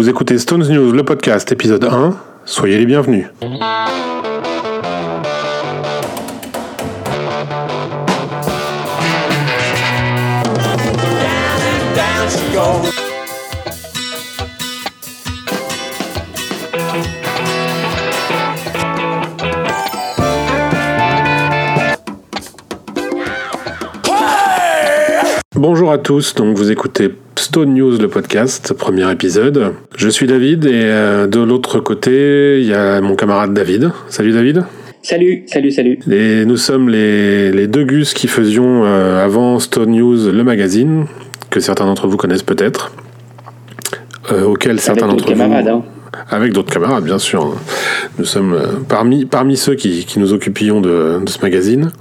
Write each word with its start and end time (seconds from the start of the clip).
Vous 0.00 0.08
écoutez 0.08 0.38
Stones 0.38 0.66
News, 0.66 0.92
le 0.92 1.04
podcast, 1.04 1.52
épisode 1.52 1.84
1. 1.84 2.16
Soyez 2.46 2.78
les 2.78 2.86
bienvenus. 2.86 3.26
Bonjour 25.54 25.92
à 25.92 25.98
tous, 25.98 26.34
donc 26.34 26.56
vous 26.56 26.70
écoutez 26.70 27.14
Stone 27.40 27.72
News, 27.72 27.96
le 27.96 28.08
podcast, 28.08 28.74
premier 28.74 29.10
épisode. 29.10 29.72
Je 29.96 30.10
suis 30.10 30.26
David 30.26 30.66
et 30.66 30.72
euh, 30.74 31.26
de 31.26 31.40
l'autre 31.40 31.80
côté, 31.80 32.60
il 32.60 32.66
y 32.66 32.74
a 32.74 33.00
mon 33.00 33.16
camarade 33.16 33.54
David. 33.54 33.92
Salut 34.10 34.32
David. 34.32 34.64
Salut, 35.02 35.44
salut, 35.46 35.70
salut. 35.70 35.98
Et 36.12 36.44
nous 36.44 36.58
sommes 36.58 36.90
les, 36.90 37.50
les 37.50 37.66
deux 37.66 37.84
gus 37.84 38.12
qui 38.12 38.28
faisions 38.28 38.84
euh, 38.84 39.24
avant 39.24 39.58
Stone 39.58 39.92
News, 39.92 40.30
le 40.30 40.44
magazine, 40.44 41.06
que 41.48 41.60
certains 41.60 41.86
d'entre 41.86 42.08
vous 42.08 42.18
connaissent 42.18 42.42
peut-être, 42.42 42.92
euh, 44.30 44.44
auquel 44.44 44.78
certains 44.78 45.08
d'entre 45.08 45.32
vous... 45.32 45.42
Hein. 45.42 45.82
Avec 46.28 46.52
d'autres 46.52 46.72
camarades, 46.72 47.04
bien 47.04 47.18
sûr. 47.18 47.54
Nous 48.18 48.24
sommes 48.24 48.54
euh, 48.54 48.66
parmi, 48.88 49.24
parmi 49.24 49.56
ceux 49.56 49.74
qui, 49.74 50.04
qui 50.04 50.18
nous 50.18 50.32
occupions 50.32 50.80
de, 50.80 51.20
ce 51.26 51.40
magazine. 51.42 51.92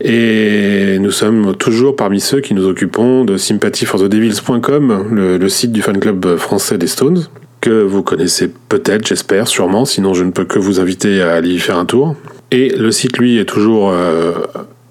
Et 0.00 0.98
nous 1.00 1.10
sommes 1.10 1.56
toujours 1.56 1.96
parmi 1.96 2.20
ceux 2.20 2.40
qui 2.40 2.54
nous 2.54 2.66
occupons 2.66 3.24
de 3.24 3.36
sympathyforthedevils.com, 3.36 5.08
le, 5.10 5.48
site 5.48 5.72
du 5.72 5.82
fan 5.82 5.98
club 5.98 6.36
français 6.36 6.78
des 6.78 6.86
Stones, 6.86 7.26
que 7.60 7.82
vous 7.82 8.02
connaissez 8.02 8.52
peut-être, 8.68 9.06
j'espère, 9.06 9.48
sûrement. 9.48 9.84
Sinon, 9.84 10.14
je 10.14 10.24
ne 10.24 10.30
peux 10.30 10.44
que 10.44 10.58
vous 10.58 10.80
inviter 10.80 11.22
à 11.22 11.34
aller 11.34 11.50
y 11.50 11.58
faire 11.58 11.78
un 11.78 11.86
tour. 11.86 12.14
Et 12.50 12.68
le 12.70 12.90
site, 12.90 13.18
lui, 13.18 13.38
est 13.38 13.46
toujours... 13.46 13.90
Euh, 13.90 14.32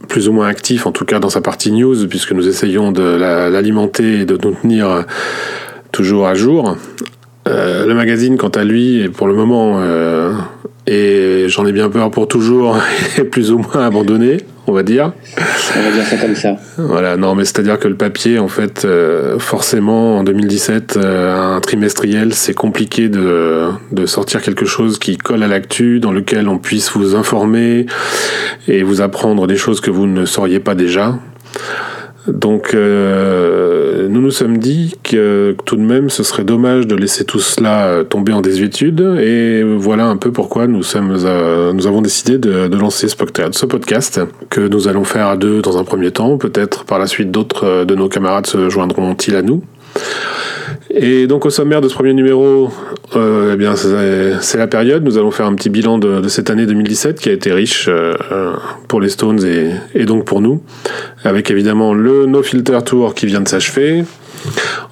plus 0.07 0.29
ou 0.29 0.33
moins 0.33 0.47
actif, 0.47 0.85
en 0.85 0.91
tout 0.91 1.03
cas 1.03 1.17
dans 1.17 1.31
sa 1.31 1.41
partie 1.41 1.71
news, 1.71 2.07
puisque 2.07 2.31
nous 2.31 2.47
essayons 2.47 2.91
de 2.91 3.01
l'alimenter 3.01 4.19
et 4.19 4.25
de 4.25 4.37
nous 4.37 4.53
tenir 4.53 5.03
toujours 5.91 6.27
à 6.27 6.35
jour. 6.35 6.77
Euh, 7.47 7.85
le 7.85 7.93
magazine, 7.93 8.37
quant 8.37 8.49
à 8.49 8.63
lui, 8.63 9.01
est 9.01 9.09
pour 9.09 9.27
le 9.27 9.35
moment, 9.35 9.79
euh, 9.79 10.33
et 10.87 11.45
j'en 11.47 11.65
ai 11.65 11.71
bien 11.71 11.89
peur 11.89 12.11
pour 12.11 12.27
toujours, 12.27 12.77
est 13.17 13.23
plus 13.23 13.51
ou 13.51 13.59
moins 13.59 13.85
abandonné, 13.85 14.37
on 14.67 14.71
va 14.71 14.83
dire. 14.83 15.13
On 15.77 15.83
va 15.83 15.91
dire 15.91 16.05
ça 16.05 16.17
comme 16.17 16.35
ça. 16.35 16.57
Voilà, 16.77 17.17
non, 17.17 17.35
mais 17.35 17.43
c'est-à-dire 17.43 17.79
que 17.79 17.87
le 17.87 17.95
papier, 17.95 18.39
en 18.39 18.47
fait, 18.47 18.85
euh, 18.85 19.39
forcément, 19.39 20.19
en 20.19 20.23
2017, 20.23 20.97
euh, 20.97 21.55
un 21.55 21.59
trimestriel, 21.59 22.33
c'est 22.33 22.53
compliqué 22.53 23.09
de, 23.09 23.69
de 23.91 24.05
sortir 24.05 24.41
quelque 24.41 24.65
chose 24.65 24.99
qui 24.99 25.17
colle 25.17 25.43
à 25.43 25.47
l'actu, 25.47 25.99
dans 25.99 26.11
lequel 26.11 26.47
on 26.47 26.59
puisse 26.59 26.91
vous 26.91 27.15
informer 27.15 27.87
et 28.67 28.83
vous 28.83 29.01
apprendre 29.01 29.47
des 29.47 29.57
choses 29.57 29.81
que 29.81 29.91
vous 29.91 30.07
ne 30.07 30.25
sauriez 30.25 30.59
pas 30.59 30.75
déjà. 30.75 31.15
Donc, 32.27 32.73
euh, 32.73 34.07
nous 34.09 34.21
nous 34.21 34.31
sommes 34.31 34.57
dit 34.57 34.95
que, 35.03 35.55
tout 35.65 35.75
de 35.75 35.81
même, 35.81 36.09
ce 36.09 36.23
serait 36.23 36.43
dommage 36.43 36.87
de 36.87 36.95
laisser 36.95 37.25
tout 37.25 37.39
cela 37.39 38.03
tomber 38.09 38.33
en 38.33 38.41
désuétude. 38.41 39.01
Et 39.19 39.63
voilà 39.63 40.05
un 40.05 40.17
peu 40.17 40.31
pourquoi 40.31 40.67
nous, 40.67 40.83
sommes, 40.83 41.15
euh, 41.25 41.73
nous 41.73 41.87
avons 41.87 42.01
décidé 42.01 42.37
de, 42.37 42.67
de 42.67 42.77
lancer 42.77 43.07
ce 43.07 43.15
podcast 43.65 44.21
que 44.49 44.61
nous 44.61 44.87
allons 44.87 45.03
faire 45.03 45.27
à 45.27 45.37
deux 45.37 45.61
dans 45.61 45.77
un 45.77 45.83
premier 45.83 46.11
temps. 46.11 46.37
Peut-être 46.37 46.85
par 46.85 46.99
la 46.99 47.07
suite 47.07 47.31
d'autres 47.31 47.85
de 47.85 47.95
nos 47.95 48.09
camarades 48.09 48.47
se 48.47 48.69
joindront-ils 48.69 49.35
à 49.35 49.41
nous. 49.41 49.61
Et 50.97 51.27
donc 51.27 51.45
au 51.45 51.49
sommaire 51.49 51.81
de 51.81 51.89
ce 51.89 51.93
premier 51.93 52.13
numéro, 52.13 52.71
euh, 53.15 53.57
eh 53.59 54.39
c'est 54.41 54.57
la 54.57 54.67
période. 54.67 55.03
Nous 55.03 55.17
allons 55.17 55.31
faire 55.31 55.45
un 55.45 55.55
petit 55.55 55.69
bilan 55.69 55.97
de, 55.97 56.27
cette 56.27 56.49
année 56.49 56.65
2017 56.65 57.19
qui 57.19 57.29
a 57.29 57.33
été 57.33 57.51
riche 57.51 57.87
euh, 57.89 58.13
pour 58.87 59.01
les 59.01 59.09
Stones 59.09 59.39
et, 59.93 60.05
donc 60.05 60.25
pour 60.25 60.41
nous, 60.41 60.61
avec 61.23 61.51
évidemment 61.51 61.93
le 61.93 62.25
No 62.27 62.43
Filter 62.43 62.79
Tour 62.85 63.13
qui 63.13 63.25
vient 63.25 63.41
de 63.41 63.47
s'achever. 63.47 64.05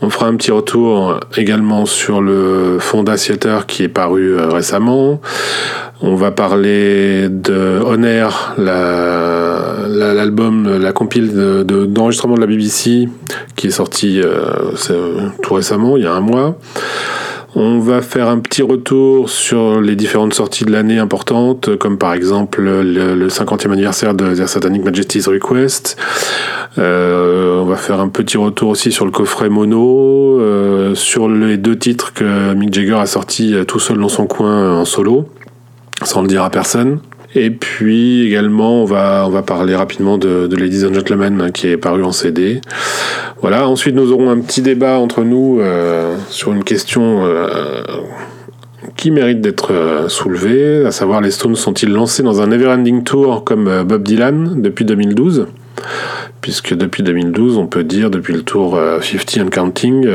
On 0.02 0.10
fera 0.10 0.28
un 0.28 0.36
petit 0.36 0.52
retour 0.52 1.20
également 1.38 1.86
sur 1.86 2.22
le 2.22 2.78
Fonda 2.80 3.16
Theater 3.16 3.66
qui 3.66 3.84
est 3.84 3.90
paru 3.90 4.34
euh, 4.34 4.50
récemment. 4.50 5.22
On 6.02 6.16
va 6.16 6.32
parler 6.32 7.30
de 7.30 7.80
l'album, 8.58 10.68
la, 10.68 10.80
la, 10.80 10.92
compile 10.92 11.34
d'enregistrement 11.34 12.36
de, 12.36 12.42
la 12.42 12.48
BBC 12.48 13.08
qui 13.56 13.68
est 13.68 13.72
sorti 13.72 14.20
euh, 14.22 14.52
tout 15.42 15.54
récemment, 15.54 15.96
il 15.96 16.04
y 16.04 16.08
a 16.08 16.12
un 16.12 16.20
mois. 16.20 16.58
On 17.56 17.78
va 17.78 18.02
faire 18.02 18.30
un 18.30 18.40
petit 18.40 18.64
retour 18.64 19.30
sur 19.30 19.80
les 19.80 19.96
différentes 19.96 20.34
sorties 20.34 20.66
de 20.66 20.72
l'année 20.72 20.98
importantes, 20.98 21.76
comme 21.76 22.00
par 22.00 22.14
exemple 22.14 22.64
le, 22.64 22.82
le 23.14 23.28
50e 23.28 23.72
anniversaire 23.72 24.16
de 24.16 24.34
The 24.34 24.48
Satanic 24.48 24.84
Majesty's 24.84 25.28
Request. 25.28 25.96
Euh, 26.80 27.60
on 27.60 27.66
va 27.66 27.76
faire 27.76 28.00
un 28.00 28.10
petit 28.10 28.38
retour 28.38 28.70
aussi 28.70 28.92
sur 28.92 29.06
le 29.06 29.12
coffret 29.12 29.50
mono, 29.50 30.40
euh, 30.40 30.96
sur 30.96 31.30
les 31.30 31.58
deux 31.58 31.78
titres 31.78 32.14
que 32.14 32.56
Mick 32.56 32.74
Jagger 32.74 32.96
a 32.96 33.06
sortis 33.06 33.56
tout 33.68 33.80
seul 33.80 34.00
dans 34.00 34.10
son 34.10 34.26
coin 34.26 34.80
en 34.80 34.86
solo, 34.86 35.30
sans 36.02 36.24
le 36.24 36.28
dire 36.28 36.44
à 36.44 36.50
personne. 36.50 37.02
Et 37.36 37.50
puis 37.50 38.28
également, 38.28 38.84
on 38.84 38.86
va, 38.86 39.24
on 39.26 39.30
va 39.30 39.42
parler 39.42 39.76
rapidement 39.76 40.18
de, 40.18 40.48
Ladies 40.56 40.86
and 40.86 40.94
Gentlemen 40.94 41.52
qui 41.52 41.68
est 41.68 41.78
paru 41.78 42.04
en 42.04 42.12
CD. 42.12 42.62
Voilà, 43.42 43.68
ensuite 43.68 43.96
nous 43.96 44.12
aurons 44.12 44.30
un 44.30 44.40
petit 44.40 44.62
débat 44.62 45.00
entre 45.00 45.24
nous 45.24 45.60
euh, 45.60 46.16
sur 46.30 46.54
une 46.54 46.64
question 46.64 47.26
euh, 47.26 47.82
qui 48.96 49.12
mérite 49.12 49.42
d'être 49.42 49.74
euh, 49.74 50.08
soulevée, 50.08 50.86
à 50.86 50.92
savoir 50.92 51.22
les 51.22 51.32
Stones 51.32 51.56
sont-ils 51.56 51.92
lancés 51.92 52.24
dans 52.24 52.42
un 52.42 52.48
Neverending 52.48 53.04
Tour 53.04 53.44
comme 53.44 53.84
Bob 53.84 54.04
Dylan 54.04 54.62
depuis 54.62 54.86
2012 54.86 55.48
Puisque 56.42 56.76
depuis 56.76 57.04
2012, 57.04 57.58
on 57.58 57.68
peut 57.68 57.84
dire, 57.84 58.10
depuis 58.10 58.34
le 58.34 58.44
tour 58.44 58.78
50 59.02 59.46
and 59.46 59.50
Counting, 59.50 60.08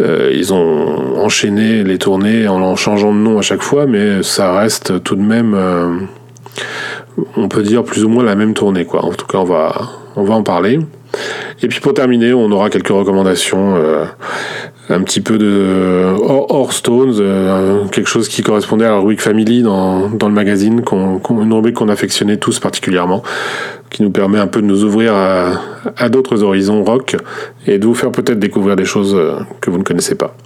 euh, 0.00 0.30
ils 0.34 0.52
ont 0.52 1.18
enchaîné 1.18 1.82
les 1.82 1.98
tournées 1.98 2.48
en, 2.48 2.76
changeant 2.76 3.12
de 3.12 3.18
nom 3.18 3.38
à 3.38 3.42
chaque 3.42 3.62
fois, 3.62 3.86
mais 3.86 4.22
ça 4.22 4.52
reste 4.58 5.02
tout 5.02 5.16
de 5.16 5.22
même, 5.22 5.54
euh, 5.54 5.98
on 7.36 7.48
peut 7.48 7.62
dire 7.62 7.82
plus 7.82 8.04
ou 8.04 8.08
moins 8.08 8.24
la 8.24 8.34
même 8.34 8.54
tournée, 8.54 8.84
quoi. 8.84 9.04
En 9.04 9.12
tout 9.12 9.26
cas, 9.26 9.38
on 9.38 9.44
va, 9.44 9.74
on 10.16 10.24
va 10.24 10.34
en 10.34 10.42
parler. 10.42 10.80
Et 11.62 11.68
puis 11.68 11.80
pour 11.80 11.94
terminer, 11.94 12.34
on 12.34 12.50
aura 12.50 12.68
quelques 12.68 12.88
recommandations, 12.88 13.76
euh, 13.76 14.04
un 14.90 15.02
petit 15.02 15.20
peu 15.20 15.38
de 15.38 16.04
hors, 16.22 16.54
hors 16.54 16.72
Stones, 16.72 17.88
quelque 17.90 18.08
chose 18.08 18.28
qui 18.28 18.42
correspondait 18.42 18.84
à 18.84 18.90
la 18.90 18.98
rubrique 18.98 19.20
Family 19.20 19.62
dans, 19.62 20.10
dans 20.10 20.28
le 20.28 20.34
magazine, 20.34 20.82
une 21.30 21.52
rubrique 21.54 21.74
qu'on 21.74 21.88
affectionnait 21.88 22.36
tous 22.36 22.60
particulièrement, 22.60 23.22
qui 23.96 24.02
nous 24.02 24.10
permet 24.10 24.38
un 24.38 24.46
peu 24.46 24.60
de 24.60 24.66
nous 24.66 24.84
ouvrir 24.84 25.14
à, 25.14 25.58
à 25.96 26.10
d'autres 26.10 26.42
horizons 26.42 26.84
rock 26.84 27.16
et 27.66 27.78
de 27.78 27.86
vous 27.86 27.94
faire 27.94 28.12
peut-être 28.12 28.38
découvrir 28.38 28.76
des 28.76 28.84
choses 28.84 29.16
que 29.62 29.70
vous 29.70 29.78
ne 29.78 29.84
connaissez 29.84 30.16
pas. 30.16 30.36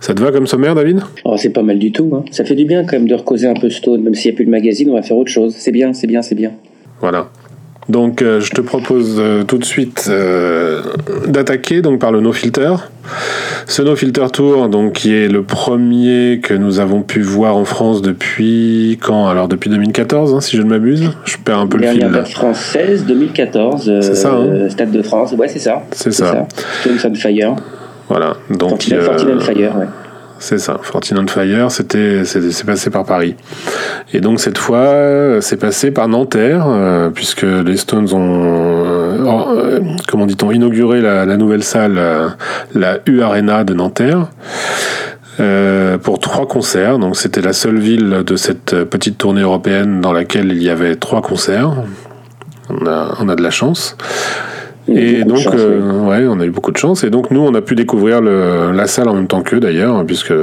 Ça 0.00 0.12
te 0.12 0.20
va 0.20 0.30
comme 0.30 0.46
sommaire, 0.46 0.74
David? 0.74 1.00
Oh, 1.24 1.36
C'est 1.38 1.48
pas 1.48 1.62
mal 1.62 1.78
du 1.78 1.92
tout. 1.92 2.12
Hein. 2.14 2.26
Ça 2.30 2.44
fait 2.44 2.54
du 2.54 2.66
bien 2.66 2.84
quand 2.84 2.98
même 2.98 3.08
de 3.08 3.14
recauser 3.14 3.46
un 3.46 3.54
peu 3.54 3.70
Stone, 3.70 4.02
même 4.02 4.14
s'il 4.14 4.30
n'y 4.30 4.34
a 4.34 4.36
plus 4.36 4.44
de 4.44 4.50
magazine, 4.50 4.90
on 4.90 4.96
va 4.96 5.02
faire 5.02 5.16
autre 5.16 5.30
chose. 5.30 5.54
C'est 5.56 5.72
bien, 5.72 5.94
c'est 5.94 6.06
bien, 6.06 6.20
c'est 6.20 6.34
bien. 6.34 6.52
Voilà. 7.00 7.30
Donc 7.88 8.22
euh, 8.22 8.40
je 8.40 8.50
te 8.50 8.60
propose 8.60 9.16
euh, 9.18 9.44
tout 9.44 9.58
de 9.58 9.64
suite 9.64 10.06
euh, 10.08 10.82
d'attaquer 11.26 11.82
donc 11.82 12.00
par 12.00 12.12
le 12.12 12.20
No 12.20 12.32
Filter. 12.32 12.74
Ce 13.66 13.82
No 13.82 13.94
Filter 13.94 14.26
Tour, 14.32 14.68
donc 14.68 14.94
qui 14.94 15.14
est 15.14 15.28
le 15.28 15.42
premier 15.42 16.40
que 16.42 16.54
nous 16.54 16.80
avons 16.80 17.02
pu 17.02 17.20
voir 17.20 17.56
en 17.56 17.64
France 17.64 18.00
depuis 18.00 18.98
quand? 19.02 19.26
Alors 19.28 19.48
depuis 19.48 19.68
2014, 19.70 20.34
hein, 20.34 20.40
si 20.40 20.56
je 20.56 20.62
ne 20.62 20.68
m'abuse. 20.68 21.10
Je 21.24 21.36
perds 21.36 21.58
un 21.58 21.66
peu 21.66 21.78
le 21.78 21.88
fil. 21.88 22.00
Dernière 22.00 22.28
française 22.28 23.04
2014. 23.06 24.00
c'est 24.00 24.14
ça. 24.14 24.34
Hein? 24.34 24.68
Stade 24.70 24.90
de 24.90 25.02
France. 25.02 25.32
Ouais, 25.32 25.48
c'est 25.48 25.58
ça. 25.58 25.82
C'est 25.92 26.12
ça. 26.12 26.46
On 26.88 27.14
Fire. 27.14 27.56
Voilà. 28.08 28.36
Donc. 28.50 28.82
Fortune 28.82 29.40
Fire. 29.40 29.76
Ouais. 29.76 29.86
C'est 30.44 30.58
ça, 30.58 30.78
Fortune 30.82 31.18
on 31.18 31.26
Fire, 31.26 31.70
c'était, 31.70 32.26
c'est 32.26 32.66
passé 32.66 32.90
par 32.90 33.06
Paris. 33.06 33.34
Et 34.12 34.20
donc 34.20 34.40
cette 34.40 34.58
fois, 34.58 35.40
c'est 35.40 35.56
passé 35.56 35.90
par 35.90 36.06
Nanterre, 36.06 36.66
euh, 36.66 37.08
puisque 37.08 37.44
les 37.44 37.78
Stones 37.78 38.12
ont, 38.12 38.84
euh, 39.24 39.80
comment 40.06 40.26
dit-on, 40.26 40.50
inauguré 40.50 41.00
la, 41.00 41.24
nouvelle 41.38 41.64
salle, 41.64 41.94
euh, 41.96 42.28
la 42.74 42.98
U 43.06 43.22
Arena 43.22 43.64
de 43.64 43.72
Nanterre. 43.72 44.26
Euh, 45.40 45.96
pour 45.96 46.18
trois 46.18 46.46
concerts, 46.46 46.98
donc 46.98 47.16
c'était 47.16 47.40
la 47.40 47.54
seule 47.54 47.78
ville 47.78 48.22
de 48.26 48.36
cette 48.36 48.84
petite 48.84 49.16
tournée 49.16 49.40
européenne 49.40 50.02
dans 50.02 50.12
laquelle 50.12 50.52
il 50.52 50.62
y 50.62 50.68
avait 50.68 50.96
trois 50.96 51.22
concerts. 51.22 51.72
On 52.68 52.86
a, 52.86 53.16
on 53.18 53.30
a 53.30 53.34
de 53.34 53.42
la 53.42 53.50
chance. 53.50 53.96
Et 54.88 55.24
donc, 55.24 55.38
chance, 55.38 55.54
euh, 55.56 55.80
oui. 56.02 56.08
ouais, 56.08 56.26
on 56.28 56.40
a 56.40 56.44
eu 56.44 56.50
beaucoup 56.50 56.72
de 56.72 56.76
chance. 56.76 57.04
Et 57.04 57.10
donc, 57.10 57.30
nous, 57.30 57.40
on 57.40 57.54
a 57.54 57.62
pu 57.62 57.74
découvrir 57.74 58.20
le, 58.20 58.72
la 58.72 58.86
salle 58.86 59.08
en 59.08 59.14
même 59.14 59.26
temps 59.26 59.42
qu'eux, 59.42 59.60
d'ailleurs, 59.60 60.04
puisque, 60.04 60.34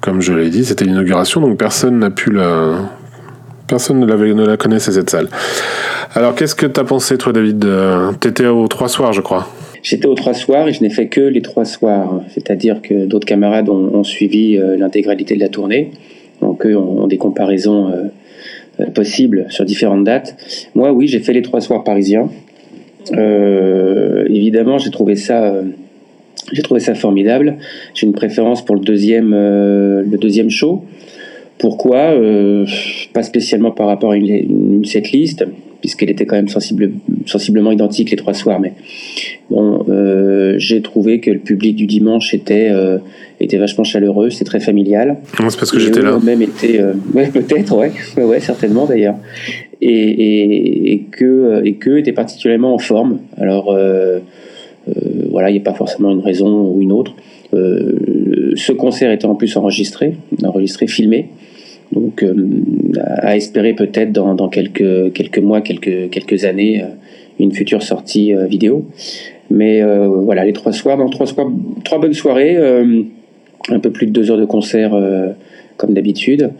comme 0.00 0.20
je 0.20 0.32
l'ai 0.32 0.50
dit, 0.50 0.64
c'était 0.64 0.84
l'inauguration, 0.84 1.40
donc 1.40 1.58
personne 1.58 1.98
n'a 1.98 2.10
pu 2.10 2.30
la. 2.30 2.90
Personne 3.66 4.00
ne, 4.00 4.06
ne 4.06 4.46
la 4.46 4.56
connaissait, 4.56 4.92
cette 4.92 5.10
salle. 5.10 5.28
Alors, 6.14 6.34
qu'est-ce 6.34 6.54
que 6.54 6.66
tu 6.66 6.80
as 6.80 6.84
pensé, 6.84 7.18
toi, 7.18 7.32
David 7.32 7.66
T'étais 8.20 8.46
aux 8.46 8.66
trois 8.66 8.88
soirs, 8.88 9.12
je 9.12 9.20
crois. 9.20 9.46
J'étais 9.82 10.06
aux 10.06 10.14
trois 10.14 10.32
soirs 10.32 10.68
et 10.68 10.72
je 10.72 10.82
n'ai 10.82 10.90
fait 10.90 11.08
que 11.08 11.20
les 11.20 11.42
trois 11.42 11.66
soirs. 11.66 12.22
C'est-à-dire 12.28 12.80
que 12.80 13.04
d'autres 13.04 13.26
camarades 13.26 13.68
ont, 13.68 14.04
suivi 14.04 14.58
l'intégralité 14.78 15.34
de 15.34 15.40
la 15.40 15.48
tournée. 15.48 15.90
Donc 16.40 16.64
eux 16.64 16.76
ont, 16.76 17.06
des 17.06 17.18
comparaisons 17.18 17.92
possibles 18.94 19.46
sur 19.50 19.66
différentes 19.66 20.04
dates. 20.04 20.34
Moi, 20.74 20.92
oui, 20.92 21.06
j'ai 21.06 21.20
fait 21.20 21.34
les 21.34 21.42
trois 21.42 21.60
soirs 21.60 21.84
parisiens. 21.84 22.30
Évidemment, 23.12 24.78
j'ai 24.78 24.90
trouvé 24.90 25.16
ça 25.16 25.54
j'ai 26.52 26.62
trouvé 26.62 26.80
ça 26.80 26.94
formidable. 26.94 27.56
J'ai 27.94 28.06
une 28.06 28.12
préférence 28.12 28.64
pour 28.64 28.74
le 28.76 28.80
deuxième, 28.80 29.32
euh, 29.34 30.48
show. 30.48 30.84
Pourquoi? 31.58 32.12
Euh, 32.12 32.66
Pas 33.12 33.22
spécialement 33.22 33.70
par 33.70 33.86
rapport 33.86 34.12
à 34.12 34.16
une, 34.16 34.26
une 34.26 34.84
puisqu'elle 35.80 36.10
était 36.10 36.26
quand 36.26 36.36
même 36.36 36.48
sensible, 36.48 36.92
sensiblement 37.26 37.72
identique 37.72 38.10
les 38.10 38.16
trois 38.16 38.34
soirs. 38.34 38.60
Mais 38.60 38.72
bon, 39.50 39.84
euh, 39.88 40.54
j'ai 40.58 40.82
trouvé 40.82 41.20
que 41.20 41.30
le 41.30 41.38
public 41.38 41.76
du 41.76 41.86
dimanche 41.86 42.34
était, 42.34 42.70
était 43.40 43.58
vachement 43.58 43.84
chaleureux, 43.84 44.30
c'est 44.30 44.44
très 44.44 44.60
familial. 44.60 45.16
c'est 45.36 45.58
parce 45.58 45.70
que 45.70 45.78
j'étais 45.78 46.02
là. 46.02 46.18
Même 46.22 46.42
ouais, 47.14 47.28
peut-être, 47.28 47.76
ouais, 47.76 47.92
ouais, 48.16 48.40
certainement 48.40 48.86
d'ailleurs. 48.86 49.16
Et, 49.80 49.88
et, 49.90 50.92
et, 50.92 50.98
que, 51.10 51.62
et 51.64 51.74
que 51.74 51.98
était 51.98 52.12
particulièrement 52.12 52.74
en 52.74 52.78
forme. 52.78 53.18
Alors 53.36 53.76
euh, 54.88 55.28
voilà, 55.30 55.50
il 55.50 55.54
n'y 55.54 55.60
a 55.60 55.62
pas 55.62 55.74
forcément 55.74 56.10
une 56.10 56.20
raison 56.20 56.70
ou 56.70 56.80
une 56.80 56.92
autre. 56.92 57.14
Euh, 57.54 58.52
ce 58.56 58.72
concert 58.72 59.10
était 59.10 59.26
en 59.26 59.34
plus 59.34 59.56
enregistré, 59.56 60.16
enregistré, 60.44 60.86
filmé. 60.86 61.28
Donc, 61.92 62.22
euh, 62.22 62.34
à 63.22 63.36
espérer 63.36 63.74
peut-être 63.74 64.12
dans, 64.12 64.48
quelques, 64.48 65.38
mois, 65.38 65.60
quelques, 65.60 66.44
années, 66.44 66.84
une 67.38 67.52
future 67.52 67.82
sortie 67.82 68.34
vidéo. 68.48 68.86
Mais 69.50 69.82
voilà, 70.06 70.44
les 70.44 70.52
trois 70.52 70.72
soirs, 70.72 70.98
dans 70.98 71.08
trois, 71.08 71.98
bonnes 71.98 72.12
soirées, 72.12 72.56
un 72.56 73.80
peu 73.80 73.90
plus 73.90 74.06
de 74.06 74.12
deux 74.12 74.30
heures 74.30 74.38
de 74.38 74.44
concert 74.44 74.92
comme 75.76 75.94
d'habitude. 75.94 76.50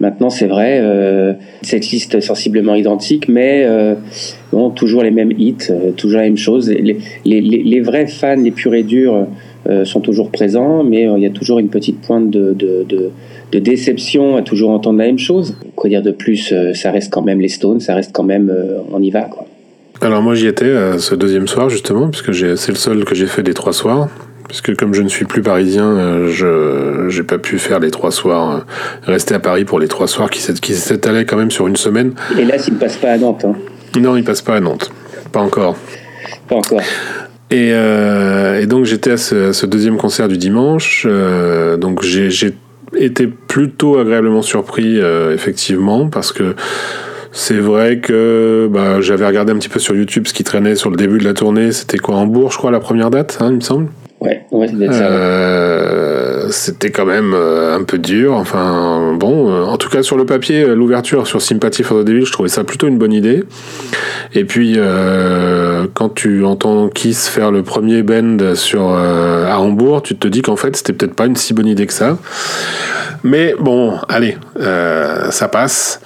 Maintenant, 0.00 0.30
c'est 0.30 0.46
vrai, 0.46 0.78
euh, 0.80 1.32
cette 1.62 1.90
liste 1.90 2.20
sensiblement 2.20 2.76
identique, 2.76 3.28
mais 3.28 3.64
euh, 3.66 3.94
bon, 4.52 4.70
toujours 4.70 5.02
les 5.02 5.10
mêmes 5.10 5.32
hits, 5.36 5.56
euh, 5.70 5.90
toujours 5.90 6.18
la 6.18 6.24
même 6.24 6.36
chose. 6.36 6.72
Les, 7.24 7.80
vrais 7.80 8.06
fans, 8.06 8.36
les 8.36 8.52
purs 8.52 8.74
et 8.74 8.84
durs, 8.84 9.26
euh, 9.68 9.84
sont 9.84 10.00
toujours 10.00 10.30
présents, 10.30 10.84
mais 10.84 11.08
il 11.16 11.22
y 11.22 11.26
a 11.26 11.30
toujours 11.30 11.58
une 11.58 11.68
petite 11.68 12.00
pointe 12.00 12.30
de, 12.30 13.10
de, 13.52 13.58
déception 13.58 14.36
à 14.36 14.42
toujours 14.42 14.70
entendre 14.70 14.98
la 14.98 15.06
même 15.06 15.18
chose. 15.18 15.56
Quoi 15.76 15.90
dire 15.90 16.02
de 16.02 16.10
plus 16.10 16.52
Ça 16.74 16.90
reste 16.90 17.12
quand 17.12 17.22
même 17.22 17.40
les 17.40 17.48
Stones, 17.48 17.80
ça 17.80 17.94
reste 17.94 18.10
quand 18.12 18.22
même, 18.24 18.52
on 18.92 19.00
y 19.02 19.10
va, 19.10 19.22
quoi. 19.22 19.46
Alors 20.00 20.22
moi 20.22 20.36
j'y 20.36 20.46
étais 20.46 20.98
ce 20.98 21.16
deuxième 21.16 21.48
soir 21.48 21.68
justement, 21.68 22.08
puisque 22.08 22.32
c'est 22.32 22.68
le 22.68 22.76
seul 22.76 23.04
que 23.04 23.16
j'ai 23.16 23.26
fait 23.26 23.42
des 23.42 23.54
trois 23.54 23.72
soirs 23.72 24.08
puisque 24.48 24.74
comme 24.74 24.94
je 24.94 25.02
ne 25.02 25.08
suis 25.08 25.26
plus 25.26 25.42
parisien, 25.42 25.84
euh, 25.84 26.28
je 26.30 27.08
j'ai 27.10 27.22
pas 27.22 27.38
pu 27.38 27.58
faire 27.58 27.78
les 27.78 27.90
trois 27.90 28.10
soirs, 28.10 28.50
euh, 28.50 28.60
rester 29.06 29.34
à 29.34 29.38
Paris 29.38 29.64
pour 29.64 29.78
les 29.78 29.88
trois 29.88 30.08
soirs 30.08 30.30
qui 30.30 30.40
s'étalaient 30.40 31.26
quand 31.26 31.36
même 31.36 31.50
sur 31.50 31.68
une 31.68 31.76
semaine. 31.76 32.14
Et 32.36 32.44
là, 32.44 32.56
il 32.66 32.74
ne 32.74 32.78
passe 32.78 32.96
pas 32.96 33.12
à 33.12 33.18
Nantes. 33.18 33.44
Hein. 33.44 33.54
Non, 34.00 34.16
il 34.16 34.24
passe 34.24 34.42
pas 34.42 34.56
à 34.56 34.60
Nantes, 34.60 34.90
pas 35.32 35.40
encore. 35.40 35.76
Pas 36.48 36.56
encore. 36.56 36.80
Et, 37.50 37.72
euh, 37.72 38.60
et 38.60 38.66
donc 38.66 38.84
j'étais 38.84 39.12
à, 39.12 39.16
ce, 39.16 39.66
deuxième 39.66 39.96
concert 39.96 40.28
du 40.28 40.38
dimanche, 40.38 41.06
donc 41.78 42.02
j'ai 42.02 42.54
été 42.96 43.26
plutôt 43.26 43.98
agréablement 43.98 44.42
surpris 44.42 44.98
effectivement 45.32 46.08
parce 46.08 46.32
que 46.32 46.54
c'est 47.32 47.58
vrai 47.58 47.98
que 47.98 48.68
bah, 48.70 49.00
j'avais 49.00 49.26
regardé 49.26 49.52
un 49.52 49.56
petit 49.56 49.68
peu 49.68 49.78
sur 49.78 49.94
YouTube 49.94 50.26
ce 50.26 50.32
qui 50.32 50.44
traînait 50.44 50.74
sur 50.74 50.90
le 50.90 50.96
début 50.96 51.18
de 51.18 51.24
la 51.24 51.34
tournée. 51.34 51.72
C'était 51.72 51.98
quoi, 51.98 52.16
Hambourg, 52.16 52.50
je 52.50 52.58
crois, 52.58 52.70
la 52.70 52.80
première 52.80 53.10
date, 53.10 53.38
hein, 53.40 53.48
il 53.50 53.56
me 53.56 53.60
semble? 53.60 53.88
Ouais, 54.20 54.44
ouais, 54.50 54.68
euh, 54.82 56.48
C'était 56.50 56.90
quand 56.90 57.04
même 57.06 57.34
euh, 57.34 57.76
un 57.76 57.84
peu 57.84 57.98
dur. 57.98 58.34
Enfin, 58.34 59.14
bon, 59.16 59.48
euh, 59.48 59.62
en 59.62 59.76
tout 59.76 59.88
cas 59.88 60.02
sur 60.02 60.16
le 60.16 60.26
papier, 60.26 60.66
l'ouverture 60.66 61.28
sur 61.28 61.40
Sympathy 61.40 61.84
for 61.84 62.00
the 62.00 62.04
Devil, 62.04 62.24
je 62.24 62.32
trouvais 62.32 62.48
ça 62.48 62.64
plutôt 62.64 62.88
une 62.88 62.98
bonne 62.98 63.12
idée. 63.12 63.44
Et 64.34 64.44
puis, 64.44 64.76
quand 65.94 66.14
tu 66.14 66.44
entends 66.44 66.88
Kiss 66.88 67.28
faire 67.28 67.50
le 67.50 67.62
premier 67.62 68.02
bend 68.02 68.54
sur 68.54 68.88
à 68.88 69.58
Hambourg, 69.60 70.02
tu 70.02 70.16
te 70.16 70.28
dis 70.28 70.42
qu'en 70.42 70.56
fait, 70.56 70.76
c'était 70.76 70.92
peut-être 70.92 71.14
pas 71.14 71.26
une 71.26 71.36
si 71.36 71.54
bonne 71.54 71.66
idée 71.66 71.86
que 71.86 71.92
ça. 71.92 72.18
Mais 73.24 73.54
bon, 73.58 73.94
allez, 74.08 74.36
ça 75.30 75.48
passe, 75.48 76.00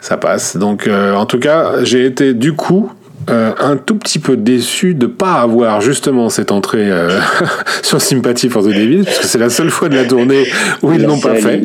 ça 0.00 0.16
passe. 0.16 0.56
Donc, 0.56 0.88
en 0.88 1.26
tout 1.26 1.38
cas, 1.38 1.84
j'ai 1.84 2.06
été 2.06 2.34
du 2.34 2.52
coup 2.54 2.90
euh, 3.28 3.52
un 3.58 3.76
tout 3.76 3.96
petit 3.96 4.20
peu 4.20 4.36
déçu 4.36 4.94
de 4.94 5.06
pas 5.06 5.40
avoir 5.40 5.80
justement 5.80 6.28
cette 6.28 6.52
entrée 6.52 6.92
euh, 6.92 7.18
sur 7.82 8.00
Sympathy 8.00 8.48
for 8.48 8.62
the 8.62 8.68
Devil, 8.68 9.02
puisque 9.04 9.24
c'est 9.24 9.38
la 9.38 9.50
seule 9.50 9.70
fois 9.70 9.88
de 9.88 9.96
la 9.96 10.04
tournée 10.04 10.46
où 10.82 10.92
ils 10.92 11.02
l'ont 11.02 11.18
pas 11.18 11.34
fait. 11.34 11.60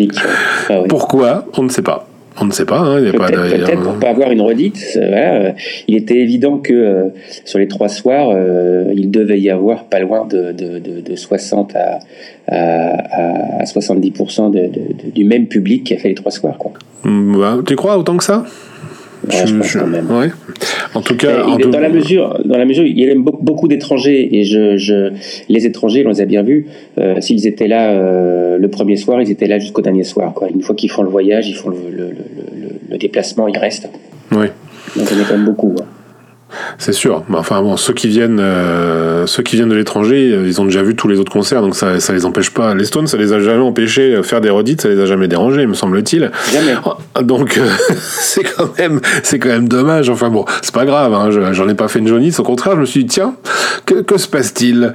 Ah 0.70 0.74
Pourquoi? 0.90 1.46
On 1.56 1.64
ne 1.64 1.70
sait 1.70 1.84
pas. 1.84 2.08
On 2.40 2.46
ne 2.46 2.52
sait 2.52 2.66
pas. 2.66 2.80
Hein, 2.80 3.12
peut-être 3.12 3.76
peut 3.76 3.84
pour 3.84 4.00
pas 4.00 4.10
avoir 4.10 4.32
une 4.32 4.42
redite. 4.42 4.80
Euh, 4.96 5.52
il 5.88 5.98
était 5.98 6.18
évident 6.18 6.58
que 6.60 7.12
sur 7.46 7.60
les 7.60 7.68
trois 7.68 7.90
soirs, 7.90 8.36
il 8.96 9.12
devait 9.12 9.40
y 9.40 9.50
avoir 9.50 9.86
pas 9.86 10.00
loin 10.00 10.26
de, 10.26 10.52
de, 10.52 10.80
de, 10.80 11.16
60 11.16 11.76
à, 11.76 12.00
à, 12.48 13.60
à 13.60 13.64
70% 13.64 14.72
du 15.14 15.24
même 15.26 15.48
public 15.48 15.84
qui 15.84 15.94
a 15.94 15.98
fait 15.98 16.10
les 16.10 16.16
trois 16.16 16.32
soirs. 16.32 16.58
Quoi. 16.58 16.72
Bah, 17.04 17.60
tu 17.66 17.76
crois 17.76 17.98
autant 17.98 18.18
que 18.18 18.24
ça? 18.24 18.46
Ouais, 19.28 20.30
En 20.96 21.02
tout 21.02 21.16
cas, 21.16 21.46
dans 21.72 21.80
la 21.80 21.90
mesure, 21.90 22.40
dans 22.44 22.58
la 22.58 22.66
mesure, 22.66 22.86
il 22.86 22.98
y 23.00 23.10
a 23.10 23.14
beaucoup 23.16 23.68
d'étrangers 23.68 24.36
et 24.36 24.44
je, 24.44 24.78
je, 24.78 25.12
les 25.48 25.66
étrangers, 25.66 26.04
on 26.06 26.10
les 26.10 26.22
a 26.22 26.26
bien 26.26 26.42
vus. 26.42 26.68
Euh, 26.98 27.22
s'ils 27.22 27.46
étaient 27.48 27.68
là 27.68 27.92
euh, 27.92 28.58
le 28.58 28.68
premier 28.70 28.98
soir, 28.98 29.22
ils 29.22 29.30
étaient 29.30 29.48
là 29.48 29.60
jusqu'au 29.60 29.82
dernier 29.82 30.04
soir. 30.04 30.34
Quoi. 30.34 30.50
Une 30.50 30.62
fois 30.62 30.76
qu'ils 30.76 30.92
font 30.92 31.04
le 31.04 31.10
voyage, 31.10 31.48
ils 31.48 31.56
font 31.56 31.70
le, 31.70 31.78
le, 31.92 32.12
le, 32.90 32.98
déplacement, 32.98 33.48
ils 33.48 33.58
restent. 33.58 33.90
Oui. 34.32 34.48
Donc 34.96 35.08
on 35.12 35.20
est 35.20 35.24
quand 35.24 35.38
même 35.38 35.46
beaucoup. 35.46 35.76
C'est 36.78 36.94
sûr. 36.94 37.24
Enfin 37.34 37.62
bon, 37.62 37.78
ceux 37.78 37.94
qui 37.94 38.08
viennent, 38.08 38.40
euh, 38.40 39.26
ceux 39.26 39.44
qui 39.44 39.56
viennent 39.56 39.70
de 39.70 39.76
l'étranger, 39.76 40.32
euh, 40.32 40.48
ils 40.48 40.62
ont 40.62 40.66
déjà 40.66 40.84
vu 40.84 40.96
tous 40.96 41.08
les 41.08 41.20
autres 41.20 41.32
concerts, 41.32 41.62
donc 41.62 41.76
ça, 41.76 42.00
ça 42.00 42.14
les 42.14 42.26
empêche 42.26 42.52
pas. 42.52 42.74
Les 42.76 42.86
Stones, 42.86 43.08
ça 43.08 43.18
les 43.18 43.34
a 43.34 43.40
jamais 43.40 43.64
empêchés 43.64 44.16
de 44.16 44.22
faire 44.22 44.42
des 44.42 44.50
redites, 44.50 44.82
ça 44.82 44.90
les 44.90 45.00
a 45.00 45.06
jamais 45.06 45.28
dérangés, 45.28 45.66
me 45.66 45.74
semble-t-il. 45.74 46.32
Donc 47.22 47.58
euh, 47.58 47.70
c'est 48.00 48.44
quand 48.44 48.78
même, 48.78 49.02
c'est 49.24 49.40
quand 49.40 49.50
même 49.50 49.68
dommage. 49.68 50.10
Enfin 50.10 50.30
bon, 50.30 50.46
c'est 50.62 50.74
pas 50.74 50.86
grave. 50.86 51.14
Hein, 51.14 51.30
j'en 51.52 51.68
ai 51.68 51.76
pas 51.76 51.88
fait 51.88 52.00
une 52.00 52.08
jaunisse. 52.08 52.40
Au 52.40 52.44
contraire, 52.44 52.76
je 52.76 52.82
me 52.82 52.86
suis 52.86 53.04
dit 53.04 53.14
tiens, 53.14 53.36
que, 53.86 54.02
que 54.02 54.18
se 54.18 54.28
passe-t-il? 54.28 54.94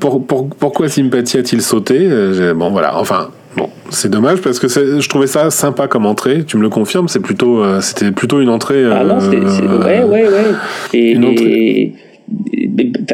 Pour, 0.00 0.26
pour, 0.26 0.48
Pourquoi 0.48 0.88
Sympathie 0.88 1.38
a-t-il 1.38 1.62
sauté? 1.62 2.08
Bon 2.54 2.70
voilà. 2.70 2.98
Enfin. 2.98 3.28
Bon, 3.56 3.70
c'est 3.90 4.10
dommage 4.10 4.42
parce 4.42 4.58
que 4.58 4.68
je 4.68 5.08
trouvais 5.08 5.26
ça 5.26 5.50
sympa 5.50 5.88
comme 5.88 6.06
entrée. 6.06 6.44
Tu 6.44 6.56
me 6.58 6.62
le 6.62 6.68
confirmes, 6.68 7.08
c'est 7.08 7.20
plutôt, 7.20 7.62
euh, 7.62 7.80
c'était 7.80 8.12
plutôt 8.12 8.40
une 8.40 8.50
entrée. 8.50 8.84
ah 8.84 9.02
non, 9.02 9.18
c'est, 9.20 9.36
euh, 9.36 9.82
ouais, 9.82 10.04
ouais, 10.04 10.28
ouais. 10.28 10.54
Et, 10.92 11.92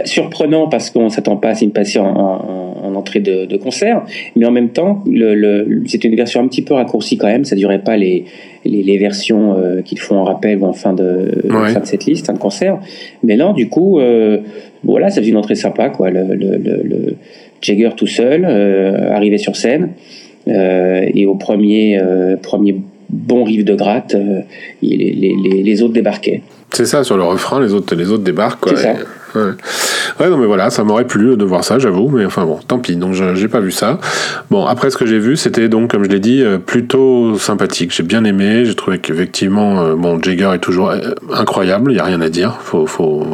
surprenant 0.04 0.68
parce 0.68 0.90
qu'on 0.90 1.10
s'attend 1.10 1.36
pas 1.36 1.50
à 1.50 1.60
une 1.62 1.72
passion 1.72 2.04
en, 2.04 2.82
en, 2.82 2.94
entrée 2.94 3.20
de, 3.20 3.56
concert, 3.58 4.02
mais 4.36 4.46
en 4.46 4.50
même 4.50 4.70
temps, 4.70 5.04
le, 5.06 5.82
c'était 5.86 6.08
une 6.08 6.16
version 6.16 6.40
un 6.40 6.48
petit 6.48 6.62
peu 6.62 6.74
raccourcie 6.74 7.18
quand 7.18 7.26
même. 7.26 7.44
Ça 7.44 7.54
durait 7.54 7.80
pas 7.80 7.96
les, 7.96 8.24
les, 8.64 8.98
versions 8.98 9.56
euh, 9.56 9.82
qu'ils 9.82 10.00
font 10.00 10.16
en 10.16 10.24
rappel 10.24 10.58
ou 10.58 10.64
en 10.64 10.72
fin 10.72 10.94
de, 10.94 11.30
fin 11.48 11.80
de 11.80 11.86
cette 11.86 12.06
liste, 12.06 12.26
fin 12.26 12.32
de 12.32 12.38
concert. 12.38 12.78
Mais 13.22 13.36
là, 13.36 13.52
du 13.52 13.68
coup, 13.68 14.00
voilà, 14.82 15.10
ça 15.10 15.20
faisait 15.20 15.30
une 15.30 15.36
entrée 15.36 15.54
sympa, 15.56 15.90
quoi. 15.90 16.10
Le, 16.10 16.34
le, 16.34 17.16
Jagger 17.60 17.90
tout 17.96 18.08
seul, 18.08 18.44
arrivé 18.44 19.38
sur 19.38 19.54
scène. 19.54 19.90
Euh, 20.48 21.06
et 21.14 21.26
au 21.26 21.34
premier, 21.34 21.98
euh, 22.00 22.36
premier 22.36 22.80
bon 23.10 23.44
rive 23.44 23.64
de 23.64 23.74
gratte, 23.74 24.14
euh, 24.14 24.40
les, 24.82 24.96
les, 24.96 25.62
les, 25.62 25.82
autres 25.82 25.92
débarquaient. 25.92 26.42
C'est 26.72 26.86
ça, 26.86 27.04
sur 27.04 27.16
le 27.16 27.22
refrain, 27.22 27.60
les 27.60 27.74
autres, 27.74 27.94
les 27.94 28.10
autres 28.10 28.24
débarquent. 28.24 28.70
C'est 28.70 28.76
ça. 28.76 28.94
Ouais. 29.34 29.40
ouais. 30.20 30.30
non 30.30 30.36
mais 30.38 30.46
voilà, 30.46 30.70
ça 30.70 30.84
m'aurait 30.84 31.06
plu 31.06 31.36
de 31.36 31.44
voir 31.44 31.64
ça, 31.64 31.78
j'avoue, 31.78 32.08
mais 32.08 32.24
enfin 32.24 32.44
bon, 32.44 32.58
tant 32.66 32.78
pis, 32.78 32.96
donc 32.96 33.12
j'ai 33.12 33.48
pas 33.48 33.60
vu 33.60 33.70
ça. 33.70 33.98
Bon, 34.50 34.66
après 34.66 34.90
ce 34.90 34.96
que 34.96 35.06
j'ai 35.06 35.18
vu, 35.18 35.36
c'était 35.36 35.68
donc, 35.68 35.90
comme 35.90 36.04
je 36.04 36.08
l'ai 36.08 36.20
dit, 36.20 36.42
plutôt 36.66 37.38
sympathique. 37.38 37.94
J'ai 37.94 38.02
bien 38.02 38.24
aimé, 38.24 38.64
j'ai 38.64 38.74
trouvé 38.74 38.98
qu'effectivement, 38.98 39.94
bon, 39.96 40.20
Jagger 40.22 40.50
est 40.54 40.58
toujours 40.58 40.92
incroyable, 41.32 41.92
il 41.92 41.96
y 41.96 42.00
a 42.00 42.04
rien 42.04 42.20
à 42.20 42.28
dire, 42.28 42.58
faut, 42.60 42.86
faut, 42.86 43.24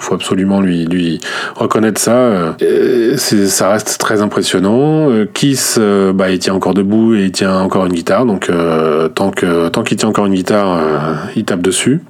faut 0.00 0.14
absolument 0.14 0.60
lui, 0.60 1.20
reconnaître 1.54 2.00
ça. 2.00 2.56
Euh, 2.62 3.16
ça 3.16 3.70
reste 3.70 3.98
très 3.98 4.22
impressionnant. 4.22 5.10
Euh, 5.10 5.26
Kiss, 5.32 5.76
euh, 5.78 6.12
bah, 6.12 6.30
il 6.30 6.38
tient 6.38 6.54
encore 6.54 6.74
debout 6.74 7.14
et 7.14 7.24
il 7.24 7.32
tient 7.32 7.58
encore 7.58 7.86
une 7.86 7.92
guitare. 7.92 8.26
Donc 8.26 8.50
tant 9.14 9.30
tant 9.30 9.82
qu'il 9.82 9.96
tient 9.96 10.08
encore 10.08 10.26
une 10.26 10.34
guitare, 10.34 10.80
il 11.36 11.44
tape 11.44 11.62
dessus. 11.62 12.02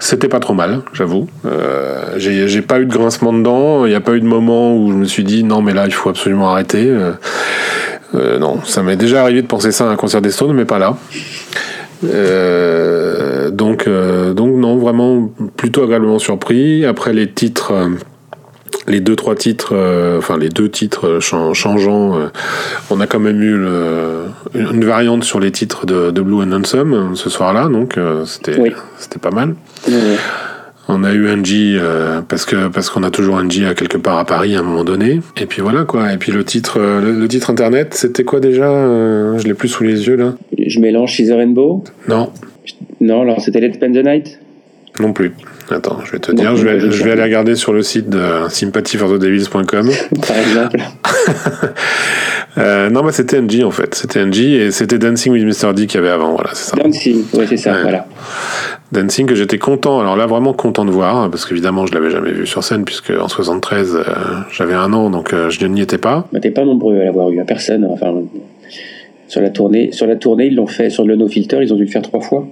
C'était 0.00 0.28
pas 0.28 0.40
trop 0.40 0.54
mal, 0.54 0.82
j'avoue. 0.92 1.28
J'ai 2.16 2.62
pas 2.62 2.80
eu 2.80 2.86
de 2.86 2.92
grincement 2.92 3.32
dedans. 3.32 3.86
Il 3.86 3.90
n'y 3.90 3.94
a 3.94 4.00
pas 4.00 4.12
eu 4.12 4.20
de 4.20 4.26
moment 4.26 4.76
où 4.76 4.92
je 4.92 4.96
me 4.96 5.04
suis 5.04 5.24
dit 5.24 5.44
non 5.44 5.62
mais 5.62 5.72
là 5.72 5.86
il 5.86 5.94
faut 5.94 6.10
absolument 6.10 6.50
arrêter. 6.50 6.92
non, 8.12 8.60
ça 8.64 8.82
m'est 8.82 8.96
déjà 8.96 9.22
arrivé 9.22 9.42
de 9.42 9.46
penser 9.46 9.72
ça 9.72 9.88
à 9.88 9.92
un 9.92 9.96
concert 9.96 10.20
des 10.20 10.30
Stones, 10.30 10.52
mais 10.52 10.66
pas 10.66 10.78
là. 10.78 10.96
Euh, 12.02 13.50
donc, 13.50 13.86
euh, 13.86 14.34
donc 14.34 14.56
non, 14.56 14.78
vraiment 14.78 15.30
plutôt 15.56 15.82
agréablement 15.82 16.18
surpris. 16.18 16.84
Après 16.84 17.12
les 17.12 17.30
titres, 17.30 17.72
euh, 17.72 17.88
les 18.86 19.00
deux 19.00 19.16
trois 19.16 19.34
titres, 19.34 19.74
enfin 20.18 20.36
les 20.36 20.48
deux 20.48 20.68
titres 20.68 21.18
changeants, 21.20 22.18
on 22.90 23.00
a 23.00 23.06
quand 23.06 23.20
même 23.20 23.42
eu 23.42 23.54
une 24.54 24.84
variante 24.84 25.24
sur 25.24 25.40
les 25.40 25.52
titres 25.52 25.86
de, 25.86 26.10
Blue 26.20 26.42
and 26.42 26.52
Handsome 26.52 27.16
ce 27.16 27.30
soir-là, 27.30 27.68
donc 27.68 27.98
c'était 28.26 28.74
c'était 28.98 29.20
pas 29.20 29.30
mal. 29.30 29.54
On 30.88 31.02
a 31.02 31.12
eu 31.12 31.30
Angie 31.30 31.76
euh, 31.78 32.20
parce 32.20 32.44
que 32.44 32.68
parce 32.68 32.90
qu'on 32.90 33.02
a 33.04 33.10
toujours 33.10 33.36
Angie 33.36 33.64
à 33.64 33.74
quelque 33.74 33.96
part 33.96 34.18
à 34.18 34.24
Paris 34.26 34.54
à 34.54 34.60
un 34.60 34.62
moment 34.62 34.84
donné. 34.84 35.20
Et 35.40 35.46
puis 35.46 35.62
voilà 35.62 35.84
quoi. 35.84 36.12
Et 36.12 36.18
puis 36.18 36.30
le 36.30 36.44
titre 36.44 36.78
euh, 36.78 37.00
le, 37.00 37.28
titre 37.28 37.50
internet, 37.50 37.94
c'était 37.94 38.24
quoi 38.24 38.40
déjà 38.40 38.68
euh, 38.68 39.38
Je 39.38 39.44
l'ai 39.44 39.54
plus 39.54 39.68
sous 39.68 39.82
les 39.82 40.06
yeux 40.06 40.16
là. 40.16 40.34
Je 40.58 40.80
mélange 40.80 41.12
She's 41.12 41.30
a 41.30 41.36
Rainbow. 41.36 41.84
Non. 42.08 42.30
Non, 43.00 43.22
alors 43.22 43.40
c'était 43.40 43.60
Let's 43.60 43.76
Spend 43.76 43.94
the 43.94 44.04
Night. 44.04 44.38
Non 45.00 45.12
plus. 45.12 45.32
Attends, 45.70 45.98
je 46.04 46.12
vais 46.12 46.18
te 46.18 46.30
dire, 46.30 46.54
je 46.54 46.64
vais, 46.64 46.78
je 46.78 47.02
vais 47.02 47.12
aller 47.12 47.22
regarder 47.22 47.56
sur 47.56 47.72
le 47.72 47.82
site 47.82 48.10
de 48.10 48.48
sympathyforthedevils.com. 48.50 49.64
Par 49.66 50.38
exemple. 50.38 50.78
non, 52.92 53.02
bah 53.02 53.10
c'était 53.10 53.40
NG 53.40 53.64
en 53.64 53.70
fait. 53.70 53.94
C'était 53.94 54.24
NG 54.24 54.38
et 54.38 54.70
c'était 54.70 54.98
Dancing 54.98 55.32
with 55.32 55.44
Mr. 55.44 55.72
D 55.72 55.86
qu'il 55.86 55.98
y 56.00 56.04
avait 56.04 56.12
avant. 56.12 56.34
Voilà, 56.34 56.50
c'est 56.52 56.70
ça. 56.70 56.76
Dancing, 56.76 57.24
ouais, 57.32 57.46
c'est 57.48 57.56
ça, 57.56 57.80
voilà. 57.80 58.06
Dancing 58.94 59.26
que 59.26 59.34
j'étais 59.34 59.58
content, 59.58 60.00
alors 60.00 60.16
là 60.16 60.26
vraiment 60.26 60.52
content 60.52 60.84
de 60.84 60.90
voir, 60.90 61.28
parce 61.30 61.44
qu'évidemment 61.44 61.84
je 61.84 61.92
l'avais 61.92 62.10
jamais 62.10 62.32
vu 62.32 62.46
sur 62.46 62.64
scène, 62.64 62.84
puisque 62.84 63.10
en 63.10 63.28
73 63.28 63.96
euh, 63.96 64.02
j'avais 64.50 64.74
un 64.74 64.92
an, 64.92 65.10
donc 65.10 65.32
euh, 65.32 65.50
je 65.50 65.66
n'y 65.66 65.82
étais 65.82 65.98
pas. 65.98 66.26
Mais 66.32 66.40
t'es 66.40 66.50
pas 66.50 66.64
nombreux 66.64 66.98
à 67.00 67.04
l'avoir 67.04 67.30
eu, 67.30 67.40
à 67.40 67.44
personne. 67.44 67.84
Enfin, 67.84 68.14
sur 69.28 69.40
la 69.40 69.50
tournée, 69.50 69.92
sur 69.92 70.06
la 70.06 70.16
tournée 70.16 70.46
ils 70.46 70.54
l'ont 70.54 70.66
fait 70.66 70.88
sur 70.90 71.04
le 71.04 71.16
No 71.16 71.28
Filter, 71.28 71.58
ils 71.60 71.72
ont 71.72 71.76
dû 71.76 71.84
le 71.84 71.90
faire 71.90 72.02
trois 72.02 72.20
fois. 72.20 72.46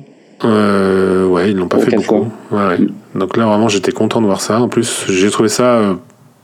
Euh, 0.44 1.26
ouais, 1.28 1.52
ils 1.52 1.56
l'ont 1.56 1.68
pas 1.68 1.78
fait 1.78 1.94
beaucoup. 1.96 2.26
Ouais, 2.50 2.78
mm. 2.78 3.18
Donc 3.18 3.37
là 3.37 3.46
vraiment 3.46 3.68
j'étais 3.68 3.92
content 3.92 4.20
de 4.20 4.26
voir 4.26 4.40
ça. 4.40 4.61
En 4.61 4.68
plus 4.68 5.06
j'ai 5.08 5.30
trouvé 5.30 5.49
ça 5.49 5.96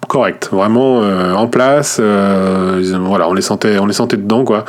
euh, 0.08 0.12
correct, 0.12 0.48
vraiment 0.52 0.98
en 0.98 1.46
place. 1.48 2.00
voilà, 2.00 3.28
on 3.28 3.34
les 3.34 3.42
sentait, 3.42 3.78
on 3.78 3.86
les 3.86 3.92
sentait 3.92 4.16
dedans 4.16 4.44
quoi. 4.44 4.64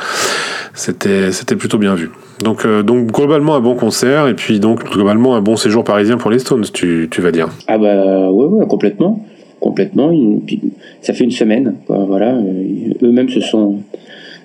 C'était, 0.74 1.32
c'était 1.32 1.56
plutôt 1.56 1.78
bien 1.78 1.94
vu. 1.94 2.10
Donc, 2.42 2.64
euh, 2.64 2.82
donc 2.82 3.12
globalement 3.12 3.54
un 3.54 3.60
bon 3.60 3.74
concert 3.74 4.26
et 4.28 4.34
puis 4.34 4.60
donc 4.60 4.84
globalement 4.90 5.36
un 5.36 5.42
bon 5.42 5.56
séjour 5.56 5.84
parisien 5.84 6.16
pour 6.16 6.30
les 6.30 6.38
Stones, 6.38 6.64
tu, 6.72 7.08
tu 7.10 7.20
vas 7.20 7.32
dire. 7.32 7.48
Ah 7.66 7.76
bah 7.76 8.30
ouais, 8.30 8.66
complètement, 8.66 9.24
complètement. 9.60 10.12
Ça 11.02 11.12
fait 11.12 11.24
une 11.24 11.30
semaine, 11.30 11.76
voilà. 11.86 12.34
Euh, 12.34 12.92
eux-mêmes 13.02 13.28
se 13.28 13.40
sont 13.40 13.80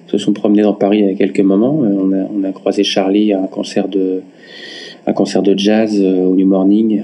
se 0.07 0.17
sont 0.19 0.33
promenés 0.33 0.61
dans 0.61 0.73
Paris 0.73 1.09
à 1.09 1.13
quelques 1.15 1.39
moments. 1.39 1.81
Euh, 1.83 1.95
on 1.97 2.11
a, 2.11 2.27
on 2.35 2.43
a 2.43 2.51
croisé 2.51 2.83
Charlie 2.83 3.33
à 3.33 3.41
un 3.41 3.47
concert 3.47 3.87
de 3.87 4.21
un 5.07 5.13
concert 5.13 5.43
de 5.43 5.57
jazz 5.57 5.99
au 6.01 6.35
New 6.35 6.47
Morning 6.47 7.03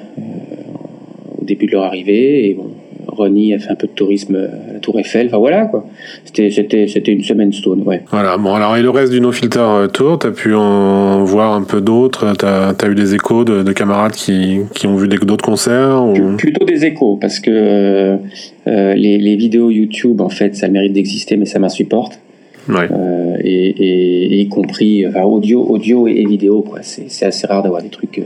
au 1.39 1.45
début 1.45 1.67
de 1.67 1.71
leur 1.73 1.83
arrivée 1.83 2.49
et 2.49 2.53
bon, 2.55 2.71
Ronnie 3.07 3.53
a 3.53 3.59
fait 3.59 3.71
un 3.71 3.75
peu 3.75 3.87
de 3.87 3.91
tourisme 3.91 4.35
à 4.35 4.73
la 4.73 4.79
Tour 4.79 4.99
Eiffel. 4.99 5.27
Enfin 5.27 5.37
voilà 5.37 5.65
quoi. 5.65 5.85
C'était, 6.25 6.49
c'était, 6.49 6.87
c'était 6.87 7.11
une 7.11 7.23
semaine 7.23 7.51
Stone, 7.53 7.83
ouais. 7.85 8.03
Voilà, 8.11 8.37
bon 8.37 8.53
alors 8.53 8.75
et 8.77 8.81
le 8.81 8.89
reste 8.89 9.11
du 9.11 9.21
No 9.21 9.31
Filter 9.31 9.59
euh, 9.59 9.87
Tour, 9.87 10.19
t'as 10.19 10.31
pu 10.31 10.53
en 10.53 11.23
voir 11.23 11.53
un 11.53 11.63
peu 11.63 11.81
d'autres 11.81 12.33
T'as 12.37 12.73
as 12.79 12.87
eu 12.87 12.95
des 12.95 13.15
échos 13.15 13.43
de, 13.43 13.71
camarades 13.73 14.13
qui, 14.13 14.59
qui, 14.73 14.87
ont 14.87 14.95
vu 14.95 15.07
d'autres 15.07 15.43
concerts 15.43 16.03
Plutôt 16.37 16.65
des 16.65 16.85
échos, 16.85 17.17
parce 17.19 17.39
que 17.39 17.51
euh, 17.51 18.17
euh, 18.67 18.93
les, 18.93 19.17
les, 19.17 19.35
vidéos 19.35 19.69
YouTube, 19.69 20.21
en 20.21 20.29
fait, 20.29 20.55
ça 20.55 20.67
mérite 20.67 20.93
d'exister, 20.93 21.37
mais 21.37 21.45
ça 21.45 21.59
m'insupporte. 21.59 22.19
Ouais. 22.69 22.87
et, 23.43 23.69
et, 23.69 24.41
y 24.41 24.47
compris 24.47 25.07
enfin, 25.07 25.23
audio, 25.23 25.63
audio 25.67 26.07
et, 26.07 26.25
vidéo, 26.25 26.61
quoi. 26.61 26.79
C'est, 26.81 27.09
c'est 27.09 27.25
assez 27.25 27.47
rare 27.47 27.63
d'avoir 27.63 27.81
des 27.81 27.89
trucs 27.89 28.21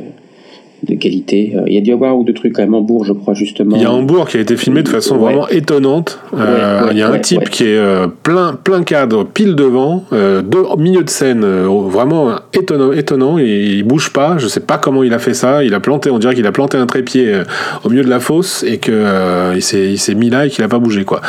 de 0.84 0.96
qualité. 0.96 1.54
Euh, 1.56 1.64
il 1.68 1.74
y 1.74 1.78
a 1.78 1.82
dû 1.82 1.90
y 1.90 1.94
avoir 1.94 2.18
ou 2.18 2.24
deux 2.24 2.34
trucs 2.34 2.60
à 2.60 2.64
Hambourg, 2.64 3.06
je 3.06 3.14
crois, 3.14 3.34
justement. 3.34 3.76
Il 3.76 3.82
y 3.82 3.86
a 3.86 3.92
Hambourg 3.92 4.28
qui 4.28 4.38
a 4.38 4.40
été 4.40 4.56
filmé 4.58 4.84
de 4.84 4.90
façon 4.90 5.18
vraiment 5.18 5.48
étonnante. 5.48 6.20
Euh, 6.38 6.90
il 6.92 6.98
y 6.98 7.02
a 7.02 7.10
un 7.10 7.20
type 7.20 7.50
qui 7.50 7.64
est 7.64 7.78
euh, 7.78 8.08
plein, 8.24 8.54
plein 8.54 8.84
cadre, 8.84 9.26
pile 9.26 9.56
devant, 9.56 10.04
au 10.12 10.78
milieu 10.78 11.04
de 11.04 11.10
scène, 11.10 11.46
vraiment 11.46 12.36
étonnant, 12.54 12.92
étonnant. 12.92 13.40
Et 13.40 13.78
il 13.78 13.84
bouge 13.84 14.12
pas. 14.12 14.38
Je 14.38 14.48
sais 14.48 14.60
pas 14.60 14.78
comment 14.78 15.04
il 15.04 15.14
a 15.14 15.20
fait 15.20 15.34
ça. 15.34 15.64
Il 15.64 15.74
a 15.74 15.80
planté, 15.80 16.10
on 16.10 16.20
dirait 16.20 16.36
qu'il 16.36 16.48
a 16.48 16.52
planté 16.52 16.78
un 16.78 16.86
trépied 16.86 17.42
au 17.84 17.90
milieu 17.90 18.04
de 18.04 18.10
la 18.10 18.20
fosse 18.20 18.64
et 18.64 18.78
que 18.78 19.56
il 19.56 19.62
s'est, 19.62 19.92
il 19.92 19.98
s'est 19.98 20.16
mis 20.16 20.30
là 20.30 20.46
et 20.46 20.50
qu'il 20.50 20.64
a 20.64 20.68
pas 20.68 20.80
bougé 20.80 21.06
quoi. 21.06 21.22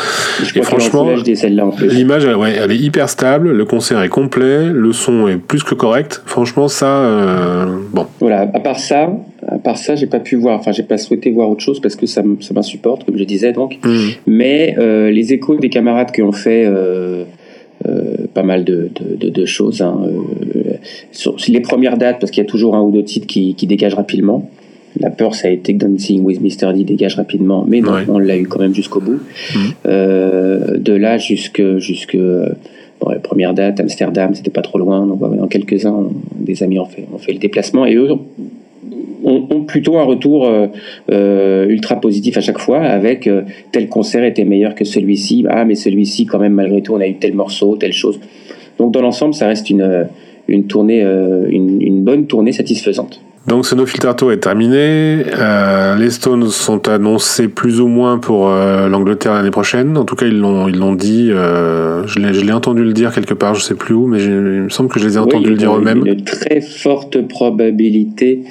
et 0.55 0.62
franchement, 0.62 1.09
l'image, 1.81 2.25
ouais, 2.25 2.57
elle 2.62 2.73
est 2.73 2.76
hyper 2.76 3.09
stable. 3.09 3.53
Le 3.53 3.65
concert 3.65 4.00
est 4.03 4.09
complet, 4.09 4.67
le 4.73 4.93
son 4.93 5.29
est 5.29 5.37
plus 5.37 5.62
que 5.62 5.75
correct. 5.75 6.23
Franchement, 6.26 6.69
ça, 6.69 7.67
bon. 7.93 8.07
Voilà. 8.21 8.50
À 8.55 8.61
part 8.61 8.79
ça, 8.79 9.09
à 9.49 9.59
part 9.59 9.79
ça, 9.79 9.95
j'ai 9.95 10.07
pas 10.07 10.21
pu 10.21 10.37
voir, 10.37 10.59
enfin, 10.59 10.73
j'ai 10.73 10.83
pas 10.83 10.99
souhaité 10.99 11.31
voir 11.31 11.49
autre 11.49 11.62
chose 11.62 11.81
parce 11.81 11.95
que 11.95 12.07
ça, 12.07 12.23
ça 12.41 12.55
m'insupporte, 12.55 13.05
comme 13.05 13.17
je 13.17 13.25
disais 13.25 13.53
donc. 13.53 13.79
Mm. 13.85 14.09
Mais 14.26 14.75
euh, 14.79 15.11
les 15.11 15.33
échos 15.33 15.57
des 15.57 15.71
camarades 15.71 16.11
qui 16.11 16.23
ont 16.23 16.33
fait 16.33 16.65
euh, 16.67 17.25
euh, 17.88 18.17
pas 18.35 18.43
mal 18.43 18.65
de, 18.65 18.91
de, 19.00 19.29
de, 19.29 19.47
choses, 19.47 19.83
hein, 19.83 20.00
sur 21.12 21.37
les 21.49 21.61
premières 21.61 21.97
dates, 21.97 22.19
parce 22.19 22.33
qu'il 22.33 22.43
y 22.43 22.47
a 22.47 22.49
toujours 22.49 22.75
un 22.75 22.83
ou 22.83 22.91
deux 22.91 23.05
titres 23.05 23.26
qui, 23.26 23.55
qui 23.55 23.67
dégagent 23.67 23.95
rapidement. 23.95 24.50
La 24.99 25.11
peur, 25.11 25.35
ça 25.35 25.49
a 25.49 25.50
été 25.50 25.76
que 25.76 25.85
Dancing 25.85 26.25
with 26.25 26.41
Mr. 26.41 26.73
D 26.73 26.83
dégage 26.83 27.17
rapidement, 27.17 27.67
mais 27.69 27.83
non, 27.83 27.93
on 28.09 28.19
l'a 28.19 28.38
eu 28.38 28.47
quand 28.47 28.61
même 28.61 28.75
jusqu'au 28.75 29.00
bout. 29.00 29.21
Mm. 29.55 29.59
de 29.85 30.93
là 30.93 31.19
jusque, 31.19 31.62
jusque 31.79 32.17
bon, 32.17 33.11
la 33.11 33.21
première 33.21 33.55
date, 33.55 33.79
Amsterdam, 33.79 34.35
c'était 34.35 34.50
pas 34.50 34.62
trop 34.62 34.79
loin. 34.79 35.07
Donc, 35.07 35.21
dans 35.21 35.47
quelques-uns, 35.47 36.09
des 36.41 36.62
amis 36.65 36.81
ont 36.81 36.87
fait, 36.87 37.07
ont 37.15 37.19
fait 37.19 37.33
le 37.33 37.38
déplacement 37.38 37.87
et 37.87 37.95
eux 37.95 38.09
ont, 39.25 39.64
plutôt 39.64 39.99
un 39.99 40.05
retour 40.05 40.47
euh, 40.47 40.69
euh, 41.11 41.66
ultra 41.69 42.00
positif 42.00 42.37
à 42.37 42.40
chaque 42.40 42.59
fois 42.59 42.81
avec 42.81 43.26
euh, 43.26 43.43
tel 43.73 43.88
concert 43.88 44.25
était 44.25 44.45
meilleur 44.45 44.75
que 44.75 44.85
celui-ci. 44.85 45.45
Ah, 45.49 45.64
mais 45.64 45.75
celui-ci, 45.75 46.26
quand 46.26 46.38
même, 46.38 46.55
malgré 46.55 46.83
tout, 46.83 46.95
on 46.95 47.00
a 47.00 47.07
eu 47.07 47.14
tel 47.14 47.35
morceau, 47.35 47.76
telle 47.76 47.93
chose. 47.93 48.21
Donc, 48.78 48.93
dans 48.93 49.02
l'ensemble, 49.02 49.35
ça 49.35 49.49
reste 49.49 49.71
une, 49.71 50.07
une 50.49 50.66
tournée, 50.66 51.00
une, 51.00 51.81
une 51.81 52.02
bonne 52.02 52.26
tournée 52.26 52.52
satisfaisante. 52.52 53.21
Donc 53.47 53.65
ce 53.65 53.75
No 53.75 53.87
Filter 53.87 54.11
Tour 54.17 54.33
est 54.33 54.38
terminé. 54.38 55.25
les 55.99 56.11
Stones 56.11 56.49
sont 56.49 56.88
annoncés 56.88 57.49
plus 57.49 57.81
ou 57.81 57.87
moins 57.87 58.19
pour 58.19 58.49
l'Angleterre 58.49 59.35
l'année 59.35 59.53
prochaine. 59.53 59.97
En 59.97 60.05
tout 60.05 60.17
cas, 60.17 60.26
ils 60.26 60.38
l'ont 60.38 60.69
ils 60.69 60.76
l'ont 60.76 60.95
dit. 60.95 61.29
je 61.29 62.45
l'ai 62.45 62.53
entendu 62.53 62.83
le 62.83 62.93
dire 62.93 63.12
quelque 63.12 63.35
part, 63.35 63.55
je 63.55 63.62
sais 63.62 63.76
plus 63.76 63.95
où, 63.95 64.07
mais 64.07 64.23
il 64.23 64.31
me 64.31 64.69
semble 64.69 64.88
que 64.88 64.99
je 64.99 65.07
les 65.07 65.15
ai 65.15 65.19
entendus 65.19 65.50
le 65.50 65.57
dire 65.57 65.76
eux-mêmes. 65.76 66.05
Une 66.05 66.25
très 66.25 66.61
forte 66.61 67.21
probabilité 67.29 68.43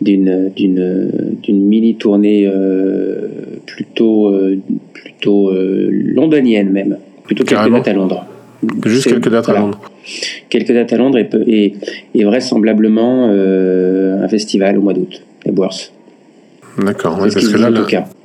d'une 0.00 0.50
d'une 0.54 1.38
d'une 1.42 1.62
mini 1.62 1.96
tournée 1.96 2.46
euh, 2.46 3.28
plutôt 3.66 4.28
euh, 4.28 4.58
plutôt 4.92 5.50
euh, 5.50 5.88
londonienne 5.90 6.70
même 6.70 6.98
plutôt 7.24 7.44
dates 7.44 7.88
à 7.88 7.92
Londres 7.92 8.26
juste 8.84 9.08
quelques 9.08 9.28
dates 9.28 9.48
à 9.48 9.54
Londres. 9.54 9.80
Quelques 10.48 10.72
dates 10.72 10.92
à 10.92 10.96
Londres 10.96 11.18
et, 11.18 11.28
et, 11.46 11.74
et 12.14 12.24
vraisemblablement 12.24 13.28
un 13.28 14.28
festival 14.28 14.78
au 14.78 14.82
mois 14.82 14.92
d'août 14.92 15.22
les 15.44 15.52
Worth 15.52 15.92
d'accord 16.78 17.18
parce 17.18 17.34
que 17.34 17.56
là 17.56 17.70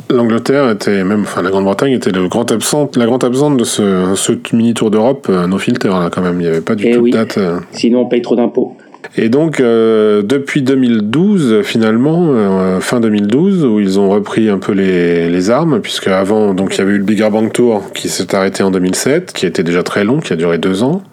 l'Angleterre 0.10 0.70
était 0.72 1.04
même 1.04 1.22
enfin 1.22 1.42
la 1.42 1.50
Grande-Bretagne 1.50 1.94
était 1.94 2.12
le 2.12 2.28
grand 2.28 2.52
absente 2.52 2.98
la 2.98 3.06
grande 3.06 3.24
absente 3.24 3.58
de 3.58 3.64
ce, 3.64 4.14
ce 4.16 4.34
mini 4.54 4.74
tour 4.74 4.92
d'Europe 4.92 5.30
nos 5.30 5.58
filters 5.58 5.98
là 6.00 6.10
quand 6.12 6.22
même. 6.22 6.36
Il 6.36 6.44
n'y 6.44 6.48
avait 6.48 6.62
pas 6.62 6.76
du 6.76 6.86
et 6.86 6.90
eh 6.92 6.96
tout 6.96 7.06
de 7.08 7.12
date 7.12 7.40
sinon 7.72 8.02
on 8.02 8.06
paye 8.08 8.22
trop 8.22 8.36
d'impôts 8.36 8.76
et 9.17 9.29
donc, 9.29 9.60
euh, 9.60 10.22
depuis 10.22 10.62
2012, 10.62 11.62
finalement, 11.63 12.27
euh, 12.29 12.79
fin 12.79 13.00
2012, 13.00 13.65
où 13.65 13.79
ils 13.79 14.00
ont 14.00 14.10
repris 14.10 14.50
un 14.50 14.58
peu 14.58 14.72
les, 14.72 15.29
les 15.29 15.50
armes, 15.50 15.81
puisque 15.81 16.08
avant, 16.08 16.53
donc, 16.53 16.75
il 16.75 16.77
y 16.79 16.81
avait 16.81 16.93
eu 16.93 16.98
le 16.98 17.03
Bigger 17.03 17.29
Bank 17.29 17.51
Tour 17.51 17.91
qui 17.93 18.08
s'est 18.08 18.34
arrêté 18.34 18.63
en 18.63 18.72
2007, 18.72 19.34
qui 19.34 19.46
était 19.46 19.63
déjà 19.63 19.84
très 19.84 20.03
long, 20.03 20.20
qui 20.20 20.31
a 20.31 20.36
duré 20.38 20.58
deux 20.58 20.84
ans. 20.84 21.03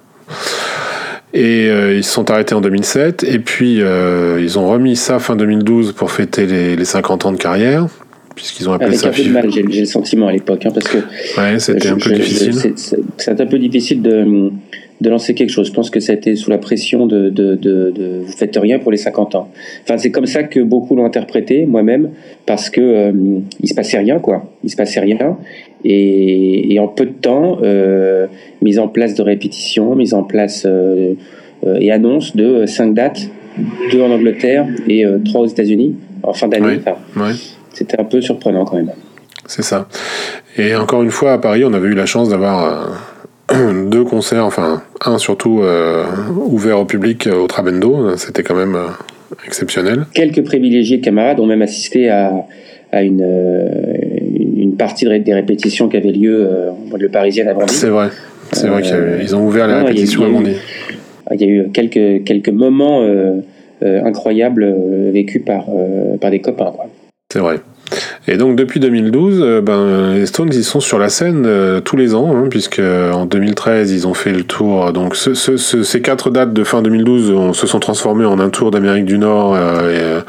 Et 1.35 1.69
euh, 1.69 1.97
ils 1.97 2.05
se 2.05 2.13
sont 2.13 2.31
arrêtés 2.31 2.55
en 2.55 2.61
2007, 2.61 3.25
et 3.25 3.39
puis 3.41 3.81
ils 3.81 4.59
ont 4.59 4.69
remis 4.69 4.97
ça 4.97 5.19
fin 5.19 5.35
2012 5.35 5.93
pour 5.93 6.13
fêter 6.13 6.47
les, 6.47 6.77
les 6.77 6.85
50 6.85 7.27
ans 7.27 7.33
de 7.33 7.37
carrière, 7.37 7.87
puisqu'ils 8.37 8.69
ont 8.69 8.73
appelé 8.73 8.91
Avec 8.91 9.01
ça. 9.01 9.09
Un 9.09 9.13
peu 9.13 9.25
de 9.25 9.31
mal, 9.31 9.51
j'ai 9.53 9.63
le 9.63 9.87
sentiment 9.87 10.29
à 10.29 10.33
l'époque, 10.33 10.65
hein, 10.65 10.71
parce 10.73 10.87
que. 10.87 10.99
Ouais, 11.37 11.59
c'était 11.59 11.89
un 11.89 11.99
peu 11.99 12.11
difficile. 12.11 12.75
C'est 13.17 13.41
un 13.41 13.47
peu 13.47 13.59
difficile 13.59 14.03
de 14.03 14.51
de 15.01 15.11
lancer 15.11 15.35
quelque 15.35 15.51
chose. 15.51 15.69
Je 15.69 15.73
pense 15.73 15.91
que 15.91 16.01
ça 16.01 16.13
a 16.13 16.17
été 16.17 16.35
sous 16.35 16.51
la 16.51 16.59
pression 16.59 17.07
de, 17.07 17.31
de, 17.31 17.55
de, 17.55 17.91
de 17.91 18.23
vous 18.25 18.33
faites 18.33 18.57
rien 18.57 18.79
pour 18.79 18.91
les 18.91 18.97
50 18.97 19.35
ans. 19.35 19.49
Enfin, 19.85 19.99
c'est 19.99 20.11
comme 20.11 20.27
ça 20.27 20.43
que 20.43 20.61
beaucoup 20.61 20.97
l'ont 20.97 21.05
interprété, 21.05 21.67
moi-même, 21.67 22.11
parce 22.47 22.71
que 22.71 22.81
euh, 22.81 23.13
il 23.61 23.69
se 23.69 23.75
passait 23.75 23.99
rien, 23.99 24.19
quoi. 24.19 24.51
Il 24.65 24.71
se 24.71 24.77
passait 24.77 25.01
rien, 25.01 25.37
et, 25.85 26.75
et 26.75 26.81
en 26.81 26.89
peu 26.89 27.07
de 27.07 27.13
temps, 27.13 27.59
euh, 27.63 28.27
mise 28.63 28.79
en 28.79 28.89
place 28.89 29.15
de 29.15 29.23
répétitions, 29.23 29.95
mise 29.95 30.15
en 30.15 30.25
place 30.25 30.65
euh, 30.67 31.15
euh 31.67 31.79
et 31.81 31.91
annonce 31.91 32.37
de 32.37 32.67
cinq 32.67 32.95
dates, 32.95 33.31
deux 33.93 34.03
en 34.03 34.11
Angleterre 34.11 34.67
et 34.89 35.05
euh, 35.05 35.19
trois 35.25 35.43
aux 35.43 35.47
États-Unis 35.47 35.97
en 36.23 36.33
fin 36.33 36.49
d'année. 36.49 36.81
Ouais, 37.17 37.33
C'était 37.73 38.01
un 38.01 38.05
peu 38.05 38.21
surprenant 38.21 38.65
quand 38.65 38.77
même. 38.77 38.91
C'est 39.47 39.63
ça. 39.63 39.89
Et 40.57 40.75
encore 40.75 41.03
une 41.03 41.11
fois, 41.11 41.33
à 41.33 41.39
Paris, 41.39 41.65
on 41.65 41.73
avait 41.73 41.89
eu 41.89 41.95
la 41.95 42.07
chance 42.07 42.29
d'avoir 42.29 43.18
deux 43.87 44.05
concerts, 44.05 44.45
enfin 44.45 44.83
un 45.05 45.19
surtout 45.19 45.61
euh, 45.63 46.05
ouvert 46.37 46.81
au 46.81 46.85
public 46.85 47.27
euh, 47.27 47.37
au 47.37 47.47
Trabendo, 47.47 48.17
c'était 48.17 48.43
quand 48.43 48.55
même 48.55 48.75
euh, 48.75 48.89
exceptionnel. 49.47 50.07
Quelques 50.15 50.45
privilégiés 50.45 51.01
camarades 51.01 51.41
ont 51.41 51.47
même 51.47 51.63
assisté 51.63 52.11
à, 52.11 52.47
à 52.93 53.03
une, 53.03 53.27
une, 54.57 54.77
partie 54.77 55.07
des 55.07 55.35
répétitions 55.35 55.89
qui 55.89 55.97
avaient 55.97 56.13
lieu 56.13 56.49
en 56.71 56.91
banlieue 56.91 57.09
parisienne 57.09 57.49
avant. 57.49 57.67
C'est 57.67 57.89
vrai. 57.89 58.09
C'est 58.53 58.69
vrai 58.69 58.83
qu'ils 58.83 59.35
ont 59.35 59.45
ouvert 59.45 59.67
les 59.67 59.75
répétitions 59.75 60.25
avant. 60.25 60.43
Il 61.33 61.41
y 61.41 61.45
a 61.45 61.47
eu 61.47 61.69
quelques, 61.73 62.25
quelques 62.25 62.49
moments 62.49 63.03
incroyables 63.83 64.75
vécus 65.13 65.43
par, 65.45 65.67
par 66.21 66.31
des 66.31 66.41
copains. 66.41 66.73
C'est 67.31 67.41
vrai. 67.41 67.57
Et 68.27 68.37
donc 68.37 68.57
depuis 68.57 68.79
2012, 68.79 69.41
euh, 69.41 69.61
ben, 69.61 70.15
les 70.15 70.27
Stones 70.27 70.51
ils 70.53 70.65
sont 70.65 70.81
sur 70.81 70.99
la 70.99 71.09
scène 71.09 71.45
euh, 71.47 71.81
tous 71.81 71.97
les 71.97 72.15
ans, 72.15 72.35
hein, 72.37 72.49
puisque 72.51 72.81
en 72.81 73.25
2013 73.25 73.93
ils 73.93 74.07
ont 74.07 74.15
fait 74.15 74.33
le 74.33 74.45
tour. 74.45 74.93
Donc 74.93 75.17
ces 75.17 76.03
quatre 76.03 76.31
dates 76.31 76.53
de 76.53 76.65
fin 76.65 76.83
2012 76.83 77.57
se 77.57 77.67
sont 77.67 77.81
transformées 77.81 78.27
en 78.27 78.39
un 78.39 78.51
tour 78.51 78.71
d'Amérique 78.71 79.07
du 79.07 79.19
Nord 79.19 79.55
euh, 79.57 80.21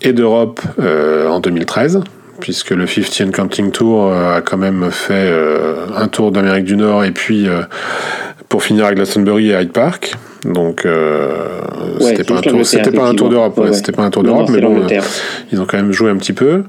et, 0.00 0.12
d'Europe 0.12 0.60
en 0.78 1.40
2013 1.40 2.00
puisque 2.40 2.70
le 2.70 2.86
50 2.86 3.32
Counting 3.32 3.70
Tour 3.70 4.12
a 4.12 4.40
quand 4.40 4.58
même 4.58 4.90
fait 4.90 5.32
un 5.96 6.06
tour 6.08 6.32
d'Amérique 6.32 6.64
du 6.64 6.76
Nord 6.76 7.04
et 7.04 7.10
puis 7.10 7.48
pour 8.48 8.62
finir 8.62 8.86
à 8.86 8.94
Glastonbury 8.94 9.50
et 9.50 9.60
Hyde 9.60 9.72
Park. 9.72 10.14
Donc 10.44 10.86
euh, 10.86 11.60
c'était 12.00 12.24
pas, 12.24 12.36
un 12.36 12.40
tour, 12.40 12.66
c'était 12.66 12.90
pas 12.92 13.08
un 13.08 13.14
tour 13.14 13.28
d'Europe, 13.28 13.60
c'était 13.72 13.92
pas 13.92 14.04
un 14.04 14.10
tour 14.10 14.22
d'Europe, 14.22 14.48
mais 14.50 14.60
bon, 14.60 14.80
euh, 14.80 15.00
ils 15.50 15.60
ont 15.60 15.66
quand 15.66 15.76
même 15.76 15.92
joué 15.92 16.10
un 16.10 16.16
petit 16.16 16.32
peu. 16.32 16.62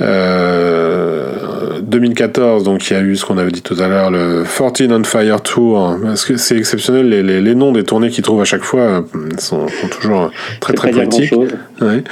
Euh, 0.00 1.34
2014, 1.84 2.64
donc 2.64 2.90
il 2.90 2.94
y 2.94 2.96
a 2.96 3.00
eu 3.00 3.16
ce 3.16 3.24
qu'on 3.24 3.38
avait 3.38 3.50
dit 3.50 3.62
tout 3.62 3.76
à 3.78 3.88
l'heure, 3.88 4.10
le 4.10 4.44
14 4.44 4.90
on 4.90 5.04
Fire 5.04 5.40
Tour. 5.40 5.96
Parce 6.02 6.24
que 6.24 6.36
c'est 6.36 6.56
exceptionnel, 6.56 7.08
les, 7.08 7.22
les, 7.22 7.40
les, 7.40 7.54
noms 7.54 7.72
des 7.72 7.84
tournées 7.84 8.10
qu'ils 8.10 8.24
trouvent 8.24 8.40
à 8.40 8.44
chaque 8.44 8.62
fois 8.62 8.80
euh, 8.80 9.02
sont, 9.38 9.68
sont 9.68 9.88
toujours 9.88 10.30
très 10.60 10.72
très 10.72 10.90
poétiques. 10.90 11.32
Ouais. 11.80 12.02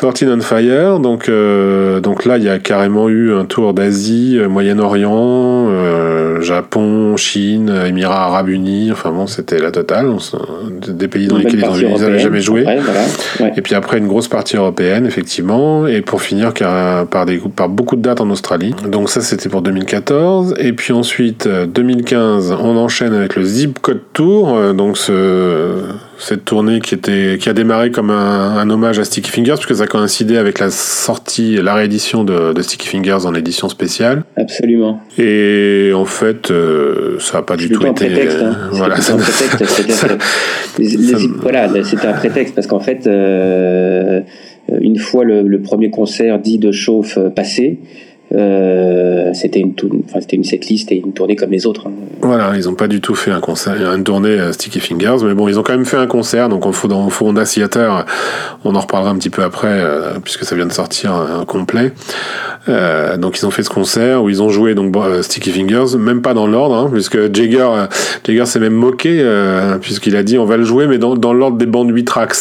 14 0.00 0.24
on 0.30 0.40
Fire, 0.40 0.98
donc 0.98 1.28
euh, 1.28 2.00
donc 2.00 2.24
là 2.24 2.38
il 2.38 2.44
y 2.44 2.48
a 2.48 2.58
carrément 2.58 3.08
eu 3.08 3.32
un 3.34 3.44
tour 3.44 3.74
d'Asie, 3.74 4.38
Moyen-Orient, 4.48 5.68
euh, 5.68 6.40
Japon, 6.42 7.16
Chine, 7.16 7.72
Émirats 7.86 8.25
Arabes 8.26 8.48
Unis. 8.48 8.90
Enfin 8.92 9.10
bon, 9.10 9.26
c'était 9.26 9.58
la 9.58 9.70
totale 9.70 10.12
des 10.88 11.08
pays 11.08 11.26
dans 11.26 11.36
lesquels 11.36 11.60
ils 11.60 12.00
n'avaient 12.00 12.18
jamais 12.18 12.40
joué. 12.40 12.64
Et 13.56 13.62
puis 13.62 13.74
après, 13.74 13.98
une 13.98 14.08
grosse 14.08 14.28
partie 14.28 14.56
européenne, 14.56 15.06
effectivement. 15.06 15.86
Et 15.86 16.02
pour 16.02 16.22
finir, 16.22 16.52
par, 16.52 17.26
des, 17.26 17.40
par 17.54 17.68
beaucoup 17.68 17.96
de 17.96 18.02
dates 18.02 18.20
en 18.20 18.30
Australie. 18.30 18.74
Donc 18.90 19.10
ça, 19.10 19.20
c'était 19.20 19.48
pour 19.48 19.62
2014. 19.62 20.54
Et 20.58 20.72
puis 20.72 20.92
ensuite, 20.92 21.48
2015, 21.48 22.52
euh, 22.52 22.56
on 22.60 22.76
enchaîne 22.76 23.14
avec 23.14 23.36
le 23.36 23.42
Zip 23.42 23.78
Code 23.80 24.00
Tour. 24.12 24.56
Euh, 24.56 24.72
donc 24.72 24.96
ce 24.96 25.82
cette 26.18 26.44
tournée 26.44 26.80
qui, 26.80 26.94
était, 26.94 27.36
qui 27.38 27.48
a 27.48 27.52
démarré 27.52 27.90
comme 27.90 28.10
un, 28.10 28.68
hommage 28.70 28.98
à 28.98 29.04
Sticky 29.04 29.30
Fingers, 29.30 29.54
puisque 29.54 29.76
ça 29.76 29.86
coïncidait 29.86 30.38
avec 30.38 30.58
la 30.58 30.70
sortie, 30.70 31.56
la 31.56 31.74
réédition 31.74 32.24
de, 32.24 32.60
Sticky 32.60 32.88
Fingers 32.88 33.26
en 33.26 33.34
édition 33.34 33.68
spéciale. 33.68 34.24
Absolument. 34.36 35.00
Et 35.18 35.92
en 35.94 36.04
fait, 36.04 36.50
euh, 36.50 37.18
ça 37.18 37.38
n'a 37.38 37.42
pas 37.42 37.56
du 37.56 37.68
tout 37.68 37.84
été. 37.86 38.06
Prétexte, 38.06 38.38
hein. 38.42 38.56
Voilà, 38.72 38.96
un 38.96 39.16
prétexte. 39.18 40.06
voilà, 41.40 41.84
c'était 41.84 42.06
un 42.06 42.14
prétexte 42.14 42.54
parce 42.54 42.66
qu'en 42.66 42.80
fait, 42.80 43.06
euh, 43.06 44.20
une 44.80 44.98
fois 44.98 45.24
le, 45.24 45.42
le, 45.42 45.60
premier 45.60 45.90
concert 45.90 46.38
dit 46.38 46.58
de 46.58 46.72
chauffe 46.72 47.18
passé, 47.34 47.78
euh, 48.34 49.30
c'était 49.34 49.60
une, 49.60 49.74
enfin, 50.04 50.20
c'était 50.20 50.36
une 50.36 50.44
setlist 50.44 50.90
et 50.90 50.96
une 50.96 51.12
tournée 51.12 51.36
comme 51.36 51.50
les 51.50 51.66
autres. 51.66 51.86
Hein. 51.86 51.92
Voilà, 52.22 52.52
ils 52.56 52.64
n'ont 52.64 52.74
pas 52.74 52.88
du 52.88 53.00
tout 53.00 53.14
fait 53.14 53.30
un 53.30 53.40
concert, 53.40 53.92
une 53.92 54.02
tournée 54.02 54.30
euh, 54.30 54.52
Sticky 54.52 54.80
Fingers, 54.80 55.18
mais 55.24 55.34
bon, 55.34 55.46
ils 55.48 55.58
ont 55.60 55.62
quand 55.62 55.74
même 55.74 55.84
fait 55.84 55.96
un 55.96 56.08
concert. 56.08 56.48
Donc, 56.48 56.66
on 56.66 56.88
dans 56.88 57.08
Fonda 57.08 57.44
Theater, 57.44 58.04
on 58.64 58.74
en 58.74 58.80
reparlera 58.80 59.12
un 59.12 59.16
petit 59.16 59.30
peu 59.30 59.42
après, 59.42 59.68
euh, 59.70 60.18
puisque 60.22 60.44
ça 60.44 60.56
vient 60.56 60.66
de 60.66 60.72
sortir 60.72 61.12
un 61.12 61.44
complet. 61.44 61.92
Donc, 63.18 63.38
ils 63.38 63.46
ont 63.46 63.50
fait 63.50 63.62
ce 63.62 63.70
concert 63.70 64.24
où 64.24 64.28
ils 64.28 64.42
ont 64.42 64.48
joué 64.48 64.74
donc 64.74 64.92
Sticky 65.22 65.52
Fingers, 65.52 65.96
même 65.96 66.20
pas 66.20 66.34
dans 66.34 66.48
l'ordre, 66.48 66.74
hein, 66.74 66.90
puisque 66.92 67.32
Jagger, 67.32 67.68
Jagger 68.26 68.46
s'est 68.46 68.58
même 68.58 68.74
moqué, 68.74 69.24
puisqu'il 69.80 70.16
a 70.16 70.24
dit 70.24 70.36
on 70.36 70.46
va 70.46 70.56
le 70.56 70.64
jouer, 70.64 70.88
mais 70.88 70.98
dans, 70.98 71.14
dans 71.14 71.32
l'ordre 71.32 71.58
des 71.58 71.66
bandes 71.66 71.90
8 71.90 72.04
tracks. 72.04 72.34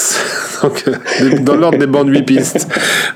dans 1.41 1.55
l'ordre 1.55 1.77
des 1.77 1.85
bandes 1.85 2.09
8 2.09 2.23
pistes. 2.23 2.67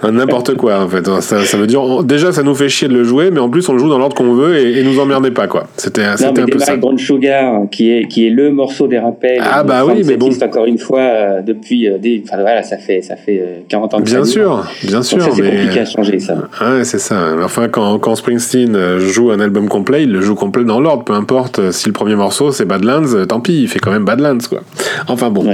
N'importe 0.04 0.56
quoi, 0.56 0.80
en 0.80 0.88
fait. 0.88 1.06
Ça, 1.22 1.44
ça 1.44 1.58
veut 1.58 1.68
dire, 1.68 2.04
déjà, 2.04 2.32
ça 2.32 2.44
nous 2.44 2.54
fait 2.60 2.70
chier 2.70 2.88
de 2.88 2.94
le 2.94 3.04
jouer, 3.04 3.32
mais 3.32 3.40
en 3.40 3.50
plus 3.50 3.68
on 3.70 3.74
le 3.74 3.80
joue 3.80 3.90
dans 3.90 3.98
l'ordre 3.98 4.16
qu'on 4.16 4.34
veut 4.34 4.58
et, 4.58 4.84
nous 4.84 5.00
emmerdez 5.00 5.32
pas 5.32 5.48
quoi. 5.48 5.68
C'était 5.78 6.04
un 6.04 6.16
peu 6.16 6.60
ça. 6.60 6.78
Grand 6.78 6.98
Sugar, 6.98 7.64
qui 7.72 7.92
est 7.92 8.08
qui 8.08 8.28
est 8.28 8.30
le 8.30 8.52
morceau 8.52 8.88
des 8.88 9.00
rappels. 9.00 9.42
Ah 9.44 9.64
bah 9.64 9.86
oui, 9.86 10.04
mais 10.06 10.18
bon. 10.18 10.30
Encore 10.42 10.66
une 10.66 10.78
fois, 10.78 11.00
euh, 11.00 11.42
depuis 11.42 11.88
euh, 11.88 11.98
des, 11.98 12.24
enfin 12.26 12.42
voilà, 12.42 12.64
ça 12.64 12.78
fait 12.78 13.02
ça 13.02 13.16
fait 13.16 13.64
40 13.68 13.94
euh, 13.94 13.98
ans. 13.98 14.00
Que 14.00 14.06
bien 14.06 14.24
sûr, 14.24 14.66
bien 14.84 15.04
sûr. 15.04 15.22
C'est 15.22 15.42
compliqué 15.42 15.80
à 15.80 15.86
changer 15.86 16.20
ça. 16.20 16.36
Ouais, 16.62 16.84
c'est 16.84 17.00
ça. 17.00 17.36
Enfin, 17.44 17.68
quand, 17.68 18.00
quand 18.00 18.16
Springsteen 18.16 19.00
joue 19.00 19.32
un 19.32 19.40
album 19.40 19.68
complet, 19.68 20.04
il 20.04 20.12
le 20.12 20.22
joue 20.22 20.36
complet 20.36 20.64
dans 20.64 20.80
l'ordre, 20.80 21.04
peu 21.04 21.14
importe 21.14 21.72
si 21.72 21.88
le 21.88 21.94
premier 21.94 22.16
morceau 22.16 22.52
c'est 22.52 22.66
Badlands, 22.66 23.26
tant 23.28 23.40
pis, 23.40 23.62
il 23.62 23.68
fait 23.68 23.80
quand 23.80 23.92
même 23.92 24.06
Badlands 24.06 24.38
quoi. 24.50 24.62
Enfin 25.08 25.30
bon. 25.30 25.46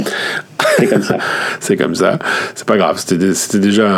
C'est 0.78 0.88
comme 0.88 1.02
ça. 1.02 1.18
c'est 1.60 1.78
comme 1.78 1.96
ça. 1.96 2.20
C'est 2.54 2.68
pas 2.68 2.78
grave. 2.78 2.98
C'était 2.98 3.60
déjà 3.60 3.90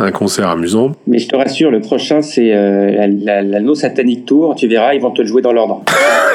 un, 0.00 0.10
concert 0.12 0.48
amusant. 0.48 0.92
Mais 1.06 1.18
je 1.18 1.28
te 1.28 1.36
rassure, 1.36 1.70
le 1.70 1.80
prochain, 1.80 2.22
c'est 2.22 2.52
euh, 2.54 3.06
la, 3.22 3.42
la, 3.42 3.60
No 3.60 3.74
Satanic 3.74 4.26
Tour. 4.26 4.54
Tu 4.56 4.68
verras, 4.68 4.94
ils 4.94 5.00
vont 5.00 5.10
te 5.10 5.22
le 5.22 5.28
jouer 5.28 5.42
dans 5.42 5.52
l'ordre. 5.52 5.82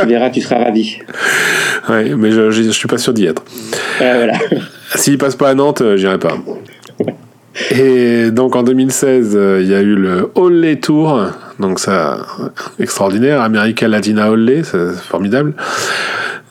tu 0.00 0.06
verras, 0.06 0.30
tu 0.30 0.40
seras 0.40 0.64
ravi. 0.64 0.98
Ouais, 1.88 2.14
mais 2.16 2.30
je, 2.30 2.50
je, 2.50 2.70
suis 2.70 2.88
pas 2.88 2.98
sûr 2.98 3.12
d'y 3.12 3.26
être. 3.26 3.44
Euh, 4.00 4.14
voilà. 4.16 4.34
S'il 4.94 5.18
passe 5.18 5.36
pas 5.36 5.50
à 5.50 5.54
Nantes, 5.54 5.82
euh, 5.82 5.96
j'irai 5.96 6.18
pas. 6.18 6.36
Et 7.72 8.30
donc 8.30 8.56
en 8.56 8.62
2016, 8.62 9.36
il 9.60 9.66
y 9.66 9.74
a 9.74 9.80
eu 9.80 9.96
le 9.96 10.30
Olé 10.34 10.78
Tour, 10.78 11.20
donc 11.58 11.80
ça 11.80 12.18
extraordinaire, 12.78 13.42
America 13.42 13.86
Latina 13.88 14.30
Olé, 14.30 14.62
c'est 14.62 14.92
formidable. 14.92 15.54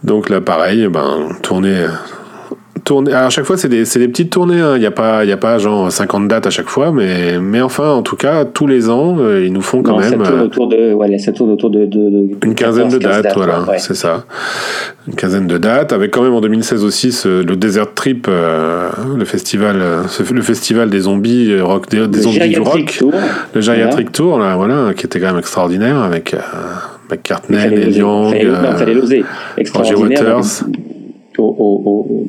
Donc 0.03 0.29
là, 0.29 0.41
pareil, 0.41 0.87
ben, 0.87 1.29
tournée. 1.41 1.85
Tournée. 2.85 3.13
à 3.13 3.29
chaque 3.29 3.43
fois, 3.43 3.57
c'est 3.57 3.67
des, 3.67 3.83
des, 3.83 4.07
petites 4.07 4.29
tournées. 4.29 4.61
Hein. 4.61 4.75
Il 4.75 4.79
n'y 4.79 4.85
a, 4.85 4.91
pas, 4.91 5.25
y 5.25 5.31
a 5.31 5.37
pas 5.37 5.57
genre 5.57 5.91
50 5.91 6.27
dates 6.27 6.47
à 6.47 6.49
chaque 6.49 6.69
fois, 6.69 6.91
mais, 6.91 7.37
mais 7.39 7.61
enfin, 7.61 7.89
en 7.89 8.01
tout 8.01 8.15
cas, 8.15 8.45
tous 8.45 8.65
les 8.65 8.89
ans, 8.89 9.17
euh, 9.19 9.45
ils 9.45 9.51
nous 9.51 9.61
font 9.61 9.83
quand 9.83 9.99
même. 9.99 10.23
Ça 10.23 10.31
tourne 10.31 10.41
autour 10.41 10.69
de. 10.69 10.93
Ouais, 10.93 11.17
ça 11.17 11.31
tourne 11.33 11.51
autour 11.51 11.69
de. 11.69 11.85
de, 11.85 12.29
une 12.45 12.55
quinzaine 12.55 12.89
de 12.89 12.97
dates, 12.97 13.33
voilà, 13.35 13.65
c'est 13.77 13.95
ça. 13.95 14.23
Une 15.07 15.15
quinzaine 15.15 15.47
de 15.47 15.57
dates, 15.57 15.91
avec 15.91 16.11
quand 16.11 16.21
même 16.21 16.33
en 16.33 16.41
2016 16.41 16.83
aussi 16.85 17.11
ce, 17.11 17.43
le 17.43 17.55
Desert 17.55 17.93
Trip, 17.93 18.27
euh, 18.29 18.89
le, 19.17 19.25
festival, 19.25 19.77
euh, 19.81 20.03
le 20.31 20.41
festival 20.41 20.89
des 20.89 21.01
zombies, 21.01 21.59
rock, 21.59 21.89
des, 21.89 22.21
zombies 22.21 22.49
du 22.49 22.61
rock. 22.61 22.95
Tour. 22.97 23.13
Le 23.53 23.61
Geriatric 23.61 24.11
Tour, 24.11 24.39
là, 24.39 24.55
voilà, 24.55 24.93
qui 24.95 25.05
était 25.05 25.19
quand 25.19 25.27
même 25.27 25.39
extraordinaire 25.39 25.97
avec. 25.97 26.35
McCartney, 27.09 27.57
Neil 27.57 27.97
Young, 27.97 28.35
fallait, 28.77 28.93
l'oser. 28.93 29.23
Extraordinaire. 29.57 30.41
Au, 31.37 31.55
au, 31.57 32.25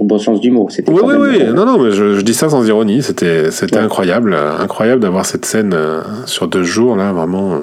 au, 0.00 0.04
bon 0.04 0.18
sens 0.18 0.40
du 0.40 0.50
mot. 0.50 0.68
C'était 0.70 0.90
oui, 0.90 1.02
oui, 1.04 1.16
oui. 1.20 1.44
Non, 1.54 1.66
non, 1.66 1.78
mais 1.78 1.90
je, 1.90 2.14
je, 2.14 2.20
dis 2.22 2.32
ça 2.32 2.48
sans 2.48 2.66
ironie. 2.66 3.02
C'était, 3.02 3.50
c'était 3.50 3.76
ouais. 3.76 3.82
incroyable, 3.82 4.34
incroyable 4.34 5.02
d'avoir 5.02 5.26
cette 5.26 5.44
scène 5.44 5.72
euh, 5.74 6.00
sur 6.24 6.48
deux 6.48 6.62
jours 6.62 6.96
là, 6.96 7.12
vraiment. 7.12 7.56
Euh, 7.56 7.58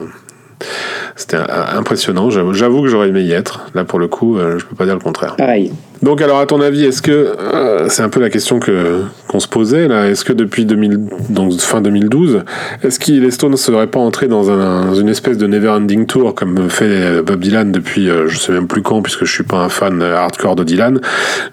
c'était 1.15 1.37
impressionnant. 1.37 2.29
J'avoue 2.29 2.81
que 2.81 2.87
j'aurais 2.87 3.09
aimé 3.09 3.21
y 3.21 3.31
être. 3.31 3.67
Là, 3.73 3.83
pour 3.83 3.99
le 3.99 4.07
coup, 4.07 4.37
euh, 4.37 4.59
je 4.59 4.65
peux 4.65 4.75
pas 4.75 4.85
dire 4.85 4.93
le 4.93 4.99
contraire. 5.01 5.35
Pareil. 5.35 5.71
Donc, 6.01 6.21
alors, 6.21 6.39
à 6.39 6.45
ton 6.45 6.61
avis, 6.61 6.85
est-ce 6.85 7.01
que 7.01 7.11
euh, 7.11 7.87
c'est 7.89 8.01
un 8.01 8.09
peu 8.09 8.19
la 8.19 8.29
question 8.29 8.59
que 8.59 9.03
qu'on 9.27 9.39
se 9.39 9.47
posait 9.47 9.87
là 9.87 10.09
Est-ce 10.09 10.25
que 10.25 10.33
depuis 10.33 10.65
2000, 10.65 10.99
donc 11.29 11.59
fin 11.59 11.81
2012, 11.81 12.43
est-ce 12.83 12.99
que 12.99 13.11
les 13.11 13.31
Stones 13.31 13.51
ne 13.51 13.55
seraient 13.55 13.87
pas 13.87 13.99
entrés 13.99 14.27
dans, 14.27 14.49
un, 14.49 14.93
une 14.93 15.09
espèce 15.09 15.37
de 15.37 15.47
never-ending 15.47 16.05
tour 16.05 16.33
comme 16.33 16.69
fait 16.69 17.21
Bob 17.21 17.39
Dylan 17.39 17.71
depuis 17.71 18.09
euh, 18.09 18.27
je 18.27 18.37
sais 18.37 18.51
même 18.51 18.67
plus 18.67 18.81
quand 18.81 19.01
puisque 19.01 19.25
je 19.25 19.31
suis 19.31 19.43
pas 19.43 19.57
un 19.57 19.69
fan 19.69 20.01
hardcore 20.01 20.55
de 20.55 20.63
Dylan, 20.63 20.99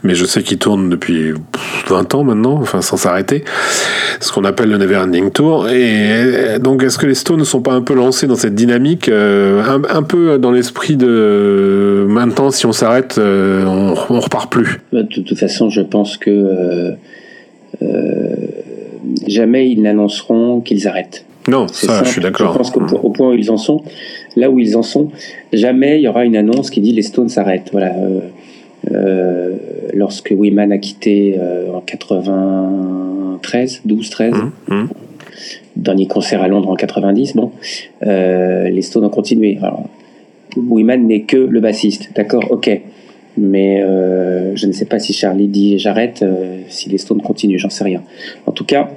mais 0.03 0.15
je 0.15 0.25
sais 0.25 0.43
qu'il 0.43 0.59
tourne 0.59 0.89
depuis 0.89 1.35
20 1.89 2.15
ans 2.15 2.25
maintenant, 2.25 2.59
enfin 2.61 2.81
sans 2.81 2.97
s'arrêter, 2.97 3.45
ce 4.21 4.33
qu'on 4.33 4.45
appelle 4.45 4.71
le 4.71 4.79
never-ending 4.79 5.31
tour. 5.31 5.69
Et 5.69 6.59
donc, 6.59 6.83
est-ce 6.83 6.99
que 6.99 7.07
les 7.07 7.15
Stones 7.15 7.39
ne 7.41 7.45
sont 7.45 7.61
pas 7.61 7.73
un 7.73 7.83
peu 7.83 7.95
lancés 7.95 8.27
dans 8.27 8.35
cette 8.35 8.55
dynamique 8.55 9.09
un, 9.09 10.03
peu 10.03 10.39
dans 10.39 10.51
l'esprit 10.51 10.97
de 10.97 12.07
maintenant, 12.09 12.51
si 12.51 12.67
on 12.67 12.73
s'arrête, 12.73 13.17
euh, 13.19 13.65
on, 13.65 13.95
on, 14.11 14.21
repart 14.21 14.38
plus. 14.46 14.81
Bah, 14.92 15.03
de 15.03 15.09
toute 15.09 15.38
façon, 15.38 15.70
je 15.70 15.81
pense 15.81 16.16
que 16.16 16.31
euh, 16.31 16.92
euh, 17.83 18.37
jamais 19.27 19.70
ils 19.70 19.83
n'annonceront 19.83 20.61
qu'ils 20.61 20.87
arrêtent. 20.87 21.24
Non, 21.48 21.66
ça, 21.68 22.05
je 22.05 22.11
suis 22.11 22.20
d'accord. 22.20 22.53
Je 22.53 22.59
pense 22.59 22.70
qu'au 22.70 23.11
point 23.11 23.31
où 23.31 23.35
ils 23.35 23.51
en 23.51 23.57
sont, 23.57 23.83
là 24.37 24.51
où 24.51 24.59
ils 24.59 24.77
en 24.77 24.83
sont, 24.83 25.11
jamais 25.53 25.98
il 25.98 26.03
y 26.03 26.09
aura 26.09 26.24
une 26.24 26.37
annonce 26.37 26.70
qui 26.70 26.81
dit 26.81 26.92
les 26.92 27.03
Stones 27.03 27.31
s'arrêtent. 27.31 27.70
Voilà. 27.72 27.94
Euh, 28.92 29.57
lorsque 29.94 30.33
Wiman 30.37 30.72
a 30.72 30.79
quitté 30.79 31.38
en 31.74 31.81
93, 31.81 33.81
12, 33.85 34.11
13, 34.11 34.35
dernier 35.77 36.07
concert 36.07 36.42
à 36.42 36.48
Londres 36.48 36.68
en 36.68 36.77
90, 36.77 37.35
bon, 37.35 37.51
les 38.03 38.83
Stones 38.83 39.07
ont 39.07 39.11
continué. 39.11 39.59
Alors, 39.62 39.88
Wiman 40.57 41.07
n'est 41.07 41.22
que 41.22 41.37
le 41.37 41.61
bassiste, 41.61 42.11
d'accord, 42.14 42.51
ok. 42.51 42.81
Mais 43.38 43.83
euh, 43.83 44.57
je 44.57 44.66
ne 44.66 44.72
sais 44.72 44.85
pas 44.85 44.98
si 44.98 45.12
Charlie 45.12 45.46
dit 45.46 45.79
j'arrête, 45.79 46.22
euh, 46.22 46.59
si 46.68 46.88
les 46.88 46.98
Stones 46.98 47.22
continuent, 47.22 47.59
j'en 47.59 47.70
sais 47.70 47.85
rien. 47.85 48.03
En 48.46 48.53
tout 48.53 48.64
cas, 48.64 48.90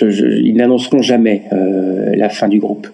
ils 0.00 0.54
n'annonceront 0.54 1.02
jamais 1.02 1.42
la 1.50 2.28
fin 2.28 2.48
du 2.48 2.60
groupe. 2.60 2.86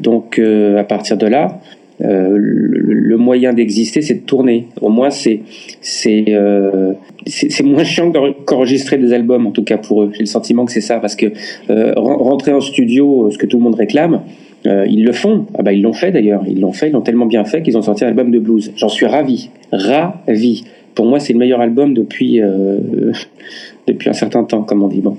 Donc 0.00 0.38
à 0.40 0.84
partir 0.84 1.16
de 1.16 1.26
là, 1.26 1.60
le, 2.00 3.16
moyen 3.16 3.52
d'exister, 3.52 4.02
c'est 4.02 4.14
de 4.14 4.26
tourner. 4.26 4.66
Au 4.80 4.88
moins, 4.88 5.10
c'est 5.10 5.42
c'est 5.80 6.26
moins 7.62 7.84
chiant 7.84 8.12
qu'enregistrer 8.44 8.98
des 8.98 9.12
albums, 9.12 9.46
en 9.46 9.52
tout 9.52 9.62
cas 9.62 9.78
pour 9.78 10.02
eux. 10.02 10.10
J'ai 10.12 10.20
le 10.20 10.26
sentiment 10.26 10.64
que 10.64 10.72
c'est 10.72 10.80
ça, 10.80 10.98
parce 10.98 11.14
que 11.14 11.26
rentrer 11.96 12.52
en 12.52 12.60
studio, 12.60 13.30
ce 13.30 13.38
que 13.38 13.46
tout 13.46 13.58
le 13.58 13.62
monde 13.62 13.76
réclame, 13.76 14.22
euh, 14.66 14.86
ils 14.88 15.04
le 15.04 15.12
font. 15.12 15.46
Ah 15.56 15.62
bah 15.62 15.72
ils 15.72 15.82
l'ont 15.82 15.92
fait 15.92 16.10
d'ailleurs. 16.10 16.42
Ils 16.46 16.60
l'ont 16.60 16.72
fait. 16.72 16.88
Ils 16.88 16.92
l'ont 16.92 17.00
tellement 17.00 17.26
bien 17.26 17.44
fait 17.44 17.62
qu'ils 17.62 17.76
ont 17.78 17.82
sorti 17.82 18.04
un 18.04 18.08
album 18.08 18.30
de 18.30 18.38
blues. 18.38 18.72
J'en 18.76 18.88
suis 18.88 19.06
ravi, 19.06 19.50
ravi. 19.72 20.64
Pour 20.94 21.06
moi, 21.06 21.20
c'est 21.20 21.32
le 21.32 21.38
meilleur 21.38 21.60
album 21.60 21.94
depuis 21.94 22.40
euh, 22.42 22.78
depuis 23.86 24.10
un 24.10 24.14
certain 24.14 24.44
temps, 24.44 24.62
comme 24.62 24.82
on 24.82 24.88
dit. 24.88 25.00
Bon, 25.00 25.16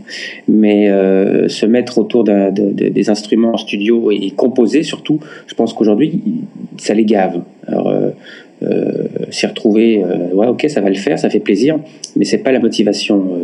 mais 0.48 0.90
euh, 0.90 1.48
se 1.48 1.66
mettre 1.66 1.98
autour 2.00 2.24
des 2.24 3.10
instruments 3.10 3.54
en 3.54 3.58
studio 3.58 4.12
et, 4.12 4.32
composer 4.32 4.84
surtout, 4.84 5.20
je 5.48 5.56
pense 5.56 5.74
qu'aujourd'hui, 5.74 6.22
ça 6.78 6.94
les 6.94 7.06
gave. 7.06 7.42
S'y 9.30 9.46
retrouver, 9.46 10.04
ouais, 10.34 10.48
ok, 10.48 10.66
ça 10.70 10.82
va 10.82 10.90
le 10.90 10.96
faire, 10.96 11.18
ça 11.18 11.30
fait 11.30 11.40
plaisir, 11.40 11.80
mais 12.16 12.26
c'est 12.26 12.40
pas 12.40 12.52
la 12.52 12.60
motivation 12.60 13.40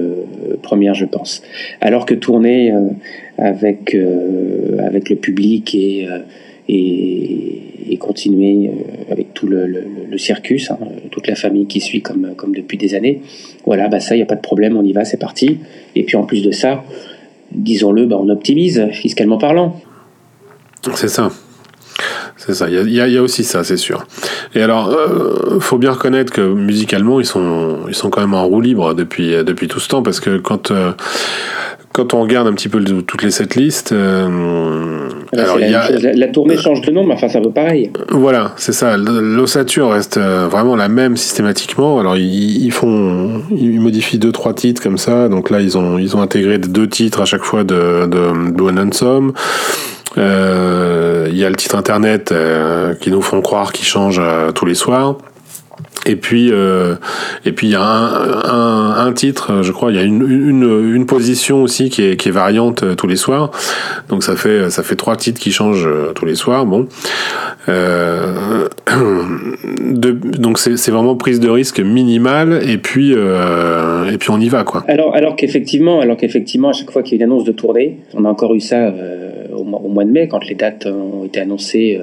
première, 0.62 0.94
je 0.94 1.06
pense. 1.06 1.42
Alors 1.82 2.06
que 2.06 2.14
tourner 2.14 2.74
avec, 3.38 3.94
euh, 3.94 4.78
avec 4.80 5.10
le 5.10 5.16
public 5.16 5.76
et, 5.76 6.08
euh, 6.08 6.20
et, 6.70 7.98
continuer 8.00 8.70
euh, 8.70 9.12
avec 9.12 9.34
tout 9.34 9.48
le, 9.48 9.66
le, 9.66 10.18
circus, 10.18 10.70
hein, 10.70 10.78
toute 11.12 11.28
la 11.28 11.36
famille 11.36 11.66
qui 11.66 11.80
suit 11.80 12.02
comme, 12.02 12.36
comme 12.36 12.54
depuis 12.54 12.78
des 12.78 12.94
années. 12.94 13.22
Voilà, 13.66 13.88
bah 13.88 14.00
ça, 14.00 14.16
il 14.16 14.20
n'y 14.20 14.24
a 14.24 14.28
pas 14.28 14.36
de 14.36 14.42
problème, 14.42 14.76
on 14.78 14.84
y 14.84 14.94
va, 14.94 15.06
c'est 15.06 15.18
parti. 15.18 15.60
Et 15.96 16.04
puis 16.04 16.18
en 16.18 16.24
plus 16.24 16.44
de 16.44 16.52
ça, 16.52 16.84
disons-le, 17.52 18.06
bah 18.06 18.18
on 18.20 18.30
optimise, 18.30 18.88
fiscalement 18.92 19.38
parlant. 19.38 19.80
C'est 20.94 21.08
ça. 21.08 21.32
C'est 22.46 22.54
ça, 22.54 22.70
il 22.70 22.90
y, 22.90 22.96
y 22.96 23.18
a, 23.18 23.22
aussi 23.24 23.44
ça, 23.44 23.64
c'est 23.64 23.78
sûr. 23.78 24.06
Et 24.54 24.62
alors, 24.62 24.90
euh, 24.90 25.60
faut 25.60 25.80
bien 25.80 25.92
reconnaître 25.92 26.32
que 26.32 26.42
musicalement, 26.42 27.20
ils 27.20 27.26
sont, 27.26 27.80
ils 27.88 27.96
sont 27.96 28.12
quand 28.12 28.22
même 28.22 28.36
en 28.36 28.46
roue 28.46 28.62
libre 28.62 28.94
depuis, 28.94 29.32
depuis 29.44 29.68
tout 29.68 29.80
ce 29.80 29.88
temps, 29.90 30.04
parce 30.04 30.20
que 30.20 30.38
quand, 30.38 30.72
quand 31.96 32.14
on 32.14 32.22
regarde 32.22 32.46
un 32.46 32.54
petit 32.54 32.68
peu 32.68 32.84
toutes 32.84 33.24
les 33.24 33.32
setlists, 33.32 33.94
euh, 33.94 35.08
alors 35.32 35.58
la, 35.58 36.28
tournée 36.28 36.58
change 36.58 36.82
de 36.82 36.92
nom, 36.92 37.06
mais 37.06 37.14
enfin 37.14 37.30
ça 37.30 37.40
vaut 37.40 37.52
pareil. 37.52 37.90
Voilà, 38.10 38.52
c'est 38.58 38.74
ça. 38.74 38.98
L'ossature 38.98 39.92
reste 39.92 40.18
euh, 40.18 40.50
vraiment 40.52 40.76
la 40.76 40.90
même 40.90 41.16
systématiquement. 41.16 41.98
Alors 41.98 42.18
ils, 42.18 42.72
font, 42.72 43.44
ils 43.50 43.80
modifient 43.80 44.20
deux 44.20 44.34
trois 44.34 44.54
titres 44.54 44.84
comme 44.84 44.98
ça. 44.98 45.30
Donc 45.30 45.50
là 45.50 45.62
ils 45.62 45.78
ont 45.78 45.98
ils 45.98 46.18
ont 46.18 46.22
intégré 46.22 46.58
deux 46.58 46.90
titres 46.90 47.22
à 47.22 47.26
chaque 47.26 47.44
fois 47.44 47.64
de 47.64 48.06
de 48.08 48.52
Blue 48.52 48.68
and 48.68 48.90
euh, 50.18 51.30
Il 51.32 51.38
y 51.38 51.46
a 51.46 51.50
le 51.50 51.56
titre 51.56 51.78
internet 51.78 52.34
euh, 52.34 52.94
qui 52.96 53.10
nous 53.10 53.22
font 53.22 53.40
croire 53.40 53.72
qu'il 53.72 53.86
change 53.86 54.22
tous 54.54 54.66
les 54.66 54.76
soirs. 54.76 55.16
Et 56.06 56.16
puis, 56.16 56.50
euh, 56.52 56.96
et 57.46 57.52
puis 57.52 57.68
il 57.68 57.72
y 57.72 57.76
a 57.76 57.82
un, 57.82 59.12
titre, 59.14 59.64
je 59.64 59.72
crois, 59.72 59.92
il 59.92 59.96
y 59.96 60.00
a 60.00 60.04
une, 60.04 60.22
une, 60.94 61.06
position 61.06 61.64
aussi 61.64 61.90
qui 61.90 62.04
est, 62.04 62.18
qui 62.18 62.30
est 62.30 62.32
variante 62.32 62.84
euh, 62.84 62.96
tous 62.96 63.08
les 63.08 63.16
soirs. 63.16 63.52
Donc 64.10 64.24
ça 64.24 64.36
fait, 64.36 64.70
ça 64.70 64.84
fait 64.84 64.96
trois 64.96 65.16
titres 65.16 65.40
qui 65.40 65.52
changent 65.52 65.88
euh, 65.88 66.12
tous 66.14 66.26
les 66.26 66.36
soirs. 66.36 66.66
Bon, 66.66 66.88
donc 70.38 70.60
c'est 70.60 70.92
vraiment 70.92 71.16
prise 71.16 71.40
de 71.40 71.50
risque 71.50 71.80
minimale. 71.80 72.62
Et 72.68 72.78
puis, 72.78 73.14
et 73.14 74.18
puis 74.20 74.30
on 74.30 74.40
y 74.40 74.50
va 74.50 74.64
quoi. 74.64 74.84
Alors, 74.88 75.16
alors 75.16 75.36
qu'effectivement, 75.36 76.00
alors 76.02 76.18
qu'effectivement, 76.18 76.70
à 76.70 76.74
chaque 76.74 76.92
fois 76.92 77.02
qu'il 77.02 77.18
y 77.18 77.22
a 77.22 77.26
une 77.26 77.32
annonce 77.32 77.46
de 77.46 77.52
tournée, 77.52 77.98
on 78.14 78.26
a 78.26 78.30
encore 78.30 78.54
eu 78.54 78.60
ça 78.60 78.94
au, 79.52 79.64
mois 79.64 80.04
de 80.04 80.12
mai 80.12 80.28
quand 80.28 80.46
les 80.46 80.54
dates 80.54 80.86
ont 80.86 81.26
été 81.26 81.40
annoncées 81.40 82.00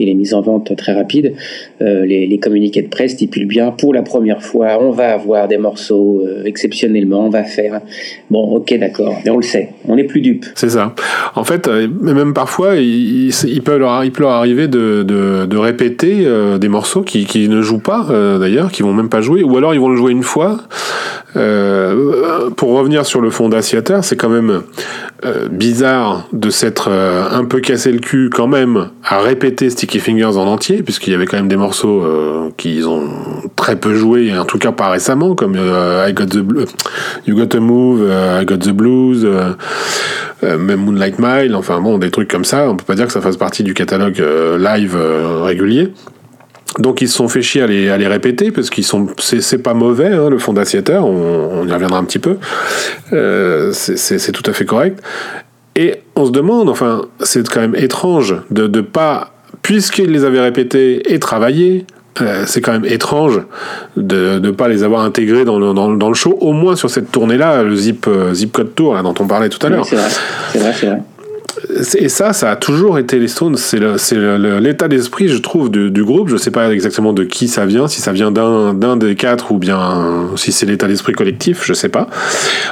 et 0.00 0.06
les 0.06 0.14
mises 0.14 0.34
en 0.34 0.40
vente 0.40 0.74
très 0.76 0.94
rapides, 0.94 1.34
euh, 1.82 2.04
les, 2.04 2.38
communiqués 2.40 2.80
de 2.80 2.88
presse 2.88 3.12
stipulent 3.12 3.46
bien 3.46 3.70
pour 3.70 3.92
la 3.92 4.02
première 4.02 4.42
fois, 4.42 4.78
on 4.80 4.90
va 4.90 5.12
avoir 5.12 5.46
des 5.46 5.58
morceaux 5.58 6.22
euh, 6.26 6.44
exceptionnellement, 6.44 7.26
on 7.26 7.30
va 7.30 7.44
faire. 7.44 7.82
Bon, 8.30 8.56
ok, 8.56 8.74
d'accord, 8.78 9.14
mais 9.24 9.30
on 9.30 9.36
le 9.36 9.42
sait, 9.42 9.68
on 9.86 9.96
n'est 9.96 10.04
plus 10.04 10.22
dupe. 10.22 10.46
C'est 10.54 10.70
ça. 10.70 10.94
En 11.34 11.44
fait, 11.44 11.68
euh, 11.68 11.86
même 12.00 12.32
parfois, 12.32 12.76
il, 12.76 13.30
peut, 13.62 13.76
leur, 13.76 13.90
arriver 13.90 14.68
de, 14.68 15.56
répéter 15.56 16.26
des 16.58 16.68
morceaux 16.68 17.02
qui, 17.02 17.48
ne 17.48 17.60
jouent 17.60 17.82
pas, 17.82 18.06
d'ailleurs, 18.40 18.72
qui 18.72 18.82
vont 18.82 18.94
même 18.94 19.10
pas 19.10 19.20
jouer, 19.20 19.42
ou 19.42 19.56
alors 19.58 19.74
ils 19.74 19.80
vont 19.80 19.90
le 19.90 19.96
jouer 19.96 20.12
une 20.12 20.22
fois. 20.22 20.60
pour 21.34 22.70
revenir 22.70 23.04
sur 23.04 23.20
le 23.20 23.28
fond 23.28 23.50
d'Assiater, 23.50 24.02
c'est 24.02 24.16
quand 24.16 24.30
même 24.30 24.62
bizarre 25.50 26.26
de 26.32 26.48
s'être 26.48 26.88
un 26.88 27.44
peu 27.44 27.60
cassé 27.60 27.92
le 27.92 27.98
cul 27.98 28.30
quand 28.32 28.48
même 28.48 28.88
à 29.10 29.18
répéter 29.18 29.68
Sticky 29.70 29.98
Fingers 29.98 30.36
en 30.36 30.46
entier, 30.46 30.84
puisqu'il 30.84 31.10
y 31.10 31.16
avait 31.16 31.26
quand 31.26 31.36
même 31.36 31.48
des 31.48 31.56
morceaux 31.56 32.04
euh, 32.04 32.50
qu'ils 32.56 32.88
ont 32.88 33.08
très 33.56 33.74
peu 33.74 33.94
joué, 33.94 34.38
en 34.38 34.44
tout 34.44 34.58
cas 34.58 34.70
pas 34.70 34.88
récemment, 34.88 35.34
comme 35.34 35.56
euh, 35.56 36.06
I 36.08 36.12
Got 36.12 36.26
the 36.26 36.38
Blue, 36.38 36.64
You 37.26 37.34
Got 37.34 37.46
to 37.46 37.60
Move, 37.60 38.06
euh, 38.08 38.40
I 38.40 38.46
Got 38.46 38.58
the 38.58 38.70
Blues, 38.70 39.26
même 40.42 40.76
Moonlight 40.76 41.18
Mile, 41.18 41.56
enfin 41.56 41.80
bon, 41.80 41.98
des 41.98 42.12
trucs 42.12 42.30
comme 42.30 42.44
ça. 42.44 42.70
On 42.70 42.76
peut 42.76 42.84
pas 42.84 42.94
dire 42.94 43.06
que 43.06 43.12
ça 43.12 43.20
fasse 43.20 43.36
partie 43.36 43.64
du 43.64 43.74
catalogue 43.74 44.22
live 44.58 44.96
régulier. 45.42 45.92
Donc 46.78 47.00
ils 47.00 47.08
se 47.08 47.16
sont 47.16 47.28
fait 47.28 47.42
chier 47.42 47.62
à 47.62 47.66
les, 47.66 47.90
à 47.90 47.96
les 47.96 48.06
répéter 48.06 48.52
parce 48.52 48.70
qu'ils 48.70 48.84
sont 48.84 49.08
c'est 49.18 49.58
pas 49.58 49.74
mauvais 49.74 50.12
hein, 50.12 50.30
le 50.30 50.38
fond 50.38 50.52
d'assiéteur 50.52 51.04
on, 51.04 51.62
on, 51.62 51.66
y 51.66 51.72
reviendra 51.72 51.98
un 51.98 52.04
petit 52.04 52.20
peu 52.20 52.36
euh, 53.12 53.72
c'est 53.72 54.30
tout 54.30 54.48
à 54.48 54.52
fait 54.52 54.64
correct 54.64 55.02
et 55.74 55.96
on 56.20 56.26
se 56.26 56.30
demande 56.30 56.68
enfin 56.68 57.02
c'est 57.20 57.48
quand 57.48 57.60
même 57.60 57.74
étrange 57.76 58.36
de 58.50 58.66
ne 58.66 58.80
pas 58.80 59.32
puisqu'ils 59.62 60.10
les 60.10 60.24
avaient 60.24 60.40
répétés 60.40 61.12
et 61.12 61.18
travaillés, 61.18 61.86
euh, 62.20 62.44
c'est 62.46 62.60
quand 62.60 62.72
même 62.72 62.84
étrange 62.84 63.40
de 63.96 64.38
ne 64.38 64.50
pas 64.50 64.68
les 64.68 64.82
avoir 64.82 65.02
intégrés 65.02 65.44
dans 65.44 65.58
le, 65.58 65.72
dans, 65.72 65.90
dans 65.90 66.08
le, 66.08 66.14
show, 66.14 66.36
au 66.40 66.52
moins 66.52 66.76
sur 66.76 66.90
cette 66.90 67.10
tournée-là, 67.10 67.62
le 67.62 67.74
Zip, 67.76 68.06
euh, 68.08 68.34
Zip 68.34 68.52
Code 68.52 68.74
Tour 68.74 68.94
là, 68.94 69.02
dont 69.02 69.14
on 69.18 69.26
parlait 69.26 69.48
tout 69.48 69.64
à 69.64 69.70
l'heure. 69.70 69.86
c'est 69.86 69.96
vrai, 69.96 70.08
c'est 70.52 70.58
vrai, 70.58 70.72
c'est 70.78 70.86
vrai 70.86 70.98
et 71.94 72.08
ça, 72.08 72.32
ça 72.32 72.50
a 72.50 72.56
toujours 72.56 72.98
été 72.98 73.18
les 73.18 73.28
Stones. 73.28 73.56
C'est 73.56 73.78
l'état 73.80 74.88
d'esprit, 74.88 75.28
je 75.28 75.38
trouve, 75.38 75.70
du, 75.70 76.04
groupe. 76.04 76.28
Je 76.28 76.36
sais 76.36 76.50
pas 76.50 76.72
exactement 76.72 77.12
de 77.12 77.24
qui 77.24 77.48
ça 77.48 77.66
vient, 77.66 77.88
si 77.88 78.00
ça 78.00 78.12
vient 78.12 78.30
d'un 78.30 78.96
des 78.96 79.14
quatre 79.14 79.52
ou 79.52 79.58
bien 79.58 80.28
si 80.36 80.52
c'est 80.52 80.66
l'état 80.66 80.86
d'esprit 80.88 81.12
collectif, 81.12 81.64
je 81.64 81.72
sais 81.72 81.88
pas. 81.88 82.08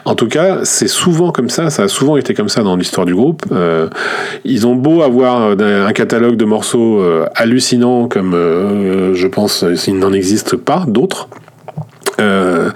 En 0.05 0.15
tout 0.15 0.29
cas, 0.29 0.61
c'est 0.65 0.89
souvent 0.89 1.31
comme 1.33 1.51
ça. 1.51 1.71
Ça 1.71 1.85
a 1.85 1.89
souvent 1.89 2.17
été 2.17 2.35
comme 2.35 2.49
ça 2.49 2.63
dans 2.63 2.77
l'histoire 2.77 3.07
du 3.07 3.15
groupe. 3.15 3.45
Euh, 3.53 3.89
ils 4.45 4.67
ont 4.67 4.75
beau 4.75 5.03
avoir 5.03 5.59
un 5.59 5.93
catalogue 5.93 6.37
de 6.37 6.45
morceaux 6.45 7.01
euh, 7.01 7.27
hallucinants, 7.35 8.09
comme 8.09 8.35
euh, 8.35 9.15
je 9.15 9.27
pense 9.27 9.65
s'il 9.75 9.99
n'en 9.99 10.13
existe 10.13 10.57
pas 10.57 10.85
d'autres. 10.87 11.29
Euh, 12.21 12.71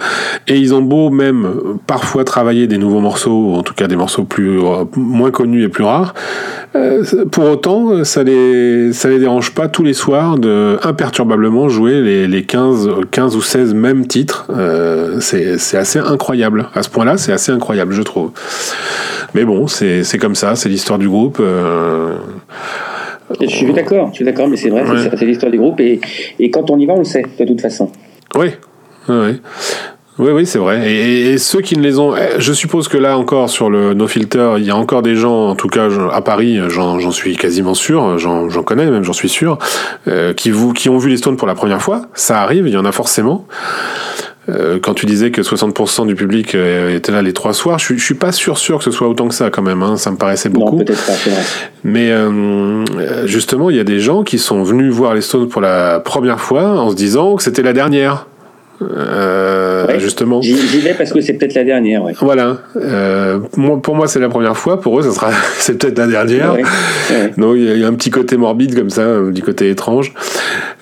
et 0.47 0.57
ils 0.57 0.73
ont 0.73 0.81
beau 0.81 1.09
même 1.09 1.77
parfois 1.85 2.23
travailler 2.23 2.67
des 2.67 2.77
nouveaux 2.77 2.99
morceaux, 2.99 3.55
en 3.55 3.63
tout 3.63 3.73
cas 3.73 3.87
des 3.87 3.95
morceaux 3.95 4.23
plus 4.23 4.59
moins 4.95 5.31
connus 5.31 5.63
et 5.63 5.69
plus 5.69 5.83
rares. 5.83 6.13
Euh, 6.75 7.03
pour 7.31 7.45
autant, 7.45 8.03
ça 8.03 8.23
les 8.23 8.93
ça 8.93 9.09
les 9.09 9.19
dérange 9.19 9.53
pas 9.53 9.67
tous 9.67 9.83
les 9.83 9.93
soirs 9.93 10.37
de 10.37 10.77
imperturbablement 10.83 11.69
jouer 11.69 12.01
les, 12.01 12.27
les 12.27 12.43
15 12.43 12.89
15 13.11 13.35
ou 13.35 13.41
16 13.41 13.73
mêmes 13.73 14.07
titres. 14.07 14.47
Euh, 14.49 15.19
c'est 15.19 15.77
assez 15.77 15.99
incroyable. 15.99 16.69
À 16.73 16.83
ce 16.83 16.89
point-là, 16.89 17.17
c'est 17.17 17.31
assez 17.31 17.51
incroyable, 17.51 17.93
je 17.93 18.01
trouve. 18.01 18.31
Mais 19.33 19.45
bon, 19.45 19.67
c'est 19.67 20.17
comme 20.19 20.35
ça, 20.35 20.55
c'est 20.55 20.69
l'histoire 20.69 20.99
du 20.99 21.09
groupe. 21.09 21.37
Euh, 21.39 22.15
je 23.41 23.47
suis 23.47 23.73
d'accord, 23.73 24.09
je 24.11 24.15
suis 24.15 24.25
d'accord, 24.25 24.47
mais 24.47 24.57
c'est 24.57 24.69
vrai, 24.69 24.83
c'est 25.17 25.25
l'histoire 25.25 25.51
du 25.51 25.57
groupe 25.57 25.79
et, 25.79 25.99
et 26.39 26.51
quand 26.51 26.69
on 26.69 26.77
y 26.77 26.85
va, 26.85 26.93
on 26.93 26.99
le 26.99 27.03
sait 27.03 27.23
de 27.39 27.45
toute 27.45 27.61
façon. 27.61 27.89
Oui, 28.35 28.51
oui. 29.09 29.41
Oui, 30.19 30.29
oui, 30.31 30.45
c'est 30.45 30.59
vrai. 30.59 30.91
Et, 30.93 31.39
ceux 31.39 31.61
qui 31.61 31.75
ne 31.75 31.81
les 31.81 31.97
ont, 31.97 32.15
eh, 32.15 32.39
je 32.39 32.53
suppose 32.53 32.87
que 32.87 32.97
là 32.97 33.17
encore 33.17 33.49
sur 33.49 33.71
le 33.71 33.95
No 33.95 34.07
Filter, 34.07 34.53
il 34.57 34.63
y 34.63 34.69
a 34.69 34.75
encore 34.75 35.01
des 35.01 35.15
gens, 35.15 35.49
en 35.49 35.55
tout 35.55 35.69
cas 35.69 35.87
à 36.11 36.21
Paris, 36.21 36.59
j'en 36.69 37.11
suis 37.11 37.35
quasiment 37.35 37.73
sûr, 37.73 38.19
j'en 38.19 38.63
connais 38.63 38.85
même, 38.85 39.03
j'en 39.03 39.13
suis 39.13 39.29
sûr, 39.29 39.57
euh, 40.07 40.33
qui, 40.33 40.51
vous, 40.51 40.71
qui 40.73 40.89
ont 40.89 40.99
vu 40.99 41.09
les 41.09 41.17
Stones 41.17 41.35
pour 41.35 41.47
la 41.47 41.55
première 41.55 41.81
fois. 41.81 42.03
Ça 42.13 42.41
arrive, 42.41 42.67
il 42.67 42.73
y 42.73 42.77
en 42.77 42.85
a 42.85 42.91
forcément. 42.91 43.47
Euh, 44.49 44.77
quand 44.81 44.93
tu 44.93 45.05
disais 45.05 45.31
que 45.31 45.41
60% 45.41 46.05
du 46.05 46.15
public 46.15 46.53
euh, 46.53 46.95
était 46.95 47.13
là 47.13 47.21
les 47.21 47.31
trois 47.31 47.53
soirs, 47.53 47.79
je, 47.79 47.95
je 47.95 48.03
suis 48.03 48.13
pas 48.13 48.33
sûr 48.33 48.57
sûr 48.57 48.79
que 48.79 48.83
ce 48.83 48.91
soit 48.91 49.07
autant 49.07 49.29
que 49.29 49.33
ça 49.33 49.49
quand 49.49 49.61
même. 49.61 49.81
Hein, 49.83 49.95
ça 49.95 50.11
me 50.11 50.17
paraissait 50.17 50.49
beaucoup. 50.49 50.77
Non, 50.77 50.83
peut-être 50.83 51.05
pas. 51.05 51.13
Mais 51.85 52.11
euh, 52.11 53.25
justement, 53.25 53.69
il 53.69 53.77
y 53.77 53.79
a 53.79 53.85
des 53.85 53.99
gens 53.99 54.23
qui 54.23 54.39
sont 54.39 54.63
venus 54.63 54.91
voir 54.91 55.13
les 55.13 55.21
Stones 55.21 55.47
pour 55.47 55.61
la 55.61 56.01
première 56.01 56.41
fois 56.41 56.79
en 56.79 56.89
se 56.89 56.95
disant 56.95 57.35
que 57.35 57.43
c'était 57.43 57.61
la 57.61 57.73
dernière. 57.73 58.27
Euh, 58.81 59.99
justement. 59.99 60.41
J'y 60.41 60.79
vais 60.79 60.93
parce 60.93 61.11
que 61.11 61.21
c'est 61.21 61.33
peut-être 61.33 61.53
la 61.53 61.63
dernière. 61.63 62.03
Ouais. 62.03 62.13
Voilà. 62.19 62.57
Euh, 62.75 63.39
pour 63.81 63.95
moi, 63.95 64.07
c'est 64.07 64.19
la 64.19 64.29
première 64.29 64.57
fois. 64.57 64.81
Pour 64.81 64.99
eux, 64.99 65.03
ça 65.03 65.11
sera, 65.11 65.31
c'est 65.57 65.77
peut-être 65.77 65.97
la 65.97 66.07
dernière. 66.07 66.55
Donc, 67.37 67.55
il 67.57 67.77
y, 67.77 67.83
a 67.83 67.87
un 67.87 67.93
petit 67.93 68.09
côté 68.09 68.37
morbide 68.37 68.75
comme 68.75 68.89
ça, 68.89 69.19
du 69.31 69.41
côté 69.41 69.69
étrange. 69.69 70.13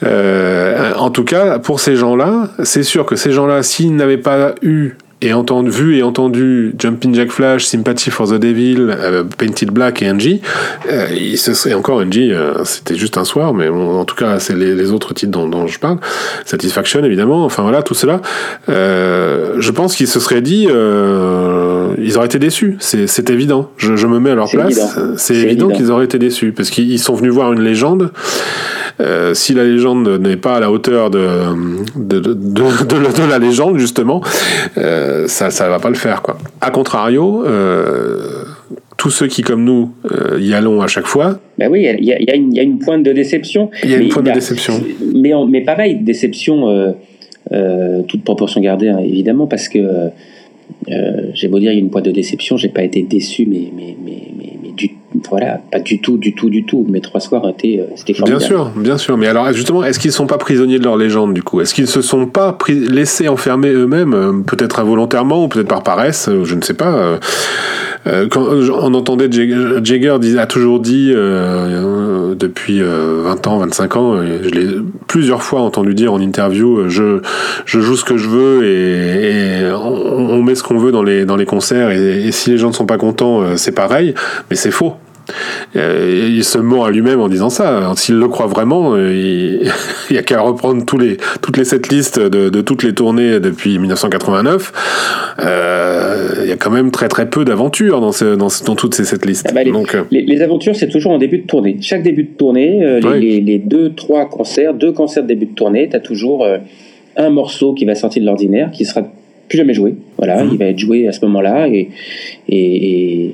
Euh, 0.04 0.94
en 0.96 1.10
tout 1.12 1.24
cas, 1.24 1.60
pour 1.60 1.80
ces 1.80 1.96
gens-là, 1.96 2.50
c'est 2.64 2.84
sûr 2.84 3.06
que 3.06 3.16
ces 3.16 3.32
gens-là, 3.32 3.64
s'ils 3.64 3.96
n'avaient 3.96 4.18
pas 4.18 4.56
eu 4.62 4.94
et 5.22 5.34
entendu, 5.34 5.70
vu 5.70 5.98
et 5.98 6.04
entendu 6.04 6.74
Jumping 6.80 7.14
Jack 7.14 7.32
Flash, 7.32 7.66
Sympathy 7.66 8.10
for 8.10 8.28
the 8.28 8.40
Devil, 8.40 8.88
euh, 8.90 9.24
Painted 9.38 9.70
Black 9.70 10.02
et 10.02 10.10
Angie, 10.10 10.42
euh, 10.90 11.08
il 11.16 11.38
se 11.38 11.54
serait 11.54 11.76
encore 11.76 12.00
Angie, 12.00 12.34
euh, 12.34 12.64
c'était 12.64 12.96
juste 12.96 13.18
un 13.18 13.24
soir, 13.24 13.54
mais 13.54 13.70
en 13.70 14.04
tout 14.06 14.16
cas, 14.16 14.40
c'est 14.40 14.56
les, 14.56 14.92
autres 14.92 15.14
titres 15.14 15.32
dont, 15.32 15.68
je 15.68 15.80
parle. 15.80 16.00
Satisfaction, 16.46 17.04
évidemment, 17.04 17.46
enfin 17.46 17.62
voilà, 17.62 17.84
tout 17.84 17.94
cela. 17.94 18.22
je 18.68 19.72
pense 19.72 19.96
qu'ils 19.96 20.08
se 20.08 20.20
seraient 20.20 20.42
dit, 20.42 20.64
ils 20.64 22.18
auraient 22.18 22.26
été 22.26 22.40
déçus, 22.40 22.78
c'est 22.80 23.30
évident. 23.30 23.70
Je, 23.78 24.08
me 24.08 24.20
mets 24.20 24.32
à 24.32 24.36
leur 24.36 24.50
place, 24.50 24.98
c'est 25.18 25.36
évident, 25.36 25.70
qu'ils 25.70 25.92
auraient 25.92 26.06
été 26.06 26.18
déçus, 26.18 26.52
parce 26.52 26.70
qu'ils 26.70 27.00
sont 27.00 27.14
venus 27.14 27.32
voir 27.32 27.54
une 27.54 27.62
légende. 27.62 28.12
Si 29.34 29.54
la 29.54 29.64
légende 29.64 30.20
n'est 30.22 30.38
pas 30.38 30.56
à 30.56 30.60
la 30.60 30.72
hauteur 30.72 31.10
de, 31.10 31.20
de, 31.96 32.20
de, 32.20 32.34
de 32.34 33.30
la 33.30 33.40
légende, 33.40 33.78
justement, 33.78 34.22
euh, 34.78 35.28
ça 35.28 35.48
ne 35.48 35.70
va 35.70 35.80
pas 35.80 35.90
le 35.90 35.96
faire. 35.96 36.22
Quoi. 36.22 36.38
A 36.62 36.72
contrario, 36.72 37.44
euh, 37.46 38.44
tous 38.98 39.10
ceux 39.10 39.28
qui, 39.28 39.42
comme 39.42 39.64
nous, 39.64 39.92
euh, 40.12 40.40
y 40.40 40.54
allons 40.54 40.82
à 40.82 40.88
chaque 40.88 41.08
fois. 41.08 41.40
Ben 41.58 41.70
oui, 41.70 41.88
il 42.00 42.06
y, 42.06 42.08
y, 42.08 42.60
a 42.60 42.64
une 42.64 42.80
pointe 42.80 43.04
de 43.04 43.14
déception. 43.14 43.70
Il 43.84 43.92
y 43.92 43.96
a 43.96 43.98
une 43.98 44.10
pointe 44.10 44.26
de 44.26 44.32
déception. 44.32 44.82
Mais, 45.16 45.34
mais 45.48 45.62
pareil, 45.62 45.96
déception, 46.02 46.96
toute 48.08 48.24
proportion 48.24 48.62
gardée, 48.62 48.90
hein, 48.90 49.00
évidemment, 49.00 49.48
parce 49.48 49.70
que 49.70 49.80
j'ai 51.34 51.48
beau 51.48 51.60
dire, 51.60 51.72
il 51.72 51.76
y 51.76 51.78
a 51.78 51.82
une 51.82 51.90
pointe 51.90 52.06
de 52.06 52.12
déception, 52.12 52.58
j'ai 52.58 52.70
pas 52.70 52.84
été 52.84 53.02
déçu, 53.04 53.46
mais, 53.46 53.72
mais, 53.76 53.96
mais, 54.04 54.22
voilà, 55.30 55.60
pas 55.72 55.80
du 55.80 56.00
tout, 56.02 56.18
du 56.18 56.34
tout, 56.34 56.50
du 56.50 56.66
tout. 56.66 56.86
Mes 56.90 57.02
trois 57.02 57.20
soirs 57.20 57.48
étaient, 57.50 57.86
c'était 57.96 58.14
Bien 58.24 58.40
sûr, 58.40 58.72
bien 58.76 58.98
sûr. 58.98 59.18
Mais 59.18 59.28
alors, 59.28 59.52
justement, 59.54 59.84
est-ce 59.84 60.00
qu'ils 60.00 60.10
ne 60.10 60.16
sont 60.16 60.28
pas 60.28 60.38
prisonniers 60.38 60.80
de 60.80 60.84
leur 60.84 60.98
légende, 60.98 61.34
du 61.34 61.44
coup? 61.44 61.62
Est-ce 61.62 61.74
qu'ils 61.74 61.86
ne 61.86 61.90
se 61.90 62.02
sont 62.02 62.28
pas 62.28 62.58
laissés 62.70 63.28
enfermer 63.28 63.70
eux-mêmes, 63.70 64.14
euh, 64.14 64.34
peut-être 64.46 64.80
involontairement 64.80 65.44
ou 65.44 65.48
peut-être 65.48 65.68
par 65.68 65.84
paresse, 65.84 66.28
euh, 66.30 66.44
je 66.44 66.56
ne 66.56 66.62
sais 66.62 66.74
pas 66.74 67.18
euh, 68.08 68.28
quand 68.30 68.42
on 68.42 68.94
entendait 68.96 69.32
Jagger 69.32 70.18
a 70.40 70.48
toujours 70.48 70.80
dit 70.80 71.14
depuis 71.14 72.82
20 72.82 73.48
ans, 73.48 73.58
25 73.60 73.96
ans, 73.96 74.24
je 74.24 74.50
l'ai 74.50 74.68
plusieurs 75.08 75.44
fois 75.44 75.62
entendu 75.62 75.94
dire 75.94 76.12
en 76.12 76.20
interview, 76.20 76.90
je, 76.90 77.22
je 77.66 77.80
joue 77.80 77.96
ce 77.96 78.04
que 78.04 78.18
je 78.18 78.28
veux 78.28 78.66
et, 78.66 79.72
on, 79.72 80.42
met 80.42 80.56
ce 80.56 80.64
qu'on 80.64 80.78
veut 80.78 80.92
dans 80.92 81.04
les, 81.04 81.26
dans 81.26 81.36
les 81.36 81.46
concerts 81.46 81.92
et, 81.92 82.26
et 82.26 82.32
si 82.32 82.50
les 82.50 82.58
gens 82.58 82.70
ne 82.70 82.74
sont 82.74 82.88
pas 82.88 82.98
contents, 82.98 83.56
c'est 83.56 83.74
pareil, 83.74 84.16
mais 84.50 84.56
c'est 84.56 84.72
faux. 84.72 84.96
Euh, 85.76 86.30
il 86.30 86.44
se 86.44 86.58
ment 86.58 86.84
à 86.84 86.92
lui-même 86.92 87.20
en 87.20 87.30
disant 87.30 87.50
ça. 87.50 87.92
S'il 87.96 88.16
le 88.16 88.28
croit 88.28 88.48
vraiment, 88.48 88.94
euh, 88.96 89.14
il 89.14 89.72
n'y 90.12 90.18
a 90.18 90.24
qu'à 90.24 90.42
reprendre 90.42 90.86
tous 90.86 90.98
les, 90.98 91.18
toutes 91.42 91.58
les 91.58 91.66
setlists 91.66 92.20
de, 92.20 92.50
de 92.50 92.62
toutes 92.62 92.84
les 92.84 92.94
tournées 92.94 93.40
depuis 93.40 93.78
1989. 93.80 95.36
Euh, 95.40 96.42
il 96.44 96.50
y 96.50 96.52
a 96.52 96.58
quand 96.58 96.72
même 96.72 96.92
très 96.92 97.08
très 97.08 97.30
peu 97.30 97.46
d'aventures 97.46 98.02
dans, 98.02 98.12
dans, 98.12 98.48
dans, 98.66 98.76
toutes 98.76 98.96
ces 98.96 99.06
setlists. 99.06 99.48
Ah 99.50 99.54
bah, 99.54 99.64
les, 99.64 99.72
Donc, 99.72 99.96
les, 100.12 100.42
aventures, 100.42 100.76
c'est 100.76 100.90
toujours 100.90 101.12
en 101.12 101.18
début 101.18 101.40
de 101.40 101.48
tournée. 101.48 101.78
Chaque 101.82 102.04
début 102.04 102.24
de 102.24 102.38
tournée, 102.38 103.00
les, 103.02 103.42
les, 103.42 103.60
deux, 103.60 103.94
trois 103.94 104.28
concerts, 104.28 104.74
deux 104.74 104.92
concerts 104.92 105.24
de 105.24 105.28
début 105.28 105.46
de 105.46 105.56
tournée, 105.56 105.90
tu 105.90 105.96
as 105.96 106.00
toujours 106.00 106.46
un 107.18 107.30
morceau 107.30 107.74
qui 107.74 107.86
va 107.86 107.96
sortir 107.96 108.22
de 108.22 108.28
l'ordinaire, 108.28 108.72
qui 108.72 108.86
sera 108.86 109.04
plus 109.52 109.58
jamais 109.58 109.74
joué. 109.74 109.96
Voilà, 110.18 110.44
mmh. 110.44 110.50
il 110.54 110.58
va 110.58 110.66
être 110.66 110.80
joué 110.80 111.08
à 111.08 111.12
ce 111.12 111.26
moment-là 111.26 111.68
et, 111.68 111.90
et, 112.48 113.34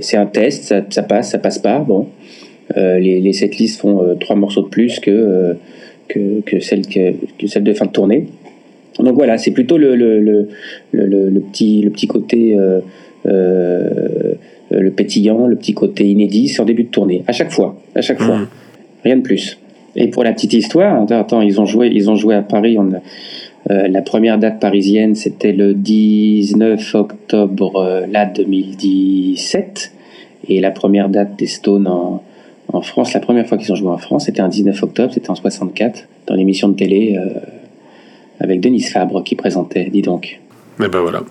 c'est 0.00 0.16
un 0.16 0.26
test, 0.26 0.74
ça, 0.90 1.02
passe, 1.02 1.30
ça 1.30 1.38
passe 1.38 1.58
pas. 1.58 1.78
Bon, 1.78 2.08
euh, 2.76 2.98
les, 2.98 3.20
les 3.20 3.32
setlists 3.32 3.80
font 3.80 4.02
euh, 4.02 4.14
trois 4.14 4.36
morceaux 4.36 4.62
de 4.62 4.68
plus 4.68 5.00
que, 5.00 5.10
euh, 5.10 5.54
que, 6.08 6.40
que, 6.40 6.60
celle 6.60 6.86
que, 6.86 7.12
que, 7.38 7.46
celle 7.46 7.64
de 7.64 7.72
fin 7.72 7.86
de 7.86 7.90
tournée. 7.90 8.26
Donc 8.98 9.14
voilà, 9.14 9.38
c'est 9.38 9.50
plutôt 9.50 9.76
le, 9.76 9.96
le, 9.96 10.20
le, 10.20 10.48
le, 10.92 11.40
petit, 11.40 11.82
le 11.82 11.90
petit 11.90 12.06
côté 12.06 12.56
le 13.24 14.90
pétillant, 14.90 15.46
le 15.46 15.56
petit 15.56 15.74
côté 15.74 16.06
inédit 16.06 16.48
sur 16.48 16.64
début 16.64 16.84
de 16.84 16.88
tournée. 16.88 17.24
À 17.26 17.32
chaque 17.32 17.50
fois, 17.50 17.76
à 17.94 18.00
chaque 18.00 18.20
fois, 18.20 18.38
mmh. 18.38 18.48
rien 19.04 19.16
de 19.16 19.22
plus. 19.22 19.58
Et 19.96 20.08
pour 20.08 20.24
la 20.24 20.32
petite 20.32 20.52
histoire, 20.52 21.06
attends, 21.10 21.40
ils 21.40 21.60
ont 21.60 21.66
joué, 21.66 21.90
ils 21.92 22.10
ont 22.10 22.16
joué 22.16 22.34
à 22.34 22.42
Paris. 22.42 22.78
On, 22.78 22.90
euh, 23.70 23.88
la 23.88 24.02
première 24.02 24.38
date 24.38 24.60
parisienne, 24.60 25.14
c'était 25.14 25.52
le 25.52 25.72
19 25.74 26.94
octobre 26.94 27.76
euh, 27.76 28.06
là 28.06 28.26
2017. 28.26 29.92
Et 30.48 30.60
la 30.60 30.70
première 30.70 31.08
date 31.08 31.36
des 31.38 31.46
Stones 31.46 31.86
en, 31.86 32.22
en 32.72 32.82
France, 32.82 33.14
la 33.14 33.20
première 33.20 33.46
fois 33.46 33.56
qu'ils 33.56 33.72
ont 33.72 33.76
joué 33.76 33.88
en 33.88 33.98
France, 33.98 34.26
c'était 34.26 34.42
un 34.42 34.48
19 34.48 34.82
octobre, 34.82 35.12
c'était 35.14 35.30
en 35.30 35.34
64, 35.34 36.06
dans 36.26 36.34
l'émission 36.34 36.68
de 36.68 36.76
télé 36.76 37.16
euh, 37.18 37.40
avec 38.40 38.60
Denise 38.60 38.90
Fabre 38.90 39.24
qui 39.24 39.36
présentait, 39.36 39.88
dis 39.90 40.02
donc. 40.02 40.40
Mais 40.78 40.88
ben 40.88 41.00
voilà. 41.00 41.22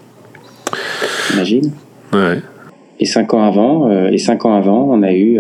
Imagine. 1.34 1.72
Ouais. 2.12 2.38
Et 3.00 3.06
cinq 3.06 3.34
ans 3.36 3.44
avant, 3.44 3.92
et 4.08 4.18
cinq 4.18 4.46
ans 4.46 4.54
avant, 4.54 4.88
on 4.90 5.04
a 5.04 5.14
eu 5.14 5.38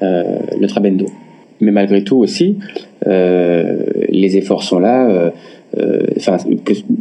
le 0.00 0.66
Trabendo. 0.68 1.06
Mais 1.60 1.72
malgré 1.72 2.04
tout 2.04 2.18
aussi, 2.18 2.58
les 3.06 4.36
efforts 4.36 4.62
sont 4.62 4.78
là. 4.78 5.32
Euh, 5.78 6.00
enfin, 6.16 6.36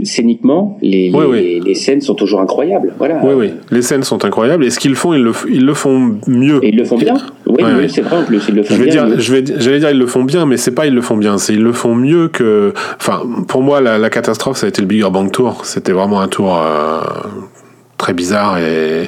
scéniquement, 0.04 0.78
les, 0.82 1.12
les, 1.60 1.74
scènes 1.74 2.02
sont 2.02 2.14
toujours 2.14 2.40
incroyables. 2.40 2.94
Voilà. 3.00 3.20
Oui, 3.24 3.34
oui, 3.36 3.52
les 3.72 3.82
scènes 3.82 4.04
sont 4.04 4.24
incroyables. 4.26 4.64
Et 4.64 4.70
ce 4.70 4.80
qu'ils 4.80 4.96
font, 4.96 5.14
ils 5.14 5.24
le, 5.24 5.32
ils 5.50 5.66
le 5.66 5.74
font 5.74 6.18
mieux. 6.28 6.60
Et 6.64 6.70
ils 6.70 6.78
le 6.78 6.86
font 6.86 6.98
bien. 6.98 7.16
Oui, 7.48 7.64
c'est 7.90 8.02
vrai 8.02 8.18
en 8.18 8.24
plus, 8.24 8.44
ils 8.48 8.56
le 8.56 8.64
font 8.64 8.76
je 8.76 8.84
vais 8.84 8.92
bien. 8.92 9.08
Dire, 9.08 9.20
je 9.20 9.34
vais, 9.34 9.44
j'allais 9.58 9.80
dire 9.80 9.90
ils 9.90 9.98
le 9.98 10.06
font 10.06 10.24
bien, 10.24 10.46
mais 10.46 10.58
c'est 10.58 10.76
pas 10.76 10.86
ils 10.86 10.94
le 10.94 11.02
font 11.02 11.18
bien, 11.18 11.40
c'est 11.40 11.54
ils 11.54 11.64
le 11.64 11.74
font 11.74 11.96
mieux 11.96 12.28
que. 12.28 12.74
Enfin, 12.98 13.22
pour 13.48 13.64
moi, 13.64 13.82
la, 13.82 13.98
la 13.98 14.10
catastrophe, 14.12 14.58
ça 14.58 14.68
a 14.68 14.70
été 14.70 14.82
le 14.82 14.88
Bigger 14.88 15.10
Bang 15.12 15.32
Tour. 15.32 15.66
C'était 15.66 15.92
vraiment 15.92 16.22
un 16.22 16.28
tour. 16.28 16.56
Euh, 16.56 17.00
très 18.00 18.14
bizarre 18.14 18.58
et 18.58 19.08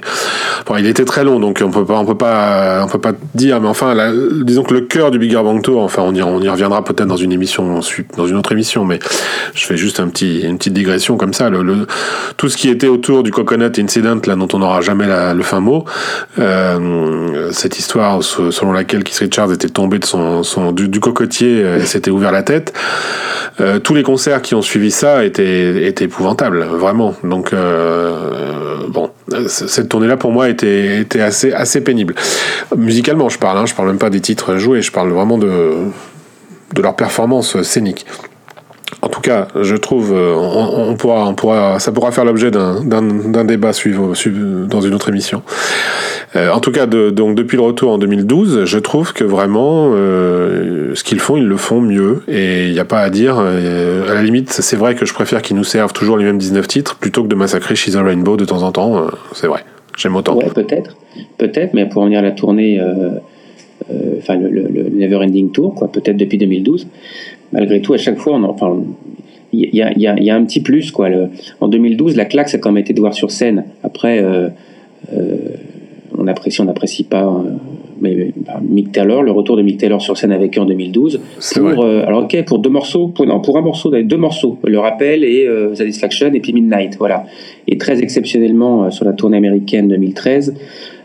il 0.78 0.86
était 0.86 1.06
très 1.06 1.24
long 1.24 1.40
donc 1.40 1.62
on 1.64 1.72
peut 1.72 1.86
pas 1.86 1.98
on 1.98 2.06
peut 2.06 2.18
pas 2.18 2.84
on 2.84 2.88
peut 2.88 3.00
pas 3.00 3.14
dire 3.34 3.60
mais 3.60 3.68
enfin 3.68 3.96
disons 4.44 4.64
que 4.64 4.74
le 4.74 4.82
cœur 4.82 5.12
du 5.12 5.20
Bigger 5.20 5.42
Bang 5.44 5.62
Tour 5.62 5.82
enfin 5.82 6.04
on 6.06 6.14
y, 6.14 6.22
on 6.22 6.40
y 6.40 6.48
reviendra 6.48 6.84
peut-être 6.84 7.08
dans 7.08 7.18
une 7.18 7.32
émission 7.32 7.82
dans 8.18 8.28
une 8.28 8.36
autre 8.36 8.52
émission 8.52 8.86
mais 8.86 9.00
je 9.54 9.66
fais 9.66 9.78
juste 9.78 10.00
un 10.00 10.08
petit 10.08 10.42
une 10.42 10.58
petite 10.58 10.74
digression 10.74 11.18
comme 11.18 11.34
ça. 11.34 11.50
Tout 12.38 12.50
ce 12.50 12.58
qui 12.58 12.70
était 12.70 12.88
autour 12.88 13.24
du 13.24 13.32
Coconut 13.32 13.72
Incident 13.78 14.20
là 14.26 14.36
dont 14.36 14.48
on 14.54 14.60
n'aura 14.60 14.82
jamais 14.82 15.08
le 15.34 15.44
fin 15.44 15.60
mot 15.60 15.86
euh, 16.40 17.52
cette 17.52 17.80
histoire 17.80 18.24
selon 18.24 18.72
laquelle 18.72 19.04
Keith 19.04 19.18
Richards 19.18 19.52
était 19.52 19.70
tombé 19.70 20.00
de 20.00 20.06
son, 20.06 20.72
du, 20.72 21.00
cocotier 21.00 21.62
et 21.62 21.86
s'était 21.86 22.12
ouvert 22.12 22.32
la 22.32 22.44
tête. 22.44 22.74
Euh, 23.60 23.80
tous 23.80 23.94
les 23.94 24.04
concerts 24.04 24.42
qui 24.42 24.56
ont 24.56 24.62
suivi 24.62 24.92
ça 24.92 25.26
étaient 25.26 25.86
étaient 25.88 26.06
épouvantables 26.06 26.64
vraiment. 26.64 27.16
Donc 27.24 27.54
euh, 27.54 28.81
bon, 28.88 29.12
cette 29.48 29.90
tournée-là 29.90 30.18
pour 30.18 30.32
moi 30.32 30.50
était, 30.50 31.06
assez 31.22 31.82
pénible. 31.82 32.16
Musicalement, 32.76 33.30
je 33.30 33.40
parle, 33.40 33.58
hein, 33.58 33.66
je 33.66 33.76
parle 33.76 33.90
même 33.90 33.98
pas 33.98 34.10
des 34.10 34.22
titres 34.22 34.58
joués, 34.58 34.82
je 34.82 34.92
parle 34.92 35.10
vraiment 35.10 35.38
de, 35.38 35.88
de 36.74 36.82
leur 36.82 36.96
performance 36.96 37.62
scénique. 37.62 38.06
En 39.04 39.10
tout 39.10 39.22
cas, 39.22 39.48
je 39.60 39.76
trouve, 39.76 40.14
euh, 40.14 40.36
on, 40.36 40.96
pourra, 40.96 41.80
ça 41.80 41.92
pourra 41.92 42.12
faire 42.12 42.24
l'objet 42.24 42.52
d'un 42.52 43.46
débat 43.46 43.74
suivant, 43.74 44.12
dans 44.70 44.82
une 44.82 44.94
autre 44.94 45.10
émission. 45.10 45.42
Euh, 46.36 46.52
en 46.52 46.60
tout 46.60 46.72
cas, 46.72 46.86
donc 46.86 47.36
depuis 47.36 47.58
le 47.58 47.64
retour 47.64 47.92
en 47.92 47.98
2012, 47.98 48.66
je 48.66 48.78
trouve 48.78 49.14
que 49.14 49.24
vraiment, 49.24 49.92
euh, 49.96 50.94
ce 50.94 51.04
qu'ils 51.04 51.20
font, 51.20 51.36
ils 51.36 51.48
le 51.48 51.58
font 51.58 51.82
mieux. 51.82 52.22
Et 52.28 52.68
il 52.68 52.74
n'y 52.74 52.80
a 52.80 52.86
pas 52.86 53.00
à 53.00 53.10
dire. 53.10 53.40
à 53.40 54.14
la 54.14 54.22
limite, 54.22 54.52
c'est 54.52 54.78
vrai 54.78 54.94
que 54.94 55.06
je 55.08 55.14
préfère 55.16 55.42
qu'ils 55.42 55.58
nous 55.58 55.64
servent 55.64 55.94
toujours 55.94 56.18
les 56.18 56.26
mêmes 56.26 56.38
19 56.38 56.68
titres 56.68 56.96
plutôt 56.98 57.24
que 57.24 57.28
de 57.28 57.36
massacrer 57.36 57.76
She's 57.76 57.96
a 57.96 58.04
Rainbow 58.04 58.38
de 58.38 58.46
temps 58.46 58.62
en 58.62 58.72
temps. 58.72 59.08
c'est 59.34 59.48
vrai. 59.48 59.66
J'aime 59.98 60.16
autant. 60.16 60.36
Ouais, 60.38 60.46
peut-être. 60.54 60.96
Peut-être, 61.40 61.74
mais 61.74 61.90
pour 61.90 62.04
revenir 62.04 62.20
à 62.20 62.22
la 62.22 62.32
tournée, 62.32 62.80
enfin, 64.20 64.36
le, 64.36 64.48
le, 64.48 64.68
le 64.68 64.90
Never 64.90 65.16
Ending 65.16 65.52
Tour, 65.52 65.74
quoi, 65.74 65.92
peut-être 65.92 66.18
depuis 66.18 66.38
2012 66.38 66.86
malgré 67.52 67.82
tout, 67.82 67.94
à 67.94 67.98
chaque 67.98 68.18
fois, 68.18 68.34
on 68.34 68.44
en 68.44 68.54
parle. 68.54 68.84
Il 69.54 69.76
y 69.76 69.82
a, 69.82 69.92
y, 69.98 70.08
a, 70.08 70.18
y 70.18 70.30
a, 70.30 70.36
un 70.36 70.46
petit 70.46 70.62
plus, 70.62 70.92
quoi. 70.92 71.10
Le, 71.10 71.30
en 71.60 71.68
2012, 71.68 72.16
la 72.16 72.26
claque, 72.26 72.50
ça 72.50 72.58
a 72.58 72.60
quand 72.60 72.72
même 72.72 72.82
été 72.82 72.94
de 72.94 73.00
voir 73.00 73.14
sur 73.14 73.32
scène. 73.32 73.66
Après, 73.84 74.24
euh, 74.24 74.48
euh, 75.14 75.38
on 76.18 76.26
apprécie, 76.28 76.62
on 76.62 76.66
n'apprécie 76.66 77.04
pas. 77.04 77.26
Euh, 77.26 77.52
mais 78.00 78.32
bah, 78.36 78.62
Mick 78.64 78.94
Taylor, 78.94 79.22
le 79.22 79.32
retour 79.32 79.58
de 79.58 79.62
Mick 79.62 79.78
Taylor 79.78 80.02
sur 80.02 80.18
scène 80.18 80.32
avec 80.32 80.58
eux 80.58 80.62
en 80.62 80.66
2012. 80.66 81.20
Pour, 81.56 81.86
alors, 81.86 82.24
ok, 82.24 82.46
pour 82.46 82.60
deux 82.60 82.70
morceaux, 82.70 83.10
pour, 83.10 83.26
non, 83.26 83.42
pour 83.42 83.58
un 83.58 83.62
morceau, 83.62 83.92
deux 83.92 84.18
morceaux. 84.18 84.58
Le 84.66 84.80
rappel 84.80 85.24
et 85.24 85.48
Satisfaction 85.74 86.32
et 86.34 86.40
puis 86.40 86.54
Midnight, 86.54 86.96
voilà. 86.98 87.26
Et 87.68 87.78
très 87.78 88.02
exceptionnellement, 88.02 88.90
sur 88.90 89.06
la 89.06 89.14
tournée 89.14 89.38
américaine 89.38 89.90
2013, 89.90 90.56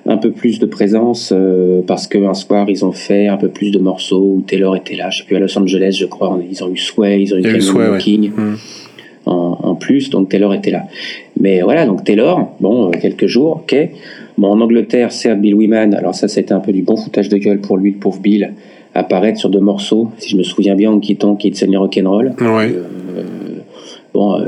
un 0.06 0.16
peu 0.16 0.30
plus 0.30 0.58
de 0.58 0.66
présence 0.66 1.32
euh, 1.34 1.82
parce 1.86 2.06
qu'un 2.06 2.34
soir 2.34 2.66
ils 2.68 2.84
ont 2.84 2.92
fait 2.92 3.26
un 3.26 3.36
peu 3.36 3.48
plus 3.48 3.70
de 3.70 3.78
morceaux 3.78 4.36
où 4.36 4.44
Taylor 4.46 4.76
était 4.76 4.96
là. 4.96 5.10
Je 5.10 5.18
sais 5.18 5.24
plus 5.24 5.36
à 5.36 5.40
Los 5.40 5.58
Angeles, 5.58 5.96
je 6.00 6.06
crois. 6.06 6.38
Ils 6.48 6.62
ont 6.62 6.70
eu 6.70 6.76
Sway, 6.76 7.22
ils 7.22 7.34
ont 7.34 7.38
eu 7.38 7.60
Sway, 7.60 7.98
King 7.98 8.30
mm. 8.30 8.54
en, 9.26 9.58
en, 9.62 9.74
plus, 9.74 10.10
donc 10.10 10.28
Taylor 10.28 10.54
était 10.54 10.70
là. 10.70 10.84
Mais 11.40 11.60
voilà, 11.62 11.86
donc 11.86 12.04
Taylor, 12.04 12.52
bon, 12.60 12.88
euh, 12.88 12.90
quelques 12.92 13.26
jours, 13.26 13.62
ok. 13.62 13.76
Bon, 14.38 14.48
en 14.48 14.60
Angleterre, 14.60 15.12
certes, 15.12 15.40
Bill 15.40 15.54
Wyman. 15.54 15.94
Alors 15.94 16.14
ça, 16.14 16.28
c'était 16.28 16.52
un 16.52 16.60
peu 16.60 16.72
du 16.72 16.82
bon 16.82 16.96
foutage 16.96 17.28
de 17.28 17.38
gueule 17.38 17.60
pour 17.60 17.76
lui, 17.76 17.92
le 17.92 17.98
pauvre 17.98 18.20
Bill, 18.20 18.52
apparaître 18.94 19.38
sur 19.38 19.50
deux 19.50 19.60
morceaux. 19.60 20.10
Si 20.18 20.30
je 20.30 20.36
me 20.36 20.42
souviens 20.42 20.76
bien, 20.76 20.92
en 20.92 21.00
quittant 21.00 21.34
Kids 21.36 21.64
and 21.66 21.78
Rock'n'Roll. 21.78 22.34
Ouais. 22.40 22.74
Euh, 22.74 23.22
bon 24.14 24.40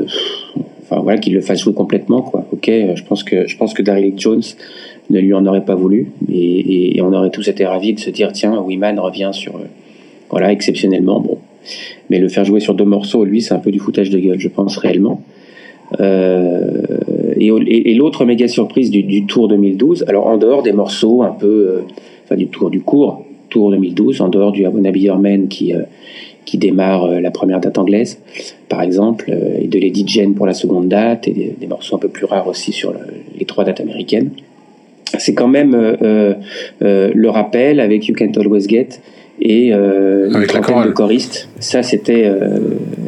enfin 0.90 1.02
voilà, 1.02 1.18
qu'il 1.18 1.34
le 1.34 1.40
fasse 1.40 1.60
jouer 1.60 1.74
complètement, 1.74 2.22
quoi. 2.22 2.46
Ok, 2.52 2.66
je 2.68 3.02
pense 3.04 3.22
que 3.22 3.46
je 3.46 3.56
pense 3.56 3.74
que 3.74 3.82
Daryl 3.82 4.14
Jones 4.16 4.42
ne 5.10 5.20
lui 5.20 5.34
en 5.34 5.46
aurait 5.46 5.64
pas 5.64 5.74
voulu, 5.74 6.10
et, 6.30 7.00
on 7.02 7.12
aurait 7.12 7.30
tous 7.30 7.48
été 7.48 7.64
ravis 7.64 7.94
de 7.94 8.00
se 8.00 8.10
dire 8.10 8.32
tiens, 8.32 8.60
Wiman 8.60 8.98
revient 8.98 9.30
sur, 9.32 9.58
voilà, 10.30 10.52
exceptionnellement, 10.52 11.20
bon. 11.20 11.38
Mais 12.10 12.18
le 12.18 12.28
faire 12.28 12.44
jouer 12.44 12.60
sur 12.60 12.74
deux 12.74 12.84
morceaux, 12.84 13.24
lui, 13.24 13.40
c'est 13.40 13.54
un 13.54 13.58
peu 13.58 13.70
du 13.70 13.78
foutage 13.78 14.10
de 14.10 14.18
gueule, 14.18 14.38
je 14.38 14.48
pense 14.48 14.76
réellement. 14.76 15.22
Euh, 16.00 16.82
et, 17.36 17.94
l'autre 17.94 18.24
méga 18.24 18.48
surprise 18.48 18.90
du, 18.90 19.26
Tour 19.26 19.48
2012, 19.48 20.04
alors 20.08 20.26
en 20.26 20.36
dehors 20.36 20.62
des 20.62 20.72
morceaux 20.72 21.22
un 21.22 21.30
peu, 21.30 21.46
euh, 21.46 21.80
enfin 22.24 22.36
du 22.36 22.48
Tour 22.48 22.70
du 22.70 22.80
cours, 22.80 23.24
Tour 23.48 23.70
2012, 23.70 24.20
en 24.20 24.28
dehors 24.28 24.52
du 24.52 24.66
Abonabi 24.66 25.02
Your 25.02 25.18
qui, 25.48 25.72
euh, 25.72 25.82
qui 26.44 26.58
démarre 26.58 27.08
la 27.08 27.30
première 27.30 27.60
date 27.60 27.78
anglaise, 27.78 28.20
par 28.68 28.82
exemple, 28.82 29.30
et 29.60 29.66
de 29.66 29.78
Lady 29.78 30.04
Jane 30.06 30.34
pour 30.34 30.46
la 30.46 30.54
seconde 30.54 30.88
date, 30.88 31.28
et 31.28 31.54
des, 31.58 31.66
morceaux 31.66 31.96
un 31.96 31.98
peu 31.98 32.08
plus 32.08 32.24
rares 32.24 32.48
aussi 32.48 32.72
sur 32.72 32.94
les 33.38 33.44
trois 33.44 33.64
dates 33.64 33.80
américaines. 33.80 34.30
C'est 35.18 35.34
quand 35.34 35.48
même 35.48 35.72
le 36.80 37.28
rappel 37.28 37.80
avec 37.80 38.06
You 38.06 38.14
Can't 38.14 38.36
Always 38.36 38.68
Get 38.68 38.88
et 39.40 39.72
une 39.72 40.46
trentaine 40.46 40.84
de 40.84 40.90
choristes. 40.90 41.48
Ça, 41.60 41.82
c'était 41.82 42.30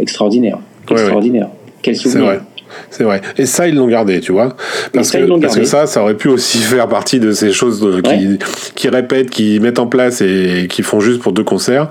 extraordinaire. 0.01 0.59
Extraordinaire. 0.91 1.49
Quel 1.83 1.97
souvenir. 1.97 2.43
C'est 2.91 3.05
vrai. 3.05 3.21
Et 3.39 3.47
ça, 3.47 3.69
ils 3.69 3.75
l'ont 3.75 3.89
gardé, 3.89 4.21
tu 4.21 4.33
vois. 4.33 4.57
Parce, 4.93 5.11
que, 5.11 5.41
parce 5.41 5.57
que 5.57 5.65
ça, 5.65 5.87
ça 5.87 6.03
aurait 6.03 6.17
pu 6.17 6.29
aussi 6.29 6.59
faire 6.59 6.89
partie 6.89 7.21
de 7.21 7.33
ces 7.33 7.53
choses 7.53 7.85
qui, 8.03 8.39
qui 8.75 8.89
répètent, 8.89 9.31
qui 9.31 9.61
mettent 9.61 9.79
en 9.79 9.87
place 9.87 10.21
et 10.21 10.67
qui 10.69 10.83
font 10.83 11.01
juste 11.01 11.21
pour 11.21 11.33
deux 11.33 11.45
concerts. 11.45 11.89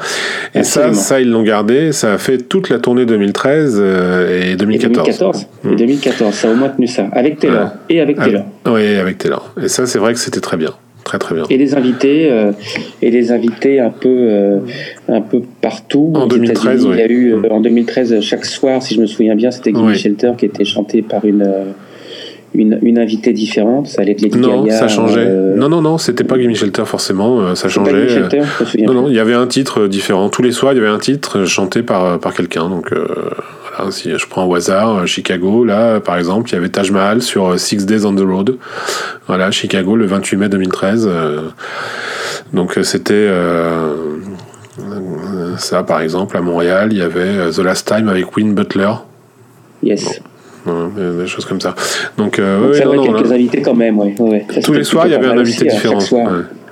Et 0.55 0.63
ça, 0.63 0.93
ça, 0.93 1.21
ils 1.21 1.29
l'ont 1.29 1.43
gardé. 1.43 1.91
Ça 1.91 2.13
a 2.13 2.17
fait 2.17 2.37
toute 2.37 2.69
la 2.69 2.79
tournée 2.79 3.05
2013 3.05 3.77
euh, 3.79 4.51
et 4.51 4.55
2014. 4.55 5.07
Et 5.07 5.11
2014. 5.11 5.47
Et 5.71 5.75
2014, 5.75 6.33
ça 6.33 6.47
a 6.47 6.51
au 6.51 6.55
moins 6.55 6.69
tenu 6.69 6.87
ça. 6.87 7.07
Avec 7.11 7.39
Taylor. 7.39 7.69
Et 7.89 7.99
avec 8.01 8.17
Taylor. 8.17 8.45
oui, 8.67 8.95
avec 8.97 9.17
Taylor. 9.17 9.53
Et 9.61 9.67
ça, 9.67 9.85
c'est 9.85 9.99
vrai 9.99 10.13
que 10.13 10.19
c'était 10.19 10.41
très 10.41 10.57
bien. 10.57 10.73
Très, 11.09 11.17
très 11.17 11.33
bien. 11.33 11.43
Et 11.49 11.57
des 11.57 11.73
invités, 11.73 12.29
euh, 12.29 12.51
et 13.01 13.09
des 13.09 13.31
invités 13.31 13.79
un 13.79 13.89
peu, 13.89 14.07
euh, 14.09 14.59
un 15.07 15.21
peu 15.21 15.41
partout. 15.59 16.13
En 16.13 16.27
2013, 16.27 16.87
Il 16.87 16.97
y 16.99 17.01
a 17.01 17.11
eu 17.11 17.33
euh, 17.33 17.49
en 17.49 17.61
2013 17.61 18.21
chaque 18.21 18.45
soir, 18.45 18.83
si 18.83 18.93
je 18.93 19.01
me 19.01 19.07
souviens 19.07 19.35
bien, 19.35 19.49
c'était 19.49 19.71
Gimme 19.71 19.95
Shelter 19.95 20.33
qui 20.37 20.45
était 20.45 20.65
chanté 20.65 21.01
par 21.01 21.25
une. 21.25 21.51
Une, 22.55 22.79
une, 22.81 22.97
invitée 22.97 23.31
différente, 23.31 23.87
ça 23.87 24.01
allait 24.01 24.13
être 24.13 24.21
Lady 24.21 24.39
non, 24.39 24.67
ça 24.69 24.87
changeait. 24.87 25.29
Non, 25.55 25.69
non, 25.69 25.81
non, 25.81 25.97
c'était 25.99 26.23
pas 26.23 26.37
Gimme 26.37 26.55
Shelter 26.55 26.85
forcément, 26.85 27.53
ça 27.55 27.69
changeait. 27.69 28.07
Pas 28.07 28.13
Shelter, 28.13 28.41
non, 28.85 28.93
non, 28.93 29.07
il 29.07 29.13
y 29.13 29.19
avait 29.19 29.35
un 29.35 29.45
titre 29.45 29.87
différent. 29.87 30.29
Tous 30.29 30.41
les 30.41 30.51
soirs, 30.51 30.73
il 30.73 30.77
y 30.77 30.79
avait 30.79 30.89
un 30.89 30.97
titre 30.97 31.45
chanté 31.45 31.83
par, 31.83 32.19
par 32.19 32.33
quelqu'un. 32.33 32.67
Donc, 32.67 32.91
si 33.91 34.17
je 34.17 34.27
prends 34.27 34.45
au 34.45 34.55
hasard, 34.55 34.99
euh, 34.99 35.05
Chicago, 35.05 35.63
là, 35.63 35.99
par 35.99 36.17
exemple, 36.17 36.49
il 36.49 36.53
y 36.53 36.55
avait 36.55 36.69
Taj 36.69 36.91
Mahal 36.91 37.21
sur 37.21 37.47
euh, 37.47 37.57
Six 37.57 37.85
Days 37.85 38.05
on 38.05 38.15
the 38.15 38.21
Road. 38.21 38.57
Voilà, 39.27 39.51
Chicago, 39.51 39.95
le 39.95 40.05
28 40.05 40.37
mai 40.37 40.49
2013. 40.49 41.07
Euh, 41.07 41.41
donc, 42.53 42.77
c'était 42.83 43.29
ça, 45.57 45.83
par 45.83 46.01
exemple, 46.01 46.35
à 46.37 46.41
Montréal, 46.41 46.89
il 46.91 46.97
y 46.97 47.01
avait 47.01 47.51
The 47.51 47.59
Last 47.59 47.87
Time 47.87 48.07
avec 48.07 48.35
Win 48.35 48.55
Butler. 48.55 48.91
Yes. 49.83 50.21
Des 50.65 51.27
choses 51.27 51.45
comme 51.45 51.61
ça. 51.61 51.75
Donc, 52.17 52.39
Donc 52.39 52.75
ça 52.75 52.83
quelques 52.83 53.31
invités 53.31 53.61
quand 53.61 53.75
même, 53.75 53.97
ouais. 53.99 54.15
Tous 54.63 54.73
les 54.73 54.83
soirs, 54.83 55.07
il 55.07 55.11
y 55.11 55.15
avait 55.15 55.27
un 55.27 55.37
invité 55.37 55.65
différent. 55.65 55.99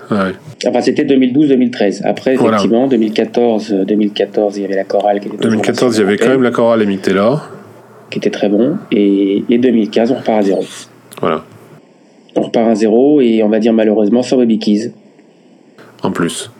Enfin, 0.09 0.81
c'était 0.81 1.03
2012-2013. 1.03 2.01
Après, 2.05 2.35
effectivement, 2.35 2.87
2014, 2.87 3.71
2014, 3.87 4.57
il 4.57 4.61
y 4.61 4.65
avait 4.65 4.75
la 4.75 4.83
chorale 4.83 5.19
qui 5.19 5.27
était 5.27 5.37
2014, 5.37 5.97
il 5.97 5.99
y 5.99 6.03
avait 6.03 6.17
quand 6.17 6.29
même 6.29 6.43
la 6.43 6.51
chorale 6.51 6.81
et 6.81 6.85
Mick 6.85 7.01
Taylor. 7.01 7.49
Qui 8.09 8.19
était 8.19 8.29
très 8.29 8.49
bon. 8.49 8.77
Et, 8.91 9.43
2015, 9.49 10.11
on 10.11 10.15
repart 10.15 10.39
à 10.39 10.41
zéro. 10.41 10.65
Voilà. 11.21 11.43
On 12.35 12.41
repart 12.41 12.69
à 12.69 12.75
zéro 12.75 13.19
et 13.21 13.43
on 13.43 13.49
va 13.49 13.59
dire 13.59 13.73
malheureusement 13.73 14.23
sans 14.23 14.37
Baby 14.37 14.59
Keys. 14.59 14.93
En 16.03 16.11
plus. 16.11 16.51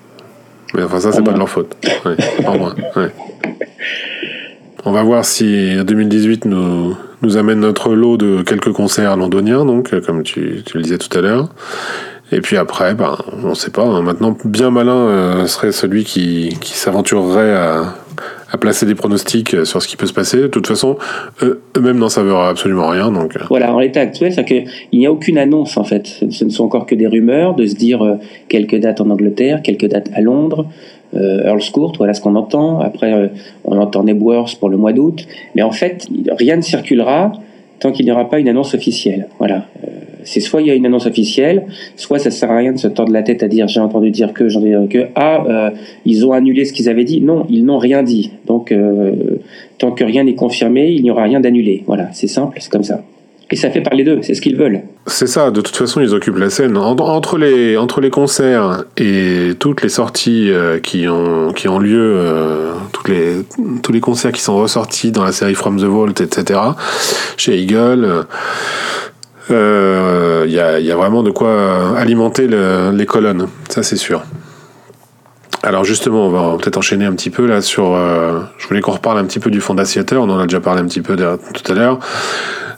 Mais 0.75 0.83
enfin, 0.83 0.99
ça, 0.99 1.11
c'est 1.11 1.23
pas 1.23 1.31
de 1.31 1.37
leur 1.37 1.49
faute. 1.49 1.75
en 2.45 2.57
moins. 2.57 2.75
On 4.83 4.91
va 4.91 5.03
voir 5.03 5.23
si 5.23 5.75
2018 5.85 6.45
nous, 6.45 6.95
nous 7.21 7.38
amène 7.38 7.60
notre 7.60 7.95
lot 7.95 8.17
de 8.17 8.41
quelques 8.43 8.71
concerts 8.71 9.17
londoniens, 9.17 9.65
donc, 9.65 9.99
comme 10.01 10.23
tu, 10.23 10.63
tu 10.65 10.77
le 10.77 10.84
disais 10.84 10.97
tout 10.97 11.15
à 11.17 11.21
l'heure. 11.21 11.49
Et 12.32 12.41
puis 12.41 12.58
après, 12.58 12.93
ben, 12.93 13.17
on 13.43 13.49
ne 13.49 13.53
sait 13.53 13.71
pas. 13.71 13.86
Hein. 13.86 14.01
Maintenant, 14.01 14.36
bien 14.43 14.69
malin 14.69 14.95
euh, 14.95 15.47
serait 15.47 15.71
celui 15.71 16.03
qui, 16.03 16.58
qui 16.60 16.73
s'aventurerait 16.73 17.53
à, 17.53 17.95
à, 18.51 18.58
placer 18.58 18.86
des 18.86 18.95
pronostics 18.95 19.53
euh, 19.53 19.63
sur 19.63 19.82
ce 19.82 19.88
qui 19.88 19.95
peut 19.95 20.08
se 20.08 20.13
passer. 20.13 20.38
De 20.38 20.47
toute 20.47 20.67
façon, 20.67 20.97
eux-mêmes 21.41 21.97
n'en 21.97 22.10
savent 22.10 22.36
absolument 22.36 22.89
rien. 22.89 23.12
Donc... 23.12 23.38
Euh. 23.38 23.45
Voilà, 23.47 23.73
en 23.73 23.80
l'état 23.80 24.01
actuel, 24.01 24.34
c'est 24.34 24.43
qu'il 24.43 24.67
n'y 24.91 25.06
a 25.06 25.12
aucune 25.12 25.38
annonce 25.38 25.77
en 25.77 25.86
fait. 25.86 26.06
Ce 26.30 26.43
ne 26.43 26.49
sont 26.49 26.65
encore 26.65 26.86
que 26.86 26.95
des 26.95 27.08
rumeurs 27.08 27.56
de 27.56 27.65
se 27.65 27.75
dire 27.75 28.17
quelques 28.49 28.77
dates 28.77 28.99
en 28.99 29.10
Angleterre, 29.10 29.62
quelques 29.62 29.88
dates 29.88 30.10
à 30.13 30.19
Londres. 30.19 30.67
Earl's 31.13 31.70
Court, 31.70 31.93
voilà 31.98 32.13
ce 32.13 32.22
qu'on 32.22 32.36
entend. 32.36 32.80
Après, 32.80 33.32
on 33.63 33.78
entend 33.80 34.04
Nebworth 34.04 34.60
pour 34.60 34.70
le 34.70 34.78
mois 34.78 34.93
d'août. 34.93 35.26
Mais 35.56 35.62
en 35.62 35.72
fait, 35.72 36.08
rien 36.32 36.58
ne 36.58 36.62
circulera 36.62 37.32
tant 37.80 37.91
qu'il 37.91 38.06
n'y 38.06 38.12
aura 38.12 38.30
pas 38.30 38.39
une 38.39 38.50
annonce 38.50 38.74
officielle. 38.74 39.28
Voilà 39.39 39.65
c'est 40.28 40.41
soit 40.41 40.62
il 40.62 40.67
y 40.67 40.72
a 40.72 40.76
une 40.76 40.86
annonce 40.86 41.06
officielle, 41.06 41.63
soit 41.96 42.20
ça 42.20 42.32
sert 42.32 42.52
à 42.52 42.58
rien 42.58 42.74
de 42.74 42.78
se 42.78 42.88
tordre 42.88 43.13
la 43.13 43.24
tête 43.24 43.43
à 43.43 43.48
dire 43.48 43.67
j'ai 43.67 43.80
entendu 43.80 44.12
dire 44.12 44.34
que, 44.34 44.50
j'en 44.50 44.63
ai 44.63 44.88
que, 44.89 45.08
ah, 45.15 45.43
euh, 45.48 45.72
ils 46.06 46.26
ont 46.26 46.34
annulé 46.34 46.65
ce 46.65 46.74
qu'ils 46.74 46.89
avaient 46.89 47.06
dit. 47.06 47.22
Non, 47.22 47.46
ils 47.50 47.63
n'ont 47.63 47.78
rien 47.78 48.04
dit. 48.04 48.32
Donc, 48.46 48.72
euh, 48.72 49.39
tant 49.78 49.91
que 49.91 50.04
rien 50.04 50.26
n'est 50.26 50.36
confirmé, 50.36 50.91
il 50.91 51.02
n'y 51.04 51.12
aura 51.12 51.24
rien 51.24 51.39
d'annulé. 51.39 51.84
Voilà, 51.88 52.10
c'est 52.12 52.28
simple, 52.28 52.58
c'est 52.60 52.72
comme 52.72 52.84
ça. 52.84 53.04
Et 53.49 53.55
ça 53.55 53.69
fait 53.71 53.81
parler 53.81 54.03
d'eux, 54.03 54.19
c'est 54.23 54.33
ce 54.33 54.41
qu'ils 54.41 54.57
veulent. 54.57 54.81
C'est 55.05 55.27
ça, 55.27 55.51
de 55.51 55.62
toute 55.62 55.75
façon, 55.75 56.01
ils 56.01 56.13
occupent 56.13 56.38
la 56.38 56.49
scène. 56.49 56.75
Entre 56.77 57.38
les, 57.38 57.77
entre 57.77 58.01
les 58.01 58.10
concerts 58.10 58.83
et 58.97 59.53
toutes 59.57 59.81
les 59.81 59.89
sorties 59.89 60.51
euh, 60.51 60.79
qui, 60.79 61.07
ont, 61.07 61.53
qui 61.53 61.69
ont 61.69 61.79
lieu, 61.79 62.19
toutes 62.91 63.07
les, 63.07 63.45
tous 63.83 63.91
les 63.93 64.01
concerts 64.01 64.33
qui 64.33 64.41
sont 64.41 64.57
ressortis 64.57 65.12
dans 65.12 65.23
la 65.23 65.31
série 65.31 65.55
From 65.55 65.79
the 65.79 65.86
Vault, 65.86 66.21
etc., 66.21 66.60
chez 67.38 67.57
Eagle, 67.57 68.25
il 69.49 69.55
euh, 69.55 70.45
y, 70.47 70.91
a, 70.91 70.95
vraiment 70.95 71.23
de 71.23 71.31
quoi 71.31 71.97
alimenter 71.97 72.47
les 72.47 73.05
colonnes, 73.05 73.47
ça 73.69 73.81
c'est 73.81 73.95
sûr. 73.95 74.23
Alors 75.63 75.83
justement, 75.83 76.27
on 76.27 76.29
va 76.29 76.57
peut-être 76.57 76.77
enchaîner 76.77 77.05
un 77.05 77.13
petit 77.13 77.29
peu 77.29 77.45
là 77.45 77.62
sur. 77.62 77.93
Euh, 77.93 78.41
je 78.57 78.67
voulais 78.67 78.81
qu'on 78.81 78.91
reparle 78.91 79.17
un 79.17 79.25
petit 79.25 79.39
peu 79.39 79.49
du 79.49 79.60
fondateur. 79.60 80.21
On 80.21 80.29
en 80.29 80.39
a 80.39 80.43
déjà 80.43 80.60
parlé 80.60 80.81
un 80.81 80.86
petit 80.86 81.01
peu 81.01 81.15
tout 81.15 81.71
à 81.71 81.75
l'heure. 81.75 81.99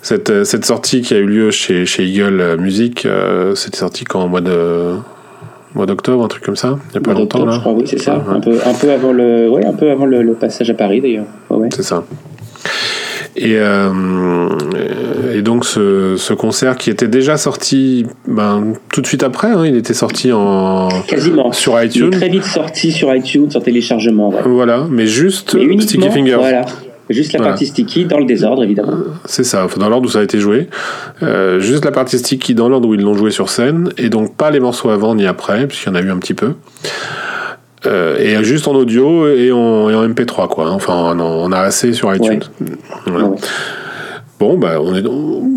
Cette, 0.01 0.45
cette, 0.45 0.65
sortie 0.65 1.01
qui 1.01 1.13
a 1.13 1.17
eu 1.17 1.25
lieu 1.25 1.51
chez, 1.51 1.85
chez 1.85 2.05
Eagle 2.05 2.57
Music, 2.59 3.05
euh, 3.05 3.53
c'était 3.55 3.77
sorti 3.79 4.05
quand 4.05 4.23
au 4.23 4.27
mois 4.29 4.41
de 4.41 4.95
mois 5.75 5.85
d'octobre, 5.85 6.23
un 6.23 6.27
truc 6.27 6.43
comme 6.43 6.55
ça, 6.55 6.79
il 6.89 6.91
n'y 6.93 6.97
a 6.97 7.01
pas 7.01 7.13
longtemps 7.13 7.45
là. 7.45 7.53
Je 7.53 7.59
crois, 7.59 7.73
oui, 7.73 7.83
c'est 7.85 7.99
ça. 7.99 8.23
Un, 8.27 8.39
peu, 8.39 8.57
un 8.65 8.73
peu 8.73 8.91
avant 8.91 9.11
le, 9.11 9.49
ouais, 9.49 9.65
un 9.65 9.73
peu 9.73 9.91
avant 9.91 10.05
le, 10.05 10.33
passage 10.33 10.69
à 10.69 10.73
Paris 10.73 11.01
d'ailleurs. 11.01 11.25
Ouais. 11.49 11.69
C'est 11.75 11.83
ça. 11.83 12.03
Et, 13.35 13.55
euh, 13.57 14.49
et 15.33 15.41
donc 15.41 15.63
ce, 15.63 16.15
ce, 16.17 16.33
concert 16.33 16.75
qui 16.75 16.89
était 16.89 17.07
déjà 17.07 17.37
sorti 17.37 18.05
ben, 18.27 18.73
tout 18.91 19.01
de 19.01 19.07
suite 19.07 19.23
après, 19.23 19.49
hein, 19.49 19.65
il 19.65 19.75
était 19.77 19.93
sorti 19.93 20.31
en 20.33 20.89
quasiment 21.07 21.51
sur 21.51 21.81
iTunes. 21.81 22.09
Il 22.11 22.15
est 22.15 22.17
très 22.17 22.29
vite 22.29 22.43
sorti 22.43 22.91
sur 22.91 23.13
iTunes 23.13 23.49
en 23.53 23.61
téléchargement. 23.61 24.33
Voilà, 24.45 24.87
mais 24.89 25.05
juste 25.05 25.51
Sticky 25.81 26.09
Fingers. 26.09 26.37
Voilà. 26.39 26.65
Juste 27.09 27.33
la 27.33 27.39
partie 27.39 27.65
sticky 27.65 28.05
dans 28.05 28.19
le 28.19 28.25
désordre, 28.25 28.63
évidemment. 28.63 28.97
C'est 29.25 29.43
ça, 29.43 29.67
dans 29.77 29.89
l'ordre 29.89 30.07
où 30.07 30.11
ça 30.11 30.19
a 30.19 30.23
été 30.23 30.39
joué. 30.39 30.67
Euh, 31.23 31.59
juste 31.59 31.83
la 31.83 31.91
partie 31.91 32.19
sticky 32.19 32.53
dans 32.53 32.69
l'ordre 32.69 32.87
où 32.87 32.93
ils 32.93 33.01
l'ont 33.01 33.15
joué 33.15 33.31
sur 33.31 33.49
scène, 33.49 33.91
et 33.97 34.09
donc 34.09 34.35
pas 34.35 34.51
les 34.51 34.59
morceaux 34.59 34.89
avant 34.89 35.15
ni 35.15 35.25
après, 35.25 35.67
puisqu'il 35.67 35.89
y 35.89 35.91
en 35.91 35.95
a 35.95 36.01
eu 36.01 36.11
un 36.11 36.17
petit 36.19 36.35
peu. 36.35 36.53
Euh, 37.85 38.17
et 38.17 38.43
juste 38.43 38.67
en 38.67 38.73
audio 38.73 39.27
et 39.27 39.51
en, 39.51 39.89
et 39.89 39.95
en 39.95 40.07
MP3 40.07 40.49
quoi. 40.49 40.69
Enfin, 40.69 41.15
on, 41.17 41.51
a 41.51 41.59
assez 41.59 41.93
sur 41.93 42.13
iTunes. 42.13 42.41
Bon, 44.39 44.57
bah, 44.57 44.79
on 44.81 44.95
est, 44.95 45.03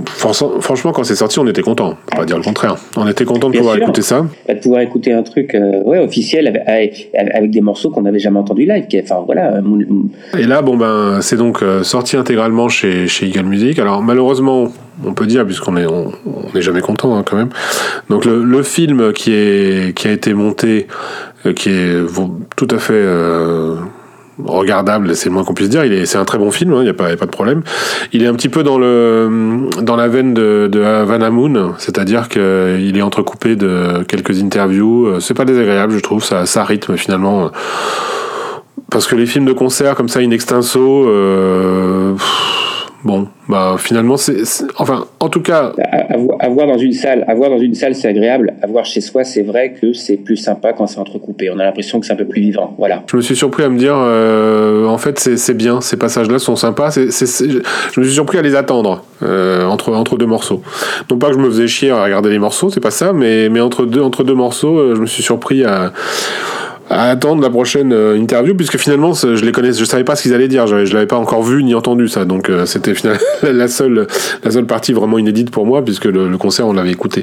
franchement, 0.06 0.92
quand 0.92 1.04
c'est 1.04 1.14
sorti, 1.14 1.38
on 1.38 1.46
était 1.46 1.62
content. 1.62 1.96
Pas 2.10 2.18
pas 2.18 2.24
dire 2.24 2.36
le 2.36 2.42
contraire. 2.42 2.76
On 2.96 3.06
était 3.06 3.24
content 3.24 3.48
de 3.48 3.56
pouvoir 3.56 3.76
écouter 3.76 4.02
ça. 4.02 4.26
De 4.48 4.54
pouvoir 4.54 4.80
écouter 4.80 5.12
un 5.12 5.22
truc 5.22 5.54
euh, 5.54 5.82
ouais, 5.84 5.98
officiel 5.98 6.48
avec, 6.66 7.10
avec, 7.14 7.50
des 7.50 7.60
morceaux 7.60 7.90
qu'on 7.90 8.02
n'avait 8.02 8.18
jamais 8.18 8.40
entendus 8.40 8.66
live. 8.66 8.86
Enfin, 9.04 9.22
voilà. 9.24 9.54
Euh, 9.54 10.38
et 10.38 10.44
là, 10.44 10.62
bon, 10.62 10.76
ben, 10.76 11.20
c'est 11.20 11.36
donc 11.36 11.64
sorti 11.82 12.16
intégralement 12.16 12.68
chez, 12.68 13.06
chez 13.06 13.26
Eagle 13.26 13.44
Music. 13.44 13.78
Alors, 13.78 14.02
malheureusement, 14.02 14.68
on 15.04 15.14
peut 15.14 15.26
dire, 15.26 15.46
puisqu'on 15.46 15.76
est, 15.76 15.86
on, 15.86 16.12
est 16.54 16.62
jamais 16.62 16.80
content 16.80 17.16
hein, 17.16 17.22
quand 17.24 17.36
même. 17.36 17.50
Donc, 18.10 18.24
le, 18.24 18.42
le, 18.42 18.62
film 18.62 19.12
qui, 19.12 19.32
est, 19.32 19.96
qui 19.96 20.08
a 20.08 20.12
été 20.12 20.34
monté 20.34 20.86
euh, 21.44 21.52
qui 21.52 21.70
est 21.70 21.96
tout 22.56 22.68
à 22.70 22.78
fait 22.78 22.92
euh, 22.94 23.76
regardable, 24.44 25.14
c'est 25.14 25.28
le 25.28 25.34
moins 25.34 25.44
qu'on 25.44 25.54
puisse 25.54 25.68
dire. 25.68 25.82
c'est 26.06 26.18
un 26.18 26.24
très 26.24 26.38
bon 26.38 26.50
film, 26.50 26.72
il 26.72 26.76
hein, 26.76 26.82
n'y 26.84 26.88
a, 26.88 26.94
pas, 26.94 27.16
pas 27.16 27.26
de 27.26 27.30
problème. 27.30 27.62
Il 28.12 28.22
est 28.22 28.26
un 28.26 28.34
petit 28.34 28.48
peu 28.48 28.62
dans, 28.62 28.78
le, 28.78 29.68
dans 29.80 29.96
la 29.96 30.08
veine 30.08 30.34
de, 30.34 30.68
de 30.70 30.82
Havana 30.82 31.30
c'est-à-dire 31.78 32.28
qu'il 32.28 32.96
est 32.96 33.02
entrecoupé 33.02 33.56
de 33.56 34.04
quelques 34.08 34.42
interviews. 34.42 35.06
Euh, 35.06 35.20
c'est 35.20 35.34
pas 35.34 35.44
désagréable, 35.44 35.94
je 35.94 36.00
trouve, 36.00 36.24
ça, 36.24 36.46
ça 36.46 36.64
rythme 36.64 36.96
finalement. 36.96 37.50
Parce 38.90 39.06
que 39.06 39.16
les 39.16 39.26
films 39.26 39.46
de 39.46 39.52
concert 39.52 39.94
comme 39.94 40.08
ça, 40.08 40.20
in 40.20 40.30
extenso, 40.30 41.06
bon, 43.04 43.28
bah 43.48 43.76
finalement, 43.78 44.16
c'est, 44.16 44.42
enfin, 44.78 45.06
en 45.20 45.28
tout 45.28 45.42
cas, 45.42 45.72
à, 46.40 46.48
voir 46.48 46.66
dans 46.66 46.78
une 46.78 46.92
salle, 46.92 47.24
à 47.28 47.34
voir 47.34 47.50
dans 47.50 47.58
une 47.58 47.74
salle, 47.74 47.94
c'est 47.94 48.08
agréable. 48.08 48.54
À 48.62 48.66
voir 48.66 48.84
chez 48.84 49.00
soi, 49.00 49.24
c'est 49.24 49.42
vrai 49.42 49.74
que 49.80 49.92
c'est 49.92 50.16
plus 50.16 50.36
sympa 50.36 50.72
quand 50.72 50.86
c'est 50.86 50.98
entrecoupé. 50.98 51.50
On 51.50 51.58
a 51.58 51.64
l'impression 51.64 52.00
que 52.00 52.06
c'est 52.06 52.12
un 52.12 52.16
peu 52.16 52.26
plus 52.26 52.40
vivant. 52.40 52.74
Voilà. 52.78 53.02
Je 53.10 53.16
me 53.16 53.22
suis 53.22 53.36
surpris 53.36 53.64
à 53.64 53.68
me 53.68 53.78
dire, 53.78 53.96
euh, 53.96 54.86
en 54.86 54.98
fait, 54.98 55.18
c'est, 55.18 55.54
bien. 55.54 55.80
Ces 55.80 55.96
passages-là 55.96 56.38
sont 56.38 56.56
sympas. 56.56 56.90
je 56.90 58.00
me 58.00 58.04
suis 58.04 58.14
surpris 58.14 58.38
à 58.38 58.42
les 58.42 58.54
attendre 58.54 59.04
euh, 59.22 59.64
entre 59.66 59.92
entre 59.92 60.16
deux 60.16 60.26
morceaux. 60.26 60.62
Non 61.10 61.18
pas 61.18 61.28
que 61.28 61.34
je 61.34 61.38
me 61.38 61.50
faisais 61.50 61.68
chier 61.68 61.90
à 61.90 62.02
regarder 62.02 62.30
les 62.30 62.38
morceaux, 62.38 62.70
c'est 62.70 62.80
pas 62.80 62.90
ça, 62.90 63.12
mais 63.12 63.48
mais 63.48 63.60
entre 63.60 63.84
deux 63.84 64.00
entre 64.00 64.24
deux 64.24 64.34
morceaux, 64.34 64.78
euh, 64.78 64.94
je 64.96 65.00
me 65.00 65.06
suis 65.06 65.22
surpris 65.22 65.64
à 65.64 65.92
à 66.92 67.10
attendre 67.10 67.42
la 67.42 67.50
prochaine 67.50 67.92
euh, 67.92 68.16
interview 68.16 68.54
puisque 68.54 68.76
finalement 68.76 69.14
je 69.14 69.44
les 69.44 69.52
connais 69.52 69.72
je 69.72 69.84
savais 69.84 70.04
pas 70.04 70.16
ce 70.16 70.22
qu'ils 70.22 70.34
allaient 70.34 70.48
dire. 70.48 70.66
Je, 70.66 70.84
je 70.84 70.94
l'avais 70.94 71.06
pas 71.06 71.16
encore 71.16 71.42
vu 71.42 71.64
ni 71.64 71.74
entendu 71.74 72.08
ça. 72.08 72.24
Donc 72.24 72.50
euh, 72.50 72.66
c'était 72.66 72.94
finalement 72.94 73.20
la 73.42 73.68
seule 73.68 74.06
la 74.44 74.50
seule 74.50 74.66
partie 74.66 74.92
vraiment 74.92 75.18
inédite 75.18 75.50
pour 75.50 75.66
moi 75.66 75.84
puisque 75.84 76.04
le, 76.04 76.36
concert 76.36 76.66
on 76.66 76.72
l'avait 76.72 76.90
écouté. 76.90 77.22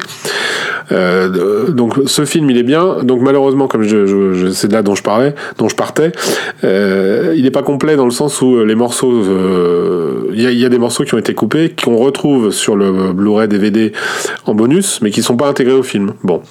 Euh, 0.92 1.70
donc 1.70 1.96
ce 2.06 2.26
film 2.26 2.50
il 2.50 2.58
est 2.58 2.64
bien. 2.64 3.04
Donc 3.04 3.22
malheureusement 3.22 3.68
comme 3.68 3.84
je, 3.84 4.06
je, 4.06 4.50
c'est 4.52 4.68
de 4.68 4.74
là 4.74 4.82
dont 4.82 4.96
je 4.96 5.04
parlais 5.04 5.36
dont 5.58 5.70
je 5.70 5.76
partais 5.76 6.12
euh, 6.64 7.34
il 7.36 7.44
n'est 7.44 7.52
pas 7.52 7.64
complet 7.64 7.96
dans 7.96 8.06
le 8.06 8.12
sens 8.12 8.42
où 8.42 8.64
les 8.64 8.76
morceaux 8.76 9.24
il 10.34 10.42
y 10.42 10.48
a, 10.48 10.52
y, 10.52 10.66
a, 10.66 10.70
des 10.70 10.78
morceaux 10.78 11.04
qui 11.04 11.14
ont 11.16 11.18
été 11.18 11.34
coupés 11.34 11.74
qu'on 11.84 11.98
retrouve 11.98 12.52
sur 12.52 12.76
le 12.76 13.14
Blu-ray 13.14 13.48
DVD 13.48 13.92
en 14.46 14.54
bonus 14.54 15.02
mais 15.02 15.12
qui 15.12 15.22
sont 15.22 15.38
pas 15.38 15.48
intégrés 15.48 15.74
au 15.74 15.84
film. 15.84 16.14
Bon. 16.24 16.42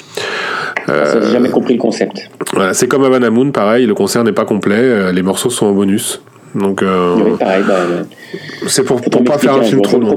Euh, 0.88 1.20
J'ai 1.24 1.32
jamais 1.32 1.50
compris 1.50 1.74
le 1.74 1.80
concept. 1.80 2.30
Voilà, 2.54 2.72
c'est 2.74 2.88
comme 2.88 3.04
Moon, 3.30 3.50
pareil, 3.50 3.86
le 3.86 3.94
concert 3.94 4.24
n'est 4.24 4.32
pas 4.32 4.44
complet, 4.44 4.76
euh, 4.78 5.12
les 5.12 5.22
morceaux 5.22 5.50
sont 5.50 5.66
en 5.66 5.72
bonus. 5.72 6.20
Donc, 6.54 6.82
euh, 6.82 7.14
oui, 7.16 7.32
pareil, 7.38 7.62
bah, 7.68 7.74
c'est 8.66 8.82
pour, 8.82 9.00
pour 9.02 9.22
pas 9.22 9.36
faire 9.36 9.54
un 9.54 9.62
film 9.62 9.82
trop 9.82 9.98
long. 9.98 10.16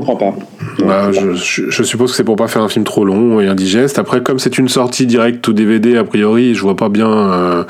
Bah, 0.79 1.11
je, 1.11 1.33
je, 1.69 1.83
suppose 1.83 2.11
que 2.11 2.17
c'est 2.17 2.23
pour 2.23 2.37
pas 2.37 2.47
faire 2.47 2.61
un 2.61 2.69
film 2.69 2.85
trop 2.85 3.03
long 3.03 3.41
et 3.41 3.47
indigeste. 3.47 3.99
Après, 3.99 4.23
comme 4.23 4.39
c'est 4.39 4.57
une 4.57 4.69
sortie 4.69 5.05
directe 5.05 5.47
au 5.49 5.53
DVD, 5.53 5.97
a 5.97 6.05
priori, 6.05 6.55
je 6.55 6.61
vois 6.61 6.77
pas 6.77 6.87
bien 6.87 7.11
euh, 7.11 7.63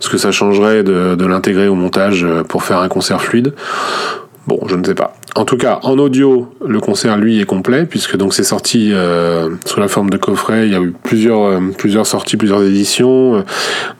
ce 0.00 0.10
que 0.10 0.18
ça 0.18 0.32
changerait 0.32 0.82
de, 0.82 1.14
de 1.14 1.26
l'intégrer 1.26 1.66
au 1.66 1.74
montage 1.74 2.26
pour 2.48 2.62
faire 2.62 2.78
un 2.78 2.88
concert 2.88 3.22
fluide. 3.22 3.54
Bon, 4.46 4.60
je 4.66 4.76
ne 4.76 4.84
sais 4.84 4.94
pas. 4.94 5.14
En 5.36 5.46
tout 5.46 5.56
cas, 5.56 5.80
en 5.82 5.98
audio, 5.98 6.54
le 6.64 6.78
concert 6.78 7.16
lui 7.16 7.40
est 7.40 7.46
complet 7.46 7.86
puisque 7.86 8.16
donc 8.16 8.34
c'est 8.34 8.44
sorti 8.44 8.90
euh, 8.92 9.48
sous 9.64 9.80
la 9.80 9.88
forme 9.88 10.10
de 10.10 10.18
coffret. 10.18 10.66
Il 10.66 10.72
y 10.72 10.76
a 10.76 10.80
eu 10.80 10.92
plusieurs 11.02 11.44
euh, 11.44 11.60
plusieurs 11.76 12.06
sorties, 12.06 12.36
plusieurs 12.36 12.62
éditions. 12.62 13.42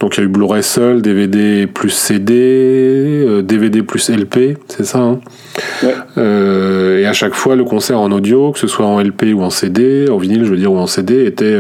Donc 0.01 0.17
il 0.17 0.21
y 0.21 0.23
a 0.23 0.27
eu 0.27 0.29
Blu-ray 0.29 0.63
seul, 0.63 1.01
DVD 1.01 1.67
plus 1.67 1.91
CD, 1.91 3.43
DVD 3.43 3.79
euh, 3.81 3.83
plus 3.83 4.11
LP, 4.11 4.59
c'est 4.69 4.85
ça. 4.85 4.99
Hein? 4.99 5.21
Ouais. 5.83 5.95
Euh, 6.19 6.99
et 6.99 7.07
à 7.07 7.15
chaque 7.15 7.35
fois, 7.35 7.57
le 7.57 7.65
concert 7.65 7.99
en 7.99 8.13
audio, 8.13 8.53
que 8.53 8.59
ce 8.59 8.67
soit 8.67 8.87
en 8.87 9.01
LP 9.01 9.33
ou 9.35 9.43
en 9.43 9.51
CD, 9.51 10.09
en 10.11 10.19
vinyle, 10.19 10.45
je 10.45 10.51
veux 10.51 10.59
dire, 10.59 10.73
ou 10.73 10.79
en 10.79 10.87
CD, 10.87 11.25
était 11.25 11.59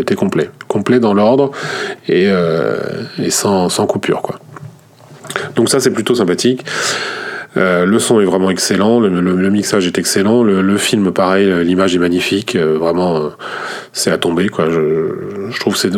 était 0.00 0.14
complet, 0.14 0.50
complet 0.68 1.00
dans 1.00 1.12
l'ordre 1.12 1.50
et, 2.08 2.28
et 3.18 3.30
sans 3.30 3.68
sans 3.68 3.86
coupure 3.86 4.22
quoi. 4.22 4.40
Donc 5.54 5.68
ça 5.68 5.80
c'est 5.80 5.90
plutôt 5.90 6.14
sympathique. 6.14 6.64
Euh, 7.56 7.84
le 7.84 7.98
son 7.98 8.20
est 8.20 8.24
vraiment 8.24 8.50
excellent, 8.50 8.98
le, 9.00 9.50
mixage 9.50 9.86
est 9.86 9.98
excellent, 9.98 10.42
le, 10.42 10.76
film 10.78 11.12
pareil, 11.12 11.52
l'image 11.64 11.94
est 11.94 11.98
magnifique, 11.98 12.56
euh, 12.56 12.78
vraiment 12.78 13.16
euh, 13.16 13.28
c'est 13.92 14.10
à 14.10 14.16
tomber 14.16 14.48
quoi. 14.48 14.70
Je, 14.70 15.50
je 15.50 15.60
trouve 15.60 15.76
c'est 15.76 15.90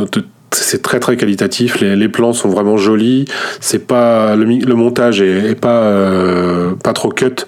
c'est 0.55 0.83
très 0.83 1.01
très 1.01 1.17
qualitatif. 1.17 1.81
Les, 1.81 1.97
les, 1.97 2.09
plans 2.09 2.33
sont 2.33 2.49
vraiment 2.49 2.77
jolis. 2.77 3.25
C'est 3.61 3.87
pas 3.87 4.37
le, 4.37 4.45
le, 4.45 4.75
montage 4.75 5.21
est, 5.21 5.59
pas 5.59 5.83
euh, 5.83 6.75
pas 6.83 6.93
trop 6.93 7.11
cut. 7.11 7.45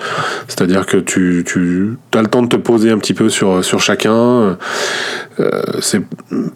C'est-à-dire 0.48 0.86
que 0.86 0.96
tu 0.96 1.44
tu 1.46 1.96
as 2.14 2.22
le 2.22 2.28
temps 2.28 2.42
de 2.42 2.48
te 2.48 2.56
poser 2.56 2.90
un 2.90 2.98
petit 2.98 3.14
peu 3.14 3.28
sur 3.28 3.64
sur 3.64 3.80
chacun. 3.80 4.56
Euh, 5.38 5.50
c'est 5.80 6.00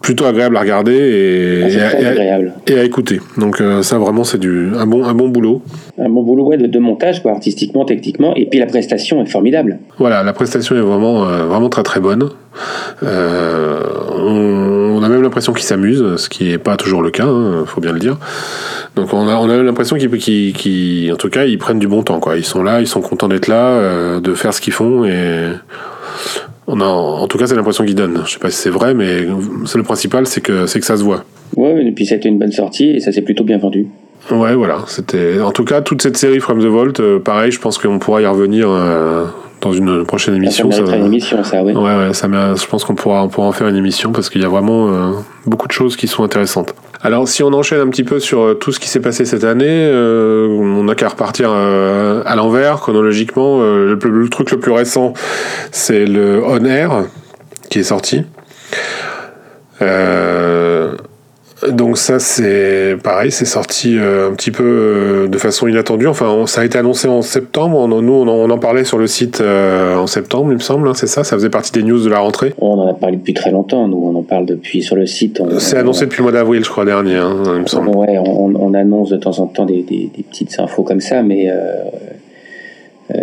plutôt 0.01 0.25
agréable 0.25 0.57
à 0.57 0.61
regarder 0.61 0.93
et, 0.93 1.63
ah, 1.79 1.99
et, 1.99 2.05
agréable. 2.05 2.53
et, 2.67 2.79
à 2.79 2.83
écouter. 2.83 3.21
Donc 3.37 3.61
euh, 3.61 3.83
ça 3.83 3.99
vraiment 3.99 4.23
c'est 4.23 4.39
du 4.39 4.71
un 4.75 4.87
bon 4.87 5.05
un 5.05 5.13
bon 5.13 5.29
boulot. 5.29 5.61
Un 5.99 6.09
bon 6.09 6.23
boulot 6.23 6.45
ouais, 6.47 6.57
de, 6.57 6.67
de, 6.67 6.79
montage 6.79 7.21
quoi, 7.21 7.31
artistiquement, 7.31 7.85
techniquement. 7.85 8.35
Et 8.35 8.47
puis 8.47 8.59
la 8.59 8.65
prestation 8.65 9.21
est 9.21 9.27
formidable. 9.27 9.79
Voilà, 9.99 10.23
la 10.23 10.33
prestation 10.33 10.75
est 10.75 10.81
vraiment 10.81 11.25
vraiment 11.47 11.69
très 11.69 11.83
très 11.83 11.99
bonne. 11.99 12.29
Euh, 13.03 13.81
on, 14.11 14.97
on, 14.97 15.03
a 15.03 15.09
même 15.09 15.21
l'impression 15.21 15.53
qu'ils 15.53 15.65
s'amusent, 15.65 16.17
ce 16.17 16.29
qui 16.29 16.45
n'est 16.45 16.57
pas 16.57 16.77
toujours 16.77 17.01
le 17.01 17.09
cas, 17.09 17.25
il 17.25 17.29
hein, 17.29 17.63
faut 17.65 17.81
bien 17.81 17.91
le 17.91 17.99
dire. 17.99 18.17
Donc 18.95 19.13
on 19.13 19.27
a, 19.27 19.35
on 19.35 19.49
a 19.49 19.57
l'impression 19.57 19.97
qu'ils, 19.97 21.11
en 21.11 21.15
tout 21.15 21.29
cas, 21.29 21.45
ils 21.45 21.57
prennent 21.57 21.79
du 21.79 21.87
bon 21.87 22.03
temps. 22.03 22.19
Quoi. 22.19 22.37
Ils 22.37 22.45
sont 22.45 22.63
là, 22.63 22.81
ils 22.81 22.87
sont 22.87 23.01
contents 23.01 23.27
d'être 23.27 23.47
là, 23.47 23.67
euh, 23.67 24.19
de 24.19 24.33
faire 24.33 24.53
ce 24.53 24.61
qu'ils 24.61 24.73
font 24.73 25.05
et 25.05 25.49
on 26.67 26.79
a, 26.79 26.85
en 26.85 27.27
tout 27.27 27.37
cas, 27.37 27.47
c'est 27.47 27.55
l'impression 27.55 27.85
qu'ils 27.85 27.95
donnent. 27.95 28.21
Je 28.25 28.33
sais 28.33 28.39
pas 28.39 28.49
si 28.49 28.57
c'est 28.57 28.69
vrai, 28.69 28.93
mais 28.93 29.27
c'est 29.65 29.77
le 29.77 29.83
principal, 29.83 30.27
c'est 30.27 30.41
que, 30.41 30.67
c'est 30.67 30.79
que 30.79 30.85
ça 30.85 30.97
se 30.97 31.03
voit. 31.03 31.23
Ouais, 31.55 31.85
et 31.85 31.91
puis 31.91 32.05
ça 32.05 32.15
a 32.15 32.17
été 32.17 32.29
une 32.29 32.39
bonne 32.39 32.51
sortie 32.51 32.91
et 32.91 32.99
ça 32.99 33.11
s'est 33.11 33.21
plutôt 33.21 33.43
bien 33.43 33.57
vendu. 33.57 33.87
Ouais, 34.29 34.53
voilà. 34.53 34.83
C'était, 34.87 35.41
en 35.41 35.51
tout 35.51 35.65
cas, 35.65 35.81
toute 35.81 36.01
cette 36.01 36.15
série 36.15 36.39
From 36.39 36.61
the 36.61 36.67
Vault, 36.67 36.99
euh, 36.99 37.19
pareil, 37.19 37.51
je 37.51 37.59
pense 37.59 37.77
qu'on 37.77 37.97
pourra 37.97 38.21
y 38.21 38.25
revenir 38.25 38.69
dans 39.61 39.73
une 39.73 40.05
prochaine 40.05 40.35
émission. 40.35 40.71
Ça, 40.71 40.85
ça 40.85 40.95
une 40.95 41.05
émission, 41.05 41.43
ça, 41.43 41.63
oui. 41.63 41.73
Ouais, 41.73 41.95
ouais, 41.95 42.13
ça 42.13 42.27
je 42.27 42.65
pense 42.67 42.83
qu'on 42.83 42.95
pourra, 42.95 43.23
on 43.23 43.29
pourra 43.29 43.47
en 43.47 43.51
faire 43.51 43.67
une 43.67 43.75
émission 43.75 44.11
parce 44.11 44.29
qu'il 44.29 44.41
y 44.41 44.45
a 44.45 44.49
vraiment 44.49 44.89
euh, 44.89 45.11
beaucoup 45.45 45.67
de 45.67 45.71
choses 45.71 45.95
qui 45.95 46.07
sont 46.07 46.23
intéressantes. 46.23 46.73
Alors, 47.03 47.27
si 47.27 47.41
on 47.41 47.51
enchaîne 47.53 47.79
un 47.79 47.89
petit 47.89 48.03
peu 48.03 48.19
sur 48.19 48.41
euh, 48.41 48.53
tout 48.53 48.71
ce 48.71 48.79
qui 48.79 48.87
s'est 48.87 48.99
passé 48.99 49.25
cette 49.25 49.43
année, 49.43 49.65
euh, 49.67 50.47
on 50.47 50.83
n'a 50.83 50.93
qu'à 50.93 51.09
repartir 51.09 51.49
euh, 51.51 52.21
à 52.25 52.35
l'envers, 52.35 52.75
chronologiquement. 52.75 53.59
Le, 53.61 53.95
le, 53.95 54.29
truc 54.29 54.51
le 54.51 54.59
plus 54.59 54.71
récent, 54.71 55.13
c'est 55.71 56.05
le 56.05 56.43
On 56.45 56.63
Air 56.63 57.05
qui 57.69 57.79
est 57.79 57.83
sorti. 57.83 58.23
Euh, 59.81 60.70
donc 61.69 61.97
ça 61.97 62.19
c'est 62.19 62.97
pareil, 63.03 63.31
c'est 63.31 63.45
sorti 63.45 63.97
euh, 63.97 64.29
un 64.29 64.33
petit 64.33 64.51
peu 64.51 64.63
euh, 64.63 65.27
de 65.27 65.37
façon 65.37 65.67
inattendue. 65.67 66.07
Enfin, 66.07 66.45
ça 66.47 66.61
a 66.61 66.65
été 66.65 66.77
annoncé 66.77 67.07
en 67.07 67.21
septembre. 67.21 67.87
nous, 67.87 68.13
on 68.13 68.49
en, 68.49 68.57
parlait 68.57 68.83
sur 68.83 68.97
le 68.97 69.07
site 69.07 69.41
euh, 69.41 69.95
en 69.95 70.07
septembre, 70.07 70.47
il 70.51 70.55
me 70.55 70.59
semble. 70.59 70.87
Hein, 70.87 70.93
c'est 70.95 71.07
ça, 71.07 71.23
ça 71.23 71.35
faisait 71.35 71.49
partie 71.49 71.71
des 71.71 71.83
news 71.83 72.03
de 72.03 72.09
la 72.09 72.19
rentrée. 72.19 72.53
On 72.59 72.79
en 72.79 72.87
a 72.87 72.93
parlé 72.93 73.17
depuis 73.17 73.33
très 73.33 73.51
longtemps. 73.51 73.87
Nous, 73.87 74.01
on 74.03 74.15
en 74.15 74.23
parle 74.23 74.45
depuis 74.45 74.81
sur 74.81 74.95
le 74.95 75.05
site. 75.05 75.41
C'est 75.59 75.77
annoncé 75.77 76.05
depuis 76.05 76.17
le 76.17 76.23
mois 76.23 76.31
d'avril, 76.31 76.63
je 76.63 76.69
crois 76.69 76.85
dernier, 76.85 77.15
hein, 77.15 77.37
il 77.55 77.61
me 77.61 77.67
semble. 77.67 77.89
Ouais, 77.89 78.17
on, 78.17 78.73
annonce 78.73 79.09
de 79.09 79.17
temps 79.17 79.37
en 79.39 79.47
temps 79.47 79.65
des, 79.65 79.83
petites 80.29 80.59
infos 80.59 80.83
comme 80.83 81.01
ça, 81.01 81.21
mais 81.23 81.51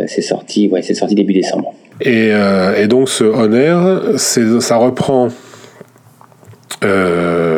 c'est 0.07 0.23
sorti, 0.23 0.69
ouais, 0.69 0.83
c'est 0.83 0.95
sorti 0.95 1.15
début 1.15 1.33
décembre. 1.33 1.73
Et, 2.01 2.33
donc 2.87 3.09
ce 3.09 3.25
Honor, 3.25 4.19
ça 4.19 4.77
reprend. 4.77 5.29
Euh, 6.85 7.58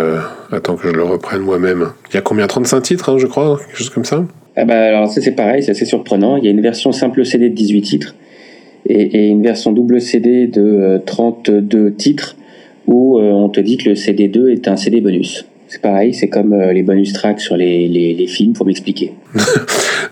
Attends 0.52 0.76
que 0.76 0.88
je 0.88 0.92
le 0.92 1.04
reprenne 1.04 1.42
moi-même. 1.42 1.88
Il 2.10 2.14
y 2.14 2.18
a 2.18 2.22
combien 2.22 2.46
35 2.46 2.80
titres, 2.80 3.08
hein, 3.10 3.18
je 3.18 3.26
crois 3.26 3.58
Quelque 3.58 3.78
chose 3.78 3.90
comme 3.90 4.04
ça 4.04 4.24
ah 4.56 4.64
bah, 4.64 4.80
Alors, 4.80 5.08
ça, 5.08 5.20
c'est 5.20 5.32
pareil, 5.32 5.62
c'est 5.62 5.70
assez 5.70 5.84
surprenant. 5.84 6.36
Il 6.36 6.44
y 6.44 6.48
a 6.48 6.50
une 6.50 6.60
version 6.60 6.92
simple 6.92 7.24
CD 7.24 7.48
de 7.48 7.54
18 7.54 7.82
titres 7.82 8.14
et, 8.86 9.28
une 9.28 9.42
version 9.42 9.72
double 9.72 10.00
CD 10.00 10.46
de 10.46 11.00
32 11.06 11.78
euh, 11.78 11.90
titres 11.90 12.36
où 12.86 13.18
euh, 13.18 13.30
on 13.30 13.48
te 13.48 13.60
dit 13.60 13.76
que 13.76 13.90
le 13.90 13.94
CD2 13.94 14.48
est 14.48 14.68
un 14.68 14.76
CD 14.76 15.00
bonus. 15.00 15.46
C'est 15.70 15.80
pareil, 15.80 16.12
c'est 16.12 16.28
comme 16.28 16.52
euh, 16.52 16.72
les 16.72 16.82
bonus 16.82 17.12
tracks 17.12 17.40
sur 17.40 17.56
les, 17.56 17.86
les, 17.86 18.12
les 18.12 18.26
films, 18.26 18.54
pour 18.54 18.66
m'expliquer. 18.66 19.14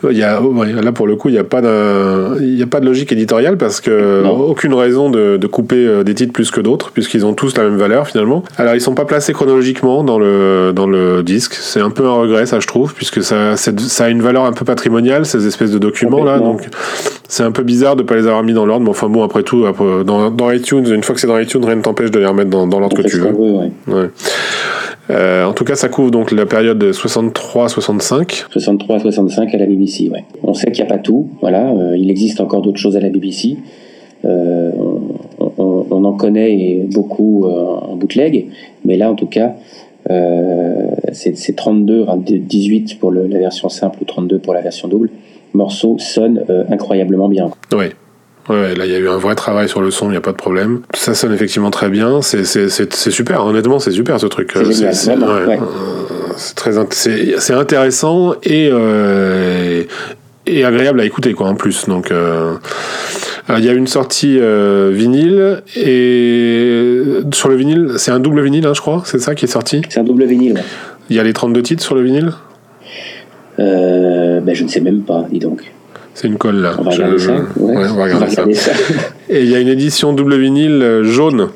il 0.09 0.17
y 0.17 0.23
a, 0.23 0.41
là, 0.41 0.93
pour 0.93 1.09
le 1.09 1.17
coup, 1.17 1.31
il 1.31 1.33
n'y 1.33 1.39
a, 1.39 1.43
pas 1.43 1.61
de, 1.61 2.41
il 2.41 2.57
y 2.57 2.63
a 2.63 2.67
pas 2.69 2.79
de 2.79 2.87
logique 2.87 3.11
éditoriale 3.11 3.59
parce 3.59 3.81
que 3.81 4.23
non. 4.23 4.39
aucune 4.39 4.73
raison 4.73 5.11
de, 5.11 5.37
de, 5.37 5.47
couper 5.49 5.85
euh, 5.85 6.05
des 6.05 6.15
titres 6.15 6.33
plus 6.33 6.53
que 6.53 6.61
d'autres, 6.61 6.93
puisqu'ils 6.93 7.27
ont 7.27 7.35
tous 7.35 7.57
la 7.57 7.65
même 7.65 7.77
valeur 7.77 8.07
finalement. 8.07 8.45
Alors, 8.57 8.77
ils 8.77 8.81
sont 8.81 8.95
pas 8.95 9.05
placés 9.05 9.33
chronologiquement 9.33 10.05
dans 10.05 10.21
le, 10.21 10.73
dans 10.73 10.87
le 10.87 11.25
disque. 11.25 11.55
C'est 11.55 11.81
un 11.81 11.91
peu 11.91 12.07
un 12.07 12.15
regret, 12.15 12.47
ça, 12.47 12.61
je 12.61 12.69
trouve, 12.69 12.95
puisque 12.95 13.25
ça, 13.25 13.57
ça 13.57 14.05
a 14.05 14.09
une 14.11 14.23
valeur 14.23 14.45
un 14.45 14.53
peu 14.53 14.65
patrimoniale, 14.65 15.27
ces 15.27 15.45
espèces 15.49 15.73
de 15.73 15.79
documents-là. 15.81 16.39
Donc, 16.39 16.69
c'est 17.27 17.43
un 17.43 17.51
peu 17.51 17.65
bizarre 17.65 17.97
de 17.97 18.05
pas 18.05 18.15
les 18.15 18.29
avoir 18.29 18.45
mis 18.45 18.53
dans 18.53 18.65
l'ordre, 18.65 18.85
mais 18.85 18.91
enfin 18.91 19.09
bon, 19.09 19.25
après 19.25 19.43
tout, 19.43 19.65
dans, 20.05 20.31
dans, 20.31 20.51
iTunes, 20.53 20.87
une 20.87 21.03
fois 21.03 21.17
que 21.17 21.21
c'est 21.21 21.27
dans 21.27 21.39
iTunes, 21.39 21.65
rien 21.65 21.75
ne 21.75 21.83
t'empêche 21.83 22.13
de 22.13 22.21
les 22.21 22.27
remettre 22.27 22.51
dans, 22.51 22.69
dans 22.69 22.79
l'ordre 22.79 22.97
que 22.97 23.09
tu 23.09 23.19
veux. 23.19 23.33
Veut, 23.33 23.35
ouais. 23.35 23.71
Ouais. 23.89 24.11
Euh, 25.11 25.45
en 25.45 25.53
tout 25.53 25.65
cas, 25.65 25.75
ça 25.75 25.89
couvre 25.89 26.11
donc 26.11 26.31
la 26.33 26.47
période 26.47 26.79
de 26.79 26.93
63-65. 26.93 28.47
63-65 28.53 29.55
à 29.55 29.59
la 29.59 29.67
BBC, 29.67 30.09
ouais. 30.11 30.25
On 30.43 30.55
sait 30.55 30.71
qu'il 30.71 30.85
n'y 30.85 30.91
a 30.91 30.95
pas 30.95 30.99
tout, 30.99 31.29
voilà. 31.41 31.71
Euh, 31.71 31.97
il 31.97 32.11
existe 32.11 32.41
encore 32.41 32.63
d'autres 32.63 32.79
choses 32.79 32.97
à 32.97 33.01
la 33.01 33.09
BBC. 33.09 33.57
Euh, 34.25 34.71
on, 35.39 35.53
on, 35.59 35.87
on, 35.91 36.05
en 36.05 36.13
connaît 36.13 36.87
beaucoup 36.93 37.47
en 37.47 37.97
bootleg, 37.97 38.49
mais 38.85 38.97
là, 38.97 39.11
en 39.11 39.15
tout 39.15 39.27
cas, 39.27 39.55
c'est 41.13 41.57
32, 41.57 42.07
18 42.19 42.99
pour 42.99 43.11
le, 43.11 43.27
la 43.27 43.39
version 43.39 43.69
simple 43.69 43.99
ou 44.03 44.05
32 44.05 44.39
pour 44.39 44.55
la 44.55 44.61
version 44.61 44.89
double. 44.89 45.11
Morceau 45.55 45.97
sonne 45.99 46.45
incroyablement 46.69 47.29
bien. 47.29 47.51
Oui. 47.73 47.87
Ouais, 48.49 48.75
là, 48.75 48.87
il 48.87 48.93
y 48.93 48.95
a 48.95 48.99
eu 48.99 49.09
un 49.09 49.19
vrai 49.19 49.35
travail 49.35 49.69
sur 49.69 49.83
le 49.83 49.91
son, 49.91 50.07
il 50.07 50.13
n'y 50.13 50.17
a 50.17 50.23
pas 50.23 50.33
de 50.33 50.37
problème. 50.37 50.81
Ça 50.95 51.15
sonne 51.15 51.33
effectivement 51.35 51.71
très 51.71 51.91
bien. 51.91 52.23
C'est 52.23 52.45
super, 53.11 53.45
honnêtement, 53.45 53.79
c'est 53.79 53.91
super 53.91 54.19
ce 54.19 54.27
truc. 54.27 54.53
C'est 54.73 55.17
ouais, 55.17 55.47
ouais. 55.47 55.59
très 56.57 56.73
c'est 56.91 57.53
intéressant 57.53 58.35
et, 58.43 58.71
euh, 58.73 59.83
et 60.47 60.65
agréable 60.65 61.01
à 61.01 61.05
écouter, 61.05 61.35
quoi, 61.35 61.49
en 61.49 61.57
plus. 61.57 61.87
Donc, 61.89 62.11
euh, 62.11 62.55
il 63.51 63.65
y 63.65 63.69
a 63.69 63.73
une 63.73 63.87
sortie 63.87 64.39
vinyle 64.39 65.63
et 65.77 67.03
sur 67.33 67.51
le 67.51 67.57
vinyle, 67.57 67.93
c'est 67.97 68.13
un 68.13 68.21
double 68.21 68.41
vinyle, 68.43 68.67
hein, 68.67 68.75
je 68.75 68.81
crois, 68.81 69.03
c'est 69.05 69.21
ça 69.21 69.35
qui 69.35 69.45
est 69.45 69.49
sorti? 69.49 69.83
C'est 69.91 70.01
un 70.01 70.05
double 70.05 70.25
vinyle, 70.25 70.55
ouais. 70.55 70.65
Il 71.11 71.17
y 71.17 71.21
a 71.21 71.23
les 71.23 71.33
32 71.33 71.63
titres 71.63 71.83
sur 71.83 71.95
le 71.95 72.03
vinyle? 72.03 72.33
Ben, 73.59 74.55
Je 74.55 74.65
ne 74.65 74.69
sais 74.69 74.81
même 74.81 75.03
pas, 75.03 75.27
dis 75.31 75.39
donc. 75.39 75.71
C'est 76.19 76.27
une 76.27 76.37
colle 76.37 76.57
là. 76.57 76.75
On 76.79 76.83
va 76.83 76.91
regarder 76.91 77.19
ça. 77.19 77.33
Ouais, 77.57 77.87
on 77.89 77.95
va 77.95 78.05
regarder, 78.05 78.55
ça. 78.55 78.73
Et 79.29 79.43
il 79.43 79.49
y 79.49 79.55
a 79.55 79.61
une 79.61 79.69
édition 79.69 80.13
double 80.13 80.37
vinyle 80.37 81.03
jaune 81.05 81.51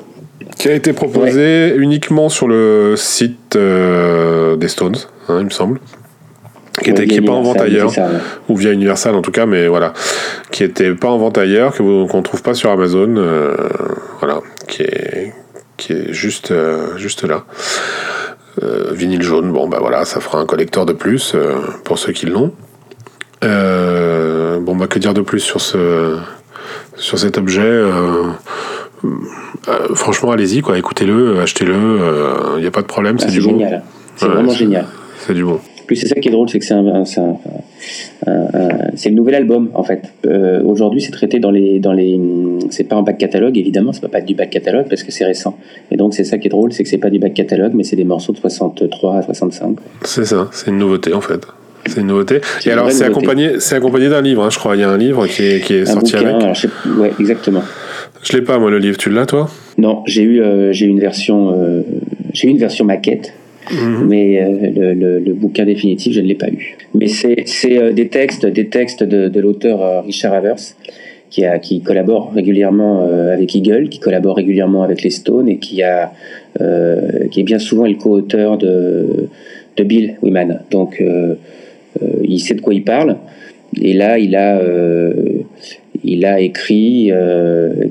qui 0.57 0.69
a 0.69 0.73
été 0.73 0.93
proposée 0.93 1.75
uniquement 1.75 2.29
sur 2.29 2.47
le 2.47 2.93
site 2.95 3.57
des 3.57 4.67
Stones, 4.67 4.95
hein, 5.27 5.37
il 5.39 5.45
me 5.45 5.49
semble 5.49 5.79
qui 6.81 6.91
n'est 6.91 7.21
pas 7.21 7.33
en 7.33 7.41
vente 7.41 7.61
ailleurs, 7.61 7.91
ou 8.49 8.55
via 8.55 8.71
Universal 8.71 9.15
en 9.15 9.21
tout 9.21 9.31
cas, 9.31 9.45
mais 9.45 9.67
voilà, 9.67 9.93
qui 10.51 10.63
était 10.63 10.93
pas 10.93 11.09
en 11.09 11.17
vente 11.17 11.37
ailleurs, 11.37 11.75
qu'on 11.75 12.21
trouve 12.21 12.41
pas 12.41 12.53
sur 12.53 12.71
Amazon, 12.71 13.15
euh, 13.17 13.55
voilà, 14.19 14.39
qui 14.67 14.83
est 14.83 15.33
qui 15.77 15.93
est 15.93 16.13
juste 16.13 16.51
euh, 16.51 16.97
juste 16.97 17.23
là. 17.23 17.43
Euh, 18.61 18.91
vinyle 18.91 19.23
jaune, 19.23 19.51
bon 19.51 19.67
bah 19.67 19.79
voilà, 19.81 20.05
ça 20.05 20.19
fera 20.19 20.39
un 20.39 20.45
collecteur 20.45 20.85
de 20.85 20.93
plus 20.93 21.35
pour 21.83 21.97
ceux 21.97 22.13
qui 22.13 22.27
l'ont. 22.27 22.51
Bon 24.63 24.75
bah 24.75 24.87
que 24.87 24.99
dire 24.99 25.13
de 25.13 25.21
plus 25.21 25.39
sur 25.39 25.61
ce 25.61 26.17
sur 26.95 27.19
cet 27.19 27.37
objet 27.37 27.83
Franchement, 29.95 30.31
allez-y 30.31 30.61
quoi, 30.61 30.77
écoutez-le, 30.77 31.41
achetez-le, 31.41 31.75
il 32.55 32.61
n'y 32.61 32.67
a 32.67 32.71
pas 32.71 32.81
de 32.81 32.87
problème, 32.87 33.19
c'est 33.19 33.31
du 33.31 33.41
bon. 33.41 33.59
C'est 34.15 34.27
vraiment 34.27 34.53
génial. 34.53 34.85
C'est 35.19 35.33
du 35.33 35.43
bon 35.43 35.59
plus 35.85 35.95
c'est 35.97 36.07
ça 36.07 36.15
qui 36.15 36.29
est 36.29 36.31
drôle, 36.31 36.49
c'est 36.49 36.59
que 36.59 36.65
c'est 36.65 36.73
un, 36.73 37.03
c'est 38.95 39.09
le 39.09 39.15
nouvel 39.15 39.35
album 39.35 39.69
en 39.73 39.83
fait. 39.83 40.13
Euh, 40.25 40.61
aujourd'hui, 40.63 41.01
c'est 41.01 41.11
traité 41.11 41.39
dans 41.39 41.51
les 41.51 41.79
dans 41.79 41.93
les 41.93 42.19
c'est 42.69 42.85
pas 42.85 42.95
un 42.95 43.03
back 43.03 43.17
catalogue 43.17 43.57
évidemment, 43.57 43.93
ça 43.93 44.01
peut 44.01 44.07
pas 44.07 44.19
être 44.19 44.25
du 44.25 44.35
back 44.35 44.49
catalogue 44.49 44.87
parce 44.89 45.03
que 45.03 45.11
c'est 45.11 45.25
récent. 45.25 45.57
Et 45.91 45.97
donc 45.97 46.13
c'est 46.13 46.23
ça 46.23 46.37
qui 46.37 46.47
est 46.47 46.51
drôle, 46.51 46.73
c'est 46.73 46.83
que 46.83 46.89
c'est 46.89 46.97
pas 46.97 47.09
du 47.09 47.19
back 47.19 47.33
catalogue, 47.33 47.73
mais 47.73 47.83
c'est 47.83 47.95
des 47.95 48.05
morceaux 48.05 48.33
de 48.33 48.37
63 48.37 49.17
à 49.17 49.21
65. 49.21 49.77
C'est 50.03 50.25
ça, 50.25 50.47
c'est 50.51 50.69
une 50.69 50.77
nouveauté 50.77 51.13
en 51.13 51.21
fait. 51.21 51.45
C'est 51.85 51.99
une 51.99 52.07
nouveauté. 52.07 52.41
Et 52.65 52.71
alors, 52.71 52.91
c'est 52.91 53.03
accompagné, 53.03 53.59
c'est 53.59 53.75
accompagné 53.75 54.09
d'un 54.09 54.21
livre, 54.21 54.43
hein, 54.43 54.49
je 54.49 54.57
crois. 54.57 54.75
Il 54.75 54.81
y 54.81 54.83
a 54.83 54.89
un 54.89 54.97
livre 54.97 55.27
qui 55.27 55.43
est, 55.43 55.59
qui 55.65 55.73
est 55.73 55.85
sorti 55.85 56.15
avec. 56.15 56.27
Alors, 56.27 56.55
Ouais, 56.97 57.11
exactement. 57.19 57.63
Je 58.23 58.37
l'ai 58.37 58.41
pas, 58.41 58.57
moi, 58.57 58.71
le 58.71 58.79
livre. 58.79 58.97
Tu 58.97 59.09
l'as, 59.09 59.25
toi? 59.25 59.49
Non, 59.77 60.03
j'ai 60.05 60.23
eu, 60.23 60.41
euh, 60.41 60.71
j'ai 60.71 60.85
une 60.85 60.99
version, 60.99 61.53
euh, 61.55 61.81
j'ai 62.31 62.47
une 62.47 62.57
version 62.57 62.85
maquette 62.85 63.33
Mhm. 63.71 64.07
Mais 64.09 64.43
euh, 64.43 64.93
le, 64.93 65.19
le, 65.19 65.33
bouquin 65.33 65.63
définitif, 65.63 66.13
je 66.13 66.19
ne 66.19 66.27
l'ai 66.27 66.35
pas 66.35 66.49
eu. 66.49 66.75
Mais 66.93 67.07
c'est 67.07 67.93
des 67.93 68.09
textes, 68.09 68.45
des 68.45 68.67
textes 68.67 69.03
de, 69.03 69.29
de 69.29 69.39
l'auteur 69.39 70.03
Richard 70.03 70.33
Havers, 70.33 70.59
qui, 71.29 71.45
a, 71.45 71.59
qui 71.59 71.79
collabore 71.79 72.33
régulièrement 72.33 73.07
avec 73.31 73.55
Eagle, 73.55 73.87
qui 73.87 73.99
collabore 73.99 74.35
régulièrement 74.35 74.83
avec 74.83 75.01
les 75.01 75.11
Stones 75.11 75.47
et 75.47 75.59
qui, 75.59 75.81
a, 75.81 76.11
qui 77.31 77.39
est 77.39 77.43
bien 77.43 77.57
souvent 77.57 77.87
le 77.87 77.93
co-auteur 77.95 78.57
de, 78.57 79.29
de 79.77 79.83
Bill 79.85 80.17
Wyman. 80.21 80.59
Donc 80.69 81.01
il 82.23 82.39
sait 82.39 82.55
de 82.55 82.61
quoi 82.61 82.73
il 82.73 82.83
parle. 82.83 83.17
Et 83.81 83.93
là, 83.93 84.19
il 84.19 84.35
a, 84.35 84.61
il 86.03 86.25
a 86.25 86.39
écrit, 86.39 87.11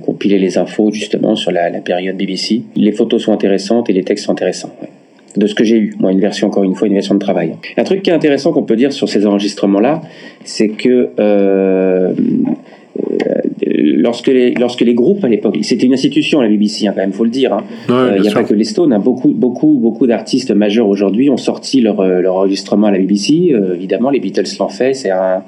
compilé 0.05 0.39
les 0.39 0.59
infos 0.59 0.91
justement 0.93 1.35
sur 1.35 1.51
la, 1.51 1.71
période 1.81 2.17
BBC. 2.17 2.63
Les 2.77 2.93
photos 2.93 3.23
sont 3.23 3.33
intéressantes 3.33 3.91
et 3.91 3.93
les 3.93 4.05
textes 4.05 4.27
sont 4.27 4.33
intéressants 4.33 4.73
de 5.37 5.47
ce 5.47 5.55
que 5.55 5.65
j'ai 5.65 5.77
eu, 5.77 5.95
moi 5.99 6.13
une 6.13 6.21
version 6.21 6.49
encore 6.49 6.65
une 6.65 6.75
fois, 6.75 6.89
une 6.89 6.95
version 6.95 7.15
de 7.15 7.21
travail. 7.21 7.55
Un 7.77 7.85
truc 7.85 8.03
qui 8.03 8.11
est 8.11 8.13
intéressant 8.13 8.53
qu'on 8.53 8.65
peut 8.65 8.77
dire 8.77 8.93
sur 8.93 9.09
ces 9.09 9.27
enregistrements-là, 9.27 10.03
c'est 10.45 10.69
que 10.69 11.11
euh, 11.19 12.13
lorsque 13.75 14.29
les, 14.29 14.55
lorsque 14.55 14.81
les 14.81 14.95
groupes 14.95 15.25
à 15.25 15.29
l'époque, 15.29 15.59
c'était 15.63 15.87
une 15.87 15.95
institution 15.95 16.41
la 16.41 16.49
BBC, 16.49 16.87
hein, 16.87 16.93
quand 16.95 17.01
même, 17.01 17.13
faut 17.13 17.25
le 17.25 17.31
dire. 17.31 17.53
Hein. 17.53 17.65
Euh, 17.91 18.15
il 18.17 18.23
n'y 18.23 18.29
a 18.29 18.33
pas 18.33 18.45
que 18.45 18.55
les 18.55 18.65
Stones. 18.65 18.93
Hein. 18.93 18.99
beaucoup, 18.99 19.33
beaucoup, 19.33 19.79
beaucoup 19.81 20.07
d'artistes 20.07 20.51
majeurs 20.51 20.89
aujourd'hui 20.89 21.31
ont 21.31 21.37
sorti 21.37 21.81
leur, 21.81 22.01
euh, 22.01 22.21
leur 22.21 22.37
enregistrement 22.37 22.89
à 22.89 22.91
la 22.91 22.99
BBC. 22.99 23.55
évidemment, 23.75 24.11
les 24.11 24.21
Beatles 24.21 24.45
l'ont 24.59 24.69
fait. 24.69 24.95
C'est 24.95 25.11
un, 25.11 25.43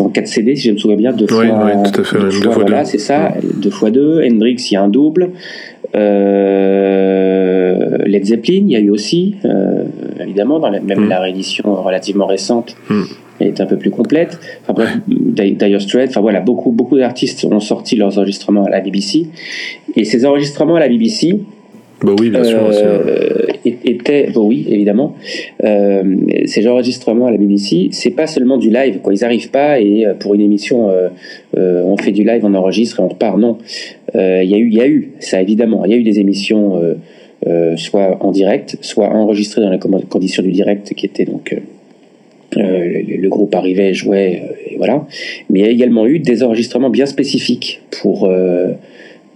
en 0.00 0.08
4 0.08 0.26
CD, 0.26 0.56
si 0.56 0.68
je 0.68 0.72
me 0.72 0.78
souviens 0.78 0.96
bien, 0.96 1.12
deux 1.12 1.26
fois. 1.26 1.44
tout 1.44 2.00
à 2.00 2.04
fait. 2.04 2.18
Deux, 2.18 2.50
fois, 2.50 2.64
voilà, 2.64 2.84
c'est 2.84 2.98
ça. 2.98 3.34
Deux 3.62 3.70
fois 3.70 3.90
deux. 3.90 4.22
Hendrix, 4.24 4.56
il 4.70 4.74
y 4.74 4.76
a 4.76 4.82
un 4.82 4.88
double. 4.88 5.30
Euh, 5.94 7.98
Led 8.06 8.24
Zeppelin, 8.24 8.64
il 8.66 8.70
y 8.70 8.76
a 8.76 8.80
eu 8.80 8.90
aussi, 8.90 9.36
euh, 9.44 9.84
évidemment, 10.20 10.58
dans 10.58 10.70
même 10.70 11.06
mm. 11.06 11.08
la 11.08 11.20
réédition 11.20 11.82
relativement 11.82 12.26
récente. 12.26 12.76
Mm. 12.88 13.02
Est 13.40 13.60
un 13.60 13.66
peu 13.66 13.76
plus 13.76 13.90
complète. 13.90 14.38
Enfin 14.62 14.72
bref, 14.72 14.98
Dire 15.06 15.80
Straits, 15.80 16.10
enfin 16.10 16.20
voilà, 16.20 16.40
beaucoup, 16.40 16.70
beaucoup 16.70 16.96
d'artistes 16.96 17.44
ont 17.44 17.60
sorti 17.60 17.96
leurs 17.96 18.18
enregistrements 18.18 18.64
à 18.64 18.70
la 18.70 18.80
BBC. 18.80 19.26
Et 19.96 20.04
ces 20.04 20.24
enregistrements 20.24 20.76
à 20.76 20.80
la 20.80 20.88
BBC, 20.88 21.40
bah 22.04 22.12
oui, 22.20 22.28
bien 22.28 22.44
sûr. 22.44 22.58
Euh, 22.70 23.46
était, 23.64 24.28
bah 24.34 24.40
oui, 24.40 24.66
évidemment. 24.68 25.14
Euh, 25.64 26.16
ces 26.44 26.68
enregistrements 26.68 27.26
à 27.26 27.30
la 27.30 27.38
BBC, 27.38 27.88
c'est 27.92 28.10
pas 28.10 28.26
seulement 28.26 28.58
du 28.58 28.70
live. 28.70 28.98
Quoi. 29.00 29.14
Ils 29.14 29.20
n'arrivent 29.20 29.50
pas 29.50 29.80
et 29.80 30.06
euh, 30.06 30.14
pour 30.14 30.34
une 30.34 30.42
émission, 30.42 30.90
euh, 30.90 31.82
on 31.84 31.96
fait 31.96 32.12
du 32.12 32.22
live, 32.22 32.44
on 32.44 32.54
enregistre 32.54 33.00
et 33.00 33.02
on 33.02 33.08
repart. 33.08 33.38
Non, 33.38 33.58
il 34.14 34.20
y 34.20 34.54
a 34.54 34.58
eu, 34.58 34.68
il 34.68 34.74
y 34.74 34.80
a 34.80 34.86
eu 34.86 35.12
ça 35.20 35.40
évidemment. 35.40 35.84
Il 35.84 35.90
y 35.90 35.94
a 35.94 35.96
eu 35.96 36.02
des 36.02 36.20
émissions 36.20 36.80
soit 37.76 38.18
en 38.20 38.30
direct, 38.30 38.76
soit 38.82 39.08
enregistrées 39.08 39.62
dans 39.62 39.70
les 39.70 39.78
conditions 39.78 40.42
du 40.42 40.52
direct, 40.52 40.92
qui 40.94 41.06
étaient 41.06 41.24
donc 41.24 41.56
le, 42.56 43.16
le, 43.16 43.28
groupe 43.28 43.54
arrivait, 43.54 43.94
jouait, 43.94 44.42
et 44.70 44.76
voilà. 44.76 45.06
Mais 45.50 45.60
il 45.60 45.64
y 45.64 45.68
a 45.68 45.70
également 45.70 46.06
eu 46.06 46.18
des 46.18 46.42
enregistrements 46.42 46.90
bien 46.90 47.06
spécifiques 47.06 47.80
pour 48.00 48.28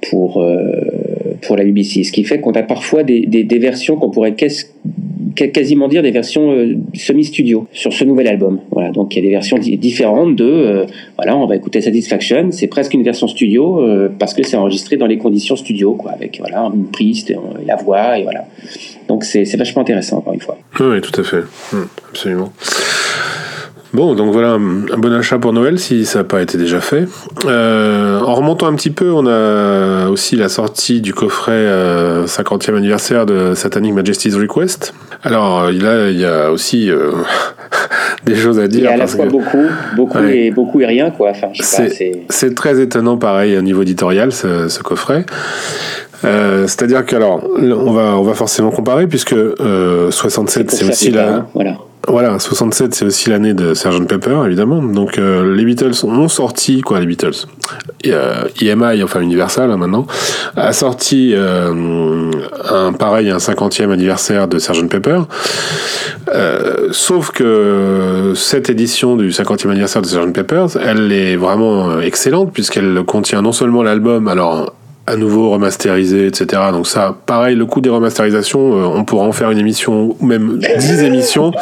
pour, 0.09 0.43
euh, 0.43 0.81
pour 1.43 1.57
la 1.57 1.65
BBC. 1.65 2.05
Ce 2.05 2.13
qui 2.13 2.25
fait 2.25 2.41
qu'on 2.41 2.53
a 2.53 2.63
parfois 2.63 3.03
des, 3.03 3.21
des, 3.21 3.59
versions 3.59 3.97
qu'on 3.97 4.11
pourrait 4.11 4.35
quasiment 5.35 5.89
dire 5.89 6.03
des 6.03 6.11
versions 6.11 6.53
euh, 6.53 6.77
semi-studio 6.95 7.67
sur 7.73 7.93
ce 7.93 8.05
nouvel 8.05 8.29
album. 8.29 8.61
Voilà, 8.71 8.91
donc 8.91 9.15
il 9.15 9.23
y 9.23 9.23
a 9.23 9.29
des 9.29 9.35
versions 9.35 9.59
différentes 9.59 10.37
de, 10.37 10.45
euh, 10.45 10.87
voilà, 11.17 11.37
on 11.37 11.47
va 11.47 11.57
écouter 11.57 11.81
Satisfaction, 11.81 12.51
c'est 12.51 12.69
presque 12.69 12.95
une 12.95 13.03
version 13.03 13.27
studio 13.27 13.81
parce 14.19 14.35
que 14.35 14.43
c'est 14.43 14.57
enregistré 14.57 14.97
dans 14.97 15.07
les 15.07 15.19
conditions 15.19 15.57
studio, 15.57 15.95
quoi, 15.95 16.13
avec 16.13 16.39
voilà 16.39 16.71
une 16.75 16.87
prise, 16.87 17.27
la 17.67 17.77
voix 17.77 18.19
et 18.19 18.23
voilà. 18.23 18.47
Donc 19.09 19.25
c'est 19.25 19.57
vachement 19.57 19.83
intéressant 19.83 20.19
encore 20.19 20.35
une 20.35 20.41
fois. 20.41 20.59
Oui, 20.79 21.01
tout 21.01 21.21
à 21.21 21.25
fait, 21.25 21.43
hum, 21.73 21.89
absolument. 22.11 22.53
Bon, 23.93 24.15
donc 24.15 24.33
voilà 24.33 24.53
un 24.53 24.99
bon 24.99 25.13
achat 25.13 25.39
pour 25.39 25.53
Noël 25.53 25.81
si 25.81 26.05
ça 26.05 26.21
n'a 26.21 26.25
pas 26.25 26.41
été 26.41 26.57
déjà 26.57 26.81
fait. 26.81 27.09
Euh, 27.45 28.21
en 28.21 28.35
remontant 28.35 28.69
un 28.69 28.75
petit 28.75 28.91
peu, 28.91 29.11
on 29.11 29.27
a 29.27 30.09
aussi 30.09 30.37
la 30.37 30.49
sortie 30.49 31.01
du 31.01 31.13
coffret 31.13 31.67
50e 32.25 32.71
euh, 32.71 32.77
anniversaire 32.77 33.27
de 33.27 33.55
Satanic 33.55 33.93
Majesty's 33.93 34.37
Request. 34.37 34.95
Alors 35.25 35.63
euh, 35.63 35.73
là, 35.73 36.09
il 36.09 36.21
y 36.21 36.25
a 36.25 36.53
aussi 36.53 36.89
des 38.25 38.37
choses 38.37 38.61
à 38.61 38.69
dire. 38.69 38.81
Il 38.81 38.85
y 38.85 38.87
a 38.87 38.93
à 38.93 38.97
la 38.97 39.09
fois 39.09 39.27
beaucoup, 39.27 39.67
beaucoup, 39.97 40.19
et, 40.19 40.53
beaucoup 40.53 40.81
et 40.81 40.87
rien. 40.87 41.11
quoi. 41.11 41.31
Enfin, 41.31 41.49
c'est 42.29 42.55
très 42.55 42.81
étonnant 42.81 43.17
pareil 43.17 43.57
au 43.57 43.63
niveau 43.63 43.83
éditorial 43.83 44.31
ce, 44.31 44.69
ce 44.69 44.83
coffret. 44.83 45.27
C'est-à-dire 46.23 47.05
que 47.05 47.17
alors, 47.17 47.43
on 47.59 47.93
va 47.93 48.17
on 48.17 48.23
va 48.23 48.35
forcément 48.35 48.71
comparer 48.71 49.09
puisque 49.09 49.35
67 50.11 50.71
c'est 50.71 50.89
aussi 50.89 51.11
la 51.11 51.47
voilà. 51.55 51.77
Voilà, 52.09 52.39
67, 52.39 52.95
c'est 52.95 53.05
aussi 53.05 53.31
l'année 53.31 53.53
de 53.53 53.75
Sgt 53.75 54.07
Pepper, 54.09 54.43
évidemment. 54.47 54.83
Donc 54.83 55.19
euh, 55.19 55.55
les 55.55 55.65
Beatles 55.65 56.05
ont 56.05 56.29
sorti, 56.29 56.81
quoi, 56.81 56.99
les 56.99 57.07
Beatles 57.07 57.47
EMI, 58.05 59.03
enfin 59.03 59.21
Universal 59.21 59.71
hein, 59.71 59.77
maintenant, 59.77 60.07
a 60.57 60.73
sorti 60.73 61.33
euh, 61.35 62.31
un 62.69 62.93
pareil, 62.95 63.31
un 63.31 63.37
50e 63.37 63.91
anniversaire 63.91 64.49
de 64.49 64.59
Sgt 64.59 64.89
Pepper. 64.89 65.21
Euh, 66.35 66.89
sauf 66.91 67.33
que 67.33 68.33
cette 68.35 68.71
édition 68.71 69.17
du 69.17 69.29
50e 69.29 69.69
anniversaire 69.71 70.03
de 70.03 70.07
Sgt 70.09 70.33
Pepper, 70.33 70.67
elle 70.83 71.13
est 71.13 71.37
vraiment 71.37 72.01
excellente 72.01 72.53
puisqu'elle 72.53 73.03
contient 73.07 73.43
non 73.43 73.53
seulement 73.53 73.83
l'album, 73.83 74.27
alors 74.27 74.75
à 75.07 75.17
nouveau 75.17 75.51
remasterisé, 75.51 76.27
etc. 76.27 76.63
Donc 76.73 76.87
ça, 76.87 77.17
pareil, 77.27 77.57
le 77.57 77.67
coût 77.67 77.81
des 77.81 77.91
remasterisations, 77.91 78.61
euh, 78.61 78.85
on 78.85 79.05
pourra 79.05 79.25
en 79.25 79.33
faire 79.33 79.51
une 79.51 79.59
émission 79.59 80.17
ou 80.19 80.27
même 80.27 80.59
dix 80.79 81.03
émissions. 81.03 81.53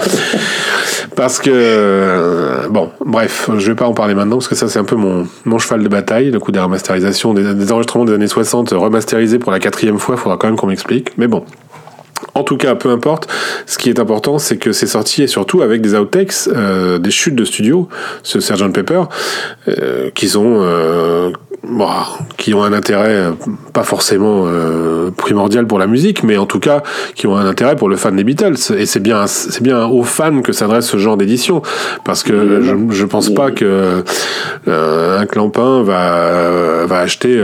Parce 1.16 1.38
que, 1.38 1.50
euh, 1.52 2.68
bon, 2.68 2.90
bref, 3.04 3.50
je 3.56 3.66
vais 3.66 3.74
pas 3.74 3.86
en 3.86 3.94
parler 3.94 4.14
maintenant 4.14 4.36
parce 4.36 4.48
que 4.48 4.54
ça 4.54 4.68
c'est 4.68 4.78
un 4.78 4.84
peu 4.84 4.96
mon, 4.96 5.26
mon 5.44 5.58
cheval 5.58 5.82
de 5.82 5.88
bataille, 5.88 6.30
le 6.30 6.38
coût 6.38 6.52
des 6.52 6.60
remasterisations, 6.60 7.34
des, 7.34 7.54
des 7.54 7.72
enregistrements 7.72 8.04
des 8.04 8.12
années 8.12 8.28
60 8.28 8.70
remasterisés 8.70 9.38
pour 9.38 9.50
la 9.50 9.58
quatrième 9.58 9.98
fois, 9.98 10.14
il 10.16 10.20
faudra 10.20 10.36
quand 10.36 10.46
même 10.46 10.56
qu'on 10.56 10.68
m'explique. 10.68 11.16
Mais 11.16 11.26
bon, 11.26 11.44
en 12.34 12.42
tout 12.42 12.56
cas, 12.56 12.74
peu 12.74 12.90
importe. 12.90 13.28
Ce 13.66 13.78
qui 13.78 13.88
est 13.88 13.98
important, 13.98 14.38
c'est 14.38 14.56
que 14.56 14.72
c'est 14.72 14.86
sorti 14.86 15.22
et 15.22 15.26
surtout 15.26 15.62
avec 15.62 15.80
des 15.80 15.94
outtakes, 15.94 16.32
euh, 16.48 16.98
des 16.98 17.10
chutes 17.10 17.34
de 17.34 17.44
studio, 17.44 17.88
ce 18.22 18.40
Sgt 18.40 18.72
Pepper, 18.72 19.02
euh, 19.68 20.10
ont, 20.36 20.60
euh, 20.62 21.30
qui 22.36 22.54
ont 22.54 22.62
un 22.62 22.72
intérêt 22.72 23.14
euh, 23.14 23.30
pas 23.72 23.82
forcément 23.82 24.46
primordial 25.16 25.66
pour 25.66 25.78
la 25.78 25.86
musique, 25.86 26.22
mais 26.22 26.36
en 26.36 26.46
tout 26.46 26.60
cas 26.60 26.82
qui 27.14 27.26
ont 27.26 27.36
un 27.36 27.46
intérêt 27.46 27.76
pour 27.76 27.88
le 27.88 27.96
fan 27.96 28.14
des 28.14 28.24
Beatles. 28.24 28.56
Et 28.76 28.86
c'est 28.86 29.00
bien, 29.00 29.26
c'est 29.26 29.62
bien 29.62 29.86
aux 29.86 30.04
fans 30.04 30.42
que 30.42 30.52
s'adresse 30.52 30.86
ce 30.86 30.96
genre 30.96 31.16
d'édition, 31.16 31.62
parce 32.04 32.22
que 32.22 32.62
je, 32.62 32.74
je 32.90 33.04
pense 33.04 33.30
pas 33.30 33.50
que 33.50 34.04
un 34.66 35.26
clampin 35.26 35.82
va 35.82 36.86
va 36.86 36.98
acheter 37.00 37.42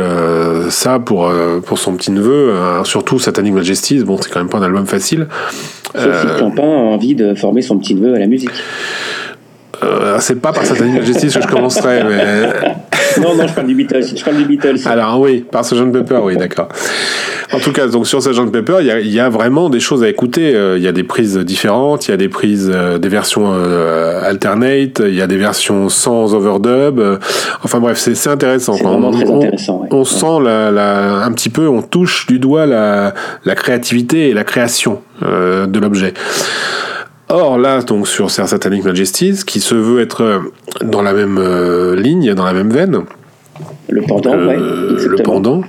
ça 0.70 0.98
pour 0.98 1.30
pour 1.66 1.78
son 1.78 1.94
petit 1.94 2.10
neveu, 2.10 2.52
surtout 2.84 3.18
Satanic 3.18 3.54
Majesties. 3.54 4.04
Bon, 4.04 4.18
c'est 4.20 4.30
quand 4.30 4.40
même 4.40 4.48
pas 4.48 4.58
un 4.58 4.63
album 4.64 4.86
facile. 4.86 5.28
Sauf 5.94 6.20
si 6.20 6.26
Clampin 6.38 6.62
a 6.62 6.66
envie 6.66 7.14
de 7.14 7.34
former 7.34 7.62
son 7.62 7.78
petit 7.78 7.94
neveu 7.94 8.14
à 8.14 8.18
la 8.18 8.26
musique. 8.26 8.50
Euh, 9.82 10.16
c'est 10.20 10.40
pas 10.40 10.52
par 10.52 10.64
Satanic 10.64 10.94
Majesties 10.94 11.28
que 11.28 11.42
je 11.42 11.46
commencerai, 11.46 12.02
mais. 12.04 12.48
Non, 13.20 13.34
non, 13.34 13.46
je 13.46 13.54
parle 13.54 13.66
du 13.66 13.74
Beatles. 13.74 14.16
Je 14.16 14.24
parle 14.24 14.36
du 14.36 14.44
Beatles. 14.44 14.76
Alors 14.86 15.20
oui, 15.20 15.44
par 15.50 15.64
Sgt 15.64 15.92
Pepper, 15.92 16.20
oui, 16.22 16.36
d'accord. 16.36 16.68
En 17.52 17.58
tout 17.58 17.72
cas, 17.72 17.86
donc 17.86 18.06
sur 18.06 18.20
Sgt 18.20 18.50
Pepper, 18.50 18.76
il 18.80 18.86
y 18.86 18.90
a, 18.90 19.00
y 19.00 19.20
a, 19.20 19.28
vraiment 19.28 19.70
des 19.70 19.80
choses 19.80 20.02
à 20.02 20.08
écouter. 20.08 20.54
Euh, 20.54 20.76
il 20.76 20.82
y 20.82 20.88
a 20.88 20.92
des 20.92 21.04
prises 21.04 21.38
différentes, 21.38 22.08
il 22.08 22.10
y 22.10 22.14
a 22.14 22.16
des 22.16 22.28
prises, 22.28 22.70
euh, 22.72 22.98
des 22.98 23.08
versions 23.08 23.52
alternate, 24.22 25.02
il 25.04 25.14
y 25.14 25.22
a 25.22 25.26
des 25.26 25.36
versions 25.36 25.88
sans 25.88 26.34
overdub. 26.34 27.00
enfin 27.62 27.80
bref, 27.80 27.98
c'est 27.98 28.30
intéressant. 28.30 28.74
C'est 28.74 28.84
vraiment 28.84 29.10
très 29.10 29.30
intéressant. 29.30 29.86
On, 29.90 30.04
sent 30.04 30.42
la, 30.42 30.70
la, 30.70 31.24
un 31.24 31.32
petit 31.32 31.50
peu, 31.50 31.68
on 31.68 31.82
touche 31.82 32.26
du 32.26 32.38
doigt 32.38 32.66
la, 32.66 33.14
la 33.44 33.54
créativité 33.54 34.28
et 34.28 34.34
la 34.34 34.44
création 34.44 35.00
de 35.22 35.78
l'objet. 35.78 36.14
Or 37.28 37.58
là, 37.58 37.82
donc 37.82 38.06
sur 38.06 38.30
Satanic 38.30 38.84
Majesties, 38.84 39.44
qui 39.46 39.60
se 39.60 39.74
veut 39.74 40.00
être 40.00 40.22
euh, 40.22 40.38
dans 40.82 41.02
la 41.02 41.12
même 41.12 41.38
euh, 41.38 41.96
ligne, 41.96 42.34
dans 42.34 42.44
la 42.44 42.52
même 42.52 42.70
veine. 42.70 43.00
Le 43.88 44.02
pendant, 44.02 44.34
euh, 44.34 44.46
ouais, 44.46 45.06
Le 45.06 45.16
pendant. 45.22 45.62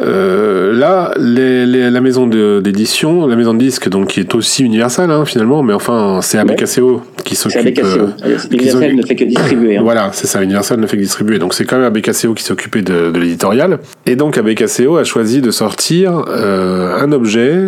Euh, 0.00 0.72
là, 0.72 1.12
les, 1.18 1.66
les, 1.66 1.90
la 1.90 2.00
maison 2.00 2.26
d'édition, 2.26 3.26
la 3.26 3.36
maison 3.36 3.52
de 3.52 3.58
disques, 3.58 3.88
donc 3.88 4.08
qui 4.08 4.20
est 4.20 4.34
aussi 4.34 4.64
Universal 4.64 5.10
hein, 5.10 5.24
finalement, 5.26 5.62
mais 5.62 5.74
enfin 5.74 6.20
c'est 6.22 6.38
ABKCO 6.38 7.02
qui 7.24 7.36
s'occupe. 7.36 7.62
C'est 7.62 8.52
Universal 8.52 8.96
ne 8.96 9.02
fait 9.02 9.16
que 9.16 9.24
distribuer. 9.24 9.76
Hein. 9.76 9.82
Voilà, 9.82 10.10
c'est 10.12 10.26
ça. 10.26 10.42
Universal 10.42 10.80
ne 10.80 10.86
fait 10.86 10.96
que 10.96 11.02
distribuer, 11.02 11.38
donc 11.38 11.52
c'est 11.52 11.66
quand 11.66 11.76
même 11.76 11.84
ABKCO 11.86 12.32
qui 12.34 12.42
s'occupait 12.42 12.82
de, 12.82 13.10
de 13.10 13.20
l'éditorial. 13.20 13.80
Et 14.06 14.16
donc 14.16 14.38
ABKCO 14.38 14.96
a 14.96 15.04
choisi 15.04 15.42
de 15.42 15.50
sortir 15.50 16.24
euh, 16.28 16.98
un 16.98 17.12
objet 17.12 17.66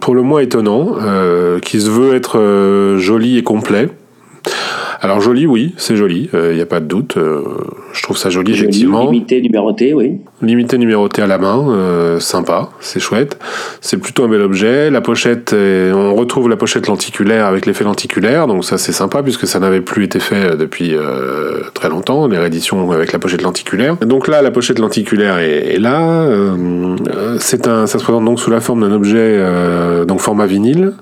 pour 0.00 0.14
le 0.14 0.22
moins 0.22 0.40
étonnant, 0.40 0.96
euh, 1.00 1.60
qui 1.60 1.80
se 1.80 1.90
veut 1.90 2.14
être 2.14 2.38
euh, 2.38 2.98
joli 2.98 3.38
et 3.38 3.42
complet. 3.42 3.88
Alors 5.02 5.22
joli, 5.22 5.46
oui, 5.46 5.72
c'est 5.78 5.96
joli, 5.96 6.28
il 6.30 6.38
euh, 6.38 6.54
n'y 6.54 6.60
a 6.60 6.66
pas 6.66 6.78
de 6.78 6.84
doute. 6.84 7.16
Euh, 7.16 7.42
je 7.94 8.02
trouve 8.02 8.18
ça 8.18 8.28
joli, 8.28 8.52
effectivement. 8.52 9.10
Limité, 9.10 9.40
numéroté, 9.40 9.94
oui. 9.94 10.18
Limité, 10.42 10.76
numéroté 10.76 11.22
à 11.22 11.26
la 11.26 11.38
main, 11.38 11.70
euh, 11.70 12.20
sympa, 12.20 12.68
c'est 12.80 13.00
chouette. 13.00 13.38
C'est 13.80 13.96
plutôt 13.96 14.24
un 14.24 14.28
bel 14.28 14.42
objet. 14.42 14.90
La 14.90 15.00
pochette, 15.00 15.54
on 15.54 16.14
retrouve 16.14 16.50
la 16.50 16.56
pochette 16.56 16.86
lenticulaire 16.86 17.46
avec 17.46 17.64
l'effet 17.64 17.84
lenticulaire, 17.84 18.46
donc 18.46 18.62
ça 18.62 18.76
c'est 18.76 18.92
sympa 18.92 19.22
puisque 19.22 19.46
ça 19.46 19.58
n'avait 19.58 19.80
plus 19.80 20.04
été 20.04 20.20
fait 20.20 20.54
depuis 20.56 20.94
très 21.72 21.88
longtemps, 21.88 22.26
les 22.26 22.38
rééditions 22.38 22.90
avec 22.92 23.12
la 23.12 23.18
pochette 23.18 23.42
lenticulaire. 23.42 23.96
Donc 23.96 24.28
là, 24.28 24.42
la 24.42 24.50
pochette 24.50 24.78
lenticulaire 24.78 25.38
est, 25.38 25.76
est 25.76 25.78
là. 25.78 26.28
c'est 27.38 27.66
un, 27.66 27.86
ça 27.86 27.98
se 27.98 28.04
présente 28.04 28.26
donc 28.26 28.38
sous 28.38 28.50
la 28.50 28.60
forme 28.60 28.82
d'un 28.82 28.92
objet, 28.94 29.42
donc 30.06 30.20
format 30.20 30.46
vinyle 30.46 30.92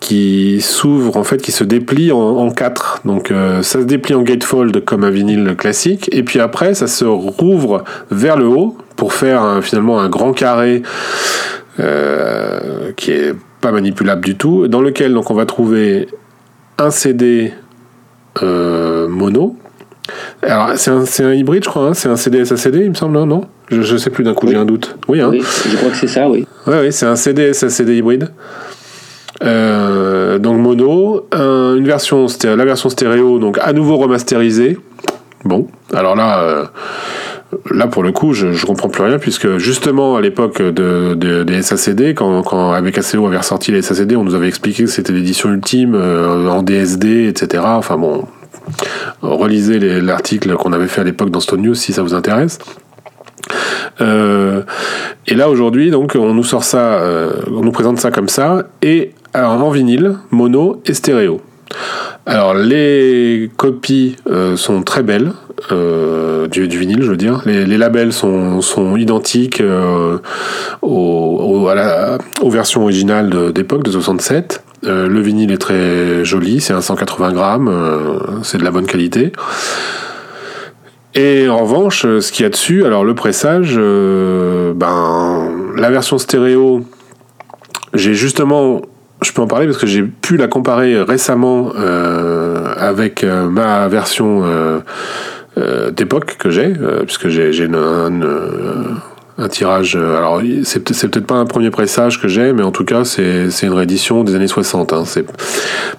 qui 0.00 0.60
s'ouvre 0.60 1.16
en 1.16 1.24
fait, 1.24 1.40
qui 1.42 1.52
se 1.52 1.62
déplie 1.62 2.10
en, 2.10 2.18
en 2.18 2.50
quatre. 2.50 3.00
Donc 3.04 3.30
euh, 3.30 3.62
ça 3.62 3.80
se 3.80 3.84
déplie 3.84 4.14
en 4.14 4.22
gatefold 4.22 4.84
comme 4.84 5.04
un 5.04 5.10
vinyle 5.10 5.54
classique, 5.56 6.08
et 6.12 6.22
puis 6.22 6.40
après 6.40 6.74
ça 6.74 6.86
se 6.86 7.04
rouvre 7.04 7.84
vers 8.10 8.36
le 8.36 8.46
haut 8.46 8.76
pour 8.96 9.12
faire 9.12 9.60
finalement 9.62 10.00
un 10.00 10.08
grand 10.08 10.32
carré 10.32 10.82
euh, 11.78 12.92
qui 12.96 13.12
est 13.12 13.34
pas 13.60 13.72
manipulable 13.72 14.24
du 14.24 14.36
tout, 14.36 14.68
dans 14.68 14.80
lequel 14.80 15.14
donc 15.14 15.30
on 15.30 15.34
va 15.34 15.46
trouver 15.46 16.08
un 16.78 16.90
CD 16.90 17.52
euh, 18.42 19.06
mono. 19.08 19.56
Alors 20.42 20.72
c'est 20.76 20.90
un, 20.90 21.04
un, 21.04 21.34
hybride, 21.34 21.64
je 21.64 21.68
crois. 21.68 21.88
Hein 21.88 21.94
c'est 21.94 22.08
un 22.08 22.16
CD 22.16 22.44
SACD, 22.44 22.76
il 22.76 22.90
me 22.90 22.94
semble, 22.94 23.16
hein, 23.16 23.26
non? 23.26 23.42
Je, 23.70 23.82
je 23.82 23.96
sais 23.96 24.10
plus 24.10 24.24
d'un 24.24 24.34
coup, 24.34 24.48
j'ai 24.48 24.56
un 24.56 24.64
doute. 24.64 24.96
Oui, 25.08 25.20
hein 25.20 25.28
oui, 25.30 25.42
je 25.68 25.76
crois 25.76 25.90
que 25.90 25.96
c'est 25.96 26.08
ça, 26.08 26.28
oui. 26.28 26.46
Oui, 26.66 26.74
oui 26.82 26.92
c'est 26.92 27.06
un 27.06 27.16
CD 27.16 27.52
SACD 27.52 27.90
hybride. 27.90 28.30
Euh, 29.42 30.38
donc 30.38 30.58
mono, 30.58 31.26
une 31.32 31.86
version, 31.86 32.26
la 32.44 32.64
version 32.64 32.88
stéréo, 32.88 33.38
donc 33.38 33.58
à 33.60 33.72
nouveau 33.72 33.96
remasterisée. 33.96 34.78
Bon, 35.44 35.68
alors 35.94 36.16
là, 36.16 36.42
euh, 36.42 36.64
là 37.70 37.86
pour 37.86 38.02
le 38.02 38.12
coup, 38.12 38.34
je, 38.34 38.52
je 38.52 38.66
comprends 38.66 38.90
plus 38.90 39.02
rien 39.02 39.18
puisque 39.18 39.56
justement 39.56 40.16
à 40.16 40.20
l'époque 40.20 40.60
de, 40.60 41.14
de, 41.14 41.44
des 41.44 41.62
SACD, 41.62 42.14
quand, 42.14 42.42
quand 42.42 42.72
ABKCO 42.72 43.26
avait 43.26 43.38
ressorti 43.38 43.72
les 43.72 43.80
SACD, 43.80 44.16
on 44.16 44.24
nous 44.24 44.34
avait 44.34 44.48
expliqué 44.48 44.84
que 44.84 44.90
c'était 44.90 45.12
l'édition 45.12 45.50
ultime 45.50 45.94
euh, 45.94 46.48
en 46.48 46.62
DSD, 46.62 47.28
etc. 47.28 47.62
Enfin 47.66 47.96
bon, 47.96 48.26
relisez 49.22 49.78
l'article 50.00 50.54
qu'on 50.56 50.74
avait 50.74 50.88
fait 50.88 51.00
à 51.00 51.04
l'époque 51.04 51.30
dans 51.30 51.40
Stone 51.40 51.62
News 51.62 51.74
si 51.74 51.94
ça 51.94 52.02
vous 52.02 52.14
intéresse. 52.14 52.58
Euh, 54.00 54.62
et 55.26 55.34
là 55.34 55.48
aujourd'hui, 55.48 55.90
donc, 55.90 56.16
on 56.18 56.34
nous 56.34 56.44
sort 56.44 56.64
ça, 56.64 56.94
euh, 56.94 57.32
on 57.50 57.62
nous 57.62 57.72
présente 57.72 57.98
ça 57.98 58.10
comme 58.10 58.28
ça, 58.28 58.64
et 58.82 59.12
alors 59.32 59.52
en 59.52 59.70
vinyle, 59.70 60.16
mono 60.30 60.82
et 60.86 60.94
stéréo. 60.94 61.40
Alors 62.26 62.54
les 62.54 63.50
copies 63.56 64.16
euh, 64.28 64.56
sont 64.56 64.82
très 64.82 65.02
belles 65.02 65.32
euh, 65.72 66.46
du, 66.48 66.66
vinyle, 66.66 67.02
je 67.02 67.10
veux 67.10 67.16
dire. 67.16 67.42
Les, 67.46 67.78
labels 67.78 68.12
sont, 68.12 68.96
identiques 68.96 69.60
euh, 69.60 70.18
aux, 70.82 72.50
versions 72.50 72.82
originales 72.82 73.52
d'époque 73.52 73.84
de, 73.84 73.88
de 73.88 73.92
67. 73.92 74.64
le 74.82 75.20
vinyle 75.20 75.52
est 75.52 75.58
très 75.58 76.24
joli, 76.24 76.60
c'est 76.60 76.72
un 76.72 76.80
180 76.80 77.32
grammes, 77.32 78.20
c'est 78.42 78.58
de 78.58 78.64
la 78.64 78.70
bonne 78.70 78.86
qualité. 78.86 79.32
Et 81.14 81.48
en 81.48 81.58
revanche, 81.58 82.02
ce 82.02 82.32
qu'il 82.32 82.44
y 82.44 82.46
a 82.46 82.50
dessus, 82.50 82.84
alors 82.84 83.04
le 83.04 83.14
pressage, 83.14 83.76
ben 83.76 85.50
la 85.76 85.90
version 85.90 86.18
stéréo, 86.18 86.82
j'ai 87.94 88.14
justement 88.14 88.82
je 89.22 89.32
peux 89.32 89.42
en 89.42 89.46
parler 89.46 89.66
parce 89.66 89.78
que 89.78 89.86
j'ai 89.86 90.02
pu 90.02 90.36
la 90.36 90.48
comparer 90.48 91.00
récemment 91.02 91.72
euh, 91.76 92.72
avec 92.76 93.24
euh, 93.24 93.48
ma 93.48 93.88
version 93.88 94.42
euh, 94.44 94.80
euh 95.58 95.90
d'époque 95.90 96.36
que 96.38 96.50
j'ai, 96.50 96.72
puisque 97.06 97.28
j'ai 97.28 97.64
un, 97.64 98.20
un, 99.40 99.48
tirage. 99.48 99.96
Alors, 99.96 100.40
c'est 100.64 100.84
peut-être 100.84 101.26
pas 101.26 101.36
un 101.36 101.46
premier 101.46 101.70
pressage 101.70 102.20
que 102.20 102.28
j'ai, 102.28 102.52
mais 102.52 102.62
en 102.62 102.70
tout 102.70 102.84
cas, 102.84 103.04
c'est 103.04 103.62
une 103.62 103.72
réédition 103.72 104.24
des 104.24 104.34
années 104.34 104.46
60. 104.46 104.92
Hein, 104.92 105.04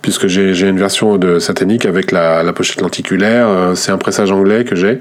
puisque 0.02 0.28
j'ai 0.28 0.68
une 0.68 0.80
version 0.80 1.18
de 1.18 1.40
Satanic 1.40 1.86
avec 1.86 2.12
la, 2.12 2.52
pochette 2.54 2.82
lenticulaire. 2.82 3.48
c'est 3.76 3.92
un 3.92 3.98
pressage 3.98 4.32
anglais 4.32 4.64
que 4.64 4.76
j'ai. 4.76 5.00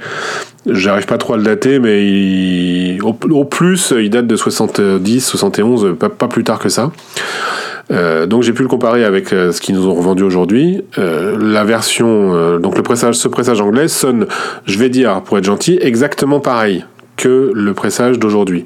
J'arrive 0.66 1.06
pas 1.06 1.18
trop 1.18 1.34
à 1.34 1.36
le 1.36 1.42
dater, 1.42 1.78
mais 1.78 2.98
au, 3.02 3.44
plus, 3.44 3.94
il 3.96 4.10
date 4.10 4.26
de 4.26 4.36
70, 4.36 5.20
71, 5.20 5.96
pas, 5.98 6.08
pas 6.08 6.28
plus 6.28 6.44
tard 6.44 6.58
que 6.58 6.68
ça. 6.68 6.90
Euh, 7.90 8.26
donc 8.26 8.42
j'ai 8.42 8.52
pu 8.52 8.62
le 8.62 8.68
comparer 8.68 9.04
avec 9.04 9.32
euh, 9.32 9.52
ce 9.52 9.60
qu'ils 9.60 9.74
nous 9.74 9.86
ont 9.88 9.94
revendu 9.94 10.22
aujourd'hui. 10.22 10.82
Euh, 10.98 11.36
la 11.40 11.64
version, 11.64 12.34
euh, 12.34 12.58
donc 12.58 12.76
le 12.76 12.82
pressage, 12.82 13.16
ce 13.16 13.28
pressage 13.28 13.60
anglais 13.60 13.88
sonne, 13.88 14.26
je 14.66 14.78
vais 14.78 14.88
dire 14.88 15.22
pour 15.22 15.38
être 15.38 15.44
gentil, 15.44 15.78
exactement 15.80 16.40
pareil 16.40 16.84
que 17.20 17.52
le 17.54 17.74
pressage 17.74 18.18
d'aujourd'hui. 18.18 18.64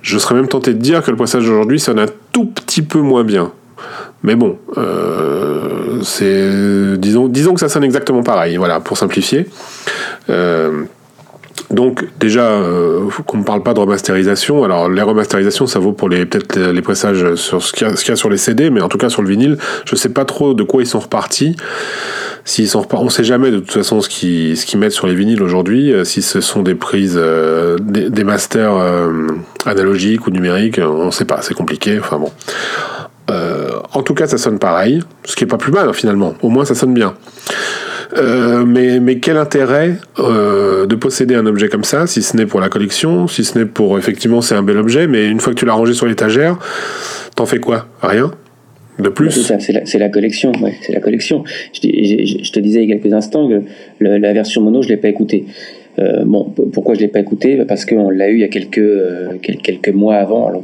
Je 0.00 0.18
serais 0.18 0.34
même 0.34 0.48
tenté 0.48 0.74
de 0.74 0.78
dire 0.78 1.02
que 1.02 1.10
le 1.10 1.16
pressage 1.16 1.44
d'aujourd'hui 1.44 1.78
sonne 1.78 1.98
un 1.98 2.06
tout 2.32 2.46
petit 2.46 2.82
peu 2.82 3.00
moins 3.00 3.24
bien. 3.24 3.52
Mais 4.22 4.34
bon, 4.34 4.58
c'est 6.02 6.96
disons, 6.98 7.28
disons 7.28 7.54
que 7.54 7.60
ça 7.60 7.68
sonne 7.68 7.84
exactement 7.84 8.22
pareil. 8.22 8.56
Voilà, 8.56 8.80
pour 8.80 8.96
simplifier. 8.96 9.46
Donc 11.72 12.04
déjà, 12.20 12.44
euh, 12.44 13.08
qu'on 13.26 13.38
ne 13.38 13.44
parle 13.44 13.62
pas 13.62 13.74
de 13.74 13.80
remasterisation. 13.80 14.64
Alors 14.64 14.88
les 14.88 15.02
remasterisations, 15.02 15.66
ça 15.66 15.78
vaut 15.78 15.92
pour 15.92 16.08
les 16.08 16.26
peut-être 16.26 16.58
les 16.58 16.82
pressages 16.82 17.34
sur 17.34 17.62
ce 17.62 17.72
qu'il 17.72 17.86
y, 17.88 18.10
a 18.10 18.16
sur 18.16 18.30
les 18.30 18.36
CD, 18.36 18.70
mais 18.70 18.80
en 18.80 18.88
tout 18.88 18.98
cas 18.98 19.08
sur 19.08 19.22
le 19.22 19.28
vinyle, 19.28 19.58
je 19.84 19.96
sais 19.96 20.10
pas 20.10 20.24
trop 20.24 20.54
de 20.54 20.62
quoi 20.62 20.82
ils 20.82 20.86
sont 20.86 21.00
repartis. 21.00 21.56
S'ils 22.44 22.68
sont 22.68 22.84
on 22.92 23.08
sait 23.08 23.22
jamais 23.22 23.50
de 23.50 23.58
toute 23.58 23.70
façon 23.70 24.00
ce 24.00 24.08
qu'ils 24.08 24.56
ce 24.56 24.76
mettent 24.76 24.92
sur 24.92 25.06
les 25.06 25.14
vinyles 25.14 25.42
aujourd'hui. 25.42 25.92
Euh, 25.92 26.04
si 26.04 26.22
ce 26.22 26.40
sont 26.40 26.62
des 26.62 26.74
prises, 26.74 27.16
euh, 27.16 27.78
des, 27.78 28.24
masters 28.24 28.74
euh, 28.74 29.28
analogiques 29.64 30.26
ou 30.26 30.30
numériques, 30.30 30.80
on 30.82 31.06
ne 31.06 31.10
sait 31.10 31.24
pas. 31.24 31.40
C'est 31.42 31.54
compliqué. 31.54 31.98
Enfin 31.98 32.18
bon. 32.18 32.30
En 33.94 34.02
tout 34.02 34.14
cas, 34.14 34.26
ça 34.26 34.36
sonne 34.36 34.58
pareil, 34.58 35.02
ce 35.24 35.36
qui 35.36 35.44
est 35.44 35.46
pas 35.46 35.56
plus 35.56 35.72
mal 35.72 35.92
finalement. 35.94 36.34
Au 36.42 36.48
moins, 36.48 36.64
ça 36.64 36.74
sonne 36.74 36.92
bien. 36.92 37.14
Euh, 38.16 38.64
mais, 38.64 39.00
mais 39.00 39.18
quel 39.18 39.36
intérêt 39.36 39.94
euh, 40.18 40.86
de 40.86 40.94
posséder 40.94 41.34
un 41.34 41.46
objet 41.46 41.68
comme 41.68 41.84
ça, 41.84 42.06
si 42.06 42.22
ce 42.22 42.36
n'est 42.36 42.46
pour 42.46 42.60
la 42.60 42.68
collection, 42.68 43.26
si 43.26 43.42
ce 43.44 43.58
n'est 43.58 43.64
pour 43.64 43.98
effectivement 43.98 44.42
c'est 44.42 44.54
un 44.54 44.62
bel 44.62 44.76
objet, 44.76 45.06
mais 45.06 45.28
une 45.28 45.40
fois 45.40 45.54
que 45.54 45.58
tu 45.58 45.64
l'as 45.64 45.72
rangé 45.72 45.94
sur 45.94 46.06
l'étagère, 46.06 46.58
t'en 47.36 47.46
fais 47.46 47.58
quoi? 47.58 47.86
Rien? 48.02 48.30
De 48.98 49.08
plus? 49.08 49.30
C'est 49.30 49.72
la, 49.72 49.80
la, 49.98 50.08
collection, 50.10 50.52
c'est 50.82 50.92
la 50.92 51.00
collection. 51.00 51.44
Je, 51.72 51.80
je, 51.88 52.44
je, 52.44 52.52
te 52.52 52.60
disais 52.60 52.82
il 52.82 52.90
y 52.90 52.92
a 52.92 52.96
quelques 52.96 53.14
instants 53.14 53.48
que 53.48 53.62
le, 53.98 54.18
la 54.18 54.32
version 54.34 54.60
mono, 54.60 54.82
je 54.82 54.88
l'ai 54.88 54.98
pas 54.98 55.08
écoutée. 55.08 55.46
bon, 56.26 56.52
pourquoi 56.72 56.94
je 56.94 57.00
l'ai 57.00 57.08
pas 57.08 57.20
écouté 57.20 57.58
Parce 57.66 57.86
qu'on 57.86 58.10
l'a 58.10 58.28
eu 58.28 58.34
il 58.34 58.40
y 58.40 58.44
a 58.44 58.48
quelques, 58.48 58.82
quelques 59.40 59.88
mois 59.88 60.16
avant. 60.16 60.62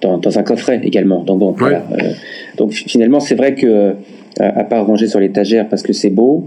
dans, 0.00 0.16
dans, 0.16 0.38
un 0.38 0.42
coffret 0.42 0.80
également. 0.82 1.22
Donc, 1.22 1.38
bon, 1.38 1.52
voilà. 1.52 1.84
donc 2.56 2.72
finalement, 2.72 3.20
c'est 3.20 3.34
vrai 3.34 3.54
que 3.54 3.94
à 4.40 4.64
part 4.64 4.86
ranger 4.86 5.08
sur 5.08 5.20
l'étagère 5.20 5.68
parce 5.68 5.82
que 5.82 5.92
c'est 5.92 6.10
beau, 6.10 6.44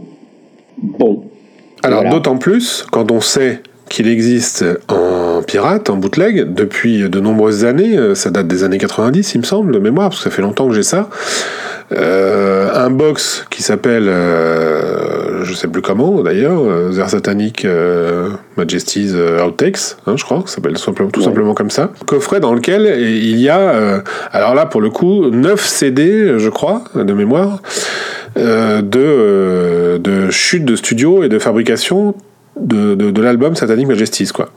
bon. 0.77 1.23
Alors 1.83 2.03
d'autant 2.09 2.37
plus 2.37 2.85
quand 2.91 3.11
on 3.11 3.21
sait 3.21 3.61
qu'il 3.89 4.07
existe 4.07 4.65
en 4.87 5.41
pirate, 5.43 5.89
en 5.89 5.97
bootleg, 5.97 6.53
depuis 6.53 7.09
de 7.09 7.19
nombreuses 7.19 7.65
années. 7.65 7.97
Euh, 7.97 8.15
ça 8.15 8.29
date 8.31 8.47
des 8.47 8.63
années 8.63 8.77
90, 8.77 9.35
il 9.35 9.37
me 9.39 9.43
semble, 9.43 9.73
de 9.73 9.79
mémoire, 9.79 10.09
parce 10.09 10.23
que 10.23 10.29
ça 10.29 10.35
fait 10.35 10.41
longtemps 10.41 10.67
que 10.67 10.73
j'ai 10.73 10.83
ça. 10.83 11.09
Euh, 11.91 12.73
un 12.73 12.89
box 12.89 13.45
qui 13.49 13.61
s'appelle, 13.61 14.07
euh, 14.07 15.43
je 15.43 15.53
sais 15.53 15.67
plus 15.67 15.81
comment 15.81 16.23
d'ailleurs, 16.23 16.61
The 16.91 17.07
Satanic 17.07 17.67
Majesty's 18.57 19.13
Outtakes, 19.13 19.97
hein, 20.07 20.15
je 20.15 20.23
crois, 20.23 20.43
ça 20.45 20.55
s'appelle 20.55 20.73
tout 21.11 21.21
simplement 21.21 21.53
comme 21.53 21.69
ça. 21.69 21.91
Coffret 22.05 22.39
dans 22.39 22.53
lequel 22.53 22.99
il 22.99 23.39
y 23.39 23.49
a, 23.49 24.01
alors 24.31 24.55
là 24.55 24.65
pour 24.65 24.81
le 24.81 24.89
coup, 24.89 25.29
9 25.29 25.63
CD, 25.63 26.39
je 26.39 26.49
crois, 26.49 26.83
de 26.95 27.13
mémoire, 27.13 27.61
de, 28.35 29.97
de 29.97 30.29
chutes 30.31 30.65
de 30.65 30.75
studio 30.75 31.23
et 31.23 31.29
de 31.29 31.39
fabrication 31.39 32.15
de, 32.59 32.95
de, 32.95 33.21
l'album 33.21 33.55
Satanic 33.55 33.87
Majesties 33.87 34.29
quoi. 34.33 34.49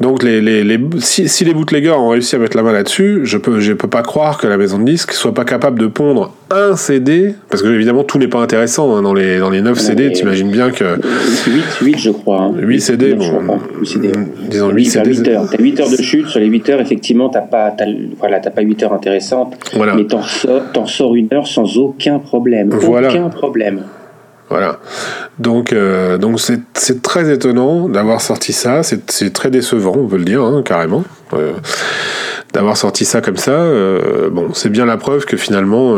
Donc 0.00 0.22
les, 0.22 0.40
les, 0.40 0.64
les 0.64 0.80
si, 0.98 1.28
si, 1.28 1.44
les 1.44 1.52
bootleggers 1.52 1.90
ont 1.90 2.08
réussi 2.08 2.34
à 2.34 2.38
mettre 2.38 2.56
la 2.56 2.62
main 2.62 2.72
là-dessus, 2.72 3.20
je 3.24 3.36
peux 3.36 3.60
je 3.60 3.74
peux 3.74 3.88
pas 3.88 4.00
croire 4.02 4.38
que 4.38 4.46
la 4.46 4.56
maison 4.56 4.78
de 4.78 4.84
disques 4.84 5.12
soit 5.12 5.34
pas 5.34 5.44
capable 5.44 5.78
de 5.78 5.88
pondre 5.88 6.32
un 6.50 6.74
CD 6.74 7.34
parce 7.50 7.62
que 7.62 7.68
évidemment 7.68 8.02
tout 8.02 8.18
n'est 8.18 8.26
pas 8.26 8.40
intéressant 8.40 8.96
hein, 8.96 9.02
dans 9.02 9.12
les 9.12 9.38
dans 9.38 9.50
les 9.50 9.60
9 9.60 9.78
CD, 9.78 10.10
t'imagines 10.10 10.50
bien 10.50 10.70
que 10.70 10.98
8 11.46 11.64
8 11.82 11.98
je 11.98 12.10
crois. 12.10 12.44
Hein. 12.44 12.54
8 12.56 12.80
CD 12.80 13.14
bon 13.14 13.58
8 13.78 13.86
CD. 13.86 14.12
Disons 14.48 14.70
8 14.70 14.84
CD. 14.86 15.10
8 15.10 15.28
heures. 15.28 15.48
T'as 15.50 15.62
8 15.62 15.80
heures 15.80 15.90
de 15.90 16.02
chute 16.02 16.28
sur 16.28 16.40
les 16.40 16.46
8 16.46 16.68
heures 16.70 16.80
effectivement 16.80 17.28
t'as 17.28 17.42
pas 17.42 17.66
as, 17.78 17.86
voilà, 18.18 18.40
t'as 18.40 18.50
pas 18.50 18.62
8 18.62 18.82
heures 18.84 18.94
intéressantes 18.94 19.54
voilà. 19.74 19.94
mais 19.94 20.04
t'en 20.04 20.22
sors 20.22 20.62
t'en 20.72 20.86
sors 20.86 21.14
une 21.14 21.28
heure 21.34 21.46
sans 21.46 21.76
aucun 21.76 22.18
problème. 22.18 22.70
Voilà. 22.70 23.10
Aucun 23.10 23.28
problème. 23.28 23.82
Voilà. 24.50 24.80
Donc, 25.38 25.72
euh, 25.72 26.18
donc 26.18 26.40
c'est 26.40 27.02
très 27.02 27.32
étonnant 27.32 27.88
d'avoir 27.88 28.20
sorti 28.20 28.52
ça. 28.52 28.82
C'est 28.82 29.32
très 29.32 29.48
décevant, 29.48 29.94
on 29.96 30.08
peut 30.08 30.18
le 30.18 30.24
dire, 30.24 30.42
hein, 30.42 30.62
carrément. 30.64 31.04
Euh, 31.34 31.52
d'avoir 32.52 32.76
sorti 32.76 33.04
ça 33.04 33.20
comme 33.20 33.36
ça, 33.36 33.52
euh, 33.52 34.28
bon, 34.28 34.52
c'est 34.54 34.70
bien 34.70 34.84
la 34.84 34.96
preuve 34.96 35.24
que 35.24 35.36
finalement, 35.36 35.96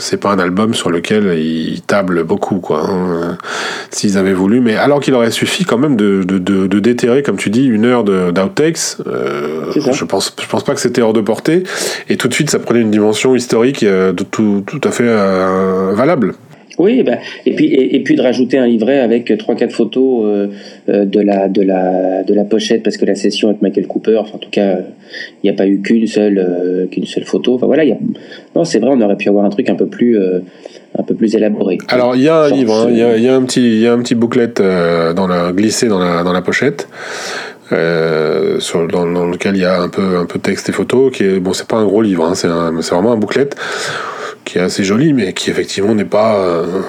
c'est 0.00 0.16
pas 0.16 0.32
un 0.32 0.40
album 0.40 0.74
sur 0.74 0.90
lequel 0.90 1.38
ils 1.38 1.82
tablent 1.82 2.24
beaucoup, 2.24 2.58
quoi. 2.58 2.84
Hein, 2.84 3.38
s'ils 3.90 4.18
avaient 4.18 4.32
voulu, 4.32 4.60
mais 4.60 4.74
alors 4.74 4.98
qu'il 4.98 5.14
aurait 5.14 5.30
suffi 5.30 5.64
quand 5.64 5.78
même 5.78 5.94
de, 5.94 6.24
de, 6.24 6.38
de, 6.38 6.80
déterrer, 6.80 7.22
comme 7.22 7.36
tu 7.36 7.48
dis, 7.48 7.64
une 7.64 7.84
heure 7.84 8.02
d'outtakes. 8.02 8.96
je 9.06 10.04
pense, 10.04 10.34
je 10.40 10.46
pense 10.48 10.64
pas 10.64 10.74
que 10.74 10.80
c'était 10.80 11.00
hors 11.00 11.12
de 11.12 11.20
portée, 11.20 11.62
et 12.08 12.16
tout 12.16 12.26
de 12.26 12.34
suite, 12.34 12.50
ça 12.50 12.58
prenait 12.58 12.80
une 12.80 12.90
dimension 12.90 13.36
historique 13.36 13.86
tout, 14.32 14.64
tout 14.66 14.80
à 14.82 14.90
fait 14.90 15.14
valable. 15.94 16.34
Oui, 16.78 17.02
bah, 17.02 17.18
et, 17.44 17.54
puis, 17.54 17.72
et, 17.72 18.00
puis 18.00 18.16
de 18.16 18.22
rajouter 18.22 18.58
un 18.58 18.66
livret 18.66 18.98
avec 18.98 19.30
3-4 19.30 19.70
photos 19.70 20.24
euh, 20.24 20.46
euh, 20.88 21.04
de, 21.04 21.20
la, 21.20 21.48
de, 21.48 21.62
la, 21.62 22.22
de 22.22 22.34
la 22.34 22.44
pochette, 22.44 22.82
parce 22.82 22.96
que 22.96 23.04
la 23.04 23.14
session 23.14 23.48
avec 23.48 23.62
Michael 23.62 23.86
Cooper, 23.86 24.16
enfin, 24.16 24.32
en 24.34 24.38
tout 24.38 24.50
cas, 24.50 24.78
il 25.42 25.44
n'y 25.44 25.50
a 25.50 25.52
pas 25.52 25.66
eu 25.66 25.80
qu'une 25.80 26.06
seule, 26.06 26.38
euh, 26.38 26.86
qu'une 26.86 27.04
seule 27.04 27.24
photo. 27.24 27.54
Enfin 27.54 27.66
voilà, 27.66 27.84
y 27.84 27.92
a... 27.92 27.98
non, 28.56 28.64
c'est 28.64 28.78
vrai, 28.78 28.90
on 28.92 29.00
aurait 29.00 29.16
pu 29.16 29.28
avoir 29.28 29.44
un 29.44 29.50
truc 29.50 29.68
un 29.68 29.74
peu 29.74 29.86
plus, 29.86 30.18
un 30.98 31.02
peu 31.02 31.14
plus 31.14 31.34
élaboré. 31.34 31.78
Alors, 31.88 32.16
il 32.16 32.22
y 32.22 32.28
a 32.28 32.42
un 32.42 32.50
livre, 32.50 32.74
hein, 32.74 32.86
il 32.90 32.96
y, 32.96 33.02
a, 33.02 33.16
y, 33.16 33.28
a, 33.28 33.34
un 33.34 33.42
petit, 33.42 33.80
y 33.80 33.86
a 33.86 33.92
un 33.92 33.98
petit 33.98 34.14
booklet 34.14 34.54
dans 35.14 35.26
la, 35.26 35.52
glissé 35.52 35.88
dans 35.88 35.98
la, 35.98 36.22
dans 36.22 36.32
la 36.32 36.42
pochette. 36.42 36.88
sur, 37.70 38.88
dans, 38.88 39.06
dans, 39.06 39.26
lequel 39.26 39.56
il 39.56 39.62
y 39.62 39.66
a 39.66 39.80
un 39.80 39.88
peu, 39.88 40.16
un 40.16 40.26
peu 40.26 40.38
texte 40.38 40.70
et 40.70 40.72
photos, 40.72 41.12
qui 41.12 41.24
est, 41.24 41.38
bon, 41.38 41.52
c'est 41.52 41.68
pas 41.68 41.76
un 41.76 41.84
gros 41.84 42.00
livre, 42.00 42.24
hein, 42.24 42.34
c'est 42.34 42.48
vraiment 42.48 43.12
un 43.12 43.16
booklet 43.16 43.50
qui 44.44 44.58
est 44.58 44.60
assez 44.60 44.84
joli, 44.84 45.12
mais 45.12 45.32
qui 45.32 45.50
effectivement 45.50 45.94
n'est 45.94 46.04
pas, 46.04 46.38
euh, 46.38 46.80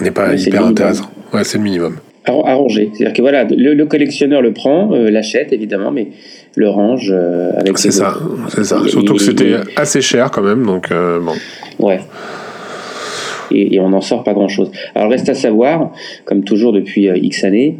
n'est 0.00 0.10
pas 0.10 0.34
hyper 0.34 0.66
intéressant. 0.66 1.10
Ouais, 1.32 1.44
c'est 1.44 1.58
le 1.58 1.64
minimum. 1.64 1.96
Arrangé. 2.24 2.90
C'est-à-dire 2.92 3.14
que 3.14 3.22
voilà, 3.22 3.44
le, 3.44 3.84
collectionneur 3.84 4.42
le 4.42 4.52
prend, 4.52 4.92
euh, 4.92 5.10
l'achète 5.10 5.52
évidemment, 5.52 5.92
mais 5.92 6.08
le 6.56 6.68
range 6.68 7.12
euh, 7.14 7.52
avec. 7.56 7.78
C'est 7.78 7.92
ça, 7.92 8.18
c'est 8.48 8.64
ça. 8.64 8.82
Surtout 8.88 9.14
que 9.14 9.22
c'était 9.22 9.54
assez 9.76 10.00
cher 10.00 10.30
quand 10.32 10.42
même, 10.42 10.66
donc 10.66 10.90
bon. 10.90 11.34
Ouais. 11.78 12.00
Et, 13.52 13.78
on 13.78 13.90
n'en 13.90 14.00
sort 14.00 14.24
pas 14.24 14.34
grand-chose. 14.34 14.72
Alors 14.96 15.08
reste 15.08 15.28
à 15.28 15.34
savoir, 15.34 15.92
comme 16.24 16.42
toujours 16.42 16.72
depuis 16.72 17.04
X 17.04 17.44
années, 17.44 17.76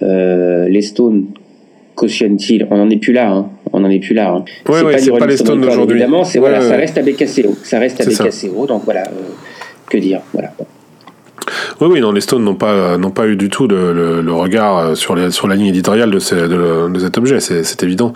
les 0.00 0.80
Stones 0.80 1.26
cautionnent-ils 1.94 2.66
On 2.70 2.76
n'en 2.78 2.90
est 2.90 2.98
plus 2.98 3.12
là. 3.12 3.30
Hein 3.30 3.50
on 3.74 3.80
n'en 3.80 3.90
est 3.90 3.98
plus 3.98 4.14
là. 4.14 4.30
Hein. 4.30 4.44
Ouais, 4.68 4.98
c'est 4.98 5.10
ouais, 5.10 5.18
pas, 5.18 5.24
pas 5.24 5.26
les 5.26 5.36
Stones 5.36 5.60
d'aujourd'hui. 5.60 5.96
Évidemment, 5.98 6.24
c'est 6.24 6.38
voilà, 6.38 6.60
ça 6.60 6.76
reste 6.76 6.96
à 6.96 7.02
BKCO. 7.02 7.56
Ça 7.64 7.80
reste 7.80 8.00
à 8.00 8.04
BKCO, 8.04 8.66
donc 8.66 8.82
voilà, 8.84 9.02
euh, 9.02 9.32
que 9.90 9.98
dire, 9.98 10.20
voilà. 10.32 10.52
Oui, 11.80 11.88
oui, 11.90 12.00
non, 12.00 12.12
les 12.12 12.20
Stones 12.20 12.44
n'ont 12.44 12.54
pas, 12.54 12.96
n'ont 12.96 13.10
pas 13.10 13.26
eu 13.26 13.34
du 13.34 13.48
tout 13.48 13.66
le, 13.66 13.92
le, 14.22 14.32
regard 14.32 14.78
euh, 14.78 14.94
sur, 14.94 15.16
les, 15.16 15.32
sur 15.32 15.48
la 15.48 15.56
ligne 15.56 15.66
éditoriale 15.66 16.10
de, 16.10 16.20
ces, 16.20 16.36
de, 16.36 16.88
de 16.88 16.98
cet 17.00 17.18
objet, 17.18 17.40
c'est 17.40 17.82
évident. 17.82 18.12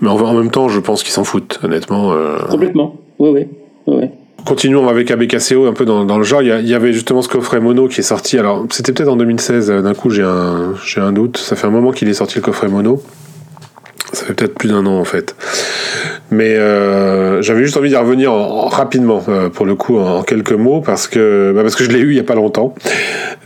Mais 0.00 0.08
en, 0.08 0.16
en, 0.16 0.34
même 0.34 0.50
temps, 0.50 0.68
je 0.68 0.78
pense 0.78 1.02
qu'ils 1.02 1.12
s'en 1.12 1.24
foutent, 1.24 1.58
honnêtement. 1.64 2.12
Euh... 2.12 2.38
Complètement, 2.48 2.96
oui, 3.18 3.30
oui. 3.30 3.46
oui. 3.88 4.04
Continuons 4.48 4.88
avec 4.88 5.10
ABKCO 5.10 5.66
un 5.66 5.74
peu 5.74 5.84
dans, 5.84 6.16
le 6.16 6.24
genre. 6.24 6.40
Il 6.40 6.66
y, 6.66 6.72
avait 6.72 6.94
justement 6.94 7.20
ce 7.20 7.28
coffret 7.28 7.60
mono 7.60 7.86
qui 7.86 8.00
est 8.00 8.02
sorti. 8.02 8.38
Alors, 8.38 8.64
c'était 8.70 8.92
peut-être 8.92 9.10
en 9.10 9.16
2016. 9.16 9.70
D'un 9.70 9.92
coup, 9.92 10.08
j'ai 10.08 10.22
un, 10.22 11.12
doute. 11.12 11.36
Ça 11.36 11.54
fait 11.54 11.66
un 11.66 11.70
moment 11.70 11.92
qu'il 11.92 12.08
est 12.08 12.14
sorti 12.14 12.36
le 12.36 12.40
coffret 12.40 12.68
mono. 12.68 13.02
Ça 14.14 14.24
fait 14.24 14.32
peut-être 14.32 14.54
plus 14.54 14.70
d'un 14.70 14.86
an 14.86 14.98
en 14.98 15.04
fait. 15.04 15.36
Mais 16.30 16.56
euh, 16.56 17.42
j'avais 17.42 17.62
juste 17.62 17.76
envie 17.76 17.90
d'y 17.90 17.96
revenir 17.96 18.32
rapidement, 18.32 19.22
euh, 19.28 19.50
pour 19.50 19.66
le 19.66 19.74
coup, 19.74 19.98
en, 19.98 20.22
quelques 20.22 20.52
mots, 20.52 20.80
parce 20.80 21.08
que, 21.08 21.52
bah, 21.54 21.60
parce 21.60 21.76
que 21.76 21.84
je 21.84 21.90
l'ai 21.90 21.98
eu 21.98 22.12
il 22.12 22.14
n'y 22.14 22.20
a 22.20 22.24
pas 22.24 22.34
longtemps. 22.34 22.74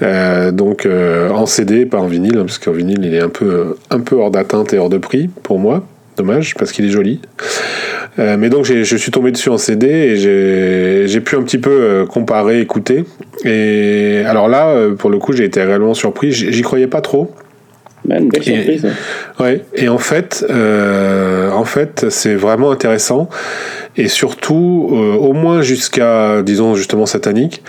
Euh, 0.02 0.52
donc 0.52 0.86
en 0.86 1.46
CD, 1.46 1.84
pas 1.84 1.98
en 1.98 2.06
vinyle, 2.06 2.38
hein, 2.38 2.44
parce 2.46 2.58
qu'en 2.58 2.70
vinyle, 2.70 3.00
il 3.02 3.12
est 3.12 3.20
un 3.20 3.28
peu, 3.28 3.76
un 3.90 3.98
peu 3.98 4.14
hors 4.14 4.30
d'atteinte 4.30 4.72
et 4.72 4.78
hors 4.78 4.88
de 4.88 4.98
prix 4.98 5.28
pour 5.42 5.58
moi. 5.58 5.82
Dommage, 6.16 6.54
parce 6.54 6.72
qu'il 6.72 6.84
est 6.84 6.90
joli. 6.90 7.20
mais 8.18 8.50
donc 8.50 8.66
je 8.66 8.96
suis 8.96 9.10
tombé 9.10 9.32
dessus 9.32 9.48
en 9.48 9.58
CD 9.58 9.86
et 9.86 11.06
j'ai 11.08 11.20
pu 11.20 11.36
un 11.36 11.42
petit 11.42 11.58
peu 11.58 12.04
comparer, 12.08 12.60
écouter. 12.60 13.04
Et 13.44 14.22
alors 14.26 14.48
là, 14.48 14.74
pour 14.98 15.10
le 15.10 15.18
coup, 15.18 15.32
j'ai 15.32 15.44
été 15.44 15.62
réellement 15.62 15.94
surpris. 15.94 16.32
J'y 16.32 16.62
croyais 16.62 16.86
pas 16.86 17.00
trop. 17.00 17.34
Bah, 18.04 18.18
une 18.18 18.28
belle 18.28 18.42
surprise. 18.42 18.84
Et, 18.84 19.42
ouais. 19.42 19.64
Et 19.74 19.88
en 19.88 19.98
fait, 19.98 20.44
euh, 20.50 21.50
en 21.50 21.64
fait, 21.64 22.06
c'est 22.10 22.34
vraiment 22.34 22.70
intéressant. 22.70 23.28
Et 23.96 24.08
surtout, 24.08 24.88
euh, 24.92 25.14
au 25.14 25.32
moins 25.32 25.62
jusqu'à, 25.62 26.42
disons 26.42 26.74
justement, 26.74 27.06
satanique, 27.06 27.62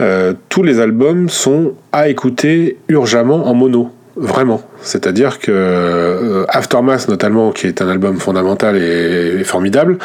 euh, 0.00 0.34
tous 0.48 0.62
les 0.62 0.80
albums 0.80 1.28
sont 1.28 1.74
à 1.92 2.08
écouter 2.08 2.78
urgemment 2.88 3.46
en 3.46 3.54
mono. 3.54 3.90
Vraiment. 4.16 4.62
C'est-à-dire 4.80 5.38
que 5.38 6.44
Aftermath, 6.48 7.08
notamment, 7.08 7.52
qui 7.52 7.66
est 7.66 7.82
un 7.82 7.88
album 7.88 8.18
fondamental 8.18 8.76
et, 8.76 9.44
formidable, 9.44 9.98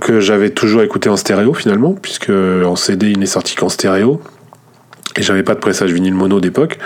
que 0.00 0.20
j'avais 0.20 0.50
toujours 0.50 0.82
écouté 0.82 1.08
en 1.10 1.16
stéréo 1.16 1.52
finalement, 1.52 1.92
puisque 1.92 2.30
en 2.30 2.76
CD 2.76 3.10
il 3.10 3.18
n'est 3.18 3.26
sorti 3.26 3.56
qu'en 3.56 3.68
stéréo, 3.68 4.22
et 5.16 5.22
j'avais 5.22 5.42
pas 5.42 5.54
de 5.54 5.60
pressage 5.60 5.92
vinyle 5.92 6.14
mono 6.14 6.40
d'époque. 6.40 6.78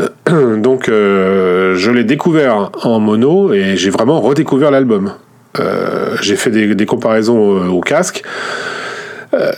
Euh, 0.00 0.56
donc 0.56 0.88
euh, 0.88 1.74
je 1.76 1.90
l'ai 1.90 2.04
découvert 2.04 2.70
en 2.82 3.00
mono 3.00 3.52
et 3.52 3.76
j'ai 3.76 3.90
vraiment 3.90 4.20
redécouvert 4.20 4.70
l'album. 4.70 5.12
Euh, 5.58 6.16
j'ai 6.22 6.36
fait 6.36 6.50
des, 6.50 6.86
comparaisons 6.86 7.68
au, 7.68 7.80
casque. 7.80 8.22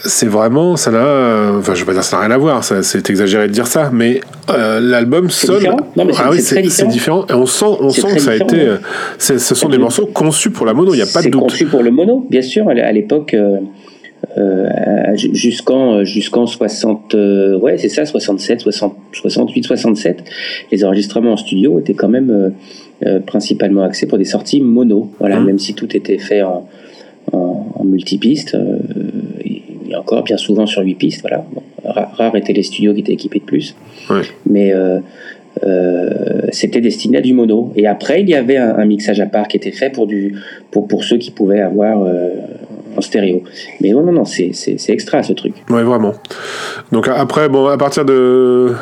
C'est 0.04 0.28
vraiment, 0.28 0.76
ça 0.76 0.90
n'a, 0.90 1.52
enfin 1.58 1.74
je 1.74 1.80
vais 1.80 1.86
pas 1.86 1.92
dire 1.92 2.04
ça 2.04 2.16
n'a 2.16 2.22
rien 2.22 2.30
à 2.30 2.38
voir, 2.38 2.62
c'est 2.62 3.10
exagéré 3.10 3.48
de 3.48 3.52
dire 3.52 3.66
ça, 3.66 3.90
mais 3.92 4.20
l'album 4.48 5.30
sonne. 5.30 5.66
ah 5.96 6.30
oui, 6.30 6.40
c'est 6.40 6.88
différent. 6.88 7.26
Et 7.28 7.34
on 7.34 7.46
sent, 7.46 7.66
on 7.80 7.90
sent 7.90 8.14
que 8.14 8.20
ça 8.20 8.32
a 8.32 8.36
été, 8.36 8.76
ce 9.18 9.38
sont 9.38 9.68
des 9.68 9.78
morceaux 9.78 10.06
conçus 10.06 10.50
pour 10.50 10.66
la 10.66 10.74
mono, 10.74 10.94
il 10.94 10.98
n'y 10.98 11.02
a 11.02 11.06
pas 11.12 11.22
de 11.22 11.28
doute. 11.28 11.42
C'est 11.42 11.48
conçu 11.48 11.66
pour 11.66 11.82
le 11.82 11.90
mono, 11.90 12.26
bien 12.30 12.42
sûr. 12.42 12.68
À 12.68 12.92
l'époque, 12.92 13.34
euh, 14.36 15.16
jusqu'en 15.16 16.02
jusqu'en 16.02 16.46
60 16.46 17.14
euh, 17.14 17.58
ouais 17.58 17.78
c'est 17.78 17.88
ça 17.88 18.04
67 18.04 18.60
60, 18.62 18.96
68 19.12 19.64
67 19.64 20.24
les 20.72 20.84
enregistrements 20.84 21.32
en 21.32 21.36
studio 21.36 21.78
étaient 21.78 21.94
quand 21.94 22.08
même 22.08 22.52
euh, 23.04 23.20
principalement 23.20 23.82
axés 23.82 24.06
pour 24.06 24.18
des 24.18 24.24
sorties 24.24 24.60
mono 24.60 25.10
voilà 25.20 25.38
mmh. 25.38 25.44
même 25.44 25.58
si 25.58 25.74
tout 25.74 25.94
était 25.96 26.18
fait 26.18 26.42
en, 26.42 26.66
en, 27.32 27.84
multipiste 27.84 28.56
et 29.94 29.96
encore 29.96 30.24
bien 30.24 30.36
souvent 30.36 30.66
sur 30.66 30.82
8 30.82 30.94
pistes 30.96 31.22
voilà 31.22 31.44
rares 31.84 32.36
étaient 32.36 32.52
les 32.52 32.62
studios 32.62 32.92
qui 32.94 33.00
étaient 33.00 33.12
équipés 33.12 33.38
de 33.38 33.44
plus 33.44 33.76
mais 34.46 34.74
c'était 36.50 36.80
destiné 36.80 37.18
à 37.18 37.20
du 37.20 37.32
mono. 37.32 37.72
Et 37.76 37.86
après, 37.86 38.20
il 38.20 38.28
y 38.28 38.34
avait 38.34 38.56
un, 38.56 38.84
mixage 38.84 39.20
à 39.20 39.26
part 39.26 39.48
qui 39.48 39.56
était 39.56 39.70
fait 39.70 39.88
pour, 39.90 40.06
du, 40.06 40.34
pour, 40.70 40.88
pour 40.88 41.04
ceux 41.04 41.16
qui 41.16 41.30
pouvaient 41.30 41.60
avoir 41.60 41.98
en 42.96 43.00
stéréo. 43.00 43.42
Mais 43.80 43.90
non, 43.90 44.02
non, 44.02 44.12
non, 44.12 44.24
c'est 44.24 44.52
extra 44.88 45.22
ce 45.22 45.32
truc. 45.32 45.54
Ouais, 45.70 45.82
vraiment. 45.82 46.14
Donc 46.92 47.08
après, 47.08 47.48
bon, 47.48 47.66
à 47.66 47.76
partir 47.76 48.04
de 48.04 48.72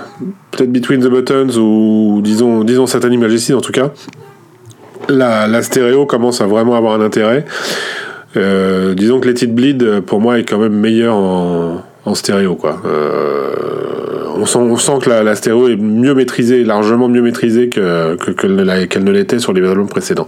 peut-être 0.50 0.70
Between 0.70 1.00
the 1.00 1.08
Buttons 1.08 1.58
ou 1.58 2.20
disons, 2.22 2.64
disons 2.64 2.86
Satanic 2.86 3.20
Majesty 3.20 3.54
en 3.54 3.60
tout 3.60 3.72
cas, 3.72 3.90
la, 5.08 5.46
la 5.46 5.62
stéréo 5.62 6.06
commence 6.06 6.40
à 6.40 6.46
vraiment 6.46 6.74
avoir 6.74 6.94
un 6.94 7.04
intérêt. 7.04 7.44
Euh, 8.36 8.94
disons 8.94 9.20
que 9.20 9.28
Let 9.28 9.44
It 9.44 9.54
Bleed, 9.54 10.00
pour 10.00 10.20
moi, 10.20 10.38
est 10.38 10.44
quand 10.44 10.58
même 10.58 10.74
meilleur 10.74 11.14
en, 11.14 11.82
en 12.04 12.14
stéréo, 12.14 12.54
quoi. 12.54 12.80
Euh, 12.84 13.52
on 14.42 14.46
sent, 14.46 14.58
on 14.58 14.76
sent 14.76 14.92
que 15.02 15.10
la, 15.10 15.22
la, 15.22 15.34
stéréo 15.34 15.68
est 15.68 15.76
mieux 15.76 16.14
maîtrisée, 16.14 16.64
largement 16.64 17.08
mieux 17.08 17.22
maîtrisée 17.22 17.68
que, 17.68 18.16
que, 18.16 18.30
qu'elle 18.30 19.04
ne 19.04 19.10
l'était 19.10 19.38
sur 19.38 19.52
les 19.52 19.66
albums 19.66 19.88
précédents. 19.88 20.26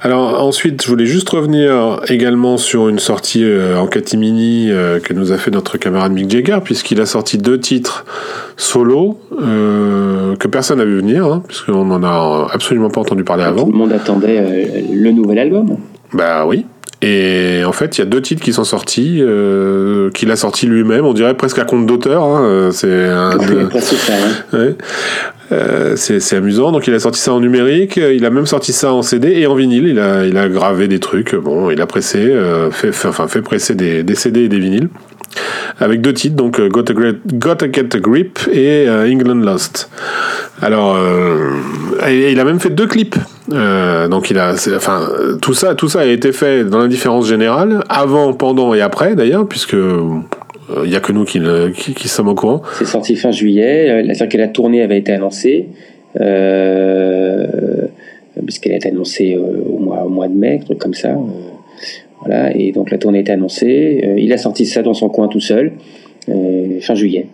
Alors 0.00 0.42
ensuite, 0.42 0.82
je 0.82 0.88
voulais 0.88 1.06
juste 1.06 1.28
revenir 1.28 2.00
également 2.08 2.56
sur 2.56 2.88
une 2.88 2.98
sortie 2.98 3.44
euh, 3.44 3.78
en 3.78 3.86
catimini 3.86 4.70
euh, 4.70 4.98
que 5.00 5.12
nous 5.12 5.32
a 5.32 5.36
fait 5.36 5.50
notre 5.50 5.76
camarade 5.78 6.12
Mick 6.12 6.30
Jagger, 6.30 6.58
puisqu'il 6.64 7.00
a 7.00 7.06
sorti 7.06 7.38
deux 7.38 7.58
titres 7.58 8.04
solo 8.56 9.18
euh, 9.42 10.36
que 10.36 10.48
personne 10.48 10.78
n'a 10.78 10.84
vu 10.84 10.96
venir, 10.96 11.26
hein, 11.26 11.42
puisqu'on 11.46 11.84
n'en 11.84 12.02
a 12.02 12.48
absolument 12.52 12.90
pas 12.90 13.00
entendu 13.00 13.24
parler 13.24 13.44
avant. 13.44 13.64
Tout 13.64 13.72
le 13.72 13.78
monde 13.78 13.92
attendait 13.92 14.38
euh, 14.38 14.80
le 14.92 15.10
nouvel 15.10 15.38
album. 15.38 15.76
Bah 16.12 16.46
oui. 16.46 16.64
Et 17.06 17.62
en 17.66 17.72
fait, 17.72 17.98
il 17.98 18.00
y 18.00 18.02
a 18.02 18.06
deux 18.06 18.22
titres 18.22 18.42
qui 18.42 18.54
sont 18.54 18.64
sortis, 18.64 19.18
euh, 19.20 20.10
qu'il 20.12 20.30
a 20.30 20.36
sorti 20.36 20.66
lui-même, 20.66 21.04
on 21.04 21.12
dirait 21.12 21.34
presque 21.34 21.58
à 21.58 21.66
compte 21.66 21.84
d'auteur. 21.84 22.22
Hein, 22.24 22.70
c'est 22.72 23.04
un 23.04 23.36
de... 23.36 24.56
ouais. 24.56 24.74
euh, 25.52 25.96
c'est 25.96 26.36
amusant. 26.36 26.72
Donc, 26.72 26.86
il 26.86 26.94
a 26.94 26.98
sorti 26.98 27.20
ça 27.20 27.34
en 27.34 27.40
numérique, 27.40 27.98
il 27.98 28.24
a 28.24 28.30
même 28.30 28.46
sorti 28.46 28.72
ça 28.72 28.94
en 28.94 29.02
CD 29.02 29.32
et 29.32 29.46
en 29.46 29.54
vinyle. 29.54 29.86
Il 29.86 29.98
a, 29.98 30.24
il 30.24 30.38
a 30.38 30.48
gravé 30.48 30.88
des 30.88 30.98
trucs. 30.98 31.34
Bon, 31.34 31.70
il 31.70 31.82
a 31.82 31.86
pressé, 31.86 32.20
euh, 32.20 32.70
fait, 32.70 32.92
fait, 32.92 33.08
enfin, 33.08 33.28
fait 33.28 33.42
presser 33.42 33.74
des, 33.74 34.02
des 34.02 34.14
CD 34.14 34.44
et 34.44 34.48
des 34.48 34.58
vinyles 34.58 34.88
avec 35.80 36.00
deux 36.00 36.12
titres, 36.12 36.36
donc 36.36 36.60
euh, 36.60 36.68
Got 36.68 36.90
a, 36.90 36.92
Got 36.92 37.64
a 37.64 37.72
Get 37.72 37.94
a 37.94 37.98
Grip 37.98 38.38
et 38.52 38.88
euh, 38.88 39.10
England 39.10 39.42
Lost. 39.44 39.90
Alors, 40.62 40.96
euh, 40.96 41.50
et, 42.06 42.32
il 42.32 42.40
a 42.40 42.44
même 42.44 42.60
fait 42.60 42.70
deux 42.70 42.86
clips. 42.86 43.16
Euh, 43.52 44.08
donc 44.08 44.30
il 44.30 44.38
a, 44.38 44.54
enfin, 44.74 45.08
tout 45.42 45.54
ça, 45.54 45.74
tout 45.74 45.88
ça 45.88 46.00
a 46.00 46.06
été 46.06 46.32
fait 46.32 46.64
dans 46.64 46.78
l'indifférence 46.78 47.28
générale, 47.28 47.84
avant, 47.88 48.32
pendant 48.32 48.74
et 48.74 48.80
après 48.80 49.14
d'ailleurs, 49.14 49.46
puisque 49.46 49.74
il 49.74 50.88
n'y 50.88 50.96
a 50.96 51.00
que 51.00 51.12
nous 51.12 51.24
qui, 51.24 52.08
sommes 52.08 52.28
au 52.28 52.34
courant. 52.34 52.62
C'est 52.78 52.86
sorti 52.86 53.16
fin 53.16 53.30
juillet, 53.30 54.02
c'est-à-dire 54.06 54.28
que 54.28 54.38
la 54.38 54.48
tournée 54.48 54.82
avait 54.82 54.98
été 54.98 55.12
annoncée, 55.12 55.68
euh, 56.20 57.46
puisqu'elle 58.44 58.72
a 58.72 58.76
été 58.76 58.88
annoncée 58.88 59.36
au, 59.36 59.78
mois, 59.78 60.28
de 60.28 60.34
mai, 60.34 60.60
truc 60.64 60.78
comme 60.78 60.94
ça. 60.94 61.14
Voilà, 62.24 62.56
et 62.56 62.72
donc 62.72 62.90
la 62.90 62.98
tournée 62.98 63.20
était 63.20 63.32
annoncée. 63.32 64.00
Euh, 64.04 64.14
il 64.18 64.32
a 64.32 64.38
sorti 64.38 64.64
ça 64.64 64.82
dans 64.82 64.94
son 64.94 65.08
coin 65.08 65.28
tout 65.28 65.40
seul, 65.40 65.72
euh, 66.28 66.80
fin 66.80 66.94
juillet. 66.94 67.26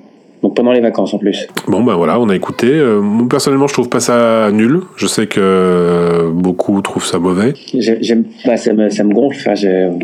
Donc 0.42 0.56
pendant 0.56 0.72
les 0.72 0.80
vacances 0.80 1.12
en 1.12 1.18
plus. 1.18 1.46
Bon 1.68 1.82
ben 1.82 1.94
voilà, 1.94 2.18
on 2.18 2.28
a 2.28 2.36
écouté. 2.36 2.68
Euh, 2.70 3.00
moi 3.00 3.26
personnellement, 3.28 3.66
je 3.66 3.74
trouve 3.74 3.88
pas 3.88 4.00
ça 4.00 4.50
nul. 4.52 4.80
Je 4.96 5.06
sais 5.06 5.26
que 5.26 5.40
euh, 5.42 6.30
beaucoup 6.32 6.80
trouvent 6.82 7.04
ça 7.04 7.18
mauvais. 7.18 7.54
J'aime 7.74 8.24
pas, 8.44 8.56
ça 8.56 8.72
me, 8.72 8.88
ça 8.88 9.04
me 9.04 9.12
gonfle. 9.12 9.38
Enfin, 9.38 9.54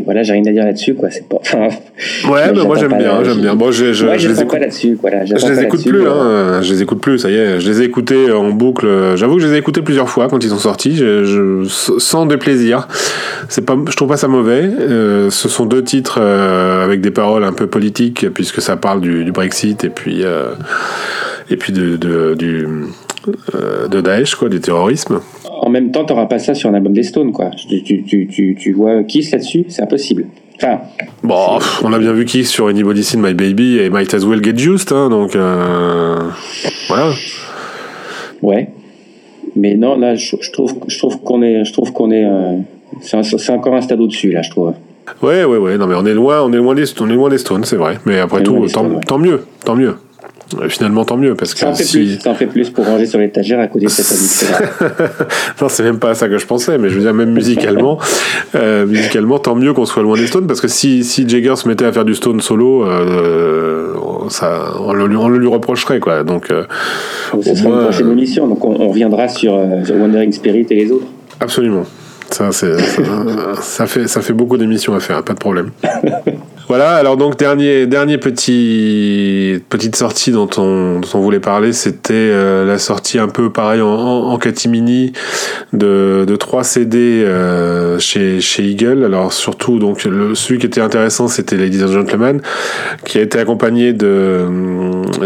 voilà, 0.05 0.23
j'ai 0.23 0.35
rien 0.35 0.45
à 0.47 0.53
dire 0.53 0.65
là-dessus 0.65 0.95
quoi. 0.95 1.11
C'est 1.11 1.29
pas. 1.29 1.39
Enfin, 1.41 1.69
ouais, 2.31 2.53
mais 2.55 2.65
moi 2.65 2.77
j'aime 2.79 2.99
bien, 2.99 3.25
j'aime 3.25 3.41
bien. 3.41 3.55
Bon, 3.55 3.71
je, 3.71 3.93
je, 3.93 4.07
ouais, 4.07 4.19
je 4.19 4.29
les 4.29 4.43
écoute 4.43 4.61
là-dessus. 4.61 4.99
Voilà, 5.01 5.25
je 5.25 5.35
les 5.35 5.63
écoute 5.63 5.85
plus. 5.85 6.07
Hein, 6.07 6.61
je 6.63 6.73
les 6.73 6.83
écoute 6.83 7.01
plus. 7.01 7.19
Ça 7.19 7.31
y 7.31 7.35
est, 7.35 7.61
je 7.61 7.71
les 7.71 7.81
ai 7.81 7.85
écoutés 7.85 8.31
en 8.31 8.51
boucle. 8.51 8.87
J'avoue 9.17 9.37
que 9.37 9.43
je 9.43 9.47
les 9.47 9.55
ai 9.55 9.59
écoutés 9.59 9.83
plusieurs 9.83 10.09
fois 10.09 10.29
quand 10.29 10.43
ils 10.45 10.51
sont 10.51 10.59
sortis. 10.59 11.03
Sans 11.67 12.27
déplaisir. 12.27 12.89
C'est 13.49 13.65
pas, 13.65 13.77
je 13.89 13.97
trouve 13.97 14.09
pas 14.09 14.17
ça 14.17 14.29
mauvais. 14.29 14.63
Euh, 14.79 15.31
ce 15.31 15.49
sont 15.49 15.67
deux 15.67 15.85
titres 15.85 16.19
euh, 16.21 16.85
avec 16.85 17.01
des 17.01 17.11
paroles 17.11 17.45
un 17.45 17.53
peu 17.53 17.67
politiques 17.67 18.29
puisque 18.35 18.61
ça 18.61 18.77
parle 18.77 19.01
du, 19.01 19.25
du 19.25 19.33
Brexit 19.33 19.85
et 19.85 19.89
puis 19.89 20.25
euh, 20.27 20.55
et 21.51 21.57
puis 21.57 21.73
de, 21.73 21.97
de, 21.97 22.35
du, 22.35 22.67
euh, 23.55 23.89
de 23.89 24.01
Daesh, 24.01 24.35
quoi, 24.35 24.49
du 24.49 24.61
terrorisme. 24.61 25.21
En 25.49 25.71
même 25.71 25.91
temps, 25.91 26.05
t'auras 26.05 26.27
pas 26.27 26.39
ça 26.39 26.55
sur 26.55 26.69
un 26.71 26.75
album 26.75 26.93
des 26.93 27.03
Stones, 27.03 27.33
quoi. 27.33 27.51
Tu, 27.51 27.83
tu, 27.83 28.05
tu, 28.05 28.27
tu, 28.27 28.57
tu 28.59 28.73
vois 28.73 29.03
Kiss 29.05 29.31
là-dessus, 29.31 29.65
c'est 29.69 29.83
impossible. 29.83 30.27
Enfin, 30.57 30.81
bon, 31.23 31.59
on 31.83 31.93
a 31.93 31.99
bien 31.99 32.13
vu 32.13 32.25
Kiss 32.25 32.51
sur 32.51 32.69
Anybody 32.69 33.05
Seen 33.05 33.21
My 33.21 33.35
Baby 33.35 33.79
et 33.79 33.91
Might 33.91 34.15
As 34.15 34.25
Well 34.25 34.43
Get 34.43 34.63
Used, 34.63 34.93
hein, 34.93 35.11
donc 35.11 35.37
euh, 35.37 36.17
voilà. 36.89 37.13
Ouais. 38.43 38.69
Mais 39.55 39.75
non, 39.75 39.99
là, 39.99 40.15
je, 40.15 40.37
je 40.41 40.51
trouve, 40.53 40.75
je 40.87 40.99
trouve 40.99 41.21
qu'on 41.21 41.43
est, 41.43 41.65
je 41.65 41.73
trouve 41.73 41.93
qu'on 41.93 42.11
est, 42.11 42.25
euh, 42.25 42.59
c'est 43.01 43.51
encore 43.51 43.75
un 43.75 43.81
stade 43.83 44.01
au-dessus, 44.01 44.31
là, 44.33 44.43
je 44.43 44.51
trouve. 44.51 44.73
Ouais, 45.23 45.45
ouais, 45.45 45.57
ouais. 45.59 45.79
Non, 45.79 45.87
mais 45.87 45.95
on 45.95 46.05
est 46.05 46.15
loin, 46.15 46.43
on 46.43 46.53
est 46.53 46.57
loin 46.57 46.75
des, 46.75 46.85
on 47.01 47.09
est 47.09 47.15
loin 47.15 47.29
des 47.29 47.39
Stones, 47.39 47.65
c'est 47.65 47.77
vrai. 47.77 47.99
Mais 48.07 48.19
après 48.19 48.43
tout, 48.43 48.61
tant, 48.61 48.69
Stones, 48.69 49.01
tant 49.07 49.19
mieux, 49.19 49.43
tant 49.65 49.77
mieux. 49.77 49.97
Finalement, 50.69 51.05
tant 51.05 51.17
mieux 51.17 51.35
parce 51.35 51.55
que 51.55 51.61
ça 51.61 51.69
en 51.71 51.75
fait 51.75 51.83
si... 51.83 51.97
plus, 51.97 52.21
ça 52.21 52.31
en 52.31 52.35
fait 52.35 52.47
plus 52.47 52.71
pour 52.71 52.87
ranger 52.87 53.07
sur 53.07 53.19
l'étagère 53.19 53.59
à 53.59 53.67
côté 53.67 53.87
de 53.87 53.91
cette 53.91 54.07
non, 55.61 55.69
c'est 55.69 55.83
même 55.83 55.99
pas 55.99 56.15
ça 56.15 56.29
que 56.29 56.39
je 56.39 56.47
pensais, 56.47 56.79
mais 56.79 56.89
je 56.89 56.95
veux 56.95 57.01
dire 57.01 57.13
même 57.13 57.33
musicalement, 57.33 57.99
euh, 58.55 58.87
musicalement, 58.87 59.41
tant 59.41 59.57
mieux 59.57 59.73
qu'on 59.73 59.87
soit 59.87 60.05
loin 60.05 60.17
des 60.17 60.29
Stones 60.29 60.47
parce 60.47 60.61
que 60.61 60.69
si 60.69 61.03
si 61.03 61.29
Jagger 61.29 61.57
se 61.57 61.67
mettait 61.67 61.85
à 61.85 61.93
faire 61.93 62.05
du 62.05 62.15
Stone 62.15 62.41
solo, 62.41 62.85
euh, 62.85 63.95
ça, 64.29 64.73
on 64.81 64.93
le, 64.93 65.05
on 65.17 65.29
le 65.29 65.39
lui 65.39 65.49
reprocherait 65.49 66.01
quoi. 66.01 66.23
Donc, 66.23 66.51
euh, 66.51 66.65
ça 67.43 67.55
sera 67.55 67.69
moins, 67.69 67.79
une 67.79 67.85
prochaine 67.85 68.13
émission, 68.13 68.47
donc 68.47 68.65
on, 68.65 68.81
on 68.81 68.89
reviendra 68.89 69.29
sur, 69.29 69.55
euh, 69.55 69.85
sur 69.85 69.97
Wandering 69.97 70.33
Spirit 70.33 70.67
et 70.71 70.75
les 70.75 70.93
autres. 70.93 71.07
Absolument. 71.41 71.85
Ça, 72.31 72.51
ça, 72.51 72.67
ça, 73.61 73.87
fait, 73.87 74.09
ça 74.09 74.21
fait 74.21 74.33
beaucoup 74.33 74.57
d'émissions 74.57 74.95
à 74.95 75.01
faire, 75.01 75.23
pas 75.23 75.35
de 75.35 75.39
problème. 75.39 75.71
Voilà, 76.69 76.97
alors 76.97 77.17
donc 77.17 77.39
dernier, 77.39 77.87
dernier 77.87 78.19
petit, 78.19 79.63
petite 79.69 79.95
sortie 79.95 80.33
dont 80.33 80.51
on, 80.57 80.99
dont 80.99 81.09
on 81.15 81.21
voulait 81.21 81.39
parler, 81.39 81.73
c'était 81.73 82.13
euh, 82.15 82.67
la 82.67 82.79
sortie 82.79 83.21
un 83.21 83.29
peu 83.29 83.51
pareil 83.51 83.81
en, 83.81 83.87
en, 83.87 84.33
en 84.33 84.39
catimini 84.39 85.13
de, 85.73 86.25
de 86.27 86.37
3 86.37 86.65
CD 86.65 87.23
euh, 87.25 88.01
chez, 88.01 88.41
chez 88.41 88.65
Eagle. 88.65 89.05
Alors 89.05 89.33
surtout, 89.33 89.79
donc 89.79 90.01
celui 90.01 90.59
qui 90.59 90.67
était 90.67 90.81
intéressant, 90.81 91.29
c'était 91.29 91.57
Ladies 91.57 91.85
and 91.85 91.93
Gentlemen, 91.93 92.43
qui 93.05 93.19
a 93.19 93.23
été 93.23 93.39
accompagné 93.39 93.93
de, 93.93 94.49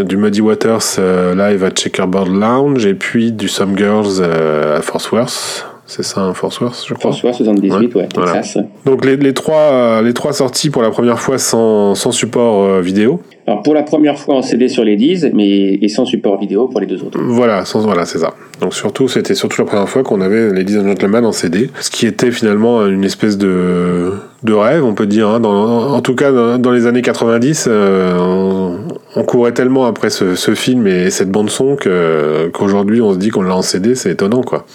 du 0.03 0.19
Muddy 0.19 0.43
Waters 0.43 0.97
euh, 0.99 1.35
live 1.35 1.65
à 1.65 1.71
Checkerboard 1.71 2.29
Lounge 2.29 2.85
et 2.85 2.95
puis 2.95 3.33
du 3.33 3.49
Some 3.49 3.79
Girls 3.79 4.23
à 4.23 4.83
Fort 4.83 5.09
Worth. 5.11 5.70
C'est 5.91 6.05
ça, 6.05 6.21
un 6.21 6.35
Force 6.35 6.61
Worth, 6.61 6.85
je 6.87 6.95
crois. 6.95 7.11
Force 7.11 7.25
Worth 7.25 7.37
78, 7.39 7.95
ouais, 7.97 8.03
ouais 8.03 8.07
Texas. 8.07 8.53
Voilà. 8.55 8.69
Donc 8.87 9.05
les, 9.05 9.17
les, 9.17 9.35
trois, 9.35 10.01
les 10.03 10.15
trois 10.15 10.33
sorties 10.33 10.71
pour 10.71 10.83
la 10.83 10.91
première 10.91 11.19
fois 11.19 11.37
sans, 11.37 11.97
sans 11.97 12.13
support 12.13 12.63
euh, 12.63 12.81
vidéo. 12.81 13.21
Alors 13.49 13.65
pour 13.65 13.75
la 13.75 13.83
première 13.83 14.17
fois 14.17 14.37
en 14.37 14.43
CD 14.43 14.69
sur 14.69 14.85
les 14.85 14.95
10, 14.95 15.31
mais 15.35 15.75
et 15.83 15.89
sans 15.89 16.05
support 16.05 16.39
vidéo 16.39 16.69
pour 16.69 16.79
les 16.79 16.87
deux 16.87 17.03
autres. 17.03 17.19
Voilà, 17.21 17.65
sans, 17.65 17.81
voilà 17.81 18.07
c'est 18.07 18.19
ça. 18.19 18.35
Donc 18.61 18.73
surtout, 18.73 19.09
c'était 19.09 19.35
surtout 19.35 19.63
la 19.63 19.67
première 19.67 19.89
fois 19.89 20.05
qu'on 20.05 20.21
avait 20.21 20.53
les 20.53 20.63
10 20.63 20.85
Gentlemen 20.85 21.25
en 21.25 21.33
CD, 21.33 21.69
ce 21.81 21.91
qui 21.91 22.07
était 22.07 22.31
finalement 22.31 22.87
une 22.87 23.03
espèce 23.03 23.37
de, 23.37 24.13
de 24.45 24.53
rêve, 24.53 24.85
on 24.85 24.95
peut 24.95 25.07
dire. 25.07 25.29
Hein. 25.29 25.41
Dans, 25.41 25.93
en 25.93 26.01
tout 26.03 26.15
cas, 26.15 26.31
dans, 26.31 26.59
dans 26.59 26.71
les 26.71 26.87
années 26.87 27.03
90, 27.03 27.67
euh, 27.69 28.17
on, 28.17 28.70
on, 29.17 29.23
courait 29.25 29.53
tellement 29.53 29.87
après 29.87 30.11
ce, 30.11 30.35
ce, 30.35 30.55
film 30.55 30.87
et 30.87 31.11
cette 31.11 31.31
bande 31.31 31.51
son 31.51 31.77
qu'aujourd'hui 31.77 33.01
on 33.01 33.13
se 33.13 33.19
dit 33.19 33.29
qu'on 33.31 33.43
l'a 33.43 33.57
en 33.57 33.63
CD, 33.63 33.95
c'est 33.95 34.11
étonnant 34.11 34.43
quoi. 34.43 34.67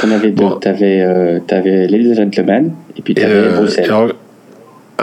T'en 0.00 0.10
avais 0.10 0.30
deux, 0.30 0.44
bon. 0.44 0.56
t'avais 0.56 1.00
euh, 1.02 1.38
les 1.48 2.14
Gentlemen 2.14 2.72
et 2.96 3.02
puis 3.02 3.14
t'avais 3.14 3.32
euh, 3.32 3.56
Bruxelles. 3.56 3.84
Alors, 3.84 4.08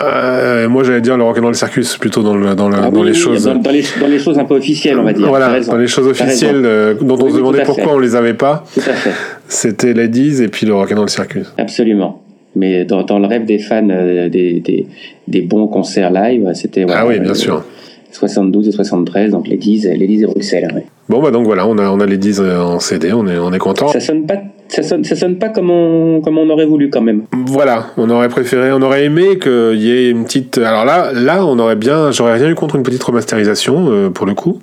euh, 0.03 0.69
moi, 0.69 0.83
j'allais 0.83 1.01
dire 1.01 1.17
le 1.17 1.23
Rock'n'Roll 1.23 1.55
Circus 1.55 1.97
plutôt 1.97 2.23
dans, 2.23 2.35
le, 2.35 2.55
dans, 2.55 2.69
le, 2.69 2.77
ah, 2.81 2.89
dans 2.89 3.01
oui, 3.01 3.07
les 3.07 3.13
choses. 3.13 3.45
Dans, 3.45 3.55
dans, 3.55 3.71
les, 3.71 3.83
dans, 3.99 4.07
les, 4.07 4.19
choses 4.19 4.37
un 4.37 4.45
peu 4.45 4.55
officielles, 4.55 4.97
on 4.99 5.03
va 5.03 5.13
dire. 5.13 5.27
Voilà, 5.27 5.59
dans 5.59 5.77
les 5.77 5.87
choses 5.87 6.07
officielles 6.07 6.61
euh, 6.63 6.93
dont 6.93 7.17
on 7.21 7.29
se 7.29 7.35
demandait 7.35 7.63
pourquoi 7.63 7.85
fait. 7.85 7.91
on 7.91 7.99
les 7.99 8.15
avait 8.15 8.33
pas. 8.33 8.63
Tout 8.73 8.81
à 8.81 8.93
fait. 8.93 9.11
C'était 9.47 9.93
Ladies 9.93 10.41
et 10.43 10.47
puis 10.47 10.65
le 10.65 10.73
Rock'n'Roll 10.73 11.09
Circus. 11.09 11.53
Absolument. 11.57 12.21
Mais 12.55 12.85
dans, 12.85 13.03
dans, 13.03 13.19
le 13.19 13.27
rêve 13.27 13.45
des 13.45 13.59
fans 13.59 13.87
euh, 13.89 14.29
des, 14.29 14.59
des, 14.59 14.87
des, 15.27 15.41
bons 15.41 15.67
concerts 15.67 16.11
live, 16.11 16.49
c'était. 16.53 16.85
Ah 16.89 17.05
oui, 17.05 17.19
bien 17.19 17.33
sûr. 17.35 17.63
72 18.11 18.67
et 18.67 18.71
73, 18.71 19.31
donc 19.31 19.47
Ladies, 19.47 19.81
Ladies 19.83 20.23
et 20.23 20.25
Bruxelles. 20.25 20.71
Ouais. 20.73 20.85
Bon, 21.09 21.21
bah 21.21 21.31
donc 21.31 21.45
voilà, 21.45 21.67
on 21.67 21.77
a, 21.77 21.89
on 21.89 21.99
a 21.99 22.05
Ladies 22.05 22.39
en 22.39 22.79
CD, 22.79 23.13
on 23.13 23.27
est, 23.27 23.37
on 23.37 23.51
est 23.53 23.59
content. 23.59 23.87
Ça 23.87 23.99
sonne 23.99 24.25
pas 24.25 24.37
ça 24.69 24.83
sonne, 24.83 25.03
ça 25.03 25.15
sonne 25.15 25.37
pas 25.37 25.49
comme 25.49 25.71
on, 25.71 26.21
comme 26.21 26.37
on 26.37 26.47
aurait 26.49 26.65
voulu 26.65 26.91
quand 26.91 27.01
même. 27.01 27.23
Voilà, 27.47 27.87
on 27.97 28.09
aurait 28.09 28.29
préféré, 28.29 28.71
on 28.71 28.81
aurait 28.83 29.03
aimé 29.03 29.39
qu'il 29.39 29.81
y 29.81 29.91
ait 29.91 30.11
une 30.11 30.25
petite. 30.25 30.59
Alors 30.59 30.85
là, 30.85 31.11
là, 31.11 31.43
on 31.43 31.57
aurait 31.57 31.75
bien, 31.75 32.11
j'aurais 32.11 32.35
rien 32.35 32.49
eu 32.49 32.55
contre 32.55 32.75
une 32.75 32.83
petite 32.83 33.03
remasterisation 33.03 33.87
euh, 33.89 34.09
pour 34.11 34.27
le 34.27 34.35
coup, 34.35 34.59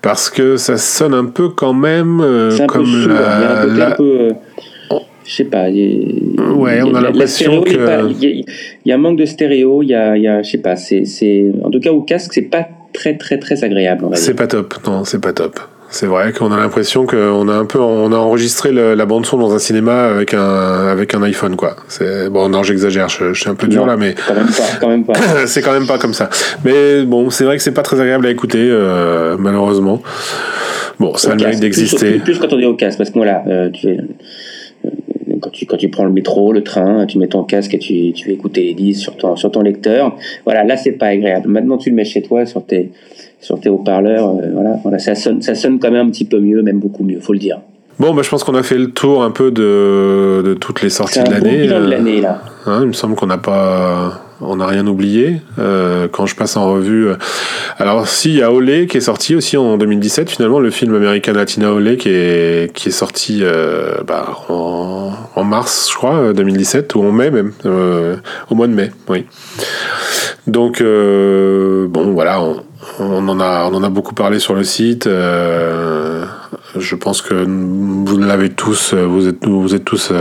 parce 0.00 0.30
que 0.30 0.56
ça 0.56 0.78
sonne 0.78 1.12
un 1.12 1.24
peu 1.24 1.48
quand 1.48 1.74
même 1.74 2.20
euh, 2.20 2.56
comme 2.66 2.84
peu 2.84 3.08
la, 3.08 3.14
il 3.14 3.42
y 3.42 3.44
a 3.44 3.60
un, 3.62 3.66
la... 3.66 3.88
un 3.88 3.90
peu. 3.92 4.04
Euh, 4.04 4.30
je 5.24 5.34
sais 5.34 5.44
pas. 5.44 5.68
Ouais, 5.68 6.82
on 6.82 6.94
a 6.94 7.00
l'impression 7.00 7.62
que. 7.62 8.12
Il 8.20 8.44
y, 8.84 8.92
a 8.92 8.94
un 8.94 8.98
manque 8.98 9.18
de 9.18 9.24
stéréo. 9.24 9.82
Il 9.82 9.90
y 9.90 9.94
a, 9.94 10.16
il 10.16 10.22
y 10.22 10.28
a 10.28 10.42
je 10.42 10.50
sais 10.50 10.58
pas. 10.58 10.76
C'est, 10.76 11.04
c'est, 11.04 11.50
en 11.62 11.70
tout 11.70 11.80
cas 11.80 11.92
au 11.92 12.02
casque, 12.02 12.32
c'est 12.32 12.42
pas 12.42 12.66
très, 12.92 13.16
très, 13.16 13.38
très 13.38 13.64
agréable. 13.64 14.06
C'est 14.14 14.34
pas 14.34 14.46
top. 14.46 14.74
Non, 14.86 15.04
c'est 15.04 15.20
pas 15.20 15.32
top 15.32 15.58
C'est 15.90 16.06
vrai 16.06 16.32
qu'on 16.32 16.52
a 16.52 16.56
l'impression 16.56 17.06
qu'on 17.06 17.48
a 17.48 17.54
un 17.54 17.64
peu, 17.64 17.78
on 17.78 18.12
a 18.12 18.16
enregistré 18.16 18.72
la 18.72 19.06
bande 19.06 19.26
son 19.26 19.38
dans 19.38 19.54
un 19.54 19.58
cinéma 19.58 20.06
avec 20.06 20.34
un 20.34 20.88
avec 20.88 21.14
un 21.14 21.22
iPhone 21.22 21.56
quoi. 21.56 21.76
C'est 21.88 22.28
bon, 22.28 22.48
non, 22.48 22.62
j'exagère, 22.62 23.08
je, 23.08 23.32
suis 23.32 23.48
un 23.48 23.54
peu 23.54 23.68
dur 23.68 23.86
là, 23.86 23.96
mais 23.96 24.14
quand 24.80 24.88
même 24.88 25.04
pas, 25.04 25.14
c'est 25.46 25.62
quand 25.62 25.72
même 25.72 25.86
pas 25.86 25.98
comme 25.98 26.14
ça. 26.14 26.28
Mais 26.64 27.04
bon, 27.04 27.30
c'est 27.30 27.44
vrai 27.44 27.56
que 27.56 27.62
c'est 27.62 27.72
pas 27.72 27.82
très 27.82 28.00
agréable 28.00 28.26
à 28.26 28.30
écouter, 28.30 28.68
euh, 28.70 29.36
malheureusement. 29.38 30.02
Bon, 30.98 31.16
ça 31.16 31.32
a 31.32 31.34
le 31.34 31.42
mérite 31.42 31.60
d'exister. 31.60 32.20
Plus, 32.20 32.38
quand 32.38 32.52
on 32.52 32.60
est 32.60 32.66
au 32.66 32.74
casque, 32.74 32.98
parce 32.98 33.10
que 33.10 33.18
voilà, 33.18 33.42
euh, 33.48 33.70
tu 33.70 33.88
es 33.88 33.98
quand 35.42 35.50
tu, 35.50 35.66
quand 35.66 35.76
tu 35.76 35.90
prends 35.90 36.04
le 36.04 36.12
métro, 36.12 36.52
le 36.52 36.62
train, 36.62 37.04
tu 37.04 37.18
mets 37.18 37.26
ton 37.26 37.42
casque 37.42 37.74
et 37.74 37.78
tu, 37.78 38.12
tu 38.12 38.28
vas 38.28 38.32
écouter 38.32 38.62
les 38.62 38.74
disques 38.74 39.02
sur 39.02 39.16
ton, 39.16 39.36
sur 39.36 39.50
ton 39.50 39.60
lecteur. 39.60 40.16
Voilà, 40.44 40.64
là, 40.64 40.76
c'est 40.76 40.92
pas 40.92 41.08
agréable. 41.08 41.48
Maintenant, 41.48 41.76
tu 41.76 41.90
le 41.90 41.96
mets 41.96 42.04
chez 42.04 42.22
toi 42.22 42.46
sur 42.46 42.64
tes, 42.64 42.92
sur 43.40 43.60
tes 43.60 43.68
haut-parleurs. 43.68 44.30
Euh, 44.30 44.50
voilà, 44.54 44.78
voilà, 44.82 44.98
ça 44.98 45.14
sonne, 45.14 45.42
ça 45.42 45.54
sonne 45.54 45.78
quand 45.78 45.90
même 45.90 46.06
un 46.06 46.10
petit 46.10 46.24
peu 46.24 46.38
mieux, 46.38 46.62
même 46.62 46.78
beaucoup 46.78 47.04
mieux, 47.04 47.20
faut 47.20 47.34
le 47.34 47.38
dire. 47.38 47.58
Bon, 47.98 48.14
bah, 48.14 48.22
je 48.22 48.30
pense 48.30 48.42
qu'on 48.42 48.54
a 48.54 48.62
fait 48.62 48.78
le 48.78 48.90
tour 48.90 49.22
un 49.22 49.30
peu 49.30 49.50
de, 49.50 50.42
de 50.42 50.54
toutes 50.54 50.82
les 50.82 50.88
sorties 50.88 51.22
de 51.22 51.30
l'année. 51.30 51.68
Bon 51.68 51.80
de 51.80 51.90
l'année, 51.90 52.20
là. 52.20 52.40
Hein, 52.64 52.80
il 52.82 52.88
me 52.88 52.92
semble 52.92 53.16
qu'on 53.16 53.26
n'a 53.26 53.38
pas 53.38 54.21
on 54.44 54.56
n'a 54.56 54.66
rien 54.66 54.86
oublié. 54.86 55.40
Euh, 55.58 56.08
quand 56.10 56.26
je 56.26 56.34
passe 56.34 56.56
en 56.56 56.70
revue, 56.70 57.08
euh, 57.08 57.16
alors 57.78 58.08
si 58.08 58.30
il 58.30 58.38
y 58.38 58.42
a 58.42 58.52
Olé 58.52 58.86
qui 58.86 58.98
est 58.98 59.02
sorti 59.02 59.34
aussi 59.34 59.56
en 59.56 59.76
2017 59.78 60.30
finalement 60.30 60.60
le 60.60 60.70
film 60.70 60.94
American 60.94 61.32
Latina 61.32 61.72
Olé 61.72 61.96
qui 61.96 62.08
est 62.10 62.72
qui 62.74 62.92
sorti 62.92 63.40
euh, 63.42 64.02
bah, 64.06 64.38
en, 64.48 65.44
mars 65.44 65.88
je 65.90 65.96
crois 65.96 66.32
2017 66.32 66.94
ou 66.94 67.02
en 67.02 67.12
mai 67.12 67.30
même 67.30 67.52
au 68.50 68.54
mois 68.54 68.66
de 68.66 68.72
mai 68.72 68.90
oui. 69.08 69.26
Donc 70.46 70.82
bon 70.82 72.12
voilà 72.12 72.40
on 72.98 73.28
en 73.28 73.40
a 73.82 73.88
beaucoup 73.88 74.14
parlé 74.14 74.38
sur 74.38 74.54
le 74.54 74.64
site. 74.64 75.08
Je 76.78 76.94
pense 76.96 77.22
que 77.22 77.34
vous 77.34 78.18
l'avez 78.18 78.50
tous 78.50 78.94
vous 78.94 79.28
êtes 79.28 79.46
vous 79.46 79.74
êtes 79.74 79.84
tous 79.84 80.12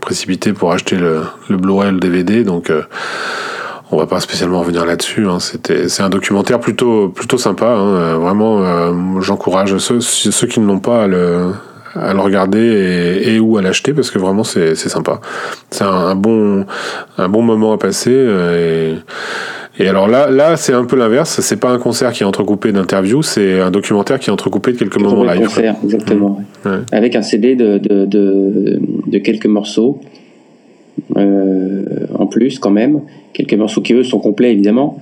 précipités 0.00 0.52
pour 0.52 0.72
acheter 0.72 0.96
le, 0.96 1.22
le 1.48 1.56
Blu-ray 1.56 1.92
le 1.92 2.00
DVD 2.00 2.44
donc 2.44 2.70
on 3.94 3.96
va 3.96 4.06
pas 4.06 4.20
spécialement 4.20 4.60
revenir 4.60 4.84
là-dessus. 4.84 5.28
Hein. 5.28 5.40
C'était, 5.40 5.88
c'est 5.88 6.02
un 6.02 6.08
documentaire 6.08 6.60
plutôt, 6.60 7.08
plutôt 7.08 7.38
sympa. 7.38 7.66
Hein. 7.66 8.18
Vraiment, 8.18 8.62
euh, 8.62 9.20
j'encourage 9.20 9.76
ceux, 9.78 10.00
ceux 10.00 10.46
qui 10.46 10.60
ne 10.60 10.66
l'ont 10.66 10.80
pas 10.80 11.04
à 11.04 11.06
le, 11.06 11.52
regarder 11.94 13.22
et, 13.24 13.38
ou 13.38 13.56
à 13.56 13.62
l'acheter 13.62 13.92
parce 13.92 14.10
que 14.10 14.18
vraiment 14.18 14.44
c'est, 14.44 14.74
sympa. 14.74 15.20
C'est 15.70 15.84
un, 15.84 16.14
bon, 16.14 16.66
un 17.18 17.28
bon 17.28 17.42
moment 17.42 17.72
à 17.72 17.78
passer. 17.78 18.10
Euh, 18.12 18.96
et, 18.96 18.98
et 19.78 19.88
alors 19.88 20.08
là, 20.08 20.30
là 20.30 20.56
c'est 20.56 20.72
un 20.72 20.84
peu 20.84 20.96
l'inverse. 20.96 21.40
C'est 21.40 21.60
pas 21.60 21.70
un 21.70 21.78
concert 21.78 22.12
qui 22.12 22.22
est 22.22 22.26
entrecoupé 22.26 22.72
d'interviews, 22.72 23.22
c'est 23.22 23.60
un 23.60 23.70
documentaire 23.70 24.18
qui 24.18 24.30
est 24.30 24.32
entrecoupé 24.32 24.72
de 24.72 24.78
quelques 24.78 24.98
moments 24.98 25.24
live. 25.24 25.46
Concert, 25.46 25.76
exactement. 25.82 26.40
Mmh. 26.64 26.70
Avec 26.92 27.16
un 27.16 27.22
CD 27.22 27.56
de, 27.56 27.78
de, 27.78 28.04
de, 28.06 28.80
de 29.06 29.18
quelques 29.18 29.46
morceaux. 29.46 30.00
Euh, 31.16 32.06
en 32.14 32.26
plus 32.26 32.58
quand 32.58 32.70
même, 32.70 33.02
quelques 33.32 33.54
morceaux 33.54 33.82
qui 33.82 33.94
eux 33.94 34.04
sont 34.04 34.20
complets 34.20 34.52
évidemment, 34.52 35.00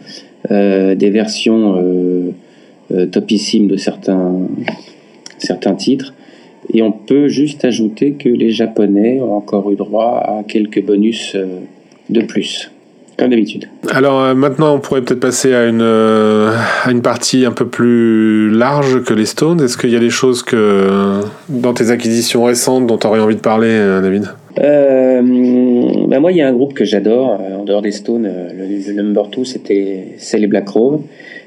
euh, 0.50 0.94
des 0.94 1.10
versions 1.10 1.76
euh, 1.76 3.06
topissimes 3.06 3.68
de 3.68 3.76
certains, 3.76 4.32
certains 5.38 5.74
titres. 5.74 6.14
Et 6.72 6.82
on 6.82 6.92
peut 6.92 7.28
juste 7.28 7.64
ajouter 7.64 8.12
que 8.12 8.28
les 8.28 8.50
Japonais 8.50 9.20
ont 9.20 9.34
encore 9.34 9.70
eu 9.70 9.76
droit 9.76 10.22
à 10.24 10.42
quelques 10.46 10.82
bonus 10.82 11.36
de 12.08 12.20
plus, 12.22 12.71
comme 13.18 13.30
d'habitude. 13.30 13.68
Alors 13.90 14.34
maintenant, 14.34 14.74
on 14.74 14.80
pourrait 14.80 15.02
peut-être 15.02 15.20
passer 15.20 15.54
à 15.54 15.66
une, 15.66 15.82
à 15.82 16.90
une 16.90 17.02
partie 17.02 17.44
un 17.44 17.52
peu 17.52 17.66
plus 17.66 18.50
large 18.50 19.02
que 19.04 19.14
les 19.14 19.26
Stones. 19.26 19.60
Est-ce 19.60 19.76
qu'il 19.76 19.90
y 19.90 19.96
a 19.96 20.00
des 20.00 20.10
choses 20.10 20.42
que, 20.42 21.20
dans 21.48 21.74
tes 21.74 21.90
acquisitions 21.90 22.44
récentes 22.44 22.86
dont 22.86 22.98
tu 22.98 23.06
aurais 23.06 23.20
envie 23.20 23.36
de 23.36 23.40
parler, 23.40 23.78
David? 24.02 24.28
Euh, 24.60 25.22
ben 26.08 26.20
moi, 26.20 26.32
il 26.32 26.38
y 26.38 26.42
a 26.42 26.48
un 26.48 26.52
groupe 26.52 26.74
que 26.74 26.84
j'adore, 26.84 27.40
euh, 27.40 27.56
en 27.56 27.64
dehors 27.64 27.82
des 27.82 27.92
Stones, 27.92 28.26
euh, 28.26 28.48
le, 28.54 28.92
number 28.92 29.28
2, 29.28 29.44
c'était, 29.44 30.08
c'est 30.18 30.38
les 30.38 30.46
Black 30.46 30.66
Crowes. 30.66 31.00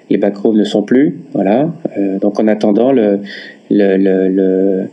Les 0.09 0.17
Black 0.17 0.33
Crowes 0.33 0.55
ne 0.55 0.63
sont 0.63 0.81
plus, 0.83 1.19
voilà. 1.33 1.69
Euh, 1.97 2.19
donc 2.19 2.39
en 2.39 2.47
attendant, 2.47 2.91
le, 2.91 3.19
le, 3.69 3.97
le, 3.97 4.87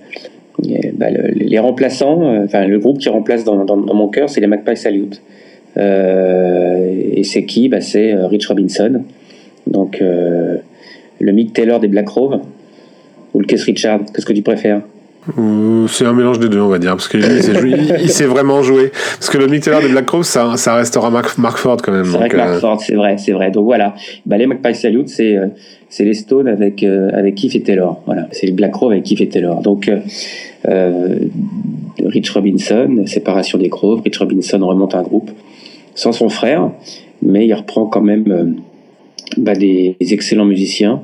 ben, 0.94 1.32
les 1.34 1.58
remplaçants, 1.58 2.44
enfin 2.44 2.66
le 2.66 2.78
groupe 2.78 2.98
qui 2.98 3.08
remplace 3.08 3.44
dans, 3.44 3.64
dans, 3.64 3.76
dans 3.76 3.94
mon 3.94 4.08
cœur, 4.08 4.28
c'est 4.28 4.40
les 4.40 4.46
Magpie 4.46 4.76
Salute. 4.76 5.22
Et 5.76 7.22
c'est 7.24 7.44
qui 7.44 7.68
ben, 7.68 7.80
C'est 7.80 8.14
Rich 8.14 8.46
Robinson. 8.46 9.02
Donc 9.66 10.00
le 10.00 11.32
Mick 11.32 11.52
Taylor 11.52 11.80
des 11.80 11.88
Black 11.88 12.06
Crowes 12.06 12.40
ou 13.34 13.40
le 13.40 13.46
Keith 13.46 13.62
Richard, 13.62 14.00
qu'est-ce 14.12 14.26
que 14.26 14.32
tu 14.32 14.42
préfères? 14.42 14.82
C'est 15.86 16.04
un 16.04 16.14
mélange 16.14 16.40
des 16.40 16.48
deux, 16.48 16.60
on 16.60 16.68
va 16.68 16.80
dire, 16.80 16.90
parce 16.90 17.06
qu'il 17.06 17.20
il, 17.20 18.10
sait 18.10 18.26
vraiment 18.26 18.62
jouer. 18.62 18.90
Parce 18.90 19.30
que 19.30 19.38
le 19.38 19.46
Mick 19.46 19.62
Taylor 19.62 19.80
de 19.80 19.86
Black 19.86 20.06
Crowes, 20.06 20.24
ça, 20.24 20.56
ça 20.56 20.74
restera 20.74 21.10
Mark, 21.10 21.38
Mark 21.38 21.58
Ford 21.58 21.76
quand 21.80 21.92
même. 21.92 22.06
C'est 22.06 22.16
vrai 22.16 22.28
que 22.28 22.36
Mark 22.36 22.50
euh, 22.50 22.58
Ford, 22.58 22.80
c'est 22.80 22.96
vrai, 22.96 23.16
c'est 23.18 23.30
vrai. 23.30 23.52
Donc 23.52 23.64
voilà, 23.64 23.94
bah, 24.26 24.36
les 24.36 24.48
McPie 24.48 24.74
Salute, 24.74 25.08
c'est 25.08 25.36
euh, 25.36 25.46
c'est 25.88 26.04
les 26.04 26.14
Stones 26.14 26.48
avec 26.48 26.82
euh, 26.82 27.10
avec 27.12 27.36
Keith 27.36 27.54
et 27.54 27.62
Taylor. 27.62 28.02
Voilà, 28.04 28.26
c'est 28.32 28.46
les 28.46 28.52
Black 28.52 28.72
Crowes 28.72 28.90
avec 28.90 29.04
Keith 29.04 29.20
et 29.20 29.28
Taylor. 29.28 29.62
Donc 29.62 29.88
euh, 30.68 31.18
Rich 32.04 32.30
Robinson, 32.30 33.04
séparation 33.06 33.58
des 33.58 33.68
Crows. 33.68 34.00
Rich 34.04 34.18
Robinson 34.18 34.58
remonte 34.66 34.96
un 34.96 35.02
groupe 35.02 35.30
sans 35.94 36.12
son 36.12 36.28
frère, 36.28 36.70
mais 37.22 37.46
il 37.46 37.54
reprend 37.54 37.86
quand 37.86 38.00
même 38.00 38.56
bah, 39.36 39.54
des, 39.54 39.96
excellents 40.00 40.44
musiciens. 40.44 41.02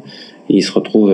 Il 0.49 0.63
se 0.63 0.73
retrouve 0.73 1.13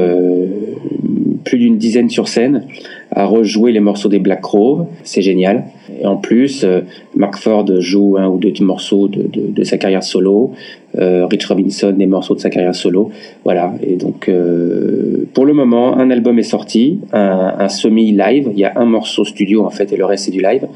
plus 1.45 1.59
d'une 1.59 1.77
dizaine 1.77 2.11
sur 2.11 2.29
scène 2.29 2.67
à 3.11 3.27
rejouer 3.27 3.71
les 3.71 3.81
morceaux 3.81 4.09
des 4.09 4.19
Black 4.19 4.41
Crow. 4.41 4.87
C'est 5.05 5.23
génial. 5.23 5.65
Et 6.01 6.07
en 6.07 6.17
plus, 6.17 6.65
euh, 6.65 6.81
Mark 7.15 7.37
Ford 7.37 7.67
joue 7.79 8.17
un 8.19 8.27
ou 8.29 8.39
deux 8.39 8.53
morceaux 8.61 9.09
de, 9.09 9.65
sa 9.65 9.79
carrière 9.79 10.03
solo. 10.03 10.53
Euh, 10.99 11.27
Rich 11.27 11.47
Robinson 11.47 11.93
des 11.93 12.07
morceaux 12.07 12.35
de 12.35 12.41
sa 12.41 12.51
carrière 12.51 12.75
solo. 12.75 13.11
Voilà. 13.45 13.75
Et 13.83 13.97
donc, 13.97 14.29
euh, 14.29 15.29
pour 15.33 15.45
le 15.45 15.53
moment, 15.53 15.97
un 15.97 16.11
album 16.11 16.39
est 16.39 16.43
sorti, 16.43 16.99
un, 17.13 17.69
semi-live. 17.69 18.51
Il 18.53 18.59
y 18.59 18.65
a 18.65 18.73
un 18.77 18.85
morceau 18.85 19.25
studio 19.25 19.65
en 19.65 19.71
fait, 19.71 19.93
et 19.93 19.97
le 19.97 20.05
reste 20.05 20.25
c'est 20.25 20.31
du 20.33 20.43
live. 20.43 20.67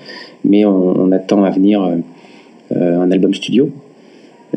Mais 0.44 0.64
on, 0.64 1.11
attend 1.11 1.42
à 1.44 1.51
venir 1.51 1.82
euh, 1.82 1.96
euh, 1.96 1.99
un 2.74 3.10
album 3.10 3.34
studio 3.34 3.70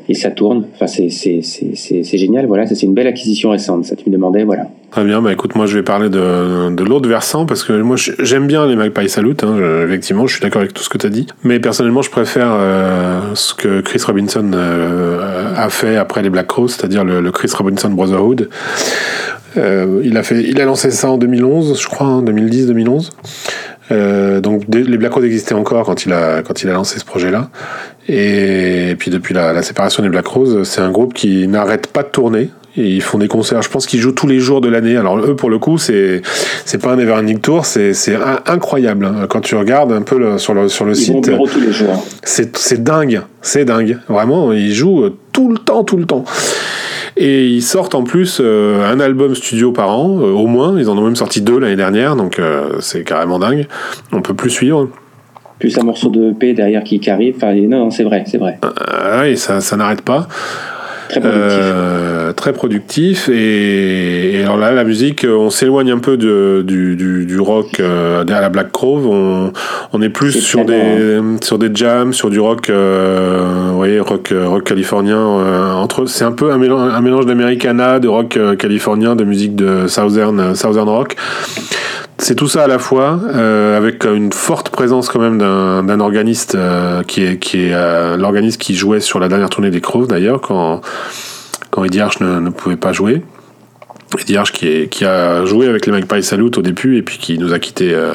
et 0.07 0.14
ça 0.14 0.32
tourne. 0.32 0.66
Enfin, 0.74 0.88
c'est 0.88 2.18
génial. 2.18 2.45
Voilà, 2.45 2.66
c'est 2.66 2.82
une 2.84 2.93
belle 2.93 3.07
acquisition 3.07 3.49
récente. 3.49 3.86
Ça, 3.86 3.95
tu 3.95 4.09
me 4.09 4.14
demandais, 4.14 4.43
voilà. 4.43 4.68
Très 4.89 5.03
bien. 5.03 5.22
Bah, 5.22 5.32
écoute, 5.32 5.55
moi, 5.55 5.66
je 5.66 5.76
vais 5.78 5.84
parler 5.84 6.09
de, 6.09 6.74
de 6.74 6.84
l'autre 6.84 7.07
versant 7.07 7.45
parce 7.45 7.64
que 7.64 7.74
moi, 7.82 7.95
j'aime 7.97 8.47
bien 8.47 8.66
les 8.68 8.76
Magpie 8.76 9.09
Salute. 9.09 9.43
Hein, 9.43 9.57
effectivement, 9.86 10.28
je 10.28 10.34
suis 10.34 10.41
d'accord 10.41 10.62
avec 10.62 10.74
tout 10.74 10.84
ce 10.84 10.89
que 10.89 10.97
tu 10.97 11.05
as 11.05 11.09
dit. 11.09 11.28
Mais 11.43 11.59
personnellement, 11.59 12.01
je 12.01 12.09
préfère 12.09 12.49
euh, 12.51 13.36
ce 13.36 13.53
que 13.53 13.82
Chris 13.82 14.01
Robinson 14.05 14.51
euh, 14.53 15.53
a 15.55 15.70
fait 15.70 15.97
après 15.97 16.22
les 16.22 16.30
Black 16.30 16.47
Crows, 16.47 16.70
c'est-à-dire 16.70 17.03
le, 17.03 17.32
Chris 17.32 17.51
Robinson 17.55 17.89
Brotherhood. 17.89 18.49
Euh, 19.57 20.01
il 20.03 20.16
a 20.18 20.24
fait, 20.24 20.41
il 20.43 20.62
a 20.62 20.66
lancé 20.66 20.91
ça 20.91 21.12
en 21.12 21.18
2011, 21.18 21.80
je 21.80 21.88
crois, 21.88 22.07
en 22.07 22.24
2010-2011. 22.24 23.09
Euh, 23.91 24.39
donc 24.39 24.64
les 24.74 24.97
Black 24.97 25.14
Rose 25.14 25.26
existaient 25.26 25.53
encore 25.53 25.86
quand 25.86 26.05
il 26.05 26.14
a 26.14 26.43
quand 26.43 26.64
il 26.64 26.70
a 26.70 26.74
lancé 26.74 26.99
ce 26.99 27.05
projet-là. 27.05 27.49
Et, 28.12 28.95
puis 28.99 29.09
depuis 29.09 29.34
la, 29.34 29.53
la, 29.53 29.62
séparation 29.62 30.03
des 30.03 30.09
Black 30.09 30.28
Rose, 30.28 30.64
c'est 30.64 30.82
un 30.82 30.91
groupe 30.91 31.14
qui 31.14 31.47
n'arrête 31.47 31.88
pas 31.88 32.03
de 32.03 32.09
tourner. 32.09 32.49
Et 32.78 32.88
ils 32.88 33.01
font 33.01 33.18
des 33.18 33.28
concerts. 33.28 33.62
Je 33.62 33.70
pense 33.70 33.86
qu'ils 33.86 33.99
jouent 33.99 34.14
tous 34.14 34.28
les 34.28 34.39
jours 34.39 34.62
de 34.62 34.70
l'année. 34.70 34.95
Alors 34.95 35.18
eux, 35.20 35.36
pour 35.36 35.49
le 35.49 35.59
coup, 35.59 35.78
c'est 35.78 36.22
c'est 36.66 36.82
pas 36.82 36.91
un 36.91 36.99
Everending 36.99 37.39
Tour, 37.39 37.66
c'est 37.66 37.93
c'est 37.93 38.18
incroyable. 38.45 39.05
Hein. 39.05 39.28
Quand 39.30 39.41
tu 39.41 39.55
regardes 39.55 39.91
un 39.91 40.01
peu 40.01 40.18
le, 40.18 40.38
sur 40.38 40.53
le 40.53 40.70
sur 40.70 40.86
le 40.86 40.93
ils 40.93 40.95
site, 40.95 41.32
c'est 42.24 42.57
c'est 42.57 42.84
dingue, 42.84 43.22
c'est 43.41 43.66
dingue. 43.66 43.97
Vraiment, 44.07 44.53
ils 44.53 44.74
jouent 44.74 45.09
tout 45.34 45.49
le 45.49 45.57
temps, 45.57 45.84
tout 45.84 45.97
le 45.97 46.05
temps. 46.05 46.24
Et 47.18 47.45
ils 47.45 47.62
sortent 47.62 47.93
en 47.93 48.03
plus 48.03 48.39
euh, 48.41 48.89
un 48.89 48.99
album 49.01 49.36
studio 49.36 49.74
par 49.74 49.89
an, 49.89 50.20
euh, 50.22 50.32
au 50.32 50.47
moins. 50.47 50.80
Ils 50.80 50.89
en 50.89 50.97
ont 50.97 51.03
même 51.03 51.18
sorti 51.18 51.41
deux 51.41 51.59
l'année 51.59 51.76
dernière, 51.76 52.16
donc 52.16 52.39
euh, 52.39 52.78
c'est 52.80 53.03
carrément 53.03 53.38
dingue. 53.38 53.68
On 54.14 54.22
peut 54.22 54.34
plus 54.34 54.49
suivre. 54.49 54.88
Plus 55.62 55.78
un 55.78 55.84
morceau 55.84 56.09
de 56.09 56.32
EP 56.32 56.53
derrière 56.53 56.84
qui, 56.84 57.07
arrive. 57.07 57.36
Enfin, 57.38 57.53
non, 57.53 57.91
c'est 57.91 58.03
vrai, 58.03 58.24
c'est 58.26 58.39
vrai. 58.39 58.57
oui, 59.22 59.38
ça, 59.38 59.62
ça 59.62 59.78
n'arrête 59.78 60.01
pas. 60.01 60.28
Très 61.07 61.20
productif. 61.20 61.59
Euh, 61.62 62.34
très 62.34 62.53
productif. 62.53 63.30
Et, 63.30 64.39
et, 64.39 64.43
alors 64.43 64.57
là, 64.57 64.72
la 64.72 64.84
musique, 64.84 65.24
on 65.30 65.51
s'éloigne 65.51 65.91
un 65.91 65.99
peu 65.99 66.18
de, 66.18 66.64
du, 66.66 66.95
du, 66.95 67.28
du, 67.28 67.39
rock 67.39 67.80
euh, 67.80 68.26
à 68.26 68.41
la 68.41 68.49
Black 68.49 68.72
Crove. 68.72 69.05
On, 69.05 69.53
on 69.93 70.01
est 70.01 70.09
plus 70.09 70.36
est 70.36 70.39
sur, 70.39 70.66
des, 70.66 71.20
sur 71.43 71.59
des 71.59 71.70
jams, 71.74 72.14
sur 72.14 72.30
du 72.30 72.39
rock, 72.39 72.70
euh, 72.70 73.68
vous 73.70 73.78
voyez, 73.78 73.99
rock, 73.99 74.34
rock 74.34 74.64
californien. 74.64 75.20
Euh, 75.20 75.74
entre, 75.74 76.05
c'est 76.05 76.24
un 76.24 76.32
peu 76.32 76.51
un 76.51 76.57
mélange, 76.57 76.91
un 76.93 77.01
mélange 77.01 77.26
d'Americana, 77.26 77.99
de 77.99 78.07
rock 78.07 78.38
euh, 78.38 78.55
californien, 78.55 79.16
de 79.16 79.24
musique 79.24 79.55
de 79.55 79.88
Southern, 79.88 80.55
Southern 80.55 80.89
Rock 80.89 81.16
c'est 82.22 82.36
tout 82.36 82.48
ça 82.48 82.64
à 82.64 82.68
la 82.68 82.78
fois, 82.78 83.20
euh, 83.34 83.76
avec 83.76 84.06
une 84.06 84.32
forte 84.32 84.70
présence 84.70 85.10
quand 85.10 85.20
même 85.20 85.40
d'un 85.40 86.00
organiste 86.00 86.56
euh, 86.56 87.02
qui 87.04 87.24
est, 87.24 87.40
qui 87.40 87.64
est 87.64 87.74
euh, 87.74 88.16
l'organiste 88.16 88.62
qui 88.62 88.76
jouait 88.76 89.00
sur 89.00 89.20
la 89.20 89.28
dernière 89.28 89.50
tournée 89.50 89.72
des 89.72 89.82
Crows 89.82 90.06
d'ailleurs, 90.06 90.40
quand, 90.40 90.82
quand 91.72 91.84
Eddie 91.84 92.00
Arch 92.00 92.20
ne, 92.22 92.40
ne, 92.40 92.50
pouvait 92.50 92.76
pas 92.76 92.94
jouer. 92.94 93.24
Eddie 94.20 94.38
Arch 94.38 94.52
qui, 94.52 94.68
est, 94.68 94.90
qui 94.90 95.04
a 95.04 95.46
joué 95.46 95.68
avec 95.68 95.86
les 95.88 95.92
Magpie 95.92 96.22
Salute 96.22 96.58
au 96.58 96.62
début 96.62 96.98
et 96.98 97.02
puis 97.02 97.18
qui 97.18 97.40
nous 97.40 97.54
a 97.54 97.60
quitté 97.60 97.92
euh, 97.92 98.14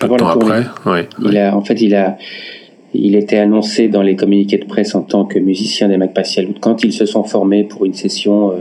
peu 0.00 0.08
de 0.08 0.16
temps 0.16 0.28
après. 0.28 0.64
Ouais, 0.86 1.08
il 1.22 1.36
a, 1.36 1.54
en 1.54 1.62
fait, 1.62 1.80
il 1.82 1.94
a, 1.94 2.16
il 2.94 3.14
était 3.14 3.38
annoncé 3.38 3.88
dans 3.88 4.02
les 4.02 4.16
communiqués 4.16 4.58
de 4.58 4.64
presse 4.64 4.94
en 4.94 5.02
tant 5.02 5.26
que 5.26 5.38
musicien 5.38 5.88
des 5.88 5.98
Magpie 5.98 6.24
Salute 6.24 6.60
quand 6.60 6.82
ils 6.82 6.94
se 6.94 7.04
sont 7.04 7.24
formés 7.24 7.64
pour 7.64 7.84
une 7.84 7.94
session 7.94 8.54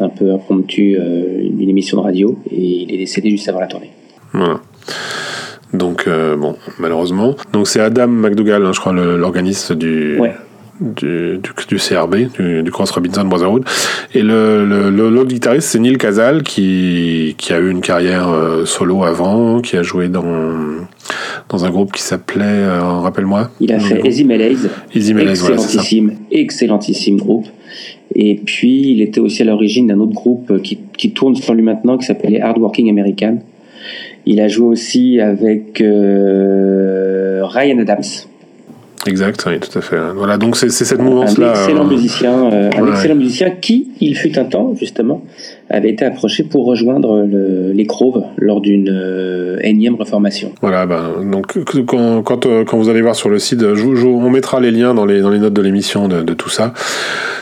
un 0.00 0.08
peu 0.08 0.32
impromptue, 0.32 0.96
euh, 0.98 1.40
une 1.42 1.68
émission 1.68 1.98
de 1.98 2.02
radio, 2.02 2.38
et 2.50 2.82
il 2.82 2.94
est 2.94 2.98
décédé 2.98 3.30
juste 3.30 3.48
avant 3.48 3.60
la 3.60 3.66
tournée. 3.66 3.90
Voilà. 4.32 4.60
Donc, 5.72 6.08
bon, 6.08 6.54
malheureusement. 6.78 7.34
Donc, 7.52 7.66
c'est 7.66 7.80
Adam 7.80 8.06
McDougall, 8.06 8.64
hein, 8.64 8.72
je 8.72 8.80
crois, 8.80 8.92
l'organiste 8.92 9.72
du, 9.72 10.16
ouais 10.18 10.32
du, 10.80 11.40
du, 11.68 11.76
CRB, 11.76 12.32
du, 12.38 12.62
du, 12.62 12.70
Cross 12.70 12.90
Robinson 12.90 13.24
Brotherhood. 13.24 13.64
Et 14.14 14.22
le, 14.22 14.90
l'autre 14.90 15.28
guitariste, 15.28 15.68
c'est 15.68 15.78
Neil 15.78 15.96
Casal, 15.96 16.42
qui, 16.42 17.34
qui 17.38 17.52
a 17.52 17.58
eu 17.58 17.70
une 17.70 17.80
carrière 17.80 18.28
euh, 18.28 18.64
solo 18.64 19.04
avant, 19.04 19.60
qui 19.60 19.76
a 19.76 19.82
joué 19.82 20.08
dans, 20.08 20.24
dans 21.48 21.64
un 21.64 21.70
groupe 21.70 21.92
qui 21.92 22.02
s'appelait, 22.02 22.44
euh, 22.44 22.80
rappelle-moi. 22.80 23.50
Il 23.60 23.72
a 23.72 23.80
fait 23.80 24.00
Easy 24.06 24.24
Malaise. 24.24 24.68
Easy 24.94 25.14
Malaise, 25.14 25.40
excellentissime, 25.40 26.14
excellentissime 26.30 27.16
groupe. 27.16 27.46
Et 28.14 28.36
puis, 28.36 28.92
il 28.92 29.02
était 29.02 29.20
aussi 29.20 29.42
à 29.42 29.44
l'origine 29.44 29.88
d'un 29.88 29.98
autre 30.00 30.14
groupe 30.14 30.62
qui, 30.62 30.78
qui 30.96 31.12
tourne 31.12 31.34
sur 31.34 31.54
lui 31.54 31.62
maintenant, 31.62 31.98
qui 31.98 32.06
s'appelait 32.06 32.40
Hardworking 32.40 32.88
American. 32.88 33.38
Il 34.26 34.40
a 34.40 34.48
joué 34.48 34.66
aussi 34.66 35.20
avec 35.20 35.80
euh, 35.80 37.42
Ryan 37.44 37.78
Adams. 37.78 38.02
Exact, 39.06 39.44
oui, 39.46 39.60
tout 39.60 39.78
à 39.78 39.82
fait. 39.82 39.98
Voilà, 40.16 40.36
donc 40.36 40.56
c'est 40.56 40.68
cette 40.68 41.00
mouvance-là. 41.00 41.50
Un 41.50 41.52
excellent 41.52 41.86
euh, 41.86 41.90
musicien, 41.90 42.52
euh, 42.52 42.70
un 42.76 42.90
excellent 42.90 43.14
musicien 43.14 43.50
qui, 43.50 43.88
il 44.00 44.16
fut 44.16 44.36
un 44.36 44.44
temps 44.44 44.74
justement, 44.74 45.22
avait 45.68 45.90
été 45.90 46.04
approché 46.04 46.44
pour 46.44 46.64
rejoindre 46.64 47.26
le, 47.26 47.72
les 47.72 47.86
Croves 47.86 48.22
lors 48.36 48.60
d'une 48.60 48.88
euh, 48.88 49.58
énième 49.62 49.96
reformation. 49.96 50.52
Voilà, 50.60 50.86
ben, 50.86 51.28
donc 51.30 51.58
quand, 51.86 52.22
quand, 52.22 52.46
quand, 52.64 52.76
vous 52.76 52.88
allez 52.88 53.02
voir 53.02 53.16
sur 53.16 53.28
le 53.28 53.38
site, 53.38 53.62
on 53.62 54.30
mettra 54.30 54.60
les 54.60 54.70
liens 54.70 54.94
dans 54.94 55.04
les, 55.04 55.20
dans 55.20 55.30
les 55.30 55.38
notes 55.38 55.54
de 55.54 55.62
l'émission 55.62 56.08
de, 56.08 56.34
tout 56.34 56.50
ça. 56.50 56.72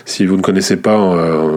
Si 0.07 0.25
vous 0.27 0.37
ne 0.37 0.43
connaissez 0.43 0.77
pas, 0.77 0.97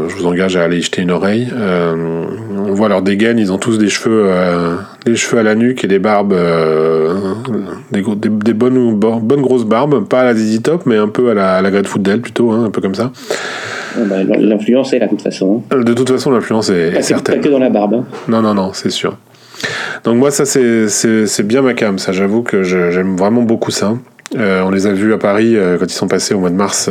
je 0.10 0.16
vous 0.16 0.26
engage 0.26 0.58
à 0.58 0.64
aller 0.64 0.78
y 0.78 0.82
jeter 0.82 1.02
une 1.02 1.12
oreille. 1.12 1.48
on 1.54 2.74
voit 2.74 2.90
leurs 2.90 3.02
dégaines, 3.02 3.40
ils 3.40 3.52
ont 3.52 3.58
tous 3.58 3.78
des 3.78 3.90
cheveux, 3.90 4.30
des 5.06 5.16
cheveux 5.16 5.40
à 5.40 5.44
la 5.44 5.56
nuque 5.56 5.84
et 5.84 5.88
des 5.88 6.00
barbes, 6.00 6.36
des, 7.92 8.02
des, 8.02 8.30
des, 8.30 8.54
bonnes, 8.54 8.98
bonnes 8.98 9.42
grosses 9.42 9.66
barbes 9.66 10.08
pas 10.08 10.22
à 10.22 10.24
la 10.26 10.36
ZZ 10.36 10.62
Top, 10.62 10.84
mais 10.86 10.98
un 10.98 11.10
peu 11.10 11.30
à 11.30 11.34
la, 11.34 11.56
à 11.56 11.62
la 11.62 11.72
Grateful 11.72 12.02
Dead 12.02 12.22
plutôt, 12.22 12.52
hein, 12.52 12.66
un 12.66 12.72
peu 12.72 12.82
comme 12.82 12.96
ça. 12.96 13.12
Bah, 14.06 14.24
l'influence 14.24 14.94
est 14.94 15.00
là, 15.00 15.06
de 15.06 15.12
toute 15.12 15.22
façon. 15.22 15.64
Hein. 15.72 15.84
De 15.84 15.94
toute 15.94 16.10
façon, 16.10 16.32
l'influence 16.32 16.70
est, 16.70 17.02
certaine. 17.02 17.36
Pas 17.36 17.42
que 17.42 17.50
dans 17.50 17.60
la 17.60 17.70
barbe. 17.70 17.96
Hein. 17.96 18.06
Non, 18.28 18.42
non, 18.42 18.54
non, 18.54 18.72
c'est 18.74 18.90
sûr. 18.90 19.18
Donc 20.04 20.18
moi, 20.18 20.32
ça, 20.32 20.46
c'est 20.46 21.48
bien 21.48 21.62
ma 21.62 21.74
cam, 21.74 21.98
ça. 21.98 22.12
J'avoue 22.12 22.44
que 22.44 22.64
j'aime 22.64 23.16
vraiment 23.16 23.42
beaucoup 23.42 23.72
ça. 23.72 23.96
Euh, 24.36 24.62
on 24.66 24.72
les 24.72 24.88
a 24.88 24.94
vus 24.94 25.14
à 25.14 25.18
Paris 25.18 25.56
euh, 25.56 25.78
quand 25.78 25.86
ils 25.86 25.96
sont 25.96 26.10
passés 26.10 26.34
au 26.34 26.40
mois 26.40 26.50
de 26.50 26.56
mars 26.56 26.90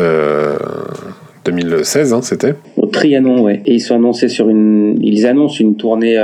2016, 1.45 2.13
euh, 2.13 2.21
c'était. 2.23 2.55
Au 2.77 2.87
Trianon, 2.87 3.43
ouais. 3.43 3.61
Et 3.67 3.75
ils 3.75 3.81
sont 3.81 3.95
annoncés 3.95 4.29
sur 4.29 4.49
une... 4.49 4.99
Ils 5.03 5.27
annoncent 5.27 5.59
une 5.61 5.77
tournée 5.77 6.17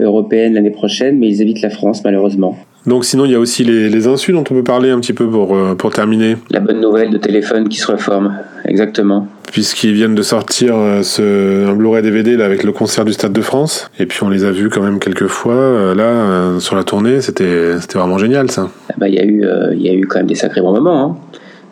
européenne 0.00 0.54
l'année 0.54 0.70
prochaine, 0.70 1.18
mais 1.18 1.28
ils 1.28 1.42
évitent 1.42 1.62
la 1.62 1.70
France, 1.70 2.02
malheureusement. 2.04 2.56
Donc 2.86 3.04
sinon, 3.04 3.24
il 3.24 3.30
y 3.30 3.34
a 3.34 3.38
aussi 3.38 3.62
les, 3.62 3.88
les 3.88 4.06
insus 4.08 4.32
dont 4.32 4.40
on 4.40 4.54
peut 4.54 4.64
parler 4.64 4.90
un 4.90 4.98
petit 4.98 5.12
peu 5.12 5.28
pour, 5.28 5.54
euh, 5.54 5.74
pour 5.74 5.92
terminer. 5.92 6.36
La 6.50 6.58
bonne 6.58 6.80
nouvelle 6.80 7.10
de 7.10 7.18
téléphone 7.18 7.68
qui 7.68 7.78
se 7.78 7.90
reforme, 7.90 8.36
exactement. 8.64 9.28
Puisqu'ils 9.52 9.92
viennent 9.92 10.16
de 10.16 10.22
sortir 10.22 10.74
euh, 10.76 11.02
ce, 11.02 11.68
un 11.68 11.74
Blu-ray 11.74 12.02
DVD 12.02 12.36
là, 12.36 12.44
avec 12.44 12.64
le 12.64 12.72
concert 12.72 13.04
du 13.04 13.12
Stade 13.12 13.32
de 13.32 13.40
France. 13.40 13.88
Et 14.00 14.06
puis 14.06 14.22
on 14.22 14.28
les 14.28 14.44
a 14.44 14.50
vus 14.50 14.68
quand 14.68 14.82
même 14.82 14.98
quelques 14.98 15.28
fois 15.28 15.54
euh, 15.54 15.94
là 15.94 16.58
sur 16.58 16.74
la 16.74 16.82
tournée. 16.82 17.20
C'était 17.20 17.76
vraiment 17.94 18.18
génial 18.18 18.50
ça. 18.50 18.68
Ah 18.90 18.94
bah, 18.98 19.08
il, 19.08 19.14
y 19.14 19.20
a 19.20 19.24
eu, 19.24 19.44
il 19.74 19.82
y 19.82 19.88
a 19.88 19.94
eu 19.94 20.06
quand 20.06 20.18
même 20.18 20.26
des 20.26 20.34
sacrés 20.34 20.60
bons 20.60 20.72
moments. 20.72 21.18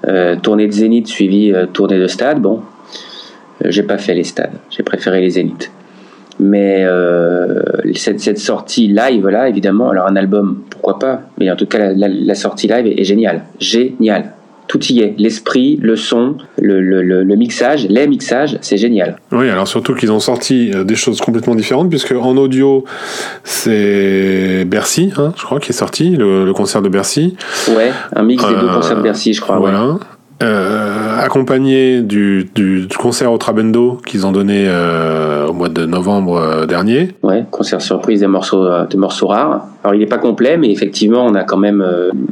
Hein. 0.06 0.36
tournée 0.42 0.68
de 0.68 0.72
Zénith 0.72 1.08
suivie 1.08 1.52
tournée 1.72 1.98
de 1.98 2.06
stade. 2.06 2.40
Bon, 2.40 2.60
j'ai 3.64 3.82
pas 3.82 3.98
fait 3.98 4.14
les 4.14 4.24
stades. 4.24 4.52
J'ai 4.70 4.84
préféré 4.84 5.20
les 5.20 5.30
Zéniths. 5.30 5.72
Mais 6.40 6.84
euh, 6.84 7.60
cette, 7.94 8.20
cette, 8.20 8.38
sortie 8.38 8.88
live 8.88 9.28
là, 9.28 9.48
évidemment, 9.48 9.90
alors 9.90 10.06
un 10.06 10.16
album, 10.16 10.62
pourquoi 10.70 10.98
pas, 10.98 11.20
mais 11.38 11.50
en 11.50 11.56
tout 11.56 11.66
cas 11.66 11.92
la, 11.92 12.08
la, 12.08 12.34
sortie 12.34 12.66
live 12.66 12.86
est, 12.86 13.04
géniale, 13.04 13.42
géniale. 13.60 14.32
Tout 14.66 14.82
y 14.86 15.00
est, 15.00 15.14
l'esprit, 15.18 15.78
le 15.82 15.96
son, 15.96 16.36
le, 16.56 16.80
le, 16.80 17.02
le, 17.02 17.36
mixage, 17.36 17.86
les 17.88 18.06
mixages, 18.06 18.56
c'est 18.62 18.78
génial. 18.78 19.16
Oui, 19.32 19.50
alors 19.50 19.68
surtout 19.68 19.94
qu'ils 19.94 20.12
ont 20.12 20.20
sorti 20.20 20.70
euh, 20.72 20.84
des 20.84 20.94
choses 20.94 21.20
complètement 21.20 21.56
différentes, 21.56 21.90
puisque 21.90 22.12
en 22.12 22.36
audio, 22.36 22.84
c'est 23.44 24.64
Bercy, 24.64 25.12
hein, 25.18 25.34
je 25.36 25.42
crois, 25.42 25.60
qui 25.60 25.70
est 25.70 25.74
sorti, 25.74 26.10
le, 26.16 26.52
concert 26.52 26.80
de 26.80 26.88
Bercy. 26.88 27.36
Ouais, 27.76 27.90
un 28.14 28.22
mix 28.22 28.46
des 28.46 28.54
deux 28.54 28.68
euh, 28.68 28.74
concerts 28.74 28.96
de 28.96 29.02
Bercy, 29.02 29.34
je 29.34 29.40
crois. 29.42 29.58
Voilà. 29.58 29.98
Euh, 30.42 31.18
accompagné 31.18 32.00
du, 32.00 32.48
du, 32.54 32.88
concert 32.98 33.30
au 33.30 33.36
Trabendo 33.36 33.98
qu'ils 34.06 34.26
ont 34.26 34.32
donné 34.32 34.64
euh, 34.68 35.48
au 35.48 35.52
mois 35.52 35.68
de 35.68 35.84
novembre 35.84 36.36
euh, 36.38 36.66
dernier. 36.66 37.10
Ouais, 37.22 37.44
concert 37.50 37.82
surprise 37.82 38.20
des 38.20 38.26
morceaux, 38.26 38.66
des 38.88 38.96
morceaux 38.96 39.26
rares. 39.26 39.66
Alors 39.84 39.94
il 39.94 40.00
n'est 40.00 40.06
pas 40.06 40.16
complet, 40.16 40.56
mais 40.56 40.70
effectivement 40.70 41.26
on 41.26 41.34
a 41.34 41.44
quand 41.44 41.58
même 41.58 41.84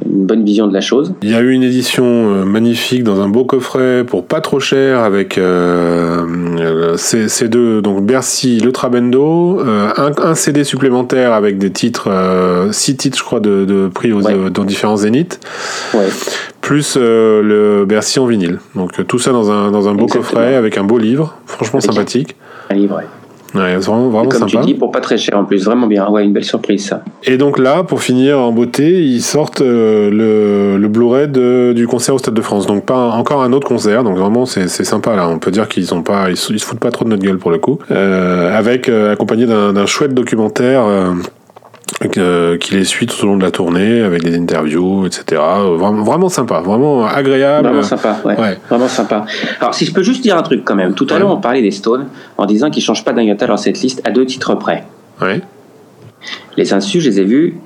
une 0.07 0.27
bonne 0.27 0.43
vision 0.43 0.67
de 0.67 0.73
la 0.73 0.81
chose. 0.81 1.13
Il 1.23 1.31
y 1.31 1.35
a 1.35 1.41
eu 1.41 1.51
une 1.51 1.63
édition 1.63 2.45
magnifique 2.47 3.05
dans 3.05 3.21
un 3.21 3.29
beau 3.29 3.45
coffret 3.45 4.05
pour 4.07 4.25
pas 4.25 4.41
trop 4.41 4.61
cher 4.61 5.01
avec 5.01 5.39
ces, 6.97 7.29
ces, 7.29 7.49
deux, 7.49 7.83
donc 7.83 8.05
Bercy, 8.05 8.61
le 8.61 8.73
Trabendo, 8.73 9.61
un, 9.61 10.13
un, 10.23 10.35
CD 10.35 10.65
supplémentaire 10.65 11.33
avec 11.33 11.57
des 11.57 11.71
titres, 11.71 12.11
six 12.71 12.97
titres 12.97 13.19
je 13.19 13.25
crois 13.25 13.41
de, 13.41 13.65
de 13.65 13.89
prix 13.89 14.13
aux, 14.13 14.21
dans 14.51 14.65
différents 14.65 14.97
zéniths. 14.97 15.41
Ouais 15.95 16.09
plus 16.69 16.99
euh, 16.99 17.41
le 17.41 17.87
Bercy 17.87 18.19
en 18.19 18.27
vinyle. 18.27 18.59
Donc 18.75 19.01
euh, 19.01 19.03
tout 19.03 19.19
ça 19.19 19.33
dans 19.33 19.51
un, 19.51 19.71
dans 19.71 19.89
un 19.89 19.95
beau 19.95 20.05
coffret 20.05 20.55
avec 20.55 20.77
un 20.77 20.85
beau 20.85 20.99
livre, 20.99 21.35
franchement 21.47 21.81
sympathique. 21.81 22.37
Un 22.69 22.75
livre, 22.75 22.97
ouais. 22.97 23.59
Ouais, 23.59 23.77
vraiment, 23.77 24.11
vraiment 24.11 24.29
comme 24.29 24.47
sympa. 24.47 24.61
tu 24.61 24.67
dis, 24.67 24.75
pour 24.75 24.93
pas 24.93 25.01
très 25.01 25.17
cher 25.17 25.39
en 25.39 25.45
plus, 25.45 25.65
vraiment 25.65 25.87
bien. 25.87 26.07
Ouais, 26.11 26.23
une 26.23 26.35
belle 26.35 26.45
surprise 26.45 26.85
ça. 26.85 27.03
Et 27.25 27.39
donc 27.39 27.59
là, 27.59 27.85
pour 27.85 28.03
finir 28.03 28.39
en 28.39 28.53
beauté, 28.53 29.03
ils 29.03 29.23
sortent 29.23 29.63
euh, 29.63 30.11
le, 30.11 30.77
le 30.77 30.89
Blu-ray 30.89 31.29
du 31.75 31.87
concert 31.87 32.15
au 32.15 32.19
Stade 32.19 32.35
de 32.35 32.43
France. 32.43 32.67
Donc 32.67 32.85
pas 32.85 33.13
encore 33.13 33.43
un 33.43 33.55
autre 33.55 33.67
concert, 33.67 34.05
donc 34.05 34.19
vraiment 34.19 34.45
c'est 34.45 34.69
sympa 34.69 35.17
là. 35.17 35.27
On 35.27 35.39
peut 35.39 35.51
dire 35.51 35.69
qu'ils 35.69 35.95
ont 35.95 36.03
pas, 36.03 36.29
ils, 36.29 36.37
se 36.37 36.53
foutent 36.59 36.81
pas 36.81 36.91
trop 36.91 37.07
de 37.07 37.09
notre 37.09 37.23
gueule 37.23 37.39
pour 37.39 37.51
le 37.51 37.57
coup. 37.57 37.79
avec 37.89 38.91
accompagné 38.91 39.47
d'un 39.47 39.87
chouette 39.87 40.13
documentaire 40.13 40.83
qui 42.01 42.75
les 42.75 42.85
suit 42.85 43.07
tout 43.07 43.25
au 43.25 43.27
long 43.27 43.37
de 43.37 43.43
la 43.43 43.51
tournée 43.51 44.03
avec 44.03 44.23
des 44.23 44.37
interviews, 44.37 45.05
etc. 45.07 45.25
Vraiment, 45.33 46.03
vraiment 46.05 46.29
sympa, 46.29 46.61
vraiment 46.61 47.05
agréable. 47.05 47.67
Vraiment 47.67 47.83
sympa, 47.83 48.21
ouais. 48.25 48.59
Vraiment 48.69 48.89
sympa. 48.89 49.27
Alors, 49.61 49.75
si 49.75 49.85
je 49.85 49.93
peux 49.93 50.05
juste 50.05 50.23
dire 50.23 50.37
un 50.37 50.43
truc 50.43 50.65
quand 50.65 50.77
même. 50.77 50.95
Tout 50.95 51.09
à 51.11 51.19
l'heure, 51.19 51.31
on 51.31 51.41
parlait 51.41 51.63
des 51.63 51.73
Stones 51.73 52.07
en 52.37 52.47
disant 52.47 52.71
qu'ils 52.71 52.83
changent 52.83 53.05
pas 53.05 53.13
d'un 53.13 53.23
iota 53.23 53.47
dans 53.47 53.57
cette 53.57 53.81
liste 53.81 54.01
à 54.05 54.11
deux 54.11 54.27
titres 54.27 54.55
près. 54.55 54.85
Ouais. 55.21 55.41
Les 56.57 56.73
insus, 56.73 57.01
je 57.01 57.11
les 57.11 57.21
ai 57.21 57.25
vus 57.25 57.59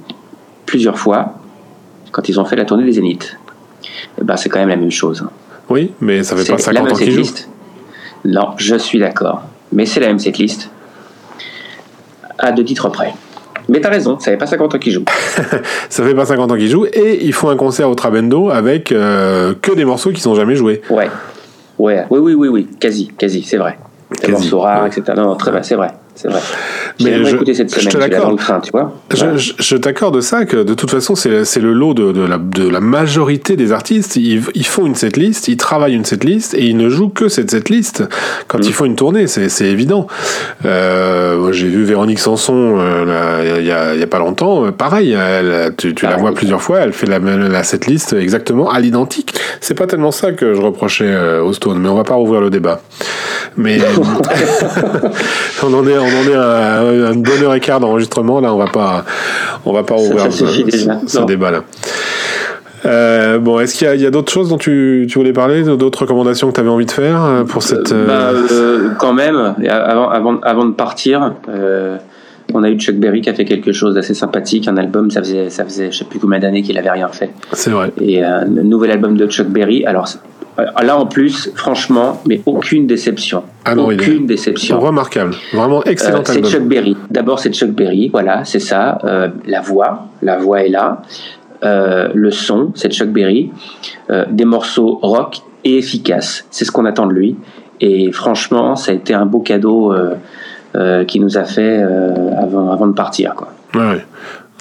plusieurs 0.64 0.98
fois 0.98 1.34
quand 2.10 2.28
ils 2.28 2.40
ont 2.40 2.44
fait 2.46 2.56
la 2.56 2.64
tournée 2.64 2.84
des 2.84 2.92
Zéniths. 2.92 3.36
Ben, 4.20 4.36
c'est 4.36 4.48
quand 4.48 4.60
même 4.60 4.68
la 4.70 4.76
même 4.76 4.90
chose. 4.90 5.26
Oui, 5.68 5.92
mais 6.00 6.22
ça 6.22 6.36
fait 6.36 6.50
pas 6.50 6.58
50 6.58 6.92
ans 6.92 6.94
qu'ils 6.94 7.12
jouent. 7.12 7.34
Non, 8.24 8.50
je 8.56 8.76
suis 8.76 8.98
d'accord. 8.98 9.42
Mais 9.72 9.84
c'est 9.84 10.00
la 10.00 10.06
même 10.08 10.18
setlist 10.18 10.70
à 12.38 12.52
deux 12.52 12.64
titres 12.64 12.88
près. 12.88 13.12
Mais 13.72 13.80
t'as 13.80 13.90
raison, 13.90 14.18
ça 14.18 14.30
fait 14.30 14.36
pas 14.36 14.46
50 14.46 14.74
ans 14.74 14.78
qu'ils 14.78 14.92
jouent. 14.92 15.04
ça 15.88 16.04
fait 16.04 16.14
pas 16.14 16.26
50 16.26 16.52
ans 16.52 16.56
qu'ils 16.56 16.68
jouent 16.68 16.86
et 16.86 17.24
ils 17.24 17.32
font 17.32 17.48
un 17.48 17.56
concert 17.56 17.88
au 17.88 17.94
Trabendo 17.94 18.50
avec 18.50 18.92
euh, 18.92 19.54
que 19.60 19.72
des 19.72 19.84
morceaux 19.84 20.12
qui 20.12 20.20
sont 20.20 20.34
jamais 20.34 20.56
joués. 20.56 20.82
Ouais. 20.90 21.08
Ouais, 21.78 22.04
oui, 22.10 22.18
oui, 22.20 22.34
oui, 22.34 22.48
oui, 22.48 22.68
quasi, 22.78 23.08
quasi, 23.16 23.42
c'est 23.42 23.56
vrai. 23.56 23.78
Des 24.22 24.30
morceaux 24.30 24.60
rares, 24.60 24.86
etc. 24.86 25.02
Non, 25.16 25.24
non, 25.24 25.36
très 25.36 25.50
bien, 25.50 25.62
c'est 25.62 25.74
vrai 25.74 25.88
c'est 26.14 26.28
vrai. 26.28 26.40
Mais 27.00 27.24
je, 27.24 27.34
écouter 27.34 27.54
cette 27.54 27.70
semaine, 27.70 27.84
je 27.84 27.90
te 27.90 27.98
l'accorde. 27.98 28.40
tu 28.62 28.70
vois. 28.70 28.92
Je, 29.14 29.52
je, 29.58 29.76
t'accorde 29.76 30.20
ça 30.20 30.44
que 30.44 30.58
de 30.58 30.74
toute 30.74 30.90
façon 30.90 31.14
c'est 31.14 31.60
le 31.60 31.72
lot 31.72 31.94
de, 31.94 32.12
de, 32.12 32.22
la, 32.22 32.38
de 32.38 32.68
la 32.68 32.80
majorité 32.80 33.56
des 33.56 33.72
artistes. 33.72 34.16
Ils, 34.16 34.42
ils, 34.54 34.66
font 34.66 34.86
une 34.86 34.94
setlist, 34.94 35.48
ils 35.48 35.56
travaillent 35.56 35.94
une 35.94 36.04
setlist 36.04 36.54
et 36.54 36.64
ils 36.66 36.76
ne 36.76 36.88
jouent 36.88 37.08
que 37.08 37.28
cette 37.28 37.50
setlist 37.50 38.04
quand 38.48 38.58
mm. 38.58 38.64
ils 38.64 38.72
font 38.72 38.84
une 38.84 38.96
tournée. 38.96 39.26
C'est 39.26 39.66
évident. 39.66 40.06
Euh, 40.64 41.52
J'ai 41.52 41.68
vu 41.68 41.84
Véronique 41.84 42.18
Sanson 42.18 42.76
euh, 42.78 43.56
il 43.58 43.66
y, 43.66 43.70
a, 43.70 43.94
y, 43.94 44.02
a, 44.02 44.06
pas 44.06 44.18
longtemps. 44.18 44.70
Pareil, 44.72 45.12
elle, 45.12 45.74
tu, 45.76 45.94
tu 45.94 46.06
la 46.06 46.16
vois 46.16 46.32
plusieurs 46.32 46.62
fois. 46.62 46.80
Elle 46.80 46.92
fait 46.92 47.06
la, 47.06 47.18
la 47.18 47.62
setlist 47.62 48.12
exactement 48.12 48.70
à 48.70 48.80
l'identique. 48.80 49.34
C'est 49.60 49.74
pas 49.74 49.86
tellement 49.86 50.12
ça 50.12 50.32
que 50.32 50.54
je 50.54 50.60
reprochais 50.60 51.08
euh, 51.08 51.42
aux 51.42 51.52
Stones, 51.52 51.78
mais 51.78 51.88
on 51.88 51.96
va 51.96 52.04
pas 52.04 52.14
rouvrir 52.14 52.40
le 52.40 52.50
débat. 52.50 52.80
Mais 53.56 53.78
on 55.62 55.74
en 55.74 55.86
est 55.86 55.98
on 55.98 56.04
en 56.04 56.30
est 56.30 56.34
à 56.34 56.81
une 56.90 57.22
bonne 57.22 57.42
heure 57.42 57.54
et 57.54 57.60
quart 57.60 57.80
d'enregistrement. 57.80 58.40
Là, 58.40 58.52
on 58.52 58.58
va 58.58 58.66
pas, 58.66 59.04
on 59.64 59.72
va 59.72 59.82
pas 59.82 59.96
ouvrir 59.96 60.32
ce, 60.32 61.24
débat 61.24 61.50
là. 61.50 61.62
Euh, 62.84 63.38
bon, 63.38 63.60
est-ce 63.60 63.76
qu'il 63.76 64.00
y 64.00 64.06
a, 64.06 64.10
d'autres 64.10 64.32
choses 64.32 64.48
dont 64.48 64.58
tu, 64.58 65.06
voulais 65.14 65.32
parler, 65.32 65.62
d'autres 65.62 66.00
recommandations 66.00 66.48
que 66.48 66.54
tu 66.54 66.60
avais 66.60 66.68
envie 66.68 66.86
de 66.86 66.90
faire 66.90 67.24
euh, 67.24 67.44
pour 67.44 67.62
cette. 67.62 67.94
Bah, 67.94 68.30
quand 68.98 69.12
même, 69.12 69.54
avant, 69.68 70.08
avant, 70.10 70.40
avant 70.40 70.64
de 70.64 70.72
partir, 70.72 71.34
on 72.54 72.64
a 72.64 72.70
eu 72.70 72.78
Chuck 72.78 72.96
Berry 72.96 73.20
qui 73.20 73.30
a 73.30 73.34
fait 73.34 73.44
quelque 73.44 73.72
chose 73.72 73.94
d'assez 73.94 74.14
sympathique, 74.14 74.66
un 74.68 74.76
album, 74.76 75.10
ça 75.10 75.22
faisait, 75.22 75.48
ça 75.48 75.64
faisait 75.64 75.92
je 75.92 75.98
sais 75.98 76.04
plus 76.04 76.18
combien 76.18 76.40
d'années 76.40 76.62
qu'il 76.62 76.76
avait 76.76 76.90
rien 76.90 77.08
fait. 77.08 77.30
C'est 77.52 77.70
vrai. 77.70 77.92
Et 78.00 78.22
un 78.22 78.44
nouvel 78.46 78.90
album 78.90 79.16
de 79.16 79.26
Chuck 79.26 79.46
Berry. 79.46 79.84
Alors 79.86 80.08
là 80.56 80.98
en 80.98 81.06
plus, 81.06 81.50
franchement, 81.54 82.20
mais 82.26 82.40
aucune 82.46 82.86
déception. 82.86 83.42
Ah 83.64 83.76
aucune 83.76 84.26
déception. 84.26 84.80
Remarquable, 84.80 85.34
vraiment 85.52 85.82
excellent 85.84 86.20
euh, 86.20 86.24
C'est 86.24 86.44
Chuck 86.44 86.62
Berry. 86.62 86.96
D'abord 87.10 87.38
c'est 87.38 87.52
Chuck 87.52 87.70
Berry, 87.70 88.08
voilà, 88.08 88.44
c'est 88.44 88.58
ça. 88.58 88.98
Euh, 89.04 89.28
la 89.46 89.60
voix, 89.60 90.06
la 90.20 90.38
voix 90.38 90.62
est 90.62 90.68
là. 90.68 91.02
Euh, 91.64 92.08
le 92.14 92.30
son, 92.30 92.72
c'est 92.74 92.92
Chuck 92.92 93.08
Berry. 93.08 93.50
des 94.30 94.44
morceaux 94.44 94.98
rock 95.02 95.38
et 95.64 95.78
efficaces, 95.78 96.46
c'est 96.50 96.64
ce 96.64 96.72
qu'on 96.72 96.84
attend 96.84 97.06
de 97.06 97.12
lui. 97.12 97.36
Et 97.80 98.12
franchement, 98.12 98.76
ça 98.76 98.92
a 98.92 98.94
été 98.94 99.14
un 99.14 99.26
beau 99.26 99.40
cadeau 99.40 99.92
euh, 100.74 101.04
qui 101.04 101.20
nous 101.20 101.36
a 101.36 101.44
fait 101.44 101.82
euh, 101.82 102.30
avant, 102.38 102.70
avant 102.70 102.86
de 102.86 102.94
partir. 102.94 103.34
Quoi. 103.34 103.48
Ouais, 103.74 104.02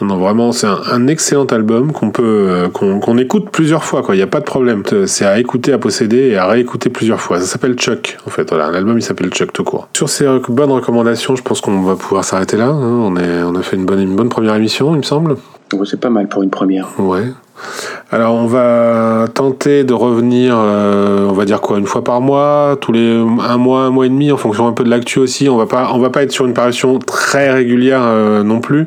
Non, 0.02 0.18
vraiment, 0.18 0.52
c'est 0.52 0.68
un, 0.68 1.08
excellent 1.08 1.46
album 1.46 1.92
qu'on 1.92 2.12
peut 2.12 2.48
euh, 2.50 2.70
qu'on 2.70 3.18
écoute 3.18 3.50
plusieurs 3.52 3.84
fois. 3.84 4.04
Il 4.10 4.16
n'y 4.16 4.22
a 4.22 4.28
pas 4.28 4.40
de 4.40 4.46
problème. 4.46 4.84
C'est 5.06 5.26
à 5.26 5.40
écouter, 5.40 5.74
à 5.74 5.78
posséder 5.78 6.30
et 6.30 6.38
à 6.38 6.48
réécouter 6.48 6.90
plusieurs 6.90 7.22
fois. 7.22 7.40
Ça 7.40 7.46
s'appelle 7.46 7.76
Chuck, 7.76 8.18
en 8.26 8.30
fait. 8.30 8.50
Voilà, 8.50 8.68
un 8.68 8.74
album, 8.74 8.98
il 8.98 9.02
s'appelle 9.02 9.30
Chuck 9.30 9.54
tout 9.54 9.64
court. 9.64 9.88
Sur 9.94 10.10
ces 10.10 10.26
bonnes 10.50 10.72
recommandations, 10.72 11.36
je 11.36 11.44
pense 11.44 11.62
qu'on 11.62 11.82
va 11.82 11.96
pouvoir 11.96 12.24
s'arrêter 12.24 12.58
là. 12.58 12.68
Hein. 12.68 12.82
On, 12.82 13.16
est, 13.18 13.44
on 13.44 13.56
a 13.56 13.62
fait 13.62 13.76
une 13.76 13.86
bonne, 13.86 14.02
une 14.02 14.16
bonne 14.16 14.30
première 14.30 14.56
émission, 14.56 14.94
il 14.94 14.98
me 14.98 15.04
semble. 15.04 15.36
c'est 15.86 16.00
pas 16.00 16.10
mal 16.10 16.28
pour 16.28 16.44
une 16.44 16.50
première. 16.50 16.90
Ouais. 17.00 17.26
Alors 18.12 18.36
on 18.36 18.46
va 18.46 19.26
tenter 19.34 19.84
de 19.84 19.94
revenir, 19.94 20.56
euh, 20.58 21.28
on 21.30 21.34
va 21.34 21.46
dire 21.46 21.62
quoi, 21.62 21.78
une 21.78 21.86
fois 21.86 22.04
par 22.04 22.20
mois, 22.20 22.76
tous 22.82 22.92
les 22.92 23.16
un 23.16 23.58
mois, 23.58 23.84
un 23.84 23.90
mois 23.90 24.06
et 24.06 24.10
demi, 24.10 24.32
en 24.32 24.38
fonction 24.38 24.68
un 24.68 24.74
peu 24.74 24.84
de 24.84 24.90
l'actu 24.90 25.20
aussi. 25.20 25.48
On 25.48 25.58
va 25.58 25.66
pas, 25.66 25.92
on 25.94 26.00
va 26.00 26.10
pas 26.10 26.24
être 26.24 26.32
sur 26.32 26.46
une 26.46 26.54
parution 26.54 27.00
très 27.00 27.52
régulière 27.52 28.02
euh, 28.04 28.44
non 28.44 28.60
plus. 28.60 28.86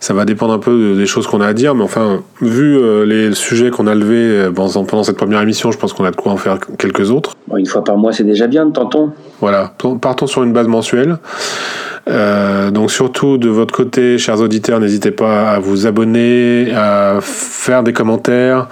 Ça 0.00 0.12
va 0.12 0.24
dépendre 0.24 0.52
un 0.52 0.58
peu 0.58 0.94
des 0.96 1.06
choses 1.06 1.26
qu'on 1.26 1.40
a 1.40 1.46
à 1.46 1.52
dire, 1.52 1.74
mais 1.74 1.84
enfin, 1.84 2.20
vu 2.40 2.76
euh, 2.76 3.04
les 3.06 3.34
sujets 3.34 3.70
qu'on 3.70 3.86
a 3.86 3.94
levés 3.94 4.50
pendant 4.54 5.04
cette 5.04 5.16
première 5.16 5.40
émission, 5.40 5.70
je 5.70 5.78
pense 5.78 5.92
qu'on 5.92 6.04
a 6.04 6.10
de 6.10 6.16
quoi 6.16 6.32
en 6.32 6.36
faire 6.36 6.58
quelques 6.78 7.10
autres. 7.10 7.36
une 7.56 7.66
fois 7.66 7.84
par 7.84 7.96
mois, 7.96 8.12
c'est 8.12 8.24
déjà 8.24 8.48
bien, 8.48 8.70
tentons. 8.70 9.12
Voilà, 9.40 9.72
partons 10.00 10.26
sur 10.26 10.42
une 10.42 10.52
base 10.52 10.66
mensuelle. 10.66 11.18
Euh, 12.06 12.70
donc 12.70 12.90
surtout 12.90 13.38
de 13.38 13.48
votre 13.48 13.74
côté, 13.74 14.18
chers 14.18 14.40
auditeurs, 14.40 14.78
n'hésitez 14.78 15.10
pas 15.10 15.52
à 15.52 15.58
vous 15.58 15.86
abonner, 15.86 16.72
à 16.74 17.18
faire 17.22 17.82
des 17.82 17.92
commentaires, 17.92 18.68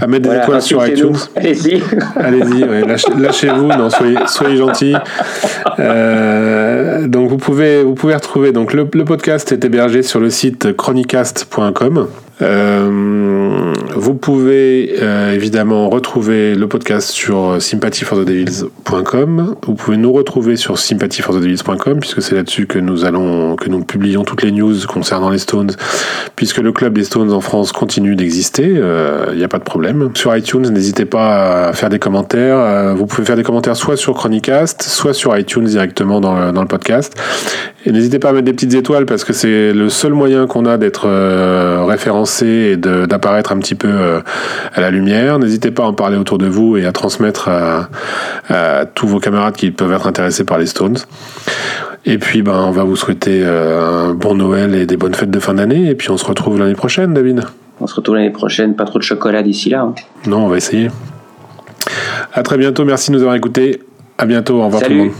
à 0.00 0.06
mettre 0.06 0.28
des 0.28 0.36
étoiles 0.36 0.62
sur 0.62 0.84
iTunes. 0.86 1.16
Allez-y. 1.36 1.82
Allez-y, 2.16 2.64
lâchez-vous, 3.20 3.68
non, 3.68 3.90
soyez, 3.90 4.16
soyez 4.26 4.56
gentils. 4.56 4.96
Euh, 5.78 7.06
donc 7.06 7.28
vous 7.28 7.38
pouvez, 7.38 7.82
vous 7.82 7.94
pouvez 7.94 8.14
retrouver 8.14 8.52
donc 8.52 8.72
le, 8.72 8.88
le 8.92 9.04
podcast 9.04 9.52
est 9.52 9.64
hébergé 9.64 10.02
sur 10.02 10.18
le 10.20 10.30
site 10.30 10.76
chronicast.com. 10.76 12.08
Euh, 12.42 13.72
vous 13.94 14.14
pouvez 14.14 14.96
euh, 15.00 15.32
évidemment 15.32 15.88
retrouver 15.88 16.54
le 16.54 16.66
podcast 16.66 17.10
sur 17.10 17.62
sympathyforthedevils.com. 17.62 19.54
Vous 19.64 19.74
pouvez 19.74 19.96
nous 19.96 20.12
retrouver 20.12 20.56
sur 20.56 20.78
sympathyforthedevils.com 20.78 22.00
puisque 22.00 22.22
c'est 22.22 22.34
là-dessus 22.34 22.63
que 22.66 22.78
nous 22.78 23.04
allons 23.04 23.56
que 23.56 23.68
nous 23.68 23.84
publions 23.84 24.24
toutes 24.24 24.42
les 24.42 24.52
news 24.52 24.74
concernant 24.88 25.30
les 25.30 25.38
Stones, 25.38 25.72
puisque 26.36 26.58
le 26.58 26.72
club 26.72 26.94
des 26.94 27.04
Stones 27.04 27.32
en 27.32 27.40
France 27.40 27.72
continue 27.72 28.16
d'exister. 28.16 28.68
Il 28.68 28.78
euh, 28.78 29.34
n'y 29.34 29.44
a 29.44 29.48
pas 29.48 29.58
de 29.58 29.64
problème. 29.64 30.10
Sur 30.14 30.36
iTunes, 30.36 30.68
n'hésitez 30.70 31.04
pas 31.04 31.68
à 31.68 31.72
faire 31.72 31.88
des 31.88 31.98
commentaires. 31.98 32.94
vous 32.94 33.06
pouvez 33.06 33.24
faire 33.24 33.36
des 33.36 33.42
commentaires 33.42 33.76
soit 33.76 33.96
sur 33.96 34.14
Chronicast, 34.14 34.82
soit 34.82 35.14
sur 35.14 35.36
iTunes 35.36 35.64
directement 35.64 36.20
dans 36.20 36.52
le, 36.52 36.64
podcast. 36.66 37.14
Et 37.84 37.92
n'hésitez 37.92 38.18
pas 38.18 38.30
à 38.30 38.32
mettre 38.32 38.46
des 38.46 38.54
petites 38.54 38.72
étoiles 38.72 39.04
parce 39.04 39.24
que 39.24 39.34
c'est 39.34 39.74
le 39.74 39.90
seul 39.90 40.14
moyen 40.14 40.46
qu'on 40.46 40.64
a 40.64 40.78
d'être 40.78 41.06
référencé 41.84 42.46
et 42.46 42.76
d'apparaître 42.76 43.52
un 43.52 43.58
petit 43.58 43.74
peu 43.74 43.88
euh, 43.88 44.20
à 44.74 44.80
la 44.80 44.90
lumière. 44.90 45.38
N'hésitez 45.38 45.70
pas 45.70 45.84
à 45.84 45.86
en 45.86 45.92
parler 45.92 46.16
autour 46.16 46.38
de 46.38 46.46
vous 46.46 46.76
et 46.76 46.86
à 46.86 46.92
transmettre 46.92 47.48
à, 47.48 48.86
tous 48.94 49.06
vos 49.06 49.20
camarades 49.20 49.56
qui 49.56 49.70
peuvent 49.70 49.92
être 49.92 50.06
intéressés 50.06 50.44
par 50.44 50.58
les 50.58 50.66
Stones. 50.66 50.96
Et 52.06 52.18
puis, 52.18 52.42
ben, 52.42 52.64
on 52.66 52.70
va 52.70 52.84
vous 52.84 52.96
souhaiter 52.96 53.42
euh, 53.44 54.10
un 54.10 54.14
bon 54.14 54.34
Noël 54.34 54.74
et 54.74 54.86
des 54.86 54.96
bonnes 54.96 55.14
fêtes 55.14 55.30
de 55.30 55.40
fin 55.40 55.54
d'année. 55.54 55.88
Et 55.88 55.94
puis, 55.94 56.10
on 56.10 56.16
se 56.16 56.24
retrouve 56.24 56.58
l'année 56.58 56.74
prochaine, 56.74 57.14
David. 57.14 57.42
On 57.80 57.86
se 57.86 57.94
retrouve 57.94 58.16
l'année 58.16 58.30
prochaine. 58.30 58.76
Pas 58.76 58.84
trop 58.84 58.98
de 58.98 59.04
chocolat 59.04 59.42
d'ici 59.42 59.70
là. 59.70 59.82
Hein. 59.82 59.94
Non, 60.26 60.44
on 60.44 60.48
va 60.48 60.58
essayer. 60.58 60.88
À 62.32 62.42
très 62.42 62.58
bientôt. 62.58 62.84
Merci 62.84 63.10
de 63.10 63.16
nous 63.16 63.22
avoir 63.22 63.36
écoutés. 63.36 63.80
À 64.18 64.26
bientôt. 64.26 64.60
Au 64.60 64.66
revoir 64.66 64.82
tout 64.82 64.90
le 64.90 64.96
monde. 64.96 65.10